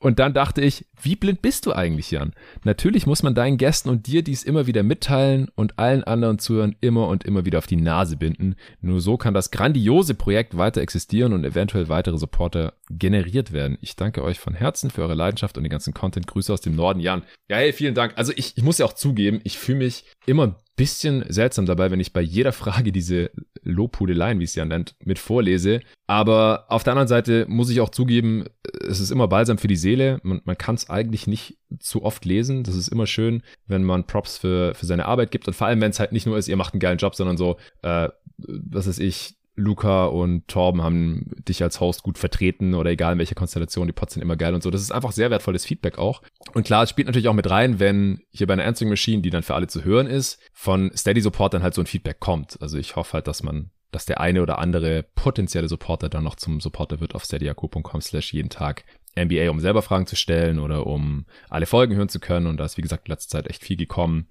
Und 0.00 0.18
dann 0.18 0.34
dachte 0.34 0.60
ich, 0.60 0.86
wie 1.00 1.16
blind 1.16 1.42
bist 1.42 1.66
du 1.66 1.72
eigentlich, 1.72 2.10
Jan? 2.10 2.32
Natürlich 2.64 3.06
muss 3.06 3.22
man 3.22 3.34
deinen 3.34 3.58
Gästen 3.58 3.88
und 3.88 4.06
dir 4.06 4.22
dies 4.22 4.42
immer 4.42 4.66
wieder 4.66 4.82
mitteilen 4.82 5.48
und 5.54 5.78
allen 5.78 6.04
anderen 6.04 6.38
Zuhörern 6.38 6.76
immer 6.80 7.08
und 7.08 7.24
immer 7.24 7.44
wieder 7.44 7.58
auf 7.58 7.66
die 7.66 7.76
Nase 7.76 8.16
binden. 8.16 8.56
Nur 8.80 9.00
so 9.00 9.16
kann 9.16 9.34
das 9.34 9.50
grandiose 9.50 10.14
Projekt 10.14 10.56
weiter 10.56 10.80
existieren 10.80 11.32
und 11.32 11.44
eventuell 11.44 11.88
weitere 11.88 12.18
Supporter 12.18 12.74
generiert 12.90 13.52
werden. 13.52 13.78
Ich 13.80 13.96
danke 13.96 14.22
euch 14.22 14.38
von 14.38 14.54
Herzen 14.54 14.90
für 14.90 15.02
eure 15.02 15.14
Leidenschaft 15.14 15.56
und 15.56 15.64
den 15.64 15.70
ganzen 15.70 15.94
Content. 15.94 16.26
Grüße 16.26 16.52
aus 16.52 16.60
dem 16.60 16.74
Norden, 16.74 17.00
Jan. 17.00 17.22
Ja, 17.48 17.56
hey, 17.56 17.72
vielen 17.72 17.94
Dank. 17.94 18.14
Also 18.16 18.32
ich, 18.36 18.56
ich 18.56 18.62
muss 18.62 18.78
ja 18.78 18.86
auch 18.86 18.94
zugeben, 18.94 19.40
ich 19.44 19.58
fühle 19.58 19.78
mich 19.78 20.04
immer 20.26 20.60
bisschen 20.76 21.24
seltsam 21.28 21.64
dabei, 21.66 21.90
wenn 21.90 22.00
ich 22.00 22.12
bei 22.12 22.20
jeder 22.20 22.52
Frage 22.52 22.92
diese 22.92 23.30
Lobhudeleien, 23.62 24.38
wie 24.38 24.44
es 24.44 24.54
ja 24.54 24.64
nennt, 24.64 24.94
mit 25.02 25.18
vorlese. 25.18 25.80
Aber 26.06 26.66
auf 26.68 26.84
der 26.84 26.92
anderen 26.92 27.08
Seite 27.08 27.46
muss 27.48 27.68
ich 27.68 27.80
auch 27.80 27.88
zugeben, 27.88 28.44
es 28.88 29.00
ist 29.00 29.10
immer 29.10 29.26
balsam 29.26 29.58
für 29.58 29.66
die 29.66 29.76
Seele. 29.76 30.20
Man, 30.22 30.40
man 30.44 30.56
kann 30.56 30.76
es 30.76 30.88
eigentlich 30.88 31.26
nicht 31.26 31.58
zu 31.80 32.04
oft 32.04 32.24
lesen. 32.24 32.62
Das 32.62 32.76
ist 32.76 32.88
immer 32.88 33.06
schön, 33.06 33.42
wenn 33.66 33.82
man 33.82 34.06
Props 34.06 34.38
für, 34.38 34.74
für 34.74 34.86
seine 34.86 35.06
Arbeit 35.06 35.32
gibt. 35.32 35.48
Und 35.48 35.54
vor 35.54 35.66
allem, 35.66 35.80
wenn 35.80 35.90
es 35.90 35.98
halt 35.98 36.12
nicht 36.12 36.26
nur 36.26 36.38
ist, 36.38 36.48
ihr 36.48 36.56
macht 36.56 36.74
einen 36.74 36.80
geilen 36.80 36.98
Job, 36.98 37.16
sondern 37.16 37.36
so, 37.36 37.56
äh, 37.82 38.08
was 38.38 38.86
ist 38.86 39.00
ich, 39.00 39.36
Luca 39.56 40.04
und 40.04 40.46
Torben 40.48 40.82
haben 40.82 41.30
dich 41.48 41.62
als 41.62 41.80
Host 41.80 42.02
gut 42.02 42.18
vertreten 42.18 42.74
oder 42.74 42.90
egal 42.90 43.14
in 43.14 43.18
welcher 43.18 43.34
Konstellation, 43.34 43.86
die 43.86 43.94
Pots 43.94 44.12
sind 44.14 44.22
immer 44.22 44.36
geil 44.36 44.54
und 44.54 44.62
so. 44.62 44.70
Das 44.70 44.82
ist 44.82 44.92
einfach 44.92 45.12
sehr 45.12 45.30
wertvolles 45.30 45.64
Feedback 45.64 45.98
auch. 45.98 46.20
Und 46.52 46.66
klar, 46.66 46.82
es 46.82 46.90
spielt 46.90 47.06
natürlich 47.06 47.28
auch 47.28 47.34
mit 47.34 47.48
rein, 47.48 47.80
wenn 47.80 48.20
hier 48.30 48.46
bei 48.46 48.52
einer 48.52 48.66
Answering 48.66 48.90
Machine, 48.90 49.22
die 49.22 49.30
dann 49.30 49.42
für 49.42 49.54
alle 49.54 49.66
zu 49.66 49.82
hören 49.82 50.06
ist, 50.06 50.38
von 50.52 50.90
Steady 50.94 51.22
Support 51.22 51.54
dann 51.54 51.62
halt 51.62 51.72
so 51.72 51.80
ein 51.80 51.86
Feedback 51.86 52.20
kommt. 52.20 52.60
Also 52.60 52.76
ich 52.76 52.96
hoffe 52.96 53.14
halt, 53.14 53.26
dass 53.26 53.42
man, 53.42 53.70
dass 53.92 54.06
der 54.06 54.20
eine 54.20 54.42
oder 54.42 54.58
andere 54.58 55.04
potenzielle 55.14 55.68
Supporter 55.68 56.08
dann 56.08 56.24
noch 56.24 56.36
zum 56.36 56.60
Supporter 56.60 57.00
wird 57.00 57.14
auf 57.14 57.24
steadyako.com 57.24 58.00
slash 58.00 58.32
jeden 58.32 58.50
Tag 58.50 58.84
NBA, 59.18 59.50
um 59.50 59.60
selber 59.60 59.82
Fragen 59.82 60.06
zu 60.06 60.16
stellen 60.16 60.58
oder 60.58 60.86
um 60.86 61.26
alle 61.48 61.66
Folgen 61.66 61.94
hören 61.94 62.10
zu 62.10 62.20
können. 62.20 62.46
Und 62.46 62.58
da 62.58 62.64
ist, 62.64 62.76
wie 62.76 62.82
gesagt, 62.82 63.08
in 63.08 63.12
letzter 63.12 63.38
Zeit 63.38 63.48
echt 63.48 63.64
viel 63.64 63.76
gekommen 63.76 64.28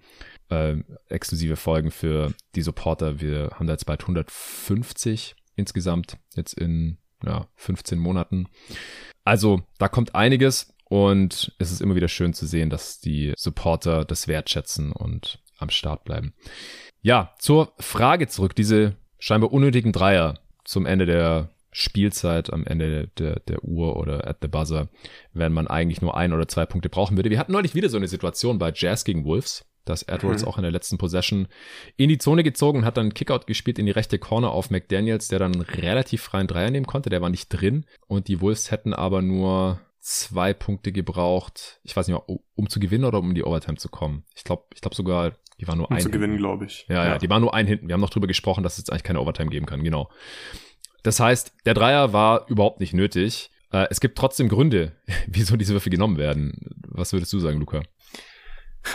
äh, 0.50 0.78
exklusive 1.10 1.56
Folgen 1.56 1.92
für 1.92 2.34
die 2.56 2.62
Supporter. 2.62 3.20
Wir 3.20 3.52
haben 3.56 3.68
da 3.68 3.74
jetzt 3.74 3.86
bald 3.86 4.02
150 4.02 5.36
insgesamt, 5.56 6.18
jetzt 6.36 6.54
in 6.54 6.98
ja, 7.24 7.48
15 7.56 7.98
Monaten. 7.98 8.48
Also 9.24 9.62
da 9.80 9.88
kommt 9.88 10.16
einiges 10.16 10.74
und 10.86 11.56
es 11.58 11.72
ist 11.72 11.82
immer 11.82 11.96
wieder 11.96 12.08
schön 12.08 12.34
zu 12.34 12.46
sehen, 12.46 12.70
dass 12.70 13.00
die 13.00 13.34
Supporter 13.36 14.06
das 14.06 14.28
wertschätzen 14.28 14.92
und 14.92 15.42
am 15.58 15.70
Start 15.70 16.04
bleiben. 16.04 16.34
Ja, 17.02 17.34
zur 17.40 17.74
Frage 17.80 18.28
zurück. 18.28 18.56
Diese 18.56 18.96
scheinbar 19.26 19.52
unnötigen 19.52 19.92
Dreier 19.92 20.36
zum 20.66 20.86
Ende 20.86 21.08
der 21.08 21.50
Spielzeit, 21.72 22.54
am 22.54 22.64
Ende 22.64 23.08
der, 23.18 23.40
der 23.40 23.64
Uhr 23.64 23.98
oder 23.98 24.28
at 24.28 24.38
the 24.44 24.48
buzzer, 24.48 24.88
wenn 25.34 25.52
man 25.52 25.68
eigentlich 25.68 26.00
nur 26.00 26.16
ein 26.16 26.32
oder 26.32 26.48
zwei 26.48 26.68
Punkte 26.68 26.90
brauchen 26.90 27.18
würde. 27.18 27.32
Wir 27.32 27.40
hatten 27.40 27.52
neulich 27.52 27.74
wieder 27.74 27.90
so 27.90 27.98
eine 27.98 28.08
Situation 28.08 28.60
bei 28.60 28.72
Jazz 28.74 29.04
gegen 29.04 29.26
Wolves 29.26 29.66
dass 29.86 30.02
Edwards 30.02 30.42
mhm. 30.42 30.48
auch 30.48 30.58
in 30.58 30.64
der 30.64 30.72
letzten 30.72 30.98
Possession 30.98 31.48
in 31.96 32.10
die 32.10 32.18
Zone 32.18 32.42
gezogen 32.42 32.80
und 32.80 32.86
hat 32.86 32.98
dann 32.98 33.14
Kickout 33.14 33.46
gespielt 33.46 33.78
in 33.78 33.86
die 33.86 33.92
rechte 33.92 34.18
Corner 34.18 34.50
auf 34.50 34.72
McDaniels, 34.72 35.28
der 35.28 35.38
dann 35.38 35.62
relativ 35.62 36.24
freien 36.24 36.48
Dreier 36.48 36.72
nehmen 36.72 36.88
konnte. 36.88 37.12
Der 37.12 37.22
war 37.22 37.30
nicht 37.30 37.50
drin 37.50 37.86
und 38.08 38.28
die 38.28 38.42
Wolves 38.42 38.72
hätten 38.72 38.96
aber 38.96 39.22
nur 39.22 39.80
zwei 40.06 40.54
Punkte 40.54 40.92
gebraucht. 40.92 41.80
Ich 41.82 41.98
weiß 41.98 42.08
nicht 42.08 42.16
mehr, 42.16 42.38
um 42.54 42.70
zu 42.70 42.80
gewinnen 42.80 43.06
oder 43.06 43.18
um 43.18 43.30
in 43.30 43.36
die 43.36 43.44
Overtime 43.44 43.78
zu 43.78 43.90
kommen. 43.90 44.24
Ich 44.36 44.44
glaube, 44.44 44.66
ich 44.76 44.82
glaube 44.82 44.96
sogar, 44.96 45.34
die 45.60 45.68
waren 45.68 45.80
nur 45.80 45.90
um 45.90 45.96
ein. 45.96 46.02
zu 46.02 46.12
gewinnen, 46.12 46.38
glaube 46.38 46.66
ich. 46.66 46.86
Ja, 46.88 46.96
ja, 46.96 47.06
ja, 47.14 47.18
die 47.18 47.28
waren 47.28 47.42
nur 47.42 47.56
ein 47.56 47.66
hinten. 47.66 47.88
Wir 47.88 47.94
haben 47.94 48.02
noch 48.02 48.12
drüber 48.12 48.28
gesprochen, 48.28 48.64
dass 48.64 48.74
es 48.74 48.80
jetzt 48.80 48.92
eigentlich 48.92 49.04
keine 49.04 49.20
Overtime 49.20 49.50
geben 49.50 49.66
kann. 49.66 49.84
Genau. 49.84 50.12
Das 51.02 51.20
heißt, 51.20 51.54
der 51.66 51.74
Dreier 51.74 52.14
war 52.14 52.48
überhaupt 52.50 52.82
nicht 52.82 52.94
nötig. 52.94 53.50
Äh, 53.72 53.88
es 53.90 54.00
gibt 54.00 54.16
trotzdem 54.16 54.48
Gründe, 54.48 54.92
wieso 55.28 55.58
diese 55.58 55.74
Würfe 55.74 55.90
genommen 55.90 56.18
werden. 56.18 56.54
Was 56.88 57.12
würdest 57.12 57.34
du 57.34 57.40
sagen, 57.40 57.58
Luca? 57.58 57.82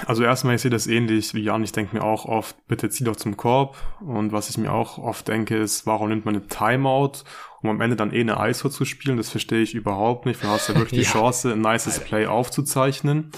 Also 0.06 0.22
erstmal, 0.22 0.54
ich 0.54 0.62
sehe 0.62 0.70
das 0.70 0.86
ähnlich 0.86 1.34
wie 1.34 1.42
Jan. 1.42 1.62
Ich 1.64 1.72
denke 1.72 1.96
mir 1.96 2.02
auch 2.02 2.24
oft, 2.24 2.56
bitte 2.68 2.90
zieh 2.90 3.04
doch 3.04 3.16
zum 3.16 3.36
Korb. 3.36 3.76
Und 4.00 4.32
was 4.32 4.50
ich 4.50 4.58
mir 4.58 4.72
auch 4.72 4.98
oft 4.98 5.28
denke, 5.28 5.56
ist, 5.56 5.86
warum 5.86 6.08
nimmt 6.08 6.24
man 6.24 6.36
eine 6.36 6.46
Timeout, 6.46 7.24
um 7.62 7.70
am 7.70 7.80
Ende 7.80 7.96
dann 7.96 8.12
eh 8.12 8.20
eine 8.20 8.36
ISO 8.48 8.68
zu 8.68 8.84
spielen? 8.84 9.16
Das 9.16 9.30
verstehe 9.30 9.62
ich 9.62 9.74
überhaupt 9.74 10.26
nicht. 10.26 10.42
Du 10.42 10.48
hast 10.48 10.68
ja 10.68 10.74
wirklich 10.74 11.00
die 11.00 11.06
Chance, 11.12 11.52
ein 11.52 11.60
nices 11.60 12.00
Play 12.00 12.26
aufzuzeichnen. 12.26 13.30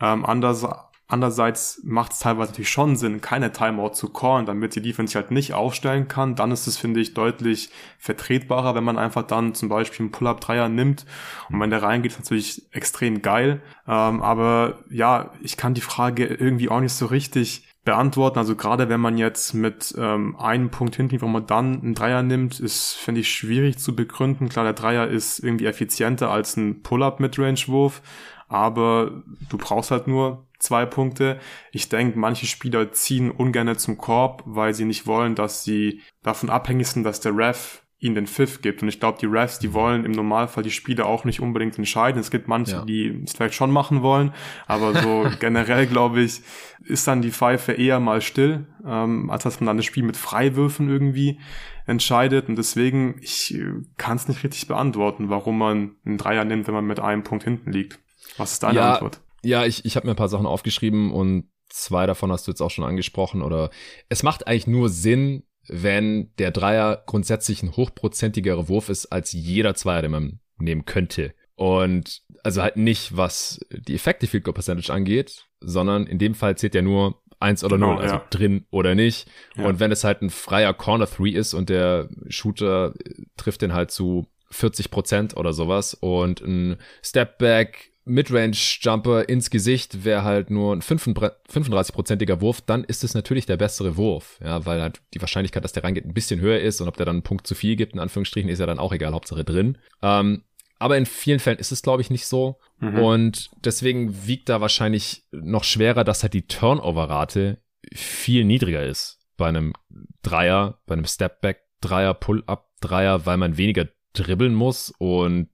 Ähm, 0.00 0.24
anders, 0.24 0.66
Andererseits 1.10 1.80
macht 1.82 2.12
es 2.12 2.20
teilweise 2.20 2.52
natürlich 2.52 2.70
schon 2.70 2.94
Sinn, 2.96 3.20
keine 3.20 3.50
Timeout 3.50 3.94
zu 3.94 4.10
callen, 4.10 4.46
damit 4.46 4.76
die 4.76 4.80
Defense 4.80 5.16
halt 5.18 5.32
nicht 5.32 5.54
aufstellen 5.54 6.06
kann. 6.06 6.36
Dann 6.36 6.52
ist 6.52 6.68
es, 6.68 6.76
finde 6.76 7.00
ich, 7.00 7.14
deutlich 7.14 7.70
vertretbarer, 7.98 8.76
wenn 8.76 8.84
man 8.84 8.96
einfach 8.96 9.24
dann 9.24 9.54
zum 9.54 9.68
Beispiel 9.68 10.04
einen 10.04 10.12
Pull-Up-Dreier 10.12 10.68
nimmt. 10.68 11.04
Und 11.50 11.58
wenn 11.58 11.70
der 11.70 11.82
reingeht, 11.82 12.12
ist 12.12 12.20
natürlich 12.20 12.62
extrem 12.70 13.22
geil. 13.22 13.60
Ähm, 13.88 14.22
aber 14.22 14.78
ja, 14.88 15.32
ich 15.42 15.56
kann 15.56 15.74
die 15.74 15.80
Frage 15.80 16.26
irgendwie 16.26 16.68
auch 16.68 16.80
nicht 16.80 16.92
so 16.92 17.06
richtig 17.06 17.66
beantworten. 17.84 18.38
Also 18.38 18.54
gerade 18.54 18.88
wenn 18.88 19.00
man 19.00 19.18
jetzt 19.18 19.52
mit 19.52 19.92
ähm, 19.98 20.36
einem 20.36 20.70
Punkt 20.70 20.94
hinten, 20.94 21.20
wo 21.22 21.26
man 21.26 21.46
dann 21.46 21.82
einen 21.82 21.94
Dreier 21.94 22.22
nimmt, 22.22 22.60
ist, 22.60 22.92
finde 22.92 23.22
ich, 23.22 23.32
schwierig 23.32 23.78
zu 23.78 23.96
begründen. 23.96 24.48
Klar, 24.48 24.64
der 24.64 24.74
Dreier 24.74 25.08
ist 25.08 25.40
irgendwie 25.40 25.66
effizienter 25.66 26.30
als 26.30 26.56
ein 26.56 26.82
Pull-Up-Midrange-Wurf, 26.82 28.00
aber 28.48 29.22
du 29.48 29.58
brauchst 29.58 29.90
halt 29.90 30.06
nur 30.06 30.46
zwei 30.60 30.86
Punkte. 30.86 31.40
Ich 31.72 31.88
denke, 31.88 32.18
manche 32.18 32.46
Spieler 32.46 32.92
ziehen 32.92 33.30
ungern 33.30 33.76
zum 33.76 33.98
Korb, 33.98 34.42
weil 34.46 34.74
sie 34.74 34.84
nicht 34.84 35.06
wollen, 35.06 35.34
dass 35.34 35.64
sie 35.64 36.00
davon 36.22 36.50
abhängig 36.50 36.88
sind, 36.88 37.04
dass 37.04 37.20
der 37.20 37.36
Ref 37.36 37.82
ihnen 38.00 38.14
den 38.14 38.26
Pfiff 38.26 38.62
gibt. 38.62 38.82
Und 38.82 38.88
ich 38.88 38.98
glaube, 38.98 39.18
die 39.20 39.26
Refs, 39.26 39.58
die 39.58 39.74
wollen 39.74 40.06
im 40.06 40.12
Normalfall 40.12 40.62
die 40.62 40.70
Spiele 40.70 41.04
auch 41.04 41.24
nicht 41.24 41.40
unbedingt 41.40 41.76
entscheiden. 41.76 42.18
Es 42.18 42.30
gibt 42.30 42.48
manche, 42.48 42.72
ja. 42.72 42.84
die 42.84 43.22
es 43.26 43.34
vielleicht 43.34 43.54
schon 43.54 43.70
machen 43.70 44.00
wollen, 44.02 44.32
aber 44.66 44.94
so 44.94 45.26
generell, 45.40 45.86
glaube 45.86 46.22
ich, 46.22 46.40
ist 46.82 47.06
dann 47.06 47.20
die 47.20 47.30
Pfeife 47.30 47.72
eher 47.72 48.00
mal 48.00 48.22
still, 48.22 48.66
ähm, 48.86 49.28
als 49.28 49.42
dass 49.42 49.60
man 49.60 49.66
dann 49.66 49.76
das 49.76 49.84
Spiel 49.84 50.02
mit 50.02 50.16
Freiwürfen 50.16 50.88
irgendwie 50.88 51.40
entscheidet. 51.86 52.48
Und 52.48 52.56
deswegen, 52.56 53.16
ich 53.20 53.54
äh, 53.54 53.74
kann 53.98 54.16
es 54.16 54.28
nicht 54.28 54.42
richtig 54.44 54.66
beantworten, 54.66 55.28
warum 55.28 55.58
man 55.58 55.96
einen 56.06 56.16
Dreier 56.16 56.46
nimmt, 56.46 56.66
wenn 56.66 56.74
man 56.74 56.86
mit 56.86 57.00
einem 57.00 57.22
Punkt 57.22 57.44
hinten 57.44 57.70
liegt. 57.70 57.98
Was 58.38 58.52
ist 58.52 58.62
deine 58.62 58.78
ja, 58.78 58.92
Antwort? 58.94 59.20
Ja, 59.42 59.64
ich, 59.64 59.84
ich 59.84 59.96
habe 59.96 60.06
mir 60.06 60.12
ein 60.12 60.16
paar 60.16 60.28
Sachen 60.28 60.46
aufgeschrieben 60.46 61.12
und 61.12 61.50
zwei 61.68 62.06
davon 62.06 62.30
hast 62.32 62.46
du 62.46 62.50
jetzt 62.50 62.60
auch 62.60 62.70
schon 62.70 62.84
angesprochen. 62.84 63.42
Oder 63.42 63.70
es 64.08 64.22
macht 64.22 64.46
eigentlich 64.46 64.66
nur 64.66 64.88
Sinn, 64.88 65.44
wenn 65.66 66.34
der 66.38 66.50
Dreier 66.50 67.02
grundsätzlich 67.06 67.62
ein 67.62 67.76
hochprozentigerer 67.76 68.68
Wurf 68.68 68.88
ist 68.88 69.06
als 69.06 69.32
jeder 69.32 69.74
Zweier, 69.74 70.02
den 70.02 70.10
man 70.10 70.40
nehmen 70.58 70.84
könnte. 70.84 71.34
Und 71.54 72.22
also 72.42 72.62
halt 72.62 72.76
nicht, 72.76 73.16
was 73.16 73.60
die 73.70 73.94
Effective 73.94 74.30
Field 74.30 74.44
Goal 74.44 74.54
Percentage 74.54 74.92
angeht, 74.92 75.46
sondern 75.60 76.06
in 76.06 76.18
dem 76.18 76.34
Fall 76.34 76.56
zählt 76.56 76.74
ja 76.74 76.82
nur 76.82 77.22
eins 77.38 77.64
oder 77.64 77.78
null, 77.78 77.96
genau, 77.96 78.00
also 78.00 78.14
ja. 78.16 78.26
drin 78.30 78.66
oder 78.70 78.94
nicht. 78.94 79.28
Ja. 79.56 79.66
Und 79.66 79.80
wenn 79.80 79.92
es 79.92 80.04
halt 80.04 80.22
ein 80.22 80.30
freier 80.30 80.74
Corner 80.74 81.06
Three 81.06 81.30
ist 81.30 81.54
und 81.54 81.68
der 81.68 82.08
Shooter 82.28 82.94
trifft 83.36 83.62
den 83.62 83.72
halt 83.72 83.90
zu 83.90 84.26
40 84.50 84.90
Prozent 84.90 85.36
oder 85.36 85.52
sowas 85.52 85.94
und 85.94 86.40
ein 86.40 86.76
Stepback 87.02 87.89
Midrange-Jumper 88.10 89.28
ins 89.28 89.50
Gesicht 89.50 90.04
wäre 90.04 90.24
halt 90.24 90.50
nur 90.50 90.74
ein 90.74 90.82
35-prozentiger 90.82 92.40
Wurf, 92.40 92.60
dann 92.60 92.84
ist 92.84 93.04
es 93.04 93.14
natürlich 93.14 93.46
der 93.46 93.56
bessere 93.56 93.96
Wurf, 93.96 94.38
ja, 94.42 94.66
weil 94.66 94.80
halt 94.80 95.00
die 95.14 95.20
Wahrscheinlichkeit, 95.20 95.64
dass 95.64 95.72
der 95.72 95.84
reingeht, 95.84 96.04
ein 96.04 96.14
bisschen 96.14 96.40
höher 96.40 96.60
ist 96.60 96.80
und 96.80 96.88
ob 96.88 96.96
der 96.96 97.06
dann 97.06 97.16
einen 97.16 97.22
Punkt 97.22 97.46
zu 97.46 97.54
viel 97.54 97.76
gibt, 97.76 97.94
in 97.94 98.00
Anführungsstrichen, 98.00 98.50
ist 98.50 98.58
ja 98.58 98.66
dann 98.66 98.78
auch 98.78 98.92
egal, 98.92 99.12
Hauptsache 99.12 99.44
drin. 99.44 99.78
Ähm, 100.02 100.42
aber 100.78 100.96
in 100.96 101.06
vielen 101.06 101.40
Fällen 101.40 101.58
ist 101.58 101.72
es, 101.72 101.82
glaube 101.82 102.00
ich, 102.00 102.10
nicht 102.10 102.26
so. 102.26 102.58
Mhm. 102.78 102.98
Und 102.98 103.50
deswegen 103.64 104.26
wiegt 104.26 104.48
da 104.48 104.62
wahrscheinlich 104.62 105.24
noch 105.30 105.62
schwerer, 105.62 106.04
dass 106.04 106.22
halt 106.22 106.32
die 106.32 106.46
Turnover-Rate 106.46 107.58
viel 107.92 108.44
niedriger 108.44 108.82
ist 108.82 109.18
bei 109.36 109.48
einem 109.48 109.74
Dreier, 110.22 110.80
bei 110.86 110.94
einem 110.94 111.04
Stepback-Dreier, 111.04 112.14
Pull-Up-Dreier, 112.14 113.26
weil 113.26 113.36
man 113.36 113.58
weniger 113.58 113.88
dribbeln 114.14 114.54
muss 114.54 114.92
und 114.98 115.48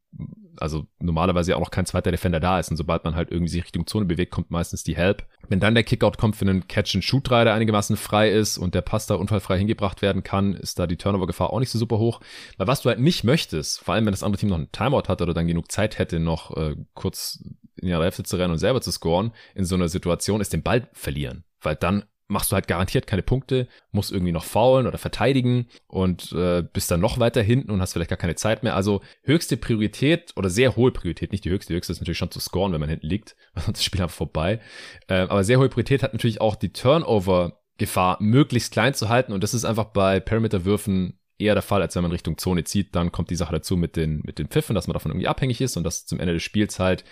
also 0.61 0.87
normalerweise 0.99 1.57
auch 1.57 1.61
noch 1.61 1.71
kein 1.71 1.87
zweiter 1.87 2.11
Defender 2.11 2.41
da 2.41 2.59
ist. 2.59 2.71
Und 2.71 2.77
sobald 2.77 3.05
man 3.05 3.15
halt 3.15 3.31
irgendwie 3.31 3.51
sich 3.51 3.65
Richtung 3.65 3.87
Zone 3.87 4.07
bewegt, 4.07 4.33
kommt 4.33 4.51
meistens 4.51 4.85
die 4.85 4.97
Help. 4.97 5.25
Wenn 5.49 5.61
dann 5.61 5.75
der 5.75 5.85
Kickout 5.85 6.19
kommt 6.19 6.37
für 6.37 6.45
einen 6.45 6.67
Catch-and-Shoot-Dreier, 6.67 7.45
der 7.45 7.55
einigermaßen 7.55 7.97
frei 7.97 8.31
ist 8.31 8.59
und 8.59 8.75
der 8.75 8.83
Pass 8.83 9.07
da 9.07 9.15
unfallfrei 9.15 9.59
hingebracht 9.59 10.03
werden 10.03 10.23
kann, 10.23 10.55
ist 10.55 10.79
da 10.79 10.87
die 10.87 10.97
Turnover-Gefahr 10.97 11.53
auch 11.53 11.61
nicht 11.61 11.71
so 11.71 11.79
super 11.79 11.99
hoch. 11.99 12.21
Weil 12.57 12.67
was 12.67 12.83
du 12.83 12.89
halt 12.89 13.01
nicht 13.01 13.25
möchtest, 13.25 13.81
vor 13.81 13.95
allem 13.95 14.07
wenn 14.07 14.13
das 14.13 14.23
andere 14.23 14.41
Team 14.41 14.51
noch 14.51 14.57
einen 14.57 14.73
Timeout 14.73 15.09
hat 15.09 15.23
oder 15.23 15.35
dann 15.35 15.47
genug 15.47 15.71
Zeit 15.71 15.99
hätte, 15.99 16.19
noch 16.21 16.57
äh, 16.57 16.77
kurz 16.95 17.43
in 17.77 17.89
ihre 17.89 18.03
Hälfte 18.03 18.23
zu 18.23 18.37
rennen 18.37 18.53
und 18.53 18.59
selber 18.59 18.81
zu 18.81 18.91
scoren, 18.91 19.33
in 19.55 19.65
so 19.65 19.75
einer 19.75 19.89
Situation 19.89 20.41
ist 20.41 20.53
den 20.53 20.63
Ball 20.63 20.89
verlieren. 20.93 21.45
Weil 21.61 21.77
dann 21.77 22.05
machst 22.29 22.51
du 22.51 22.55
halt 22.55 22.67
garantiert 22.67 23.07
keine 23.07 23.23
Punkte, 23.23 23.69
musst 23.93 24.13
irgendwie 24.13 24.33
noch 24.33 24.45
faulen 24.45 24.87
oder 24.87 24.99
verteidigen 24.99 25.67
und 25.87 26.33
äh, 26.33 26.63
bist 26.63 26.91
dann 26.91 27.01
noch 27.01 27.19
weiter 27.19 27.43
hinten 27.43 27.71
und 27.71 27.81
hast 27.81 27.93
vielleicht 27.93 28.11
gar 28.11 28.19
keine 28.19 28.35
Zeit 28.35 28.63
mehr. 28.63 28.75
Also 28.75 29.01
höchste 29.23 29.57
Priorität 29.57 30.33
oder 30.37 30.51
sehr 30.51 30.77
hohe 30.77 30.91
Priorität, 30.91 31.33
nicht 31.33 31.45
die 31.45 31.51
höchste, 31.51 31.73
die 31.73 31.77
höchste 31.77 31.93
ist 31.93 32.01
natürlich 32.01 32.19
schon 32.19 32.31
zu 32.31 32.41
scoren, 32.41 32.73
wenn 32.73 32.81
man 32.81 32.91
hinten 32.91 33.07
liegt, 33.07 33.37
weil 33.55 33.65
sonst 33.65 33.79
das 33.79 33.85
Spiel 33.85 34.03
einfach 34.03 34.17
vorbei. 34.17 34.61
Äh, 35.09 35.21
aber 35.21 35.45
sehr 35.45 35.59
hohe 35.59 35.69
Priorität 35.69 36.03
hat 36.03 36.13
natürlich 36.13 36.41
auch 36.41 36.57
die 36.57 36.73
Turnover 36.73 37.61
Gefahr 37.79 38.17
möglichst 38.21 38.73
klein 38.73 38.95
zu 38.95 39.09
halten. 39.09 39.33
Und 39.33 39.43
das 39.43 39.55
ist 39.55 39.65
einfach 39.65 39.87
bei 39.87 40.21
Perimeter-Würfen 40.21 41.19
eher 41.39 41.55
der 41.55 41.63
Fall, 41.63 41.83
als 41.83 41.95
wenn 41.95 42.03
man 42.03 42.13
Richtung 42.13 42.39
Zone 42.39 42.65
zieht. 42.65 42.95
Dann 42.95 43.13
kommt 43.13 43.31
die 43.31 43.37
Sache 43.37 43.53
dazu 43.53 43.77
mit 43.77 43.97
den, 43.97 44.23
mit 44.25 44.39
den 44.39 44.49
Pfiffen, 44.49 44.75
dass 44.75 44.87
man 44.87 44.95
davon 44.95 45.11
irgendwie 45.11 45.29
abhängig 45.29 45.61
ist 45.61 45.77
und 45.77 45.85
dass 45.85 46.07
zum 46.07 46.21
Ende 46.21 46.35
des 46.35 46.43
Spiels 46.43 46.79
halt 46.79 47.05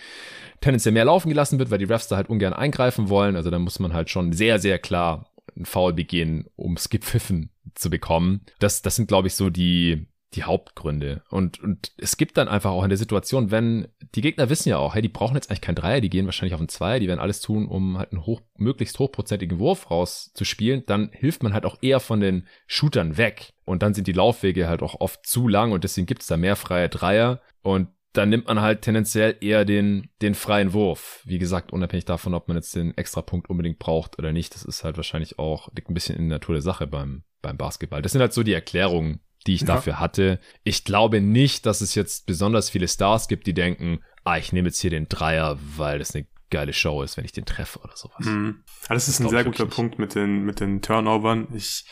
tendenziell 0.61 0.93
mehr 0.93 1.05
laufen 1.05 1.29
gelassen 1.29 1.59
wird, 1.59 1.71
weil 1.71 1.77
die 1.77 1.85
Refs 1.85 2.07
da 2.07 2.15
halt 2.15 2.29
ungern 2.29 2.53
eingreifen 2.53 3.09
wollen. 3.09 3.35
Also 3.35 3.49
da 3.49 3.59
muss 3.59 3.79
man 3.79 3.93
halt 3.93 4.09
schon 4.09 4.33
sehr, 4.33 4.59
sehr 4.59 4.79
klar 4.79 5.29
einen 5.55 5.65
Foul 5.65 5.93
begehen, 5.93 6.49
um 6.55 6.73
es 6.73 6.89
gepfiffen 6.89 7.49
zu 7.75 7.89
bekommen. 7.89 8.41
Das, 8.59 8.81
das 8.81 8.95
sind, 8.95 9.07
glaube 9.07 9.27
ich, 9.27 9.35
so 9.35 9.49
die, 9.49 10.07
die 10.35 10.43
Hauptgründe. 10.43 11.23
Und, 11.29 11.61
und 11.61 11.91
es 11.97 12.17
gibt 12.17 12.37
dann 12.37 12.47
einfach 12.47 12.71
auch 12.71 12.83
in 12.83 12.89
der 12.89 12.97
Situation, 12.97 13.51
wenn 13.51 13.87
die 14.15 14.21
Gegner 14.21 14.49
wissen 14.49 14.69
ja 14.69 14.77
auch, 14.77 14.95
hey, 14.95 15.01
die 15.01 15.09
brauchen 15.09 15.35
jetzt 15.35 15.49
eigentlich 15.49 15.61
keinen 15.61 15.75
Dreier, 15.75 16.01
die 16.01 16.09
gehen 16.09 16.25
wahrscheinlich 16.25 16.53
auf 16.53 16.59
einen 16.59 16.69
Zweier, 16.69 16.99
die 16.99 17.07
werden 17.07 17.19
alles 17.19 17.41
tun, 17.41 17.67
um 17.67 17.97
halt 17.97 18.11
einen 18.11 18.25
hoch, 18.25 18.41
möglichst 18.57 18.99
hochprozentigen 18.99 19.59
Wurf 19.59 19.89
rauszuspielen, 19.89 20.83
dann 20.85 21.09
hilft 21.11 21.43
man 21.43 21.53
halt 21.53 21.65
auch 21.65 21.77
eher 21.81 21.99
von 21.99 22.19
den 22.19 22.47
Shootern 22.67 23.17
weg. 23.17 23.53
Und 23.65 23.81
dann 23.81 23.93
sind 23.93 24.07
die 24.07 24.13
Laufwege 24.13 24.67
halt 24.67 24.83
auch 24.83 24.99
oft 24.99 25.25
zu 25.25 25.47
lang 25.47 25.71
und 25.71 25.83
deswegen 25.83 26.07
gibt 26.07 26.21
es 26.21 26.27
da 26.27 26.37
mehr 26.37 26.55
freie 26.55 26.89
Dreier. 26.89 27.41
Und 27.61 27.89
dann 28.13 28.29
nimmt 28.29 28.47
man 28.47 28.61
halt 28.61 28.81
tendenziell 28.81 29.35
eher 29.41 29.65
den, 29.65 30.09
den 30.21 30.35
freien 30.35 30.73
Wurf. 30.73 31.21
Wie 31.25 31.37
gesagt, 31.37 31.73
unabhängig 31.73 32.05
davon, 32.05 32.33
ob 32.33 32.47
man 32.47 32.57
jetzt 32.57 32.75
den 32.75 32.95
Extrapunkt 32.97 33.49
unbedingt 33.49 33.79
braucht 33.79 34.17
oder 34.19 34.31
nicht. 34.31 34.53
Das 34.55 34.63
ist 34.63 34.83
halt 34.83 34.97
wahrscheinlich 34.97 35.39
auch, 35.39 35.69
liegt 35.75 35.89
ein 35.89 35.93
bisschen 35.93 36.15
in 36.15 36.29
der 36.29 36.37
Natur 36.39 36.55
der 36.55 36.61
Sache 36.61 36.87
beim, 36.87 37.23
beim 37.41 37.57
Basketball. 37.57 38.01
Das 38.01 38.13
sind 38.13 38.21
halt 38.21 38.33
so 38.33 38.43
die 38.43 38.53
Erklärungen, 38.53 39.19
die 39.47 39.55
ich 39.55 39.61
ja. 39.61 39.67
dafür 39.67 39.99
hatte. 39.99 40.39
Ich 40.63 40.83
glaube 40.83 41.21
nicht, 41.21 41.65
dass 41.65 41.81
es 41.81 41.95
jetzt 41.95 42.25
besonders 42.25 42.69
viele 42.69 42.87
Stars 42.87 43.27
gibt, 43.27 43.47
die 43.47 43.53
denken, 43.53 43.99
ah, 44.23 44.37
ich 44.37 44.53
nehme 44.53 44.69
jetzt 44.69 44.79
hier 44.79 44.89
den 44.89 45.07
Dreier, 45.07 45.57
weil 45.77 45.99
das 45.99 46.15
eine 46.15 46.25
geile 46.49 46.73
Show 46.73 47.01
ist, 47.01 47.17
wenn 47.17 47.25
ich 47.25 47.31
den 47.31 47.45
treffe 47.45 47.79
oder 47.79 47.95
sowas. 47.95 48.25
Mhm. 48.25 48.63
Das 48.87 49.07
ist 49.07 49.19
das 49.19 49.25
ein 49.25 49.29
sehr 49.29 49.43
guter 49.43 49.65
Punkt 49.65 49.99
mit 49.99 50.15
den, 50.15 50.43
mit 50.43 50.59
den 50.59 50.81
Turnovern. 50.81 51.47
Ich 51.53 51.85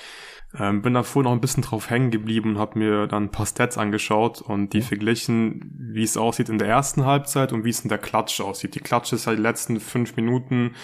ähm, 0.57 0.81
bin 0.81 0.93
davor 0.93 1.23
noch 1.23 1.31
ein 1.31 1.41
bisschen 1.41 1.63
drauf 1.63 1.89
hängen 1.89 2.11
geblieben 2.11 2.51
und 2.51 2.59
habe 2.59 2.77
mir 2.77 3.07
dann 3.07 3.25
ein 3.25 3.31
paar 3.31 3.45
Stats 3.45 3.77
angeschaut 3.77 4.41
und 4.41 4.73
die 4.73 4.79
mhm. 4.79 4.83
verglichen, 4.83 5.71
wie 5.93 6.03
es 6.03 6.17
aussieht 6.17 6.49
in 6.49 6.59
der 6.59 6.67
ersten 6.67 7.05
Halbzeit 7.05 7.51
und 7.51 7.65
wie 7.65 7.69
es 7.69 7.81
in 7.81 7.89
der 7.89 7.97
Klatsch 7.97 8.39
aussieht. 8.41 8.75
Die 8.75 8.79
Klatsch 8.79 9.13
ist 9.13 9.25
halt 9.25 9.39
die 9.39 9.43
letzten 9.43 9.79
fünf 9.79 10.15
Minuten, 10.15 10.75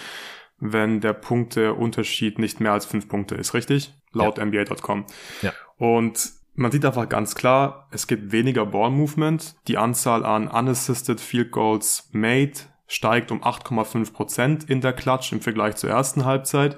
wenn 0.58 1.00
der 1.00 1.14
Punkteunterschied 1.14 2.38
nicht 2.38 2.60
mehr 2.60 2.72
als 2.72 2.84
fünf 2.84 3.08
Punkte 3.08 3.34
ist, 3.36 3.54
richtig? 3.54 3.94
Laut 4.12 4.38
ja. 4.38 4.44
NBA.com. 4.44 5.06
Ja. 5.42 5.52
Und 5.78 6.39
man 6.60 6.70
sieht 6.70 6.84
einfach 6.84 7.08
ganz 7.08 7.34
klar, 7.34 7.88
es 7.90 8.06
gibt 8.06 8.32
weniger 8.32 8.66
Ball 8.66 8.90
Movement. 8.90 9.56
Die 9.66 9.78
Anzahl 9.78 10.26
an 10.26 10.46
unassisted 10.46 11.18
Field 11.18 11.52
Goals 11.52 12.10
made 12.12 12.52
steigt 12.86 13.32
um 13.32 13.42
8,5 13.42 14.12
Prozent 14.12 14.68
in 14.68 14.82
der 14.82 14.92
Klatsch 14.92 15.32
im 15.32 15.40
Vergleich 15.40 15.76
zur 15.76 15.88
ersten 15.88 16.26
Halbzeit. 16.26 16.76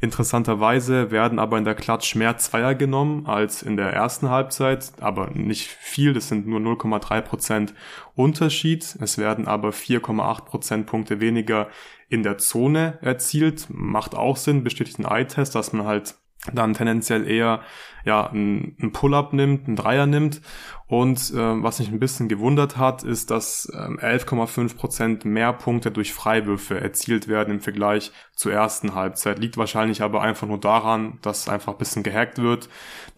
Interessanterweise 0.00 1.10
werden 1.10 1.40
aber 1.40 1.58
in 1.58 1.64
der 1.64 1.74
Klatsch 1.74 2.14
mehr 2.14 2.36
Zweier 2.36 2.76
genommen 2.76 3.26
als 3.26 3.62
in 3.62 3.76
der 3.76 3.92
ersten 3.92 4.30
Halbzeit, 4.30 4.92
aber 5.00 5.30
nicht 5.30 5.66
viel, 5.66 6.12
das 6.12 6.28
sind 6.28 6.46
nur 6.46 6.60
0,3 6.60 7.20
Prozent 7.22 7.74
Unterschied. 8.14 8.96
Es 9.00 9.18
werden 9.18 9.48
aber 9.48 9.70
4,8 9.70 10.44
Prozentpunkte 10.44 11.18
weniger 11.18 11.68
in 12.08 12.22
der 12.22 12.38
Zone 12.38 12.98
erzielt. 13.00 13.66
Macht 13.70 14.14
auch 14.14 14.36
Sinn, 14.36 14.62
bestätigt 14.62 15.00
ein 15.00 15.04
Eye-Test, 15.04 15.56
dass 15.56 15.72
man 15.72 15.84
halt 15.84 16.14
dann 16.52 16.74
tendenziell 16.74 17.28
eher 17.28 17.60
ja 18.04 18.30
ein, 18.30 18.92
Pull-up 18.92 19.32
nimmt, 19.32 19.68
ein 19.68 19.76
Dreier 19.76 20.06
nimmt. 20.06 20.40
Und 20.88 21.18
äh, 21.34 21.62
was 21.62 21.80
mich 21.80 21.88
ein 21.90 21.98
bisschen 21.98 22.28
gewundert 22.28 22.76
hat, 22.76 23.02
ist, 23.02 23.32
dass 23.32 23.66
äh, 23.66 23.76
11,5 23.76 24.76
Prozent 24.76 25.24
mehr 25.24 25.52
Punkte 25.52 25.90
durch 25.90 26.12
Freiwürfe 26.14 26.80
erzielt 26.80 27.26
werden 27.26 27.54
im 27.54 27.60
Vergleich 27.60 28.12
zur 28.34 28.52
ersten 28.52 28.94
Halbzeit. 28.94 29.40
Liegt 29.40 29.56
wahrscheinlich 29.56 30.02
aber 30.02 30.22
einfach 30.22 30.46
nur 30.46 30.60
daran, 30.60 31.18
dass 31.22 31.48
einfach 31.48 31.72
ein 31.72 31.78
bisschen 31.78 32.04
gehackt 32.04 32.38
wird, 32.38 32.68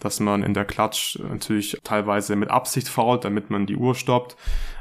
dass 0.00 0.18
man 0.18 0.42
in 0.42 0.54
der 0.54 0.64
Klatsch 0.64 1.18
natürlich 1.18 1.78
teilweise 1.84 2.36
mit 2.36 2.50
Absicht 2.50 2.88
fault, 2.88 3.26
damit 3.26 3.50
man 3.50 3.66
die 3.66 3.76
Uhr 3.76 3.94
stoppt. 3.94 4.36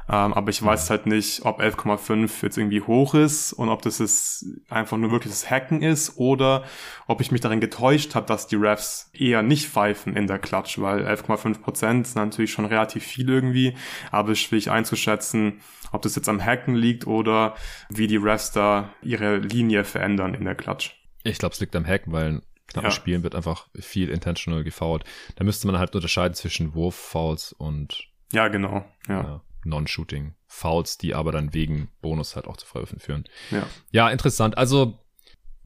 Ähm, 0.09 0.33
aber 0.33 0.49
ich 0.49 0.63
weiß 0.63 0.89
halt 0.89 1.05
nicht, 1.05 1.43
ob 1.43 1.59
11,5 1.59 2.41
jetzt 2.41 2.57
irgendwie 2.57 2.81
hoch 2.81 3.13
ist 3.13 3.51
und 3.51 3.69
ob 3.69 3.81
das 3.81 3.99
ist 3.99 4.45
einfach 4.69 4.97
nur 4.97 5.11
wirklich 5.11 5.33
das 5.33 5.49
Hacken 5.49 5.81
ist 5.81 6.17
oder 6.17 6.63
ob 7.07 7.19
ich 7.19 7.31
mich 7.31 7.41
darin 7.41 7.59
getäuscht 7.59 8.15
habe, 8.15 8.25
dass 8.25 8.47
die 8.47 8.55
Refs 8.55 9.09
eher 9.13 9.41
nicht 9.41 9.67
pfeifen 9.67 10.15
in 10.15 10.27
der 10.27 10.39
Klatsch, 10.39 10.79
weil 10.79 11.05
11,5 11.05 11.59
Prozent 11.59 12.07
sind 12.07 12.15
natürlich 12.23 12.51
schon 12.51 12.65
relativ 12.65 13.03
viel 13.03 13.29
irgendwie, 13.29 13.75
aber 14.11 14.31
es 14.31 14.39
ist 14.39 14.45
schwierig 14.45 14.71
einzuschätzen, 14.71 15.61
ob 15.91 16.01
das 16.03 16.15
jetzt 16.15 16.29
am 16.29 16.43
Hacken 16.43 16.75
liegt 16.75 17.05
oder 17.05 17.55
wie 17.89 18.07
die 18.07 18.17
Refs 18.17 18.51
da 18.51 18.93
ihre 19.01 19.37
Linie 19.37 19.83
verändern 19.83 20.33
in 20.33 20.45
der 20.45 20.55
Klatsch. 20.55 20.91
Ich 21.23 21.37
glaube, 21.37 21.53
es 21.53 21.59
liegt 21.59 21.75
am 21.75 21.85
Hacken, 21.85 22.13
weil 22.13 22.41
knappen 22.67 22.89
ja. 22.89 22.91
Spielen 22.91 23.23
wird 23.23 23.35
einfach 23.35 23.67
viel 23.77 24.09
intentional 24.09 24.63
gefoult. 24.63 25.03
Da 25.35 25.43
müsste 25.43 25.67
man 25.67 25.77
halt 25.77 25.93
unterscheiden 25.95 26.33
zwischen 26.33 26.73
Wurf-Fouls 26.73 27.51
und 27.51 28.07
ja, 28.31 28.47
genau. 28.49 28.85
Ja. 29.07 29.21
ja. 29.21 29.41
Non-Shooting 29.67 30.33
Fouls, 30.47 30.97
die 30.97 31.13
aber 31.13 31.31
dann 31.31 31.53
wegen 31.53 31.89
Bonus 32.01 32.35
halt 32.35 32.47
auch 32.47 32.57
zu 32.57 32.65
Freiwürfen 32.65 32.99
führen. 32.99 33.25
Ja. 33.51 33.67
ja, 33.91 34.09
interessant. 34.09 34.57
Also 34.57 34.99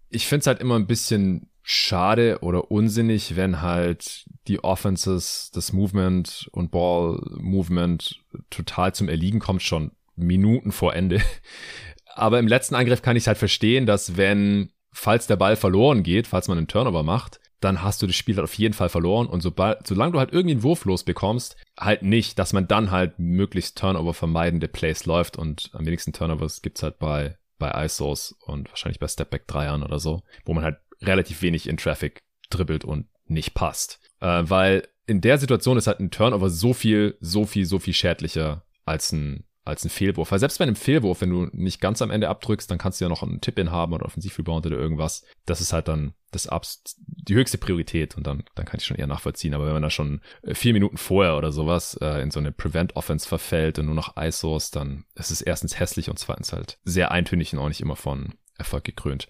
ich 0.10 0.28
finde 0.28 0.42
es 0.42 0.48
halt 0.48 0.60
immer 0.60 0.76
ein 0.76 0.88
bisschen 0.88 1.50
schade 1.64 2.40
oder 2.42 2.72
unsinnig, 2.72 3.36
wenn 3.36 3.62
halt 3.62 4.26
die 4.48 4.64
Offenses, 4.64 5.52
das 5.54 5.74
Movement 5.74 6.50
und 6.52 6.72
Ball 6.72 7.22
Movement 7.38 8.20
total 8.50 8.94
zum 8.94 9.10
Erliegen 9.10 9.40
kommt, 9.40 9.62
schon 9.62 9.92
Minuten 10.16 10.72
vor 10.72 10.96
Ende. 10.96 11.22
Aber 12.14 12.40
im 12.40 12.48
letzten 12.48 12.76
Angriff 12.76 13.02
kann 13.02 13.16
ich 13.16 13.28
halt 13.28 13.38
verstehen, 13.38 13.86
dass 13.86 14.18
wenn, 14.18 14.72
falls 14.92 15.28
der 15.28 15.38
Ball 15.38 15.56
verloren 15.56 16.04
geht, 16.04 16.28
falls 16.28 16.48
man 16.48 16.58
einen 16.58 16.68
Turnover 16.68 17.04
macht, 17.04 17.41
dann 17.62 17.84
hast 17.84 18.02
du 18.02 18.08
das 18.08 18.16
Spiel 18.16 18.36
halt 18.36 18.44
auf 18.44 18.56
jeden 18.56 18.74
Fall 18.74 18.90
verloren. 18.90 19.28
Und 19.28 19.42
sobald, 19.42 19.88
solange 19.88 20.14
du 20.14 20.20
halt 20.20 20.34
irgendwie 20.34 20.56
einen 20.56 20.64
Wurf 20.64 20.84
losbekommst, 20.86 21.56
halt 21.80 22.02
nicht, 22.02 22.38
dass 22.40 22.54
man 22.54 22.68
dann 22.68 22.92
halt 22.92 23.20
möglichst 23.20 23.78
Turnover 23.78 24.14
vermeidende 24.14 24.68
Plays 24.68 25.06
läuft. 25.06 25.38
Und 25.38 25.70
am 25.74 25.86
wenigsten 25.86 26.12
Turnovers 26.12 26.62
gibt's 26.62 26.84
halt 26.84 27.00
bei, 27.00 27.38
bei 27.60 27.86
ISOs 27.86 28.36
und 28.42 28.70
wahrscheinlich 28.70 29.00
bei 29.00 29.08
Stepback 29.08 29.48
Dreiern 29.48 29.84
oder 29.84 30.00
so, 30.00 30.24
wo 30.44 30.54
man 30.54 30.64
halt 30.64 30.78
relativ 31.02 31.42
wenig 31.44 31.68
in 31.68 31.78
Traffic 31.78 32.20
dribbelt 32.50 32.84
und 32.84 33.08
nicht 33.28 33.54
passt. 33.54 34.00
Äh, 34.20 34.44
weil 34.44 34.88
in 35.06 35.22
der 35.22 35.38
Situation 35.38 35.78
ist 35.78 35.88
halt 35.88 36.00
ein 36.00 36.12
Turnover 36.12 36.50
so 36.50 36.74
viel, 36.74 37.18
so 37.20 37.46
viel, 37.46 37.66
so 37.66 37.80
viel 37.80 37.94
schädlicher 37.94 38.66
als 38.86 39.12
ein 39.12 39.46
als 39.64 39.86
ein 39.86 39.90
Fehlwurf. 39.90 40.32
Weil 40.32 40.40
selbst 40.40 40.58
bei 40.58 40.64
einem 40.64 40.76
Fehlwurf, 40.76 41.22
wenn 41.22 41.30
du 41.30 41.48
nicht 41.52 41.82
ganz 41.82 42.02
am 42.02 42.10
Ende 42.10 42.30
abdrückst, 42.30 42.70
dann 42.70 42.78
kannst 42.78 43.00
du 43.00 43.06
ja 43.06 43.10
noch 43.10 43.22
einen 43.22 43.42
Tipp-In 43.42 43.72
haben 43.72 43.94
oder 43.94 44.06
Offensivrebound 44.06 44.66
oder 44.66 44.78
irgendwas. 44.78 45.24
Das 45.46 45.62
ist 45.62 45.74
halt 45.74 45.88
dann 45.88 46.14
das 46.32 46.48
Abs 46.48 46.84
die 46.98 47.36
höchste 47.36 47.58
Priorität 47.58 48.18
und 48.18 48.26
dann, 48.26 48.44
dann 48.56 48.66
kann 48.66 48.80
ich 48.80 48.86
schon 48.86 48.98
eher 48.98 49.08
nachvollziehen. 49.08 49.54
Aber 49.54 49.66
wenn 49.66 49.74
man 49.74 49.84
da 49.84 49.90
schon 49.90 50.22
äh, 50.42 50.56
vier 50.56 50.74
Minuten 50.74 50.98
vorher 50.98 51.38
oder 51.38 51.52
sowas 51.52 51.98
äh, 52.02 52.22
in 52.22 52.32
so 52.32 52.40
eine 52.40 52.52
Prevent-Offense 52.52 53.28
verfällt 53.28 53.78
und 53.78 53.86
nur 53.86 53.96
noch 53.96 54.18
ISOs, 54.18 54.72
dann 54.72 55.06
ist 55.16 55.32
es 55.32 55.42
erstens 55.42 55.80
hässlich 55.80 56.10
und 56.10 56.18
zweitens 56.18 56.54
halt 56.54 56.80
sehr 56.84 57.12
eintönig 57.12 57.54
und 57.54 57.60
auch 57.60 57.68
nicht 57.68 57.82
immer 57.82 57.96
von 57.96 58.34
Erfolg 58.58 58.84
gekrönt. 58.84 59.28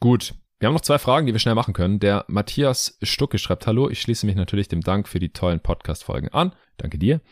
Gut, 0.00 0.34
wir 0.60 0.66
haben 0.66 0.74
noch 0.74 0.82
zwei 0.82 0.98
Fragen, 0.98 1.26
die 1.26 1.32
wir 1.32 1.40
schnell 1.40 1.54
machen 1.54 1.72
können. 1.72 2.00
Der 2.00 2.26
Matthias 2.28 2.98
Stucke 3.02 3.38
schreibt, 3.38 3.66
hallo, 3.66 3.88
ich 3.88 4.02
schließe 4.02 4.26
mich 4.26 4.36
natürlich 4.36 4.68
dem 4.68 4.82
Dank 4.82 5.08
für 5.08 5.18
die 5.18 5.30
tollen 5.30 5.60
Podcast-Folgen 5.60 6.28
an. 6.28 6.52
Danke 6.76 6.98
dir. 6.98 7.22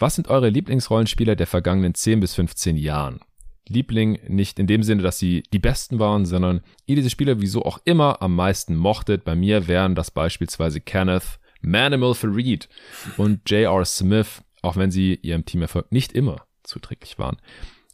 Was 0.00 0.16
sind 0.16 0.26
eure 0.26 0.48
Lieblingsrollenspieler 0.48 1.36
der 1.36 1.46
vergangenen 1.46 1.94
10 1.94 2.18
bis 2.18 2.34
15 2.34 2.76
Jahren? 2.76 3.20
Liebling 3.68 4.18
nicht 4.26 4.58
in 4.58 4.66
dem 4.66 4.82
Sinne, 4.82 5.02
dass 5.02 5.20
sie 5.20 5.44
die 5.52 5.60
besten 5.60 6.00
waren, 6.00 6.26
sondern 6.26 6.60
ihr 6.84 6.96
diese 6.96 7.08
Spieler 7.08 7.40
wieso 7.40 7.64
auch 7.64 7.78
immer 7.84 8.20
am 8.20 8.34
meisten 8.34 8.74
mochtet. 8.74 9.22
Bei 9.22 9.36
mir 9.36 9.68
wären 9.68 9.94
das 9.94 10.10
beispielsweise 10.10 10.80
Kenneth, 10.80 11.38
Manimal 11.60 12.14
Farid 12.14 12.68
und 13.16 13.48
J.R. 13.48 13.84
Smith, 13.84 14.42
auch 14.60 14.74
wenn 14.74 14.90
sie 14.90 15.14
ihrem 15.22 15.44
Teamerfolg 15.44 15.92
nicht 15.92 16.12
immer 16.12 16.46
zuträglich 16.64 17.16
waren. 17.20 17.36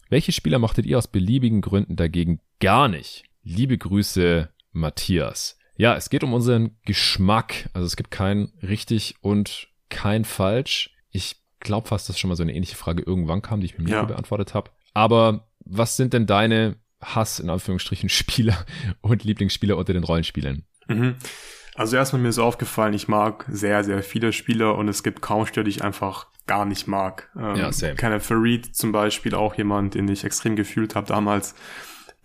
Welche 0.09 0.33
Spieler 0.33 0.59
mochtet 0.59 0.87
ihr 0.87 0.97
aus 0.97 1.09
beliebigen 1.09 1.61
Gründen 1.61 1.97
dagegen 1.97 2.41
gar 2.59 2.89
nicht? 2.89 3.25
Liebe 3.43 3.77
Grüße, 3.77 4.49
Matthias. 4.73 5.59
Ja, 5.77 5.95
es 5.95 6.11
geht 6.11 6.25
um 6.25 6.35
unseren 6.35 6.77
Geschmack. 6.85 7.69
Also 7.73 7.87
es 7.87 7.97
gibt 7.97 8.11
kein 8.11 8.53
richtig 8.63 9.17
und 9.21 9.69
kein 9.89 10.25
falsch. 10.25 10.91
Ich 11.11 11.37
glaube 11.61 11.89
fast, 11.89 12.09
dass 12.09 12.19
schon 12.19 12.29
mal 12.29 12.35
so 12.35 12.43
eine 12.43 12.55
ähnliche 12.55 12.77
Frage 12.77 13.03
irgendwann 13.03 13.43
kam, 13.43 13.61
die 13.61 13.67
ich 13.67 13.79
mir 13.79 13.89
ja. 13.89 14.03
beantwortet 14.05 14.55
habe. 14.55 14.71
Aber 14.95 15.49
was 15.65 15.97
sind 15.97 16.13
denn 16.13 16.27
deine 16.27 16.77
Hass, 17.01 17.39
in 17.39 17.49
Anführungsstrichen, 17.49 18.09
Spieler 18.09 18.67
und 19.01 19.25
Lieblingsspieler 19.25 19.77
unter 19.77 19.93
den 19.93 20.05
Rollenspielern? 20.05 20.65
Mhm. 20.89 21.17
Also 21.77 21.97
erstmal 21.97 22.21
mir 22.21 22.29
ist 22.29 22.41
aufgefallen, 22.41 22.93
ich 22.93 23.07
mag 23.07 23.45
sehr, 23.49 23.85
sehr 23.85 24.03
viele 24.03 24.33
Spieler 24.33 24.77
und 24.77 24.89
es 24.89 25.05
gibt 25.05 25.23
kaum 25.23 25.47
Spieler, 25.47 25.63
die 25.63 25.71
ich 25.71 25.85
einfach 25.85 26.27
gar 26.49 26.65
nicht 26.65 26.89
mag. 26.89 27.31
Ähm, 27.39 27.55
ja, 27.55 27.73
same. 27.73 27.95
Kenneth 27.95 28.25
Farid 28.25 28.75
zum 28.75 28.91
Beispiel, 28.91 29.33
auch 29.35 29.55
jemand, 29.55 29.95
den 29.95 30.09
ich 30.09 30.25
extrem 30.25 30.57
gefühlt 30.57 30.97
habe 30.97 31.07
damals 31.07 31.55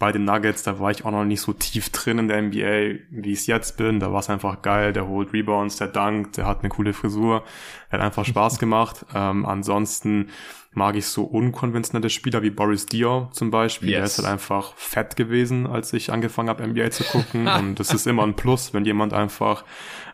bei 0.04 0.12
den 0.12 0.26
Nuggets, 0.26 0.64
da 0.64 0.82
war 0.82 0.92
ich 0.92 1.06
auch 1.06 1.12
noch 1.12 1.24
nicht 1.24 1.40
so 1.40 1.54
tief 1.54 1.90
drin 1.90 2.20
in 2.20 2.28
der 2.28 2.42
NBA, 2.42 3.06
wie 3.10 3.32
ich 3.32 3.40
es 3.40 3.48
jetzt 3.48 3.78
bin. 3.78 4.02
Da 4.02 4.12
war 4.12 4.20
es 4.20 4.30
einfach 4.30 4.62
geil, 4.62 4.92
der 4.92 5.08
holt 5.08 5.32
Rebounds, 5.32 5.78
der 5.78 5.88
dankt, 5.88 6.36
der 6.36 6.46
hat 6.46 6.60
eine 6.60 6.68
coole 6.68 6.92
Frisur, 6.92 7.46
der 7.90 8.00
hat 8.00 8.06
einfach 8.08 8.26
Spaß 8.26 8.60
gemacht. 8.60 9.06
Ähm, 9.16 9.46
ansonsten 9.46 10.30
mag 10.74 10.96
ich 10.96 11.06
so 11.06 11.24
unkonventionelle 11.24 12.10
Spieler 12.10 12.42
wie 12.42 12.50
Boris 12.50 12.88
Diaw 12.88 13.30
zum 13.32 13.52
Beispiel. 13.52 13.90
Yes. 13.90 13.98
Der 13.98 14.06
ist 14.06 14.18
halt 14.18 14.28
einfach 14.28 14.74
fett 14.76 15.16
gewesen, 15.16 15.68
als 15.68 15.94
ich 15.94 16.12
angefangen 16.12 16.50
habe, 16.50 16.66
NBA 16.68 16.90
zu 16.90 17.04
gucken. 17.04 17.48
und 17.60 17.80
das 17.80 17.94
ist 17.94 18.08
immer 18.08 18.24
ein 18.24 18.36
Plus, 18.36 18.74
wenn 18.74 18.86
jemand 18.86 19.14
einfach 19.14 19.66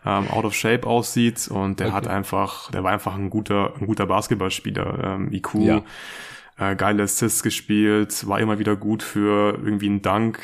ähm, 0.04 0.28
out 0.28 0.44
of 0.44 0.54
shape 0.54 0.86
aussieht 0.86 1.48
und 1.48 1.80
der 1.80 1.88
okay. 1.88 1.96
hat 1.96 2.08
einfach, 2.08 2.70
der 2.70 2.84
war 2.84 2.92
einfach 2.92 3.14
ein 3.14 3.30
guter, 3.30 3.72
ein 3.80 3.86
guter 3.86 4.04
Basketballspieler, 4.04 5.02
ähm, 5.02 5.32
IQ. 5.32 5.54
Ja. 5.54 5.82
Äh, 6.60 6.76
geile 6.76 7.04
Assists 7.04 7.42
gespielt, 7.42 8.28
war 8.28 8.38
immer 8.38 8.58
wieder 8.58 8.76
gut 8.76 9.02
für 9.02 9.58
irgendwie 9.64 9.86
einen 9.86 10.02
Dank, 10.02 10.40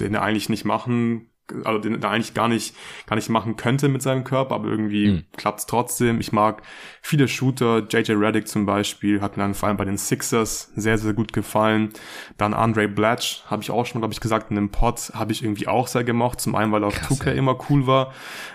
den 0.00 0.14
er 0.14 0.22
eigentlich 0.22 0.48
nicht 0.48 0.64
machen 0.64 1.30
also 1.64 1.78
den 1.78 2.02
er 2.02 2.10
eigentlich 2.10 2.34
gar 2.34 2.48
nicht, 2.48 2.74
gar 3.06 3.16
nicht 3.16 3.28
machen 3.28 3.56
könnte 3.56 3.88
mit 3.88 4.02
seinem 4.02 4.24
Körper, 4.24 4.54
aber 4.54 4.68
irgendwie 4.68 5.10
mhm. 5.10 5.24
klappt's 5.36 5.66
trotzdem. 5.66 6.20
Ich 6.20 6.32
mag 6.32 6.62
viele 7.02 7.28
Shooter, 7.28 7.86
JJ 7.88 8.12
Reddick 8.12 8.48
zum 8.48 8.66
Beispiel, 8.66 9.20
hat 9.20 9.36
mir 9.36 9.42
dann 9.42 9.54
vor 9.54 9.68
allem 9.68 9.76
bei 9.76 9.84
den 9.84 9.98
Sixers 9.98 10.72
sehr, 10.76 10.98
sehr 10.98 11.12
gut 11.12 11.32
gefallen. 11.32 11.90
Dann 12.36 12.54
Andre 12.54 12.88
Blatch, 12.88 13.42
habe 13.46 13.62
ich 13.62 13.70
auch 13.70 13.86
schon, 13.86 14.00
glaube 14.00 14.14
ich, 14.14 14.20
gesagt, 14.20 14.50
in 14.50 14.56
einem 14.56 14.70
Pod 14.70 15.12
habe 15.14 15.32
ich 15.32 15.42
irgendwie 15.42 15.68
auch 15.68 15.86
sehr 15.86 16.04
gemocht. 16.04 16.40
Zum 16.40 16.54
einen, 16.54 16.72
weil 16.72 16.82
er 16.82 16.88
auf 16.88 16.94
2K 16.94 17.32
immer 17.32 17.58
cool 17.68 17.86
war, 17.86 18.12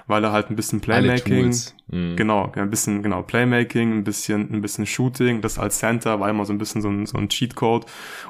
weil 0.07 0.23
er 0.23 0.31
halt 0.31 0.49
ein 0.49 0.55
bisschen 0.55 0.81
Playmaking, 0.81 1.55
mhm. 1.87 2.15
genau, 2.15 2.51
ein 2.55 2.69
bisschen, 2.69 3.01
genau, 3.01 3.23
Playmaking, 3.23 3.99
ein 3.99 4.03
bisschen, 4.03 4.51
ein 4.53 4.61
bisschen 4.61 4.85
Shooting, 4.85 5.41
das 5.41 5.57
als 5.57 5.79
Center 5.79 6.19
war 6.19 6.29
immer 6.29 6.45
so 6.45 6.53
ein 6.53 6.57
bisschen 6.57 6.81
so 6.81 6.89
ein, 6.89 7.05
so 7.05 7.17
ein 7.17 7.29
Cheatcode 7.29 7.85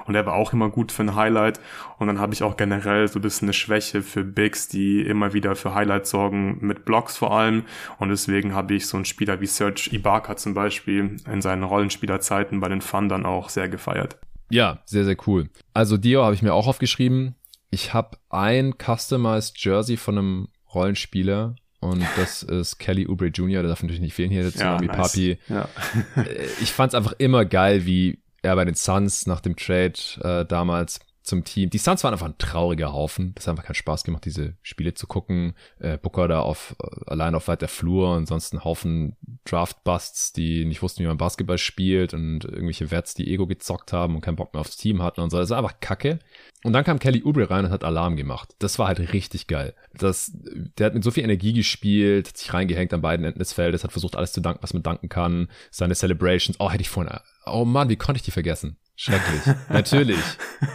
und 0.06 0.16
er 0.16 0.26
war 0.26 0.34
auch 0.36 0.54
immer 0.54 0.70
gut 0.70 0.92
für 0.92 1.04
ein 1.04 1.16
Highlight 1.16 1.60
und 1.98 2.08
dann 2.08 2.20
habe 2.20 2.34
ich 2.34 2.44
auch 2.44 2.58
generell 2.58 3.08
so 3.08 3.20
ein 3.20 3.22
bisschen 3.22 3.48
eine 3.48 3.54
Schwäche 3.54 4.02
für 4.02 4.24
Bigs, 4.24 4.68
die 4.68 5.02
immer 5.02 5.34
wieder 5.34 5.56
für 5.56 5.74
Highlights 5.74 6.10
sorgen, 6.10 6.58
mit 6.62 6.86
Blocks 6.86 7.18
vor 7.18 7.32
allem 7.32 7.64
und 7.98 8.10
deswegen 8.10 8.54
habe 8.54 8.74
ich 8.74 8.88
so 8.88 8.98
einen 8.98 9.06
Spieler 9.06 9.42
wie 9.42 9.48
Serge 9.48 9.90
Ibaka 9.92 10.38
zum 10.38 10.54
Beispiel 10.54 11.18
in 11.32 11.42
seinen 11.42 11.64
Rollenspielerzeiten 11.64 12.60
bei 12.60 12.70
den 12.70 12.82
Fun 12.82 13.10
dann 13.10 13.26
auch 13.26 13.50
sehr 13.50 13.70
gefeiert. 13.70 14.18
Ja, 14.50 14.80
sehr, 14.86 15.06
sehr 15.06 15.18
cool. 15.28 15.50
Also 15.74 15.98
Dio 15.98 16.24
habe 16.24 16.36
ich 16.36 16.42
mir 16.42 16.54
auch 16.54 16.68
aufgeschrieben. 16.68 17.36
Ich 17.72 17.94
habe 17.94 18.18
ein 18.30 18.76
Customized 18.78 19.58
Jersey 19.58 19.98
von 19.98 20.18
einem 20.18 20.48
Rollenspieler 20.74 21.56
und 21.80 22.04
das 22.18 22.44
ist 22.44 22.78
Kelly 22.78 23.08
Oubre 23.08 23.28
Jr., 23.28 23.62
der 23.62 23.70
darf 23.70 23.82
natürlich 23.82 24.02
nicht 24.02 24.14
fehlen 24.14 24.32
hier, 24.32 24.44
der 24.44 24.52
Tsunami 24.52 24.88
ja, 24.88 24.96
nice. 24.96 25.12
Papi. 25.12 25.38
Ja. 25.50 25.70
Äh, 26.16 26.48
ich 26.62 26.72
fand 26.72 26.94
es 26.94 26.96
einfach 26.96 27.14
immer 27.18 27.46
geil, 27.46 27.86
wie 27.86 28.20
er 28.42 28.56
bei 28.56 28.66
den 28.66 28.76
Suns 28.76 29.28
nach 29.28 29.42
dem 29.42 29.56
Trade 29.56 29.94
äh, 30.22 30.46
damals 30.46 31.00
zum 31.26 31.44
Team. 31.44 31.70
Die 31.70 31.78
Suns 31.78 32.04
waren 32.04 32.14
einfach 32.14 32.28
ein 32.28 32.38
trauriger 32.38 32.94
Haufen. 32.94 33.34
Das 33.36 33.48
hat 33.48 33.52
einfach 33.52 33.66
keinen 33.66 33.76
Spaß 33.76 34.04
gemacht, 34.04 34.26
diese 34.26 34.56
Spiele 34.62 34.94
zu 34.94 35.08
gucken. 35.08 35.56
Äh, 35.80 35.98
Booker 35.98 36.28
da 36.28 36.40
auf 36.42 36.76
äh, 36.82 36.88
allein 37.08 37.36
auf 37.36 37.48
weiter 37.48 37.68
Flur 37.68 38.16
und 38.16 38.28
sonst 38.28 38.54
ein 38.54 38.64
Haufen 38.64 39.16
Draft-Busts, 39.46 40.34
die 40.34 40.66
nicht 40.66 40.82
wussten, 40.82 41.04
wie 41.04 41.08
man 41.08 41.18
Basketball 41.18 41.58
spielt 41.58 42.14
und 42.14 42.46
irgendwelche 42.46 42.92
Wets, 42.92 43.16
die 43.16 43.32
Ego 43.32 43.48
gezockt 43.48 43.92
haben 43.92 44.16
und 44.16 44.22
keinen 44.22 44.36
Bock 44.36 44.54
mehr 44.54 44.62
aufs 44.62 44.78
Team 44.78 45.02
hatten 45.02 45.22
und 45.22 45.32
so. 45.32 45.38
Das 45.38 45.50
ist 45.50 45.58
einfach 45.58 45.80
kacke. 45.80 46.20
Und 46.66 46.74
dann 46.74 46.84
kam 46.84 46.98
Kelly 46.98 47.22
Oubre 47.24 47.48
rein 47.52 47.66
und 47.66 47.70
hat 47.70 47.84
Alarm 47.84 48.16
gemacht. 48.16 48.56
Das 48.58 48.80
war 48.80 48.88
halt 48.88 49.14
richtig 49.14 49.46
geil. 49.46 49.76
Das, 49.94 50.32
der 50.34 50.88
hat 50.88 50.96
mit 50.96 51.04
so 51.04 51.12
viel 51.12 51.24
Energie 51.24 51.54
gespielt, 51.54 52.30
hat 52.30 52.38
sich 52.38 52.52
reingehängt 52.56 52.92
an 52.92 53.02
beiden 53.02 53.24
Enden 53.24 53.38
des 53.38 53.54
Feldes, 53.54 53.84
hat 53.84 53.92
versucht, 53.92 54.16
alles 54.16 54.34
zu 54.34 54.42
danken, 54.42 54.64
was 54.64 54.74
man 54.74 54.82
danken 54.82 55.08
kann. 55.08 55.48
Seine 55.70 55.94
Celebrations. 55.94 56.60
Oh, 56.60 56.72
hätte 56.72 56.82
ich 56.82 56.90
vorhin. 56.90 57.20
Oh 57.46 57.66
Mann, 57.66 57.90
wie 57.90 57.98
konnte 57.98 58.18
ich 58.18 58.24
die 58.24 58.32
vergessen? 58.32 58.78
Schrecklich. 58.96 59.42
Natürlich. 59.70 60.20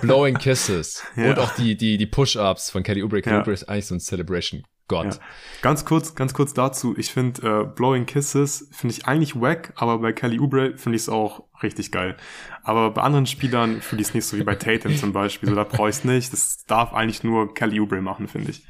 Blowing 0.02 0.36
Kisses. 0.36 1.02
Ja. 1.16 1.30
Und 1.30 1.38
auch 1.38 1.54
die, 1.54 1.76
die, 1.76 1.96
die 1.96 2.06
Push-Ups 2.06 2.70
von 2.70 2.82
Kelly 2.82 3.02
Oubre. 3.02 3.22
Kelly 3.22 3.36
ja. 3.36 3.40
Oubre 3.40 3.52
ist 3.52 3.68
eigentlich 3.68 3.86
so 3.86 3.94
ein 3.94 4.00
Celebration. 4.00 4.62
Gott. 4.88 5.14
Ja. 5.14 5.20
Ganz 5.62 5.84
kurz, 5.84 6.16
ganz 6.16 6.34
kurz 6.34 6.52
dazu. 6.52 6.96
Ich 6.98 7.12
finde, 7.12 7.42
äh, 7.42 7.64
Blowing 7.76 8.06
Kisses 8.06 8.68
finde 8.72 8.96
ich 8.96 9.06
eigentlich 9.06 9.40
wack, 9.40 9.72
aber 9.76 9.98
bei 9.98 10.12
Kelly 10.12 10.40
Oubre 10.40 10.76
finde 10.76 10.96
ich 10.96 11.02
es 11.02 11.08
auch 11.08 11.44
richtig 11.62 11.92
geil. 11.92 12.16
Aber 12.64 12.90
bei 12.90 13.02
anderen 13.02 13.26
Spielern 13.26 13.82
fühle 13.82 14.02
ich 14.02 14.08
es 14.08 14.14
nicht 14.14 14.24
so 14.26 14.36
wie 14.36 14.42
bei 14.42 14.56
Tatum 14.56 14.96
zum 14.96 15.12
Beispiel. 15.12 15.48
So, 15.48 15.54
da 15.54 15.62
brauche 15.62 15.90
ich 15.90 16.02
nicht. 16.02 16.32
Das 16.32 16.64
darf 16.66 16.92
eigentlich 16.92 17.22
nur 17.22 17.54
Kelly 17.54 17.80
Oubre 17.80 18.02
machen, 18.02 18.26
finde 18.26 18.50
ich. 18.50 18.64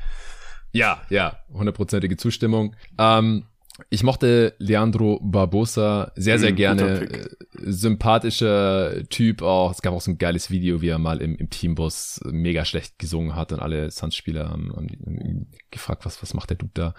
Ja, 0.73 1.01
ja, 1.09 1.39
hundertprozentige 1.53 2.17
Zustimmung. 2.17 2.77
Ähm, 2.99 3.47
ich 3.89 4.03
mochte 4.03 4.55
Leandro 4.59 5.21
Barbosa 5.23 6.13
sehr, 6.15 6.39
sehr 6.39 6.53
mhm, 6.53 6.57
gerne. 6.57 7.01
Äh, 7.03 7.29
sympathischer 7.53 9.09
Typ 9.09 9.43
auch. 9.43 9.73
Es 9.73 9.83
gab 9.83 9.95
auch 9.95 10.01
so 10.01 10.11
ein 10.11 10.19
geiles 10.19 10.51
Video, 10.51 10.83
wie 10.83 10.89
er 10.89 10.99
mal 10.99 11.21
im, 11.21 11.37
im 11.37 11.51
Teambus 11.51 12.21
mega 12.25 12.65
schlecht 12.65 12.99
gesungen 12.99 13.35
hat 13.35 13.53
und 13.53 13.61
alle 13.61 13.91
Suns-Spieler 13.91 14.49
haben, 14.49 14.73
haben 14.75 15.47
gefragt, 15.71 16.05
was, 16.05 16.23
was 16.23 16.35
macht 16.35 16.51
der 16.51 16.57
Dude 16.57 16.73
da? 16.75 16.95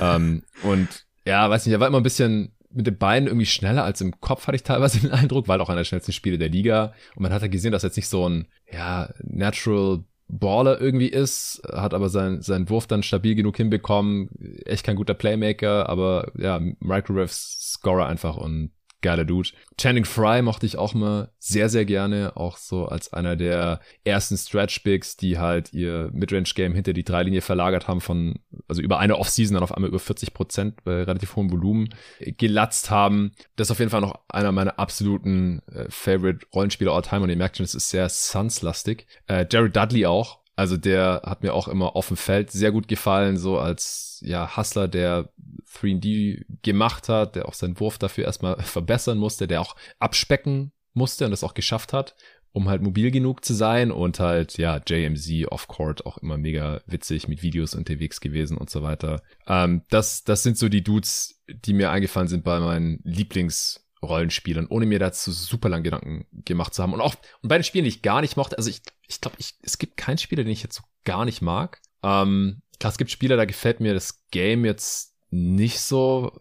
ähm, 0.16 0.42
und 0.62 1.06
ja, 1.26 1.48
weiß 1.48 1.66
nicht, 1.66 1.72
er 1.72 1.80
war 1.80 1.88
immer 1.88 2.00
ein 2.00 2.04
bisschen 2.04 2.52
mit 2.74 2.86
den 2.86 2.96
Beinen 2.96 3.26
irgendwie 3.26 3.46
schneller 3.46 3.84
als 3.84 4.00
im 4.00 4.20
Kopf, 4.20 4.46
hatte 4.46 4.56
ich 4.56 4.62
teilweise 4.62 5.00
den 5.00 5.10
Eindruck, 5.10 5.48
weil 5.48 5.60
auch 5.60 5.68
einer 5.68 5.80
der 5.80 5.84
schnellsten 5.84 6.12
Spiele 6.12 6.38
der 6.38 6.48
Liga. 6.48 6.94
Und 7.14 7.22
man 7.22 7.32
hat 7.32 7.42
ja 7.42 7.48
gesehen, 7.48 7.72
dass 7.72 7.84
er 7.84 7.88
jetzt 7.88 7.96
nicht 7.96 8.08
so 8.08 8.28
ein, 8.28 8.48
ja, 8.72 9.12
natural 9.22 10.04
Baller 10.32 10.80
irgendwie 10.80 11.08
ist, 11.08 11.62
hat 11.70 11.92
aber 11.92 12.08
sein, 12.08 12.40
seinen 12.40 12.70
Wurf 12.70 12.86
dann 12.86 13.02
stabil 13.02 13.34
genug 13.34 13.58
hinbekommen. 13.58 14.30
Echt 14.64 14.82
kein 14.84 14.96
guter 14.96 15.12
Playmaker, 15.12 15.88
aber 15.90 16.32
ja, 16.38 16.58
Microwave 16.80 17.28
Scorer 17.28 18.06
einfach 18.06 18.38
und 18.38 18.70
geiler 19.02 19.24
Dude. 19.24 19.50
Channing 19.76 20.04
Fry 20.04 20.42
mochte 20.42 20.66
ich 20.66 20.78
auch 20.78 20.94
mal 20.94 21.30
sehr, 21.38 21.68
sehr 21.68 21.84
gerne. 21.84 22.36
Auch 22.36 22.56
so 22.56 22.86
als 22.86 23.12
einer 23.12 23.36
der 23.36 23.80
ersten 24.04 24.36
Stretch-Bigs, 24.36 25.16
die 25.16 25.38
halt 25.38 25.72
ihr 25.72 26.10
Midrange-Game 26.12 26.74
hinter 26.74 26.92
die 26.92 27.04
Dreilinie 27.04 27.42
verlagert 27.42 27.88
haben 27.88 28.00
von, 28.00 28.40
also 28.68 28.80
über 28.80 28.98
eine 28.98 29.18
Offseason 29.18 29.54
dann 29.54 29.62
auf 29.62 29.74
einmal 29.74 29.88
über 29.88 29.98
40 29.98 30.32
Prozent 30.32 30.84
bei 30.84 31.02
relativ 31.02 31.36
hohem 31.36 31.50
Volumen 31.50 31.90
gelatzt 32.38 32.90
haben. 32.90 33.32
Das 33.56 33.66
ist 33.68 33.72
auf 33.72 33.78
jeden 33.78 33.90
Fall 33.90 34.00
noch 34.00 34.20
einer 34.28 34.52
meiner 34.52 34.78
absoluten 34.78 35.60
äh, 35.66 35.86
Favorite 35.88 36.46
Rollenspieler 36.54 36.92
all 36.92 37.02
time 37.02 37.22
und 37.22 37.30
ihr 37.30 37.36
merkt 37.36 37.56
schon, 37.56 37.64
es 37.64 37.74
ist 37.74 37.90
sehr 37.90 38.08
Suns-lastig. 38.08 39.06
Äh, 39.26 39.46
Jared 39.50 39.76
Dudley 39.76 40.06
auch, 40.06 40.41
also 40.62 40.76
der 40.76 41.22
hat 41.24 41.42
mir 41.42 41.54
auch 41.54 41.66
immer 41.66 41.96
auf 41.96 42.06
dem 42.06 42.16
Feld 42.16 42.52
sehr 42.52 42.70
gut 42.70 42.86
gefallen, 42.86 43.36
so 43.36 43.58
als 43.58 44.22
ja 44.24 44.56
Hustler, 44.56 44.86
der 44.86 45.28
3D 45.68 46.44
gemacht 46.62 47.08
hat, 47.08 47.34
der 47.34 47.48
auch 47.48 47.54
seinen 47.54 47.80
Wurf 47.80 47.98
dafür 47.98 48.26
erstmal 48.26 48.56
verbessern 48.62 49.18
musste, 49.18 49.48
der 49.48 49.60
auch 49.60 49.74
abspecken 49.98 50.70
musste 50.94 51.24
und 51.24 51.32
das 51.32 51.42
auch 51.42 51.54
geschafft 51.54 51.92
hat, 51.92 52.14
um 52.52 52.68
halt 52.68 52.80
mobil 52.80 53.10
genug 53.10 53.44
zu 53.44 53.54
sein 53.54 53.90
und 53.90 54.20
halt 54.20 54.56
ja 54.56 54.80
JMZ 54.86 55.48
off 55.50 55.66
Court 55.66 56.06
auch 56.06 56.18
immer 56.18 56.38
mega 56.38 56.80
witzig 56.86 57.26
mit 57.26 57.42
Videos 57.42 57.74
unterwegs 57.74 58.20
gewesen 58.20 58.56
und 58.56 58.70
so 58.70 58.84
weiter. 58.84 59.20
Ähm, 59.48 59.82
das 59.90 60.22
das 60.22 60.44
sind 60.44 60.56
so 60.56 60.68
die 60.68 60.84
Dudes, 60.84 61.42
die 61.48 61.72
mir 61.72 61.90
eingefallen 61.90 62.28
sind 62.28 62.44
bei 62.44 62.60
meinen 62.60 63.00
Lieblings 63.02 63.84
Rollenspielern, 64.02 64.66
ohne 64.66 64.86
mir 64.86 64.98
dazu 64.98 65.32
super 65.32 65.68
lang 65.68 65.82
Gedanken 65.82 66.26
gemacht 66.44 66.74
zu 66.74 66.82
haben. 66.82 66.92
Und 66.92 67.00
auch 67.00 67.14
und 67.40 67.48
bei 67.48 67.58
den 67.58 67.64
Spielen, 67.64 67.84
die 67.84 67.90
ich 67.90 68.02
gar 68.02 68.20
nicht 68.20 68.36
mochte, 68.36 68.56
also 68.58 68.68
ich, 68.68 68.82
ich 69.06 69.20
glaube, 69.20 69.36
ich, 69.38 69.54
es 69.62 69.78
gibt 69.78 69.96
keinen 69.96 70.18
Spieler, 70.18 70.42
den 70.42 70.52
ich 70.52 70.62
jetzt 70.62 70.76
so 70.76 70.82
gar 71.04 71.24
nicht 71.24 71.42
mag. 71.42 71.80
Ähm, 72.02 72.62
klar, 72.78 72.90
es 72.90 72.98
gibt 72.98 73.10
Spieler, 73.10 73.36
da 73.36 73.44
gefällt 73.44 73.80
mir 73.80 73.94
das 73.94 74.24
Game 74.30 74.64
jetzt 74.64 75.14
nicht 75.30 75.80
so, 75.80 76.36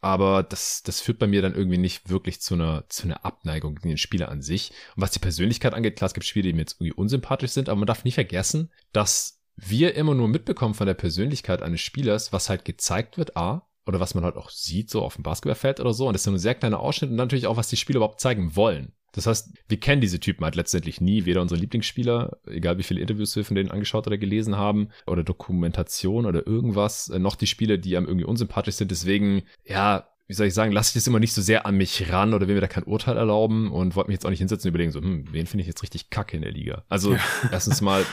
aber 0.00 0.42
das, 0.42 0.82
das 0.82 1.00
führt 1.00 1.18
bei 1.18 1.26
mir 1.26 1.42
dann 1.42 1.54
irgendwie 1.54 1.78
nicht 1.78 2.08
wirklich 2.08 2.40
zu 2.40 2.54
einer, 2.54 2.84
zu 2.88 3.04
einer 3.04 3.24
Abneigung 3.24 3.74
gegen 3.76 3.88
den 3.88 3.98
Spieler 3.98 4.28
an 4.28 4.42
sich. 4.42 4.70
Und 4.94 5.02
was 5.02 5.10
die 5.10 5.18
Persönlichkeit 5.18 5.74
angeht, 5.74 5.96
klar, 5.96 6.06
es 6.06 6.14
gibt 6.14 6.26
Spiele, 6.26 6.48
die 6.48 6.52
mir 6.52 6.60
jetzt 6.60 6.74
irgendwie 6.74 6.92
unsympathisch 6.92 7.50
sind, 7.50 7.68
aber 7.68 7.78
man 7.78 7.86
darf 7.86 8.04
nicht 8.04 8.14
vergessen, 8.14 8.70
dass 8.92 9.40
wir 9.56 9.94
immer 9.94 10.14
nur 10.14 10.28
mitbekommen 10.28 10.74
von 10.74 10.86
der 10.86 10.94
Persönlichkeit 10.94 11.62
eines 11.62 11.80
Spielers, 11.80 12.32
was 12.32 12.50
halt 12.50 12.64
gezeigt 12.64 13.16
wird, 13.16 13.36
A, 13.36 13.66
oder 13.86 14.00
was 14.00 14.14
man 14.14 14.24
halt 14.24 14.36
auch 14.36 14.50
sieht, 14.50 14.90
so 14.90 15.02
auf 15.02 15.14
dem 15.14 15.22
Basketballfeld 15.22 15.80
oder 15.80 15.94
so. 15.94 16.06
Und 16.06 16.12
das 16.12 16.22
ist 16.22 16.26
nur 16.26 16.34
ein 16.34 16.40
sehr 16.40 16.54
kleiner 16.54 16.80
Ausschnitt 16.80 17.10
und 17.10 17.16
natürlich 17.16 17.46
auch, 17.46 17.56
was 17.56 17.68
die 17.68 17.76
Spieler 17.76 17.98
überhaupt 17.98 18.20
zeigen 18.20 18.56
wollen. 18.56 18.92
Das 19.12 19.26
heißt, 19.26 19.50
wir 19.68 19.80
kennen 19.80 20.02
diese 20.02 20.20
Typen 20.20 20.44
halt 20.44 20.56
letztendlich 20.56 21.00
nie, 21.00 21.24
weder 21.24 21.40
unsere 21.40 21.58
Lieblingsspieler, 21.58 22.36
egal 22.46 22.76
wie 22.76 22.82
viele 22.82 23.00
Interviews 23.00 23.34
wir 23.34 23.46
von 23.46 23.56
denen 23.56 23.70
angeschaut 23.70 24.06
oder 24.06 24.18
gelesen 24.18 24.56
haben, 24.56 24.90
oder 25.06 25.24
Dokumentation 25.24 26.26
oder 26.26 26.46
irgendwas, 26.46 27.08
äh, 27.08 27.18
noch 27.18 27.34
die 27.34 27.46
Spieler, 27.46 27.78
die 27.78 27.96
einem 27.96 28.06
irgendwie 28.06 28.26
unsympathisch 28.26 28.74
sind. 28.74 28.90
Deswegen, 28.90 29.44
ja, 29.64 30.06
wie 30.28 30.34
soll 30.34 30.48
ich 30.48 30.54
sagen, 30.54 30.72
lasse 30.72 30.90
ich 30.90 30.94
das 30.94 31.06
immer 31.06 31.20
nicht 31.20 31.32
so 31.32 31.40
sehr 31.40 31.66
an 31.66 31.76
mich 31.76 32.10
ran 32.10 32.34
oder 32.34 32.48
will 32.48 32.56
mir 32.56 32.60
da 32.60 32.66
kein 32.66 32.84
Urteil 32.84 33.16
erlauben 33.16 33.70
und 33.70 33.94
wollte 33.94 34.08
mich 34.08 34.16
jetzt 34.16 34.26
auch 34.26 34.30
nicht 34.30 34.40
hinsetzen 34.40 34.68
und 34.68 34.70
überlegen, 34.70 34.90
so, 34.90 35.00
hm, 35.00 35.26
wen 35.30 35.46
finde 35.46 35.62
ich 35.62 35.68
jetzt 35.68 35.82
richtig 35.82 36.10
kacke 36.10 36.36
in 36.36 36.42
der 36.42 36.52
Liga? 36.52 36.84
Also, 36.88 37.12
ja. 37.12 37.20
erstens 37.52 37.80
mal 37.80 38.04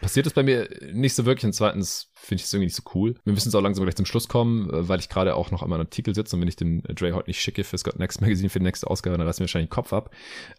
passiert 0.00 0.26
es 0.26 0.32
bei 0.32 0.42
mir 0.42 0.68
nicht 0.92 1.14
so 1.14 1.24
wirklich 1.24 1.44
und 1.44 1.52
zweitens 1.52 2.10
finde 2.14 2.40
ich 2.40 2.46
es 2.46 2.52
irgendwie 2.52 2.66
nicht 2.66 2.76
so 2.76 2.82
cool. 2.94 3.14
Wir 3.24 3.32
müssen 3.32 3.48
jetzt 3.48 3.54
auch 3.54 3.62
langsam 3.62 3.84
gleich 3.84 3.96
zum 3.96 4.06
Schluss 4.06 4.28
kommen, 4.28 4.70
äh, 4.70 4.88
weil 4.88 5.00
ich 5.00 5.08
gerade 5.08 5.34
auch 5.34 5.50
noch 5.50 5.62
an 5.62 5.70
meinem 5.70 5.80
Artikel 5.80 6.14
sitze 6.14 6.36
und 6.36 6.42
wenn 6.42 6.48
ich 6.48 6.56
den 6.56 6.82
Dre 6.82 7.12
heute 7.12 7.28
nicht 7.28 7.40
schicke 7.40 7.64
für 7.64 7.76
Scott 7.76 7.98
Next 7.98 8.20
Magazine 8.20 8.48
für 8.48 8.58
die 8.58 8.64
nächste 8.64 8.88
Ausgabe, 8.88 9.16
dann 9.16 9.26
reißt 9.26 9.40
mir 9.40 9.44
wahrscheinlich 9.44 9.68
den 9.68 9.74
Kopf 9.74 9.92
ab. 9.92 10.10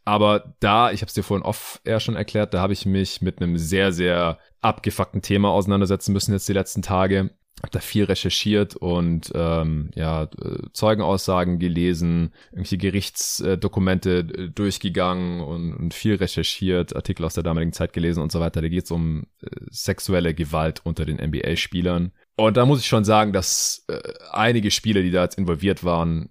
Aber 0.04 0.56
da, 0.60 0.92
ich 0.92 1.02
habe 1.02 1.08
es 1.08 1.14
dir 1.14 1.24
vorhin 1.24 1.46
off 1.46 1.82
eher 1.84 2.00
schon 2.00 2.16
erklärt, 2.16 2.54
da 2.54 2.62
habe 2.62 2.74
ich 2.74 2.86
mich 2.86 3.22
mit 3.22 3.42
einem 3.42 3.58
sehr, 3.58 3.92
sehr 3.92 4.40
abgefuckten 4.62 5.22
Thema 5.22 5.50
auseinandersetzen 5.50 6.14
müssen 6.14 6.34
jetzt 6.34 6.48
die 6.48 6.54
letzten 6.54 6.82
Tage. 6.82 7.32
Habe 7.62 7.72
da 7.72 7.80
viel 7.80 8.04
recherchiert 8.04 8.76
und 8.76 9.32
ähm, 9.34 9.90
ja 9.96 10.30
Zeugenaussagen 10.74 11.58
gelesen, 11.58 12.34
irgendwelche 12.52 12.78
Gerichtsdokumente 12.78 14.20
äh, 14.20 14.50
durchgegangen 14.50 15.42
und, 15.42 15.74
und 15.74 15.94
viel 15.94 16.16
recherchiert, 16.16 16.96
Artikel 16.96 17.26
aus 17.26 17.34
der 17.34 17.44
damaligen 17.44 17.74
Zeit 17.74 17.94
gelesen 17.94 18.22
und 18.22 18.32
so 18.32 18.40
weiter. 18.40 18.62
Da 18.62 18.68
geht 18.68 18.84
es 18.84 18.92
um 18.92 19.24
äh, 19.42 19.48
sexuelle 19.70 20.34
Gewalt 20.34 20.82
unter 20.84 21.06
den 21.06 21.18
NBA-Spielern. 21.18 22.12
Und 22.36 22.58
da 22.58 22.66
muss 22.66 22.82
ich 22.82 22.88
schon 22.88 23.06
sagen, 23.06 23.32
dass 23.32 23.86
äh, 23.88 24.02
einige 24.32 24.70
Spieler, 24.70 25.02
die 25.02 25.12
da 25.12 25.24
jetzt 25.24 25.38
involviert 25.38 25.84
waren, 25.84 26.30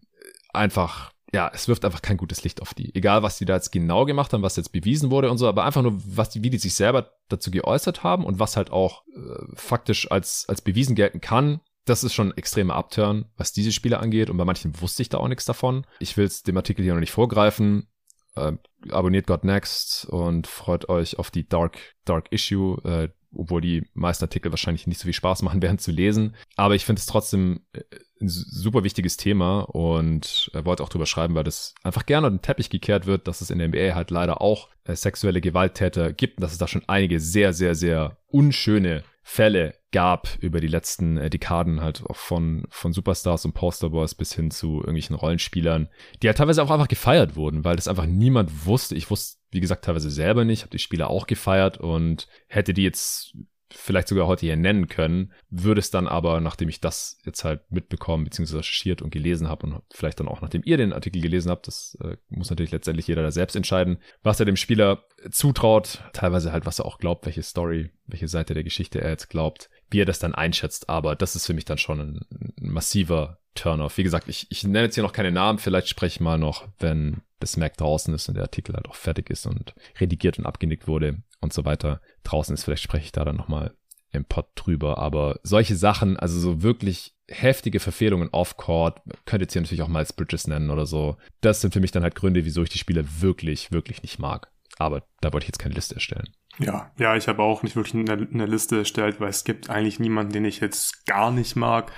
einfach 0.52 1.13
ja, 1.34 1.50
es 1.52 1.66
wirft 1.66 1.84
einfach 1.84 2.00
kein 2.00 2.16
gutes 2.16 2.44
Licht 2.44 2.62
auf 2.62 2.74
die. 2.74 2.94
Egal, 2.94 3.24
was 3.24 3.38
die 3.38 3.44
da 3.44 3.56
jetzt 3.56 3.72
genau 3.72 4.04
gemacht 4.04 4.32
haben, 4.32 4.44
was 4.44 4.54
jetzt 4.54 4.70
bewiesen 4.70 5.10
wurde 5.10 5.32
und 5.32 5.38
so, 5.38 5.48
aber 5.48 5.64
einfach 5.64 5.82
nur, 5.82 6.00
was 6.06 6.30
die, 6.30 6.44
wie 6.44 6.50
die 6.50 6.58
sich 6.58 6.74
selber 6.74 7.10
dazu 7.28 7.50
geäußert 7.50 8.04
haben 8.04 8.24
und 8.24 8.38
was 8.38 8.56
halt 8.56 8.70
auch 8.70 9.02
äh, 9.08 9.44
faktisch 9.54 10.08
als, 10.12 10.44
als 10.48 10.62
bewiesen 10.62 10.94
gelten 10.94 11.20
kann. 11.20 11.60
Das 11.86 12.04
ist 12.04 12.14
schon 12.14 12.28
ein 12.28 12.38
extremer 12.38 12.76
Upturn, 12.76 13.24
was 13.36 13.52
diese 13.52 13.72
Spiele 13.72 13.98
angeht. 13.98 14.30
Und 14.30 14.36
bei 14.36 14.44
manchen 14.44 14.80
wusste 14.80 15.02
ich 15.02 15.08
da 15.08 15.18
auch 15.18 15.26
nichts 15.26 15.44
davon. 15.44 15.84
Ich 15.98 16.16
will 16.16 16.30
dem 16.46 16.56
Artikel 16.56 16.84
hier 16.84 16.94
noch 16.94 17.00
nicht 17.00 17.10
vorgreifen. 17.10 17.88
Äh, 18.36 18.52
abonniert 18.90 19.26
God 19.26 19.42
Next 19.42 20.04
und 20.04 20.46
freut 20.46 20.88
euch 20.88 21.18
auf 21.18 21.32
die 21.32 21.48
Dark, 21.48 21.96
Dark 22.04 22.30
Issue. 22.30 22.80
Äh, 22.84 23.08
obwohl 23.36 23.60
die 23.60 23.86
meisten 23.94 24.24
Artikel 24.24 24.50
wahrscheinlich 24.52 24.86
nicht 24.86 24.98
so 24.98 25.04
viel 25.04 25.12
Spaß 25.12 25.42
machen 25.42 25.62
werden 25.62 25.78
zu 25.78 25.90
lesen. 25.90 26.34
Aber 26.56 26.74
ich 26.74 26.84
finde 26.84 27.00
es 27.00 27.06
trotzdem 27.06 27.60
äh, 27.72 27.80
ein 28.20 28.28
super 28.28 28.84
wichtiges 28.84 29.16
Thema 29.16 29.60
und 29.60 30.50
wollte 30.54 30.82
auch 30.82 30.88
drüber 30.88 31.06
schreiben, 31.06 31.34
weil 31.34 31.44
das 31.44 31.74
einfach 31.82 32.06
gerne 32.06 32.26
unter 32.28 32.38
den 32.38 32.42
Teppich 32.42 32.70
gekehrt 32.70 33.06
wird, 33.06 33.28
dass 33.28 33.40
es 33.40 33.50
in 33.50 33.58
der 33.58 33.68
NBA 33.68 33.94
halt 33.94 34.10
leider 34.10 34.40
auch 34.40 34.68
äh, 34.84 34.94
sexuelle 34.94 35.40
Gewalttäter 35.40 36.12
gibt 36.12 36.38
und 36.38 36.42
dass 36.42 36.52
es 36.52 36.58
da 36.58 36.68
schon 36.68 36.84
einige 36.86 37.20
sehr, 37.20 37.52
sehr, 37.52 37.74
sehr 37.74 38.18
unschöne 38.26 39.04
Fälle 39.26 39.74
gab 39.90 40.28
über 40.40 40.60
die 40.60 40.68
letzten 40.68 41.16
äh, 41.16 41.30
Dekaden 41.30 41.80
halt 41.80 42.04
auch 42.04 42.16
von, 42.16 42.66
von 42.68 42.92
Superstars 42.92 43.46
und 43.46 43.54
Posterboys 43.54 44.14
bis 44.14 44.34
hin 44.34 44.50
zu 44.50 44.76
irgendwelchen 44.76 45.16
Rollenspielern, 45.16 45.88
die 46.22 46.26
halt 46.26 46.36
teilweise 46.36 46.62
auch 46.62 46.70
einfach 46.70 46.88
gefeiert 46.88 47.34
wurden, 47.34 47.64
weil 47.64 47.76
das 47.76 47.88
einfach 47.88 48.04
niemand 48.04 48.66
wusste. 48.66 48.94
Ich 48.96 49.08
wusste, 49.10 49.38
wie 49.54 49.60
gesagt, 49.60 49.84
teilweise 49.84 50.10
selber 50.10 50.44
nicht, 50.44 50.62
habe 50.62 50.70
die 50.70 50.78
Spieler 50.78 51.08
auch 51.08 51.26
gefeiert 51.26 51.78
und 51.78 52.28
hätte 52.46 52.74
die 52.74 52.82
jetzt 52.82 53.34
vielleicht 53.76 54.08
sogar 54.08 54.26
heute 54.26 54.46
hier 54.46 54.56
nennen 54.56 54.88
können, 54.88 55.32
würde 55.50 55.80
es 55.80 55.90
dann 55.90 56.06
aber, 56.06 56.40
nachdem 56.40 56.68
ich 56.68 56.80
das 56.80 57.18
jetzt 57.24 57.44
halt 57.44 57.60
mitbekommen, 57.70 58.24
beziehungsweise 58.24 58.58
recherchiert 58.58 59.02
und 59.02 59.10
gelesen 59.10 59.48
habe 59.48 59.66
und 59.66 59.82
vielleicht 59.92 60.20
dann 60.20 60.28
auch, 60.28 60.40
nachdem 60.40 60.62
ihr 60.64 60.76
den 60.76 60.92
Artikel 60.92 61.20
gelesen 61.20 61.50
habt, 61.50 61.66
das 61.66 61.98
äh, 62.02 62.16
muss 62.28 62.50
natürlich 62.50 62.72
letztendlich 62.72 63.06
jeder 63.06 63.22
da 63.22 63.30
selbst 63.30 63.56
entscheiden, 63.56 63.98
was 64.22 64.38
er 64.38 64.46
dem 64.46 64.56
Spieler 64.56 65.04
zutraut, 65.30 66.02
teilweise 66.12 66.52
halt, 66.52 66.66
was 66.66 66.78
er 66.78 66.86
auch 66.86 66.98
glaubt, 66.98 67.26
welche 67.26 67.42
Story, 67.42 67.90
welche 68.06 68.28
Seite 68.28 68.54
der 68.54 68.64
Geschichte 68.64 69.00
er 69.00 69.10
jetzt 69.10 69.28
glaubt, 69.28 69.70
wie 69.90 70.00
er 70.00 70.06
das 70.06 70.18
dann 70.18 70.34
einschätzt, 70.34 70.88
aber 70.88 71.14
das 71.16 71.36
ist 71.36 71.46
für 71.46 71.54
mich 71.54 71.64
dann 71.64 71.78
schon 71.78 72.00
ein, 72.00 72.20
ein 72.30 72.72
massiver 72.72 73.38
Turn-off. 73.54 73.96
Wie 73.98 74.02
gesagt, 74.02 74.28
ich, 74.28 74.46
ich 74.50 74.64
nenne 74.64 74.82
jetzt 74.82 74.94
hier 74.94 75.04
noch 75.04 75.12
keine 75.12 75.30
Namen, 75.30 75.58
vielleicht 75.58 75.88
spreche 75.88 76.16
ich 76.16 76.20
mal 76.20 76.38
noch, 76.38 76.66
wenn 76.78 77.22
das 77.38 77.56
Mac 77.56 77.76
draußen 77.76 78.12
ist 78.14 78.28
und 78.28 78.34
der 78.34 78.44
Artikel 78.44 78.74
halt 78.74 78.88
auch 78.88 78.94
fertig 78.94 79.30
ist 79.30 79.46
und 79.46 79.74
redigiert 80.00 80.38
und 80.38 80.46
abgenickt 80.46 80.88
wurde 80.88 81.22
und 81.40 81.52
so 81.52 81.64
weiter 81.64 82.00
draußen 82.24 82.54
ist. 82.54 82.64
Vielleicht 82.64 82.82
spreche 82.82 83.04
ich 83.04 83.12
da 83.12 83.24
dann 83.24 83.36
nochmal 83.36 83.74
im 84.14 84.24
Pod 84.24 84.46
drüber. 84.54 84.98
Aber 84.98 85.38
solche 85.42 85.76
Sachen, 85.76 86.16
also 86.16 86.38
so 86.38 86.62
wirklich 86.62 87.14
heftige 87.28 87.80
Verfehlungen 87.80 88.28
off-court, 88.30 89.00
könnt 89.24 89.40
ihr 89.40 89.44
jetzt 89.44 89.52
hier 89.52 89.62
natürlich 89.62 89.82
auch 89.82 89.88
Miles 89.88 90.12
Bridges 90.12 90.46
nennen 90.46 90.70
oder 90.70 90.86
so. 90.86 91.16
Das 91.40 91.60
sind 91.60 91.72
für 91.72 91.80
mich 91.80 91.90
dann 91.90 92.02
halt 92.02 92.14
Gründe, 92.14 92.44
wieso 92.44 92.62
ich 92.62 92.70
die 92.70 92.78
Spieler 92.78 93.04
wirklich, 93.20 93.72
wirklich 93.72 94.02
nicht 94.02 94.18
mag. 94.18 94.50
Aber 94.78 95.04
da 95.20 95.32
wollte 95.32 95.44
ich 95.44 95.48
jetzt 95.48 95.58
keine 95.58 95.74
Liste 95.74 95.94
erstellen. 95.94 96.30
Ja, 96.58 96.90
ja, 96.98 97.16
ich 97.16 97.28
habe 97.28 97.42
auch 97.42 97.62
nicht 97.62 97.76
wirklich 97.76 97.94
eine, 97.94 98.12
eine 98.12 98.46
Liste 98.46 98.78
erstellt, 98.78 99.20
weil 99.20 99.30
es 99.30 99.44
gibt 99.44 99.70
eigentlich 99.70 99.98
niemanden, 99.98 100.32
den 100.32 100.44
ich 100.44 100.60
jetzt 100.60 101.06
gar 101.06 101.30
nicht 101.30 101.56
mag. 101.56 101.90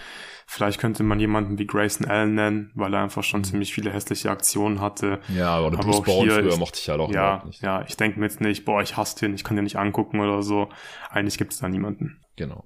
Vielleicht 0.49 0.81
könnte 0.81 1.03
man 1.03 1.19
jemanden 1.19 1.59
wie 1.59 1.67
Grayson 1.67 2.07
Allen 2.07 2.35
nennen, 2.35 2.71
weil 2.75 2.95
er 2.95 3.03
einfach 3.03 3.25
schon 3.25 3.41
mhm. 3.41 3.45
ziemlich 3.45 3.75
viele 3.75 3.93
hässliche 3.93 4.31
Aktionen 4.31 4.81
hatte. 4.81 5.19
Ja, 5.29 5.61
oder 5.61 5.79
aber 5.79 5.89
Bruce 5.89 6.03
Bowen 6.03 6.31
früher 6.31 6.47
ich, 6.47 6.57
mochte 6.57 6.79
ich 6.81 6.89
halt 6.89 7.01
auch 7.01 7.13
ja, 7.13 7.43
nicht. 7.45 7.63
Ja, 7.63 7.85
ich 7.89 7.97
denke 7.97 8.21
mir 8.21 8.27
jetzt 8.27 8.41
nicht, 8.41 8.65
boah, 8.65 8.81
ich 8.81 8.97
hasse 8.97 9.19
den, 9.19 9.35
ich 9.35 9.43
kann 9.43 9.57
den 9.57 9.65
nicht 9.65 9.77
angucken 9.77 10.21
oder 10.21 10.43
so. 10.43 10.69
Eigentlich 11.11 11.37
gibt 11.37 11.53
es 11.53 11.59
da 11.59 11.69
niemanden. 11.69 12.21
Genau. 12.37 12.65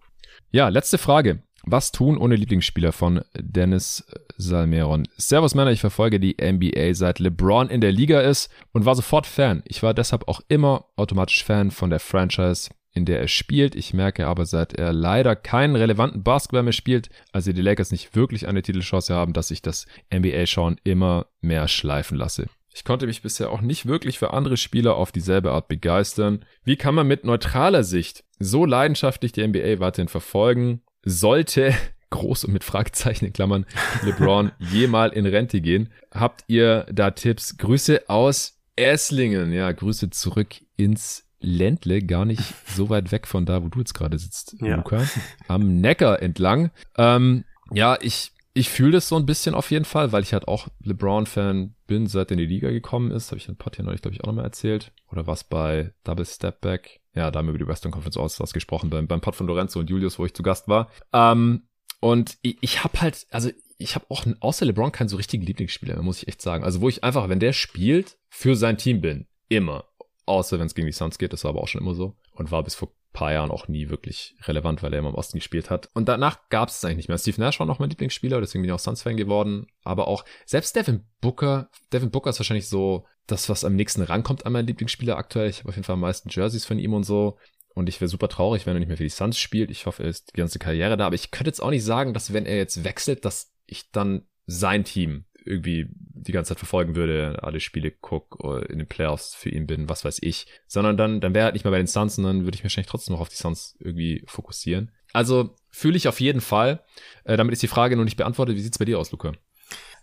Ja, 0.51 0.69
letzte 0.69 0.99
Frage. 0.99 1.43
Was 1.65 1.93
tun 1.93 2.17
ohne 2.17 2.37
Lieblingsspieler 2.37 2.93
von 2.93 3.23
Dennis 3.39 4.05
Salmeron? 4.37 5.07
Servus 5.17 5.55
Männer, 5.55 5.73
ich 5.73 5.81
verfolge 5.81 6.19
die 6.19 6.37
NBA 6.41 6.95
seit 6.95 7.19
LeBron 7.19 7.69
in 7.69 7.81
der 7.81 7.93
Liga 7.93 8.21
ist 8.21 8.51
und 8.73 8.85
war 8.85 8.95
sofort 8.95 9.27
Fan. 9.27 9.63
Ich 9.67 9.83
war 9.83 9.95
deshalb 9.95 10.29
auch 10.29 10.41
immer 10.49 10.87
automatisch 10.97 11.45
Fan 11.45 11.71
von 11.71 11.91
der 11.91 12.01
Franchise 12.01 12.71
in 12.93 13.05
der 13.05 13.21
er 13.21 13.29
spielt. 13.29 13.75
Ich 13.75 13.95
merke 13.95 14.27
aber, 14.27 14.47
seit 14.47 14.75
er 14.75 14.93
leider 14.93 15.37
keinen 15.37 15.77
relevanten 15.77 16.23
Basketball 16.23 16.63
mehr 16.63 16.73
spielt, 16.73 17.09
also 17.33 17.53
die 17.53 17.63
Lakers 17.63 17.93
nicht 17.93 18.15
wirklich 18.17 18.49
eine 18.49 18.63
Titelchance 18.63 19.15
haben, 19.15 19.33
dass 19.33 19.51
ich 19.51 19.63
das 19.63 19.87
NBA-Schauen 20.13 20.81
immer 20.85 21.27
mehr 21.41 21.69
schleifen 21.69 22.17
lasse. 22.17 22.47
Ich 22.73 22.85
konnte 22.85 23.07
mich 23.07 23.23
bisher 23.23 23.51
auch 23.51 23.61
nicht 23.61 23.87
wirklich 23.87 24.19
für 24.19 24.33
andere 24.33 24.57
Spieler 24.57 24.95
auf 24.95 25.13
dieselbe 25.13 25.53
Art 25.53 25.69
begeistern. 25.69 26.45
Wie 26.65 26.77
kann 26.77 26.95
man 26.95 27.07
mit 27.07 27.25
neutraler 27.25 27.85
Sicht 27.85 28.25
so 28.39 28.65
leidenschaftlich 28.65 29.33
die 29.33 29.47
NBA 29.47 29.81
weiterhin 29.81 30.09
verfolgen? 30.09 30.81
Sollte 31.05 31.75
groß 32.11 32.45
und 32.45 32.53
mit 32.53 32.65
Fragezeichen 32.65 33.27
in 33.27 33.33
Klammern 33.33 33.67
LeBron 34.03 34.53
jemal 34.59 35.11
in 35.11 35.27
Rente 35.27 35.61
gehen? 35.61 35.91
Habt 36.13 36.45
ihr 36.49 36.87
da 36.93 37.13
Tipps? 37.13 37.57
Grüße 37.57 38.09
aus 38.09 38.59
Esslingen. 38.77 39.53
Ja, 39.53 39.71
Grüße 39.71 40.11
zurück 40.11 40.57
ins 40.77 41.25
Ländle, 41.41 42.03
gar 42.03 42.25
nicht 42.25 42.43
so 42.67 42.91
weit 42.91 43.13
weg 43.13 43.27
von 43.27 43.47
da, 43.47 43.63
wo 43.63 43.69
du 43.69 43.79
jetzt 43.79 43.95
gerade 43.95 44.19
sitzt, 44.19 44.57
ja. 44.61 44.77
Luca, 44.77 45.07
am 45.49 45.81
Neckar 45.81 46.21
entlang. 46.23 46.71
Ähm, 46.99 47.45
ja, 47.73 47.97
ich, 48.01 48.33
ich 48.53 48.69
fühle 48.69 48.93
das 48.93 49.09
so 49.09 49.17
ein 49.17 49.27
bisschen 49.27 49.55
auf 49.55 49.71
jeden 49.71 49.87
Fall, 49.87 50.13
weil 50.13 50.23
ich 50.23 50.35
halt 50.35 50.49
auch 50.49 50.69
LeBron-Fan 50.83 51.75
bin, 51.87 52.07
seit 52.07 52.31
er 52.31 52.33
in 52.33 52.39
die 52.39 52.47
Liga 52.47 52.71
gekommen 52.71 53.11
ist. 53.11 53.31
Habe 53.31 53.39
ich 53.39 53.49
in 53.49 53.57
Pod 53.57 53.77
hier 53.77 53.85
neulich, 53.85 54.03
glaube 54.03 54.15
ich, 54.15 54.23
auch 54.23 54.27
nochmal 54.27 54.45
erzählt. 54.45 54.93
Oder 55.11 55.27
was 55.27 55.45
bei 55.45 55.93
Double 56.05 56.27
Step 56.27 56.61
Back? 56.61 57.00
Ja, 57.15 57.31
da 57.31 57.39
haben 57.39 57.47
wir 57.47 57.51
über 57.55 57.65
die 57.65 57.67
Western 57.67 57.91
Conference 57.91 58.17
All-Stars 58.17 58.53
gesprochen, 58.53 58.91
beim, 58.91 59.07
beim 59.07 59.21
Pod 59.21 59.35
von 59.35 59.47
Lorenzo 59.47 59.81
und 59.81 59.91
Julius, 59.91 60.19
wo 60.19 60.27
ich 60.27 60.35
zu 60.35 60.43
Gast 60.43 60.69
war. 60.69 60.91
Ähm, 61.13 61.65
und 62.01 62.39
ich, 62.43 62.57
ich 62.61 62.85
habe 62.85 63.01
halt, 63.01 63.27
also 63.31 63.51
ich 63.79 63.95
habe 63.95 64.07
auch 64.09 64.25
außer 64.41 64.67
LeBron 64.67 64.93
keinen 64.93 65.09
so 65.09 65.17
richtigen 65.17 65.45
Lieblingsspieler, 65.45 66.01
muss 66.03 66.23
ich 66.23 66.29
echt 66.29 66.43
sagen. 66.43 66.65
Also 66.65 66.81
wo 66.81 66.89
ich 66.89 67.03
einfach, 67.03 67.29
wenn 67.29 67.41
der 67.41 67.53
spielt, 67.53 68.19
für 68.29 68.55
sein 68.55 68.79
Team 68.79 69.01
bin. 69.01 69.27
Immer. 69.49 69.90
Außer 70.31 70.61
wenn 70.61 70.67
es 70.67 70.75
gegen 70.75 70.87
die 70.87 70.93
Suns 70.93 71.19
geht, 71.19 71.33
das 71.33 71.43
war 71.45 71.51
aber 71.51 71.61
auch 71.61 71.69
schon 71.69 71.81
immer 71.81 71.95
so. 71.95 72.17
Und 72.33 72.53
war 72.53 72.63
bis 72.63 72.77
vor 72.77 72.93
paar 73.13 73.33
Jahren 73.33 73.51
auch 73.51 73.67
nie 73.67 73.89
wirklich 73.89 74.37
relevant, 74.45 74.83
weil 74.83 74.93
er 74.93 75.01
immer 75.01 75.09
im 75.09 75.17
Osten 75.17 75.39
gespielt 75.39 75.69
hat. 75.69 75.89
Und 75.95 76.09
danach 76.09 76.49
gab 76.49 76.69
es 76.69 76.85
eigentlich 76.85 76.99
nicht 76.99 77.09
mehr. 77.09 77.19
Steve 77.19 77.41
Nash 77.41 77.59
war 77.59 77.67
noch 77.67 77.81
mein 77.81 77.91
Lieblingsspieler, 77.91 78.41
deswegen 78.41 78.63
bin 78.63 78.69
ich 78.69 78.73
auch 78.73 78.79
Suns-Fan 78.79 79.17
geworden. 79.17 79.67
Aber 79.83 80.07
auch 80.07 80.25
selbst 80.47 80.77
Devin 80.77 81.05
Booker, 81.21 81.69
Devin 81.93 82.13
Booker 82.13 82.31
ist 82.31 82.39
wahrscheinlich 82.39 82.69
so 82.69 83.05
das, 83.27 83.49
was 83.49 83.65
am 83.65 83.75
nächsten 83.75 84.03
rankommt 84.03 84.47
an 84.47 84.53
meinen 84.53 84.69
Lieblingsspieler 84.69 85.17
aktuell. 85.17 85.51
Ich 85.51 85.59
habe 85.59 85.71
auf 85.71 85.75
jeden 85.75 85.85
Fall 85.85 85.95
am 85.95 86.01
meisten 86.01 86.29
Jerseys 86.31 86.65
von 86.65 86.79
ihm 86.79 86.95
und 86.95 87.03
so. 87.03 87.37
Und 87.75 87.89
ich 87.89 88.01
wäre 88.01 88.09
super 88.09 88.29
traurig, 88.29 88.67
wenn 88.67 88.77
er 88.77 88.79
nicht 88.79 88.89
mehr 88.89 88.97
für 88.97 89.03
die 89.03 89.09
Suns 89.09 89.39
spielt. 89.39 89.71
Ich 89.71 89.87
hoffe, 89.87 90.05
er 90.05 90.11
ist 90.11 90.33
die 90.33 90.39
ganze 90.39 90.61
Karriere 90.61 90.97
da. 90.97 91.07
Aber 91.07 91.17
ich 91.17 91.33
könnte 91.33 91.49
jetzt 91.49 91.63
auch 91.63 91.71
nicht 91.71 91.85
sagen, 91.85 92.15
dass 92.15 92.33
wenn 92.33 92.47
er 92.47 92.57
jetzt 92.57 92.85
wechselt, 92.85 93.25
dass 93.25 93.53
ich 93.67 93.91
dann 93.91 94.29
sein 94.47 94.85
Team 94.85 95.25
irgendwie 95.45 95.87
die 95.91 96.33
ganze 96.33 96.51
Zeit 96.51 96.59
verfolgen 96.59 96.97
würde, 96.97 97.39
alle 97.43 97.61
Spiele 97.61 97.91
guck 97.91 98.41
oder 98.41 98.69
in 98.69 98.79
den 98.79 98.87
Playoffs 98.87 99.35
für 99.35 99.49
ihn 99.49 99.67
bin, 99.67 99.89
was 99.89 100.05
weiß 100.05 100.19
ich, 100.23 100.47
sondern 100.67 100.97
dann, 100.97 101.21
dann 101.21 101.35
wäre 101.35 101.43
er 101.43 101.45
halt 101.47 101.55
nicht 101.55 101.65
mehr 101.65 101.73
bei 101.73 101.79
den 101.79 101.87
Suns 101.87 102.19
und 102.19 102.25
dann 102.25 102.45
würde 102.45 102.55
ich 102.55 102.63
mich 102.63 102.73
wahrscheinlich 102.73 102.91
trotzdem 102.91 103.15
noch 103.15 103.21
auf 103.21 103.29
die 103.29 103.37
Suns 103.37 103.77
irgendwie 103.81 104.23
fokussieren. 104.27 104.91
Also 105.13 105.57
fühle 105.71 105.97
ich 105.97 106.09
auf 106.09 106.21
jeden 106.21 106.41
Fall. 106.41 106.83
Äh, 107.25 107.37
damit 107.37 107.53
ist 107.53 107.63
die 107.63 107.69
Frage 107.69 107.97
noch 107.97 108.05
nicht 108.05 108.17
beantwortet. 108.17 108.57
Wie 108.57 108.61
sieht's 108.61 108.79
bei 108.79 108.85
dir 108.85 108.99
aus, 108.99 109.13
Luca? 109.13 109.33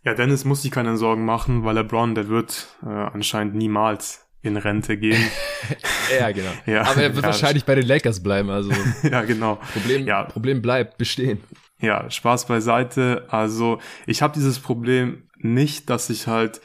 Ja, 0.04 0.14
Dennis 0.14 0.46
muss 0.46 0.62
sich 0.62 0.72
keine 0.72 0.98
Sorgen 0.98 1.26
machen, 1.26 1.64
weil 1.64 1.76
LeBron, 1.76 2.16
der 2.16 2.30
wird 2.30 2.68
äh, 2.84 2.88
anscheinend 2.88 3.56
niemals 3.56 4.28
in 4.42 4.58
Rente 4.58 4.98
gehen. 4.98 5.22
ja, 6.20 6.32
genau. 6.32 6.52
ja, 6.66 6.82
Aber 6.84 7.02
er 7.02 7.14
wird 7.14 7.24
ja, 7.24 7.32
wahrscheinlich 7.32 7.66
bei 7.66 7.76
den 7.76 7.86
Lakers 7.86 8.22
bleiben. 8.22 8.50
Also 8.50 8.72
ja, 9.04 9.24
genau. 9.24 9.56
Problem, 9.74 10.08
ja. 10.08 10.24
Problem 10.24 10.62
bleibt 10.62 10.98
bestehen. 10.98 11.44
Ja, 11.80 12.10
Spaß 12.10 12.48
beiseite. 12.48 13.26
Also 13.30 13.80
ich 14.06 14.22
habe 14.22 14.34
dieses 14.34 14.60
Problem 14.60 15.27
nicht, 15.40 15.90
dass 15.90 16.10
ich 16.10 16.28
halt 16.28 16.62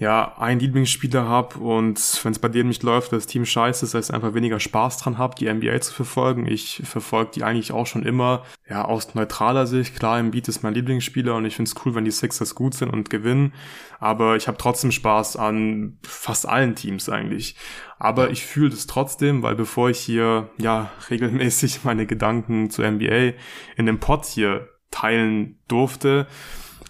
ja, 0.00 0.34
einen 0.38 0.60
Lieblingsspieler 0.60 1.28
habe 1.28 1.58
und 1.58 1.98
wenn 2.24 2.32
es 2.32 2.38
bei 2.38 2.48
dem 2.48 2.68
nicht 2.68 2.82
läuft, 2.82 3.12
das 3.12 3.26
Team 3.26 3.44
scheiße 3.44 3.84
ist, 3.84 3.92
dass 3.92 4.08
ich 4.08 4.14
einfach 4.14 4.32
weniger 4.32 4.58
Spaß 4.58 4.96
dran 4.96 5.18
habe, 5.18 5.34
die 5.34 5.52
NBA 5.52 5.78
zu 5.82 5.92
verfolgen. 5.92 6.46
Ich 6.46 6.80
verfolge 6.86 7.32
die 7.34 7.44
eigentlich 7.44 7.70
auch 7.72 7.86
schon 7.86 8.04
immer, 8.04 8.44
ja, 8.66 8.82
aus 8.82 9.14
neutraler 9.14 9.66
Sicht. 9.66 9.94
Klar, 9.94 10.18
im 10.18 10.30
Beat 10.30 10.48
ist 10.48 10.62
mein 10.62 10.72
Lieblingsspieler 10.72 11.34
und 11.34 11.44
ich 11.44 11.54
finde 11.54 11.68
es 11.68 11.84
cool, 11.84 11.94
wenn 11.94 12.06
die 12.06 12.10
Sixers 12.12 12.54
gut 12.54 12.72
sind 12.72 12.88
und 12.88 13.10
gewinnen. 13.10 13.52
Aber 13.98 14.36
ich 14.36 14.48
habe 14.48 14.56
trotzdem 14.56 14.90
Spaß 14.90 15.36
an 15.36 15.98
fast 16.02 16.48
allen 16.48 16.74
Teams 16.74 17.10
eigentlich. 17.10 17.56
Aber 17.98 18.30
ich 18.30 18.46
fühle 18.46 18.70
das 18.70 18.86
trotzdem, 18.86 19.42
weil 19.42 19.54
bevor 19.54 19.90
ich 19.90 19.98
hier, 19.98 20.48
ja, 20.56 20.90
regelmäßig 21.10 21.84
meine 21.84 22.06
Gedanken 22.06 22.70
zur 22.70 22.90
NBA 22.90 23.34
in 23.76 23.84
dem 23.84 24.00
Pod 24.00 24.24
hier 24.24 24.70
teilen 24.90 25.58
durfte, 25.68 26.26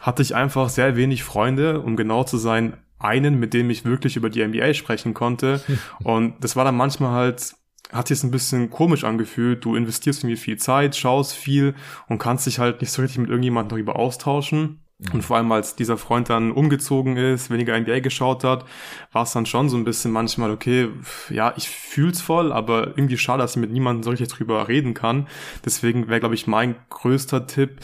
hatte 0.01 0.23
ich 0.23 0.35
einfach 0.35 0.69
sehr 0.69 0.97
wenig 0.97 1.23
Freunde, 1.23 1.81
um 1.81 1.97
genau 1.97 2.25
zu 2.25 2.39
sein, 2.39 2.77
einen, 2.99 3.39
mit 3.39 3.55
dem 3.55 3.71
ich 3.71 3.85
wirklich 3.85 4.17
über 4.17 4.29
die 4.31 4.47
NBA 4.47 4.75
sprechen 4.75 5.15
konnte. 5.15 5.63
Und 6.03 6.43
das 6.43 6.57
war 6.57 6.65
dann 6.65 6.77
manchmal 6.77 7.13
halt 7.13 7.55
hat 7.93 8.07
sich 8.07 8.23
ein 8.23 8.31
bisschen 8.31 8.71
komisch 8.71 9.03
angefühlt. 9.03 9.65
Du 9.65 9.75
investierst 9.75 10.23
irgendwie 10.23 10.41
viel 10.41 10.59
Zeit, 10.59 10.95
schaust 10.95 11.35
viel 11.35 11.75
und 12.09 12.19
kannst 12.19 12.47
dich 12.47 12.61
halt 12.61 12.81
nicht 12.81 12.93
so 12.93 13.03
richtig 13.03 13.19
mit 13.19 13.31
irgendjemandem 13.31 13.71
darüber 13.71 13.97
austauschen. 13.97 14.81
Und 15.13 15.23
vor 15.23 15.39
allem, 15.39 15.51
als 15.51 15.77
dieser 15.77 15.97
Freund 15.97 16.29
dann 16.29 16.53
umgezogen 16.53 17.17
ist, 17.17 17.51
weniger 17.51 17.79
NBA 17.79 18.01
geschaut 18.01 18.45
hat, 18.45 18.67
war 19.13 19.23
es 19.23 19.33
dann 19.33 19.47
schon 19.47 19.71
so 19.71 19.79
ein 19.79 19.85
bisschen 19.85 20.13
manchmal, 20.13 20.51
okay, 20.51 20.91
ja, 21.31 21.55
ich 21.57 21.71
fühl's 21.71 22.21
voll, 22.21 22.53
aber 22.53 22.89
irgendwie 22.89 23.17
schade, 23.17 23.43
dass 23.43 23.53
ich 23.53 23.61
mit 23.61 23.73
niemandem 23.73 24.03
so 24.03 24.11
richtig 24.11 24.29
drüber 24.29 24.69
reden 24.69 24.93
kann. 24.93 25.27
Deswegen 25.65 26.09
wäre, 26.09 26.21
glaube 26.21 26.35
ich, 26.35 26.47
mein 26.47 26.77
größter 26.91 27.47
Tipp, 27.47 27.81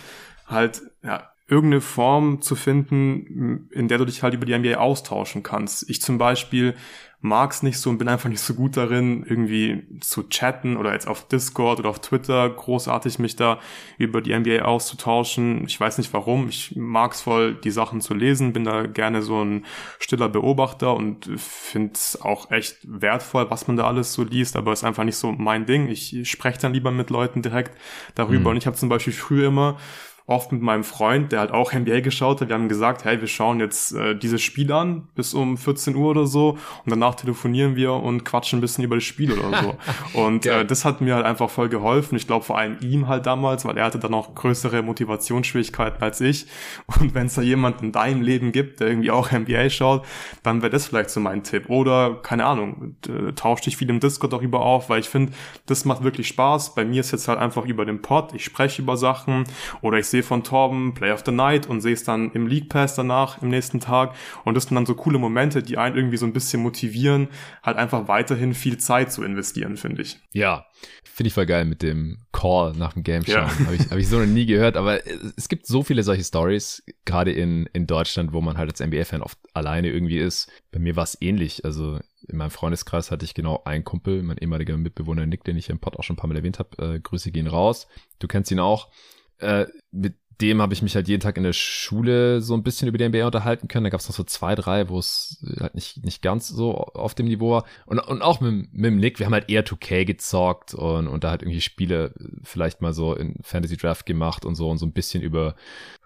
halt, 0.46 0.82
ja, 1.02 1.30
irgendeine 1.48 1.80
Form 1.80 2.42
zu 2.42 2.56
finden, 2.56 3.68
in 3.70 3.88
der 3.88 3.98
du 3.98 4.04
dich 4.04 4.22
halt 4.22 4.34
über 4.34 4.46
die 4.46 4.58
NBA 4.58 4.78
austauschen 4.78 5.42
kannst. 5.42 5.88
Ich 5.88 6.02
zum 6.02 6.18
Beispiel 6.18 6.74
mag's 7.20 7.62
nicht 7.62 7.78
so 7.78 7.90
und 7.90 7.98
bin 7.98 8.08
einfach 8.08 8.28
nicht 8.28 8.40
so 8.40 8.54
gut 8.54 8.76
darin, 8.76 9.24
irgendwie 9.26 9.84
zu 10.00 10.28
chatten 10.28 10.76
oder 10.76 10.92
jetzt 10.92 11.08
auf 11.08 11.26
Discord 11.26 11.78
oder 11.78 11.88
auf 11.88 12.00
Twitter 12.00 12.48
großartig 12.48 13.18
mich 13.18 13.36
da 13.36 13.58
über 13.98 14.20
die 14.20 14.36
NBA 14.36 14.62
auszutauschen. 14.62 15.64
Ich 15.66 15.80
weiß 15.80 15.98
nicht 15.98 16.12
warum. 16.12 16.48
Ich 16.48 16.74
mag's 16.76 17.22
voll, 17.22 17.54
die 17.54 17.70
Sachen 17.70 18.00
zu 18.00 18.14
lesen, 18.14 18.52
bin 18.52 18.64
da 18.64 18.86
gerne 18.86 19.22
so 19.22 19.42
ein 19.42 19.64
stiller 19.98 20.28
Beobachter 20.28 20.94
und 20.94 21.30
finde 21.36 21.92
es 21.94 22.20
auch 22.20 22.50
echt 22.50 22.78
wertvoll, 22.82 23.50
was 23.50 23.66
man 23.66 23.76
da 23.76 23.86
alles 23.86 24.12
so 24.12 24.22
liest, 24.22 24.56
aber 24.56 24.72
ist 24.72 24.84
einfach 24.84 25.04
nicht 25.04 25.16
so 25.16 25.32
mein 25.32 25.66
Ding. 25.66 25.88
Ich 25.88 26.28
spreche 26.28 26.60
dann 26.60 26.74
lieber 26.74 26.90
mit 26.90 27.10
Leuten 27.10 27.42
direkt 27.42 27.76
darüber. 28.14 28.40
Mhm. 28.40 28.46
Und 28.46 28.56
ich 28.58 28.66
habe 28.66 28.76
zum 28.76 28.88
Beispiel 28.88 29.12
früher 29.12 29.48
immer 29.48 29.78
oft 30.26 30.50
mit 30.50 30.60
meinem 30.60 30.82
Freund, 30.82 31.30
der 31.30 31.40
halt 31.40 31.52
auch 31.52 31.72
NBA 31.72 32.00
geschaut 32.00 32.40
hat. 32.40 32.48
Wir 32.48 32.54
haben 32.54 32.68
gesagt, 32.68 33.04
hey, 33.04 33.20
wir 33.20 33.28
schauen 33.28 33.60
jetzt 33.60 33.94
äh, 33.94 34.16
dieses 34.16 34.42
Spiel 34.42 34.72
an 34.72 35.06
bis 35.14 35.34
um 35.34 35.56
14 35.56 35.94
Uhr 35.94 36.10
oder 36.10 36.26
so 36.26 36.58
und 36.84 36.90
danach 36.90 37.14
telefonieren 37.14 37.76
wir 37.76 37.92
und 37.92 38.24
quatschen 38.24 38.58
ein 38.58 38.60
bisschen 38.60 38.82
über 38.82 38.96
das 38.96 39.04
Spiel 39.04 39.32
oder 39.32 39.62
so. 39.62 39.76
und 40.20 40.44
äh, 40.46 40.64
das 40.64 40.84
hat 40.84 41.00
mir 41.00 41.14
halt 41.14 41.24
einfach 41.24 41.48
voll 41.48 41.68
geholfen. 41.68 42.16
Ich 42.16 42.26
glaube 42.26 42.44
vor 42.44 42.58
allem 42.58 42.76
ihm 42.80 43.06
halt 43.06 43.26
damals, 43.26 43.64
weil 43.64 43.78
er 43.78 43.84
hatte 43.84 44.00
dann 44.00 44.14
auch 44.14 44.34
größere 44.34 44.82
Motivationsschwierigkeiten 44.82 46.02
als 46.02 46.20
ich. 46.20 46.46
Und 46.86 47.14
wenn 47.14 47.26
es 47.26 47.34
da 47.34 47.42
jemand 47.42 47.82
in 47.82 47.92
deinem 47.92 48.22
Leben 48.22 48.50
gibt, 48.50 48.80
der 48.80 48.88
irgendwie 48.88 49.12
auch 49.12 49.30
NBA 49.30 49.70
schaut, 49.70 50.04
dann 50.42 50.60
wäre 50.60 50.70
das 50.70 50.86
vielleicht 50.86 51.10
so 51.10 51.20
mein 51.20 51.44
Tipp. 51.44 51.68
Oder, 51.68 52.18
keine 52.22 52.46
Ahnung, 52.46 52.96
äh, 53.08 53.32
tausch 53.32 53.60
dich 53.60 53.76
viel 53.76 53.90
im 53.90 54.00
Discord 54.00 54.32
darüber 54.32 54.60
auf, 54.60 54.90
weil 54.90 54.98
ich 54.98 55.08
finde, 55.08 55.32
das 55.66 55.84
macht 55.84 56.02
wirklich 56.02 56.26
Spaß. 56.26 56.74
Bei 56.74 56.84
mir 56.84 56.98
ist 56.98 57.12
jetzt 57.12 57.28
halt 57.28 57.38
einfach 57.38 57.64
über 57.64 57.84
den 57.84 58.02
Pod, 58.02 58.32
ich 58.34 58.44
spreche 58.44 58.82
über 58.82 58.96
Sachen 58.96 59.44
oder 59.82 59.98
ich 59.98 60.06
sehe 60.06 60.15
von 60.22 60.44
Torben 60.44 60.94
Play 60.94 61.12
of 61.12 61.22
the 61.24 61.32
Night 61.32 61.66
und 61.66 61.80
sehe 61.80 61.94
es 61.94 62.04
dann 62.04 62.30
im 62.32 62.46
League 62.46 62.68
Pass 62.68 62.94
danach 62.94 63.42
im 63.42 63.48
nächsten 63.48 63.80
Tag 63.80 64.14
und 64.44 64.54
das 64.54 64.64
sind 64.64 64.74
dann 64.74 64.86
so 64.86 64.94
coole 64.94 65.18
Momente, 65.18 65.62
die 65.62 65.78
einen 65.78 65.96
irgendwie 65.96 66.16
so 66.16 66.26
ein 66.26 66.32
bisschen 66.32 66.62
motivieren, 66.62 67.28
halt 67.62 67.76
einfach 67.76 68.08
weiterhin 68.08 68.54
viel 68.54 68.78
Zeit 68.78 69.12
zu 69.12 69.22
investieren, 69.22 69.76
finde 69.76 70.02
ich. 70.02 70.18
Ja, 70.32 70.66
finde 71.04 71.28
ich 71.28 71.34
voll 71.34 71.46
geil 71.46 71.64
mit 71.64 71.82
dem 71.82 72.18
Call 72.32 72.74
nach 72.76 72.92
dem 72.92 73.02
Game 73.02 73.24
schauen. 73.24 73.48
Ja. 73.58 73.66
Habe 73.66 73.74
ich, 73.74 73.90
hab 73.90 73.98
ich 73.98 74.08
so 74.08 74.18
noch 74.18 74.26
nie 74.26 74.44
gehört, 74.44 74.76
aber 74.76 75.00
es 75.36 75.48
gibt 75.48 75.66
so 75.66 75.82
viele 75.82 76.02
solche 76.02 76.24
Stories, 76.24 76.82
gerade 77.06 77.32
in, 77.32 77.66
in 77.72 77.86
Deutschland, 77.86 78.34
wo 78.34 78.42
man 78.42 78.58
halt 78.58 78.70
als 78.70 78.80
NBA-Fan 78.80 79.22
oft 79.22 79.38
alleine 79.54 79.90
irgendwie 79.90 80.18
ist. 80.18 80.50
Bei 80.72 80.78
mir 80.78 80.94
war 80.94 81.04
es 81.04 81.16
ähnlich. 81.20 81.64
Also 81.64 82.00
in 82.28 82.36
meinem 82.36 82.50
Freundeskreis 82.50 83.10
hatte 83.10 83.24
ich 83.24 83.32
genau 83.32 83.62
einen 83.64 83.84
Kumpel, 83.84 84.22
mein 84.22 84.36
ehemaliger 84.36 84.76
Mitbewohner 84.76 85.24
Nick, 85.24 85.44
den 85.44 85.56
ich 85.56 85.70
im 85.70 85.78
Pod 85.78 85.96
auch 85.96 86.02
schon 86.02 86.14
ein 86.14 86.18
paar 86.18 86.28
Mal 86.28 86.36
erwähnt 86.36 86.58
habe. 86.58 86.96
Äh, 86.96 87.00
Grüße 87.00 87.30
gehen 87.30 87.46
raus. 87.46 87.86
Du 88.18 88.28
kennst 88.28 88.50
ihn 88.50 88.60
auch 88.60 88.90
äh, 89.38 89.66
mit 89.90 90.14
dem 90.40 90.60
habe 90.60 90.74
ich 90.74 90.82
mich 90.82 90.94
halt 90.94 91.08
jeden 91.08 91.22
Tag 91.22 91.36
in 91.38 91.44
der 91.44 91.54
Schule 91.54 92.42
so 92.42 92.54
ein 92.54 92.62
bisschen 92.62 92.88
über 92.88 92.98
die 92.98 93.08
NBA 93.08 93.24
unterhalten 93.24 93.68
können. 93.68 93.84
Da 93.84 93.90
gab 93.90 94.00
es 94.00 94.08
noch 94.08 94.14
so 94.14 94.24
zwei, 94.24 94.54
drei, 94.54 94.88
wo 94.88 94.98
es 94.98 95.42
halt 95.58 95.74
nicht, 95.74 96.04
nicht 96.04 96.20
ganz 96.20 96.48
so 96.48 96.74
auf 96.74 97.14
dem 97.14 97.26
Niveau 97.26 97.52
war. 97.52 97.64
Und, 97.86 98.00
und 98.00 98.20
auch 98.20 98.40
mit, 98.40 98.72
mit 98.72 98.84
dem 98.84 98.98
Nick, 98.98 99.18
wir 99.18 99.26
haben 99.26 99.32
halt 99.32 99.48
eher 99.48 99.64
2K 99.64 100.04
gezockt 100.04 100.74
und, 100.74 101.08
und 101.08 101.24
da 101.24 101.30
halt 101.30 101.42
irgendwie 101.42 101.62
Spiele 101.62 102.12
vielleicht 102.42 102.82
mal 102.82 102.92
so 102.92 103.14
in 103.14 103.36
Fantasy 103.42 103.78
Draft 103.78 104.04
gemacht 104.04 104.44
und 104.44 104.56
so 104.56 104.68
und 104.68 104.76
so 104.76 104.84
ein 104.84 104.92
bisschen 104.92 105.22
über, 105.22 105.54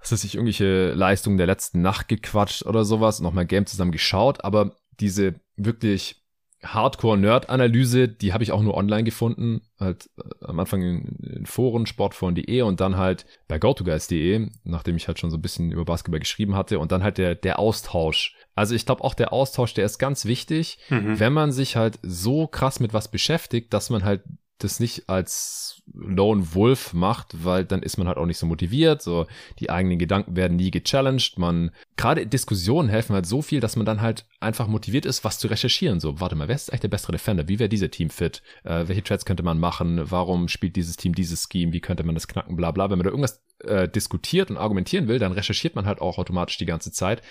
was 0.01 0.13
weiß 0.13 0.23
ich, 0.23 0.37
irgendwelche 0.37 0.93
Leistungen 0.93 1.37
der 1.37 1.49
letzten 1.49 1.83
Nacht 1.83 2.07
gequatscht 2.07 2.65
oder 2.67 2.85
sowas 2.85 3.19
und 3.19 3.25
noch 3.25 3.33
mal 3.33 3.47
Game 3.47 3.67
zusammen 3.67 3.93
geschaut. 3.93 4.45
Aber 4.45 4.77
diese 5.01 5.41
wirklich 5.57 6.20
Hardcore-Nerd-Analyse, 6.63 8.09
die 8.09 8.33
habe 8.33 8.45
ich 8.45 8.53
auch 8.53 8.63
nur 8.63 8.75
online 8.77 9.05
gefunden, 9.05 9.63
halt 9.79 10.11
äh, 10.19 10.45
am 10.45 10.61
Anfang 10.61 10.83
in, 10.83 11.17
in 11.23 11.47
Foren, 11.47 11.87
sportforen.de 11.87 12.63
und 12.63 12.81
dann 12.81 12.97
halt 12.97 13.25
bei 13.49 13.59
GoToGuys.de, 13.59 14.49
nachdem 14.65 14.97
ich 14.97 15.09
halt 15.09 15.19
schon 15.19 15.31
so 15.31 15.39
ein 15.39 15.43
bisschen 15.43 15.73
über 15.73 15.85
Basketball 15.85 16.21
geschrieben 16.21 16.55
hatte 16.55 16.79
und 16.79 16.93
dann 16.93 17.03
halt 17.03 17.19
der, 17.19 17.35
der 17.35 17.59
Austausch. 17.59 18.37
Also 18.55 18.75
ich 18.75 18.85
glaube 18.85 19.05
auch 19.05 19.15
der 19.15 19.33
Austausch, 19.33 19.73
der 19.75 19.87
ist 19.87 19.99
ganz 19.99 20.27
wichtig, 20.27 20.79
mhm. 20.91 21.19
wenn 21.19 21.33
man 21.33 21.53
sich 21.53 21.77
halt 21.77 21.99
so 22.03 22.47
krass 22.47 22.79
mit 22.79 22.93
was 22.93 23.11
beschäftigt, 23.11 23.73
dass 23.73 23.89
man 23.89 24.05
halt 24.05 24.23
das 24.65 24.81
nicht 24.81 25.09
als 25.09 25.83
Lone 25.93 26.55
Wolf 26.55 26.93
macht, 26.93 27.45
weil 27.45 27.65
dann 27.65 27.83
ist 27.83 27.97
man 27.97 28.07
halt 28.07 28.17
auch 28.17 28.27
nicht 28.27 28.39
so 28.39 28.47
motiviert, 28.47 29.03
so 29.03 29.27
die 29.59 29.71
eigenen 29.71 29.99
Gedanken 29.99 30.37
werden 30.37 30.57
nie 30.57 30.71
gechallenged, 30.71 31.39
man, 31.39 31.71
gerade 31.97 32.27
Diskussionen 32.27 32.89
helfen 32.89 33.15
halt 33.15 33.27
so 33.27 33.43
viel, 33.43 33.61
dass 33.61 33.77
man 33.77 33.87
dann 33.87 34.01
halt 34.01 34.25
einfach 34.39 34.69
motiviert 34.69 35.07
ist, 35.07 35.25
was 35.25 35.39
zu 35.39 35.49
recherchieren, 35.49 36.01
so, 36.01 36.21
warte 36.21 36.37
mal, 36.37 36.49
wer 36.49 36.55
ist 36.55 36.71
eigentlich 36.71 36.81
der 36.81 36.89
bessere 36.89 37.13
Defender, 37.13 37.49
wie 37.49 37.59
wäre 37.59 37.69
dieser 37.69 37.91
Team 37.91 38.11
fit, 38.11 38.43
äh, 38.65 38.87
welche 38.87 39.03
Trades 39.03 39.25
könnte 39.25 39.43
man 39.43 39.59
machen, 39.59 40.11
warum 40.11 40.49
spielt 40.49 40.77
dieses 40.77 40.97
Team 40.97 41.15
dieses 41.15 41.49
Scheme, 41.51 41.73
wie 41.73 41.81
könnte 41.81 42.05
man 42.05 42.15
das 42.15 42.29
knacken, 42.29 42.57
bla 42.57 42.71
bla, 42.71 42.91
wenn 42.91 42.99
man 42.99 43.05
da 43.05 43.11
irgendwas 43.11 43.43
äh, 43.65 43.89
diskutiert 43.89 44.51
und 44.51 44.57
argumentieren 44.57 45.09
will, 45.09 45.19
dann 45.19 45.33
recherchiert 45.33 45.75
man 45.75 45.87
halt 45.87 46.01
auch 46.01 46.19
automatisch 46.19 46.59
die 46.59 46.67
ganze 46.67 46.93
Zeit. 46.93 47.23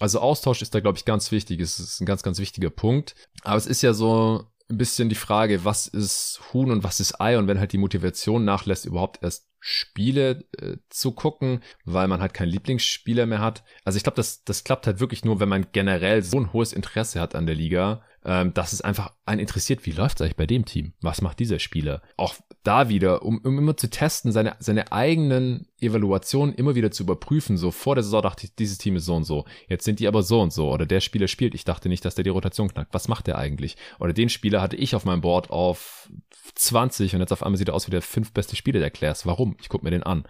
Also 0.00 0.20
Austausch 0.20 0.62
ist 0.62 0.74
da, 0.74 0.80
glaube 0.80 0.98
ich, 0.98 1.04
ganz 1.04 1.30
wichtig, 1.32 1.60
es 1.60 1.78
ist 1.78 2.00
ein 2.00 2.06
ganz, 2.06 2.22
ganz 2.22 2.38
wichtiger 2.38 2.70
Punkt, 2.70 3.14
aber 3.42 3.56
es 3.56 3.66
ist 3.66 3.82
ja 3.82 3.92
so, 3.92 4.46
ein 4.70 4.78
bisschen 4.78 5.08
die 5.08 5.14
Frage, 5.14 5.64
was 5.64 5.86
ist 5.86 6.40
Huhn 6.52 6.70
und 6.70 6.84
was 6.84 7.00
ist 7.00 7.20
Ei 7.20 7.38
und 7.38 7.46
wenn 7.46 7.58
halt 7.58 7.72
die 7.72 7.78
Motivation 7.78 8.44
nachlässt, 8.44 8.84
überhaupt 8.84 9.22
erst 9.22 9.48
Spiele 9.60 10.44
äh, 10.58 10.76
zu 10.88 11.12
gucken, 11.12 11.62
weil 11.84 12.06
man 12.06 12.20
halt 12.20 12.34
keinen 12.34 12.50
Lieblingsspieler 12.50 13.26
mehr 13.26 13.40
hat. 13.40 13.64
Also 13.84 13.96
ich 13.96 14.02
glaube, 14.02 14.16
das, 14.16 14.44
das 14.44 14.64
klappt 14.64 14.86
halt 14.86 15.00
wirklich 15.00 15.24
nur, 15.24 15.40
wenn 15.40 15.48
man 15.48 15.66
generell 15.72 16.22
so 16.22 16.38
ein 16.38 16.52
hohes 16.52 16.72
Interesse 16.72 17.20
hat 17.20 17.34
an 17.34 17.46
der 17.46 17.56
Liga, 17.56 18.02
ähm, 18.24 18.54
dass 18.54 18.72
es 18.72 18.82
einfach 18.82 19.12
einen 19.24 19.40
interessiert, 19.40 19.84
wie 19.86 19.92
läuft 19.92 20.18
es 20.18 20.22
eigentlich 20.22 20.36
bei 20.36 20.46
dem 20.46 20.64
Team? 20.64 20.92
Was 21.00 21.22
macht 21.22 21.38
dieser 21.38 21.58
Spieler? 21.58 22.02
Auch 22.16 22.36
da 22.62 22.88
wieder, 22.88 23.22
um, 23.22 23.38
um 23.38 23.58
immer 23.58 23.76
zu 23.76 23.88
testen, 23.88 24.32
seine, 24.32 24.56
seine 24.58 24.92
eigenen 24.92 25.68
Evaluationen 25.80 26.54
immer 26.54 26.74
wieder 26.74 26.90
zu 26.90 27.04
überprüfen. 27.04 27.56
So 27.56 27.70
vor 27.70 27.94
der 27.94 28.04
Saison 28.04 28.22
dachte 28.22 28.46
ich, 28.46 28.54
dieses 28.54 28.78
Team 28.78 28.96
ist 28.96 29.06
so 29.06 29.14
und 29.14 29.24
so. 29.24 29.44
Jetzt 29.68 29.84
sind 29.84 30.00
die 30.00 30.08
aber 30.08 30.22
so 30.22 30.40
und 30.40 30.52
so. 30.52 30.70
Oder 30.70 30.86
der 30.86 31.00
Spieler 31.00 31.28
spielt. 31.28 31.54
Ich 31.54 31.64
dachte 31.64 31.88
nicht, 31.88 32.04
dass 32.04 32.14
der 32.14 32.24
die 32.24 32.30
Rotation 32.30 32.68
knackt. 32.68 32.92
Was 32.92 33.08
macht 33.08 33.26
der 33.26 33.38
eigentlich? 33.38 33.76
Oder 34.00 34.12
den 34.12 34.28
Spieler 34.28 34.60
hatte 34.60 34.76
ich 34.76 34.94
auf 34.94 35.04
meinem 35.04 35.20
Board 35.20 35.50
auf 35.50 36.08
20 36.54 37.14
und 37.14 37.20
jetzt 37.20 37.32
auf 37.32 37.42
einmal 37.42 37.58
sieht 37.58 37.68
er 37.68 37.74
aus 37.74 37.86
wie 37.86 37.92
der 37.92 38.02
fünf 38.02 38.32
beste 38.32 38.56
Spieler 38.56 38.80
der 38.80 38.90
Class. 38.90 39.24
Warum? 39.24 39.56
Ich 39.60 39.68
guck 39.68 39.82
mir 39.82 39.90
den 39.90 40.02
an. 40.02 40.24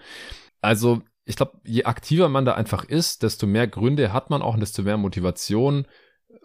Also, 0.61 1.03
ich 1.25 1.37
glaube, 1.37 1.61
je 1.65 1.85
aktiver 1.85 2.29
man 2.29 2.45
da 2.45 2.55
einfach 2.55 2.85
ist, 2.85 3.23
desto 3.23 3.47
mehr 3.47 3.67
Gründe 3.67 4.13
hat 4.13 4.31
man 4.31 4.43
auch 4.43 4.55
und 4.55 4.61
desto 4.61 4.83
mehr 4.83 4.97
Motivation 4.97 5.87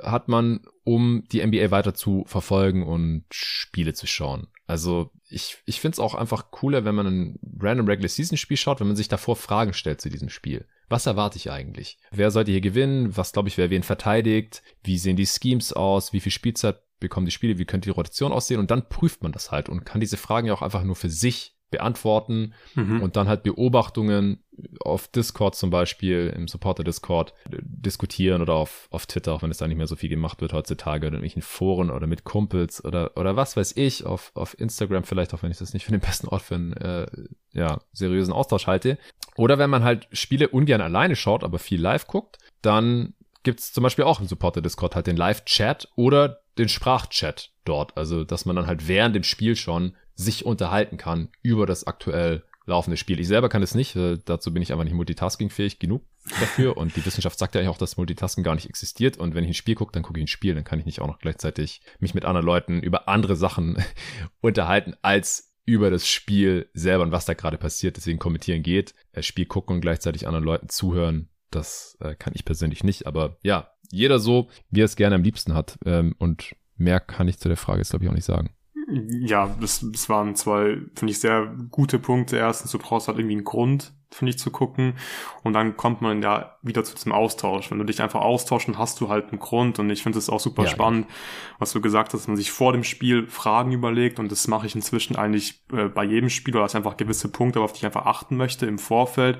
hat 0.02 0.28
man, 0.28 0.62
um 0.84 1.24
die 1.32 1.46
NBA 1.46 1.72
weiter 1.72 1.94
zu 1.94 2.24
verfolgen 2.28 2.84
und 2.84 3.26
Spiele 3.32 3.94
zu 3.94 4.08
schauen. 4.08 4.48
Also 4.66 5.12
ich, 5.30 5.58
ich 5.66 5.82
finde 5.82 5.96
es 5.96 6.00
auch 6.00 6.16
einfach 6.16 6.52
cooler, 6.52 6.86
wenn 6.86 6.96
man 6.96 7.08
ein 7.08 7.40
random 7.60 7.88
Regular 7.88 8.10
Season 8.10 8.38
Spiel 8.38 8.58
schaut, 8.58 8.80
wenn 8.80 8.88
man 8.88 8.96
sich 8.96 9.08
davor 9.08 9.36
Fragen 9.36 9.74
stellt 9.74 10.02
zu 10.02 10.10
diesem 10.10 10.30
Spiel. 10.30 10.66
Was 10.90 11.06
erwarte 11.06 11.38
ich 11.38 11.52
eigentlich? 11.52 11.98
Wer 12.12 12.32
sollte 12.32 12.52
hier 12.52 12.62
gewinnen? 12.62 13.16
Was 13.18 13.34
glaube 13.34 13.50
ich, 13.50 13.58
wer 13.58 13.70
wen 13.70 13.84
verteidigt? 13.84 14.64
Wie 14.84 14.98
sehen 14.98 15.16
die 15.16 15.26
Schemes 15.26 15.74
aus? 15.74 16.14
Wie 16.14 16.20
viel 16.20 16.32
Spielzeit 16.32 16.82
bekommen 17.00 17.26
die 17.26 17.32
Spiele? 17.32 17.58
Wie 17.58 17.66
könnte 17.66 17.88
die 17.88 17.96
Rotation 17.96 18.32
aussehen? 18.32 18.60
Und 18.60 18.72
dann 18.72 18.88
prüft 18.88 19.24
man 19.24 19.32
das 19.32 19.52
halt 19.52 19.70
und 19.70 19.86
kann 19.86 20.02
diese 20.02 20.18
Fragen 20.18 20.48
ja 20.48 20.54
auch 20.54 20.62
einfach 20.62 20.84
nur 20.84 20.96
für 20.96 21.10
sich 21.10 21.58
beantworten 21.74 22.54
mhm. 22.76 23.02
und 23.02 23.18
dann 23.18 23.28
halt 23.28 23.44
Beobachtungen 23.44 24.40
auf 24.80 25.08
Discord 25.08 25.56
zum 25.56 25.72
Beispiel, 25.72 26.32
im 26.36 26.48
Supporter-Discord 26.48 27.34
diskutieren 27.50 28.42
oder 28.42 28.54
auf, 28.54 28.88
auf 28.92 29.08
Twitter, 29.08 29.34
auch 29.34 29.42
wenn 29.42 29.50
es 29.50 29.58
da 29.58 29.68
nicht 29.68 29.78
mehr 29.78 29.88
so 29.88 29.96
viel 29.96 30.10
gemacht 30.10 30.40
wird 30.42 30.54
heutzutage, 30.54 31.08
oder 31.08 31.18
in 31.18 31.24
irgendwelchen 31.24 31.42
Foren 31.42 31.90
oder 31.90 32.06
mit 32.06 32.24
Kumpels 32.24 32.86
oder, 32.86 33.18
oder 33.18 33.36
was 33.36 33.58
weiß 33.58 33.76
ich, 33.76 34.06
auf, 34.06 34.32
auf 34.36 34.58
Instagram 34.60 35.04
vielleicht, 35.04 35.34
auch 35.34 35.44
wenn 35.44 35.52
ich 35.52 35.58
das 35.58 35.74
nicht 35.74 35.86
für 35.86 35.92
den 35.92 36.02
besten 36.02 36.28
Ort 36.28 36.44
für 36.44 36.56
einen 36.56 36.74
äh, 36.74 37.08
ja, 37.52 37.80
seriösen 37.92 38.34
Austausch 38.34 38.68
halte. 38.68 38.98
Oder 39.36 39.58
wenn 39.58 39.72
man 39.72 39.84
halt 39.84 40.08
Spiele 40.12 40.50
ungern 40.50 40.82
alleine 40.82 41.16
schaut, 41.16 41.44
aber 41.44 41.58
viel 41.58 41.82
live 41.82 42.06
guckt, 42.06 42.38
dann 42.62 43.16
gibt's 43.42 43.74
zum 43.74 43.84
Beispiel 43.84 44.06
auch 44.06 44.22
im 44.22 44.28
Supporter-Discord 44.28 44.96
halt 44.96 45.08
den 45.08 45.18
Live-Chat 45.18 45.90
oder 45.96 46.42
den 46.58 46.70
Sprachchat 46.70 47.52
dort. 47.66 47.98
Also, 47.98 48.24
dass 48.24 48.46
man 48.46 48.56
dann 48.56 48.68
halt 48.68 48.88
während 48.88 49.16
dem 49.16 49.24
Spiel 49.24 49.56
schon 49.56 49.96
sich 50.16 50.46
unterhalten 50.46 50.98
kann 50.98 51.30
über 51.42 51.66
das 51.66 51.88
aktuell 51.88 52.44
laufende 52.66 52.98
Spiel. 52.98 53.20
Ich 53.20 53.28
selber 53.28 53.50
kann 53.50 53.62
es 53.62 53.76
nicht, 53.76 53.96
äh, 53.96 54.18
dazu 54.24 54.54
bin 54.54 54.64
ich 54.64 54.72
aber 54.72 54.84
nicht 54.84 54.94
multitaskingfähig 54.94 55.80
genug 55.80 56.04
dafür 56.40 56.78
und 56.78 56.96
die 56.96 57.06
Wissenschaft 57.06 57.38
sagt 57.38 57.56
ja 57.56 57.62
eigentlich 57.62 57.70
auch, 57.70 57.78
dass 57.78 57.98
Multitasking 57.98 58.44
gar 58.44 58.56
nicht 58.56 58.70
existiert 58.70 59.18
und 59.18 59.36
wenn 59.36 59.44
ich 59.44 59.50
ein 59.50 59.56
Spiel 59.56 59.76
gucke, 59.76 59.92
dann 59.92 60.04
gucke 60.04 60.20
ich 60.20 60.24
ein 60.24 60.30
Spiel, 60.30 60.56
dann 60.56 60.64
kann 60.64 60.80
ich 60.80 60.86
nicht 60.86 61.02
auch 61.02 61.08
noch 61.08 61.20
gleichzeitig 61.20 61.82
mich 62.00 62.14
mit 62.14 62.24
anderen 62.24 62.46
Leuten 62.46 62.82
über 62.82 63.10
andere 63.10 63.36
Sachen 63.36 63.84
unterhalten 64.42 64.96
als 65.02 65.54
über 65.66 65.90
das 65.90 66.08
Spiel 66.08 66.70
selber 66.74 67.04
und 67.04 67.12
was 67.12 67.26
da 67.26 67.34
gerade 67.34 67.58
passiert. 67.58 67.98
Deswegen 67.98 68.20
kommentieren 68.20 68.64
geht, 68.64 68.94
äh, 69.12 69.22
Spiel 69.22 69.46
gucken 69.46 69.76
und 69.76 69.82
gleichzeitig 69.82 70.28
anderen 70.28 70.46
Leuten 70.46 70.70
zuhören. 70.70 71.30
Das 71.52 71.98
äh, 72.02 72.16
kann 72.16 72.34
ich 72.36 72.46
persönlich 72.46 72.84
nicht, 72.84 73.08
aber 73.08 73.38
ja, 73.44 73.70
jeder 73.92 74.20
so, 74.20 74.50
wie 74.70 74.82
er 74.82 74.86
es 74.86 74.96
gerne 74.96 75.16
am 75.16 75.24
liebsten 75.24 75.54
hat. 75.54 75.78
Ähm, 75.86 76.16
und 76.18 76.56
mehr 76.76 77.00
kann 77.00 77.28
ich 77.28 77.40
zu 77.40 77.48
der 77.48 77.58
Frage 77.58 77.80
jetzt, 77.80 77.92
glaube 77.92 78.06
ich, 78.06 78.10
auch 78.10 78.16
nicht 78.16 78.26
sagen. 78.26 78.54
Ja, 78.94 79.56
das, 79.60 79.86
das 79.92 80.10
waren 80.10 80.36
zwei, 80.36 80.78
finde 80.96 81.12
ich, 81.12 81.20
sehr 81.20 81.56
gute 81.72 82.00
Punkte. 82.00 82.38
Erstens, 82.38 82.72
du 82.72 82.78
brauchst 82.78 83.08
halt 83.08 83.18
irgendwie 83.18 83.36
einen 83.36 83.44
Grund, 83.44 83.94
finde 84.14 84.32
ich, 84.32 84.40
zu 84.40 84.52
gucken. 84.52 84.96
Und 85.44 85.54
dann 85.54 85.78
kommt 85.78 86.02
man 86.02 86.22
ja 86.22 86.58
wieder 86.62 86.84
zu 86.84 86.96
diesem 86.96 87.12
Austausch. 87.12 87.72
Wenn 87.72 87.80
du 87.80 87.84
dich 87.84 88.02
einfach 88.02 88.22
austauschen, 88.22 88.78
hast 88.78 89.02
du 89.02 89.10
halt 89.10 89.30
einen 89.30 89.40
Grund. 89.40 89.80
Und 89.80 89.90
ich 89.90 90.04
finde 90.04 90.20
es 90.20 90.30
auch 90.30 90.40
super 90.40 90.64
ja, 90.64 90.70
spannend, 90.70 91.08
ja. 91.08 91.16
was 91.60 91.74
du 91.74 91.82
gesagt 91.82 92.14
hast, 92.14 92.22
dass 92.22 92.28
man 92.28 92.38
sich 92.38 92.52
vor 92.52 92.74
dem 92.74 92.84
Spiel 92.84 93.28
Fragen 93.28 93.72
überlegt. 93.72 94.20
Und 94.20 94.32
das 94.32 94.48
mache 94.48 94.68
ich 94.68 94.76
inzwischen 94.76 95.16
eigentlich 95.16 95.64
äh, 95.74 95.86
bei 95.86 96.04
jedem 96.04 96.30
Spiel, 96.30 96.54
weil 96.54 96.62
das 96.62 96.76
einfach 96.76 96.98
gewisse 96.98 97.30
Punkte, 97.30 97.62
auf 97.62 97.74
die 97.74 97.80
ich 97.80 97.86
einfach 97.86 98.06
achten 98.06 98.38
möchte 98.38 98.66
im 98.66 98.80
Vorfeld. 98.80 99.40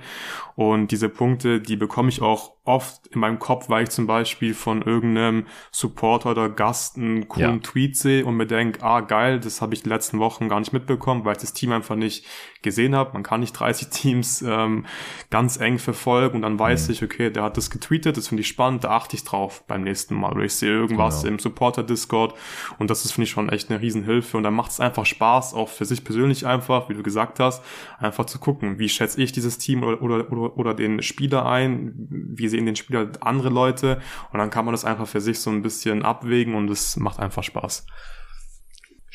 Und 0.56 0.92
diese 0.92 1.10
Punkte, 1.10 1.60
die 1.62 1.76
bekomme 1.76 2.10
ich 2.10 2.22
auch 2.22 2.54
oft 2.66 3.08
in 3.08 3.20
meinem 3.20 3.40
Kopf, 3.40 3.70
weil 3.70 3.84
ich 3.84 3.90
zum 3.90 4.08
Beispiel 4.08 4.54
von 4.54 4.82
irgendeinem 4.82 5.48
Supporter 5.72 6.32
oder 6.32 6.50
Gast 6.50 6.98
einen 6.98 7.28
coolen 7.28 7.56
ja. 7.56 7.62
Tweet 7.62 7.98
sehe 7.98 8.26
und 8.26 8.38
mir 8.38 8.46
denke, 8.46 8.82
ah 8.84 9.02
geil, 9.02 9.40
das 9.40 9.62
habe 9.62 9.74
ich 9.74 9.84
die 9.84 9.90
letzten 9.90 10.20
Wochen 10.20 10.48
gar 10.48 10.60
nicht 10.60 10.72
mitbekommen, 10.72 11.26
weil 11.26 11.34
ich 11.34 11.42
das 11.42 11.54
Team 11.54 11.74
einfach 11.74 11.96
nicht 11.96 12.26
gesehen 12.62 12.96
habe. 12.96 13.14
Man 13.14 13.24
kann 13.24 13.42
nicht 13.42 13.52
30 13.52 13.90
Teams 13.90 14.42
ähm, 14.64 14.86
ganz 15.30 15.60
eng 15.60 15.80
verfolgen 15.80 16.38
und 16.38 16.42
dann 16.44 16.60
weiß 16.60 16.88
mhm. 16.88 16.94
ich, 16.94 17.04
okay, 17.04 17.30
der 17.30 17.44
hat 17.44 17.58
das 17.58 17.70
getweetet, 17.70 18.18
das 18.18 18.28
finde 18.28 18.42
ich 18.42 18.48
spannend, 18.48 18.84
da 18.84 18.92
achte 18.92 19.16
ich 19.16 19.24
drauf 19.24 19.64
beim 19.68 19.84
nächsten 19.84 20.16
Mal. 20.16 20.34
Oder 20.34 20.44
ich 20.44 20.54
sehe 20.54 20.72
irgendwas 20.72 21.22
genau. 21.22 21.34
im 21.34 21.40
Supporter-Discord 21.40 22.36
und 22.80 22.90
das 22.90 23.06
ist, 23.06 23.12
finde 23.12 23.26
ich, 23.26 23.32
schon 23.32 23.50
echt 23.50 23.70
eine 23.70 23.82
Riesenhilfe. 23.82 24.38
Und 24.38 24.44
dann 24.44 24.54
macht 24.54 24.72
es 24.72 24.80
einfach 24.80 25.06
Spaß, 25.06 25.54
auch 25.54 25.70
für 25.70 25.86
sich 25.86 26.04
persönlich 26.04 26.46
einfach, 26.46 26.90
wie 26.90 26.94
du 26.94 27.04
gesagt 27.04 27.40
hast, 27.40 27.64
einfach 28.00 28.26
zu 28.26 28.40
gucken, 28.40 28.80
wie 28.80 28.90
schätze 28.90 29.22
ich 29.22 29.32
dieses 29.32 29.58
Team 29.58 29.84
oder, 29.84 30.02
oder, 30.02 30.32
oder, 30.32 30.58
oder 30.58 30.74
den 30.74 31.02
Spieler 31.02 31.46
ein, 31.46 31.94
wie 32.10 32.48
sehen 32.48 32.66
den 32.66 32.76
Spieler 32.76 33.12
andere 33.22 33.50
Leute 33.50 34.02
und 34.32 34.40
dann 34.40 34.50
kann 34.50 34.66
man 34.66 34.74
das 34.74 34.86
einfach 34.86 35.08
für 35.08 35.22
sich 35.22 35.40
so 35.40 35.50
ein 35.50 35.62
bisschen 35.62 36.04
abwägen 36.04 36.56
und 36.56 36.70
es 36.70 36.98
macht 36.98 37.20
einfach 37.20 37.44
Spaß. 37.44 37.86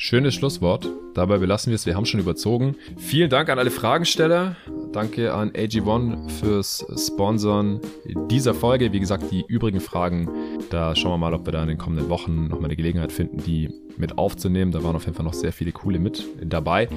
Schönes 0.01 0.33
Schlusswort. 0.33 0.89
Dabei 1.13 1.39
belassen 1.39 1.71
wir 1.71 1.75
es. 1.75 1.85
Wir 1.85 1.95
haben 1.95 2.05
schon 2.05 2.21
überzogen. 2.21 2.77
Vielen 2.95 3.29
Dank 3.29 3.49
an 3.49 3.59
alle 3.59 3.69
Fragensteller. 3.69 4.55
Danke 4.93 5.33
an 5.33 5.51
AG1 5.51 6.29
fürs 6.29 6.85
Sponsoren 6.97 7.81
dieser 8.29 8.53
Folge. 8.53 8.93
Wie 8.93 9.01
gesagt, 9.01 9.29
die 9.29 9.43
übrigen 9.49 9.81
Fragen, 9.81 10.29
da 10.69 10.95
schauen 10.95 11.11
wir 11.11 11.17
mal, 11.17 11.33
ob 11.33 11.45
wir 11.45 11.51
da 11.51 11.61
in 11.63 11.67
den 11.67 11.77
kommenden 11.77 12.07
Wochen 12.07 12.47
nochmal 12.47 12.67
eine 12.67 12.77
Gelegenheit 12.77 13.11
finden, 13.11 13.43
die 13.43 13.73
mit 13.97 14.17
aufzunehmen. 14.17 14.71
Da 14.71 14.81
waren 14.85 14.95
auf 14.95 15.03
jeden 15.03 15.17
Fall 15.17 15.25
noch 15.25 15.33
sehr 15.33 15.51
viele 15.51 15.73
coole 15.73 15.99
mit 15.99 16.25
dabei. 16.45 16.87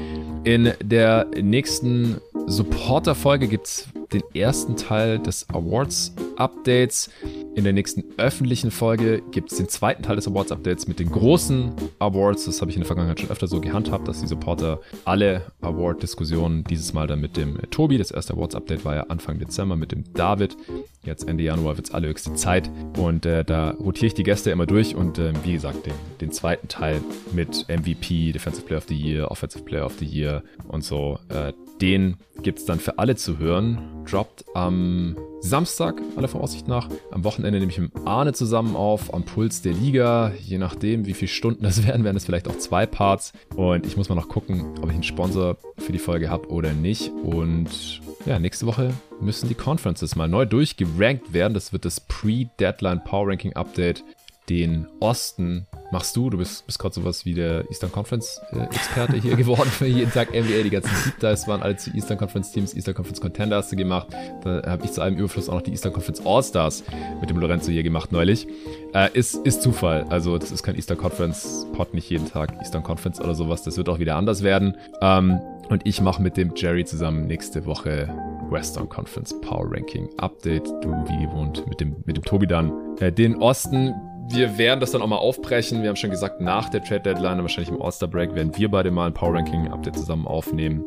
In 0.45 0.73
der 0.81 1.27
nächsten 1.41 2.19
Supporter-Folge 2.47 3.49
gibt 3.49 3.67
es 3.67 3.89
den 4.13 4.23
ersten 4.35 4.77
Teil 4.77 5.19
des 5.19 5.49
Awards-Updates. 5.49 7.11
In 7.55 7.65
der 7.65 7.73
nächsten 7.73 8.05
öffentlichen 8.17 8.71
Folge 8.71 9.23
gibt 9.31 9.53
es 9.53 9.59
den 9.59 9.69
zweiten 9.69 10.03
Teil 10.03 10.17
des 10.17 10.27
Awards-Updates 10.27 10.89
mit 10.89 10.99
den 10.99 11.11
großen 11.11 11.73
Awards. 11.99 12.47
Das 12.47 12.61
habe 12.61 12.71
ich 12.71 12.77
in 12.77 12.81
der 12.81 12.87
Vergangenheit 12.87 13.21
schon 13.21 13.31
öfter 13.31 13.47
so 13.47 13.61
gehandhabt, 13.61 14.09
dass 14.09 14.21
die 14.21 14.27
Supporter 14.27 14.81
alle 15.05 15.43
Award-Diskussionen 15.61 16.65
dieses 16.65 16.93
Mal 16.93 17.07
dann 17.07 17.21
mit 17.21 17.37
dem 17.37 17.59
Tobi, 17.71 17.99
das 17.99 18.11
erste 18.11 18.35
Awards-Update 18.35 18.85
war 18.85 18.95
ja 18.95 19.03
Anfang 19.05 19.39
Dezember 19.39 19.77
mit 19.77 19.93
dem 19.93 20.05
David. 20.15 20.57
Jetzt 21.05 21.29
Ende 21.29 21.43
Januar 21.45 21.77
wird 21.77 21.89
es 21.89 21.95
allerhöchste 21.95 22.35
Zeit 22.35 22.71
und 22.97 23.27
äh, 23.27 23.45
da 23.45 23.71
rotiere 23.71 24.07
ich 24.07 24.15
die 24.15 24.23
Gäste 24.23 24.51
immer 24.51 24.67
durch 24.67 24.95
und 24.95 25.19
äh, 25.19 25.33
wie 25.43 25.55
gesagt, 25.55 25.85
den, 25.85 25.95
den, 26.21 26.31
zweiten 26.31 26.69
Teil 26.69 27.01
mit 27.33 27.67
MVP, 27.69 28.33
Defensive 28.33 28.65
Player 28.65 28.79
of 28.79 28.85
the 28.89 28.95
Year, 28.95 29.31
Offensive 29.31 29.65
Player 29.65 29.85
of 29.85 29.99
the 29.99 30.07
Year 30.07 30.43
und 30.69 30.85
so, 30.85 31.19
äh, 31.29 31.53
den 31.81 32.17
gibt 32.43 32.61
es 32.61 32.65
dann 32.65 32.79
für 32.79 32.99
alle 32.99 33.17
zu 33.17 33.39
hören. 33.39 34.02
Droppt 34.11 34.45
am 34.55 35.17
Samstag, 35.41 36.01
aller 36.17 36.29
Voraussicht 36.29 36.69
nach. 36.69 36.89
Am 37.11 37.25
Wochenende 37.25 37.59
nehme 37.59 37.73
ich 37.73 37.79
mit 37.79 37.93
Arne 38.05 38.33
zusammen 38.33 38.77
auf, 38.77 39.13
am 39.13 39.25
Puls 39.25 39.61
der 39.63 39.73
Liga. 39.73 40.33
Je 40.41 40.59
nachdem, 40.59 41.07
wie 41.07 41.15
viele 41.15 41.31
Stunden 41.31 41.63
das 41.65 41.87
werden, 41.87 42.05
werden 42.05 42.17
es 42.17 42.25
vielleicht 42.25 42.49
auch 42.49 42.59
zwei 42.59 42.87
Parts. 42.87 43.33
Und 43.57 43.87
ich 43.87 43.97
muss 43.97 44.09
mal 44.09 44.15
noch 44.15 44.29
gucken, 44.29 44.65
ob 44.81 44.89
ich 44.89 44.95
einen 44.95 45.03
Sponsor 45.03 45.57
für 45.79 45.93
die 45.93 45.99
Folge 45.99 46.31
habe 46.31 46.49
oder 46.49 46.73
nicht. 46.73 47.11
Und 47.25 48.01
ja, 48.27 48.39
nächste 48.39 48.67
Woche 48.67 48.93
müssen 49.21 49.49
die 49.49 49.55
Conferences 49.55 50.15
mal 50.15 50.29
neu 50.29 50.47
durchgerankt 50.47 51.33
werden. 51.33 51.55
Das 51.55 51.73
wird 51.73 51.85
das 51.85 52.01
Pre-Deadline 52.01 53.03
Power 53.05 53.29
Ranking 53.29 53.55
Update 53.55 54.05
den 54.49 54.87
Osten 55.01 55.67
machst 55.93 56.17
du. 56.17 56.31
Du 56.31 56.39
bist, 56.39 56.67
bist 56.67 56.79
gerade 56.79 56.95
sowas 56.95 57.25
wie 57.25 57.35
der 57.35 57.65
Eastern 57.71 57.93
Conference 57.93 58.41
äh, 58.51 59.21
hier 59.21 59.37
geworden 59.37 59.71
für 59.71 59.87
jeden 59.87 60.11
Tag 60.11 60.31
NBA. 60.31 60.63
Die 60.65 60.71
ganzen 60.71 60.91
Deep 61.05 61.21
Dives 61.21 61.47
waren 61.47 61.63
alle 61.63 61.77
zu 61.77 61.91
Eastern 61.91 62.19
Conference 62.19 62.51
Teams, 62.51 62.75
Eastern 62.75 62.95
Conference 62.95 63.21
Contender 63.21 63.57
hast 63.57 63.71
du 63.71 63.77
gemacht. 63.77 64.09
Da 64.43 64.63
habe 64.67 64.85
ich 64.85 64.93
zu 64.93 65.03
einem 65.03 65.19
Überfluss 65.19 65.49
auch 65.49 65.55
noch 65.55 65.63
die 65.63 65.71
Eastern 65.71 65.93
Conference 65.93 66.25
All-Stars 66.25 66.85
mit 67.21 67.31
dem 67.31 67.39
Lorenzo 67.39 67.71
hier 67.71 67.83
gemacht 67.83 68.11
neulich. 68.11 68.49
Äh, 68.95 69.11
ist, 69.13 69.35
ist 69.47 69.63
Zufall. 69.63 70.05
Also 70.09 70.39
das 70.39 70.51
ist 70.51 70.63
kein 70.63 70.77
Eastern 70.77 70.97
Conference 70.97 71.67
Pod, 71.75 71.95
nicht 71.95 72.09
jeden 72.11 72.27
Tag 72.27 72.55
Eastern 72.61 72.83
Conference 72.83 73.21
oder 73.21 73.35
sowas. 73.35 73.63
Das 73.63 73.77
wird 73.77 73.89
auch 73.89 73.99
wieder 73.99 74.17
anders 74.17 74.43
werden. 74.43 74.77
Ähm, 75.01 75.41
und 75.69 75.87
ich 75.87 76.01
mache 76.01 76.23
mit 76.23 76.37
dem 76.37 76.53
Jerry 76.55 76.85
zusammen 76.85 77.27
nächste 77.27 77.65
Woche 77.67 78.09
Western 78.51 78.89
Conference 78.89 79.39
Power 79.41 79.67
Ranking 79.71 80.09
Update. 80.19 80.67
Du 80.83 80.91
wie 81.09 81.25
gewohnt 81.25 81.67
mit 81.69 81.81
dem, 81.81 81.97
mit 82.05 82.17
dem 82.17 82.25
Tobi 82.25 82.47
dann. 82.47 82.73
Äh, 82.99 83.13
den 83.13 83.37
Osten 83.37 83.95
wir 84.29 84.59
werden 84.59 84.81
das 84.81 84.93
dann 84.93 85.03
auch 85.03 85.07
mal 85.07 85.17
aufbrechen. 85.17 85.83
Wir 85.83 85.89
haben 85.89 85.97
schon 85.97 86.11
gesagt, 86.11 86.41
nach 86.41 86.69
der 86.69 86.83
Trade 86.83 87.01
Deadline, 87.01 87.41
wahrscheinlich 87.43 87.71
im 87.71 87.81
All-Star 87.81 88.09
Break, 88.09 88.35
werden 88.35 88.57
wir 88.57 88.71
beide 88.71 88.91
mal 88.91 89.07
ein 89.07 89.15
Power 89.15 89.35
Ranking 89.35 89.69
Update 89.69 89.97
zusammen 89.97 90.27
aufnehmen. 90.27 90.85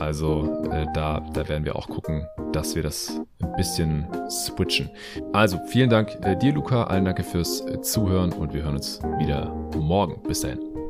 Also 0.00 0.62
äh, 0.70 0.86
da, 0.94 1.20
da 1.32 1.48
werden 1.48 1.64
wir 1.64 1.76
auch 1.76 1.88
gucken, 1.88 2.26
dass 2.52 2.74
wir 2.74 2.82
das 2.82 3.20
ein 3.42 3.52
bisschen 3.56 4.06
switchen. 4.28 4.90
Also 5.32 5.58
vielen 5.66 5.90
Dank 5.90 6.18
äh, 6.22 6.36
dir, 6.36 6.52
Luca. 6.52 6.84
Allen 6.84 7.04
danke 7.04 7.22
fürs 7.22 7.60
äh, 7.60 7.80
Zuhören 7.80 8.32
und 8.32 8.54
wir 8.54 8.62
hören 8.62 8.74
uns 8.74 9.00
wieder 9.18 9.54
morgen. 9.76 10.22
Bis 10.22 10.40
dahin. 10.40 10.83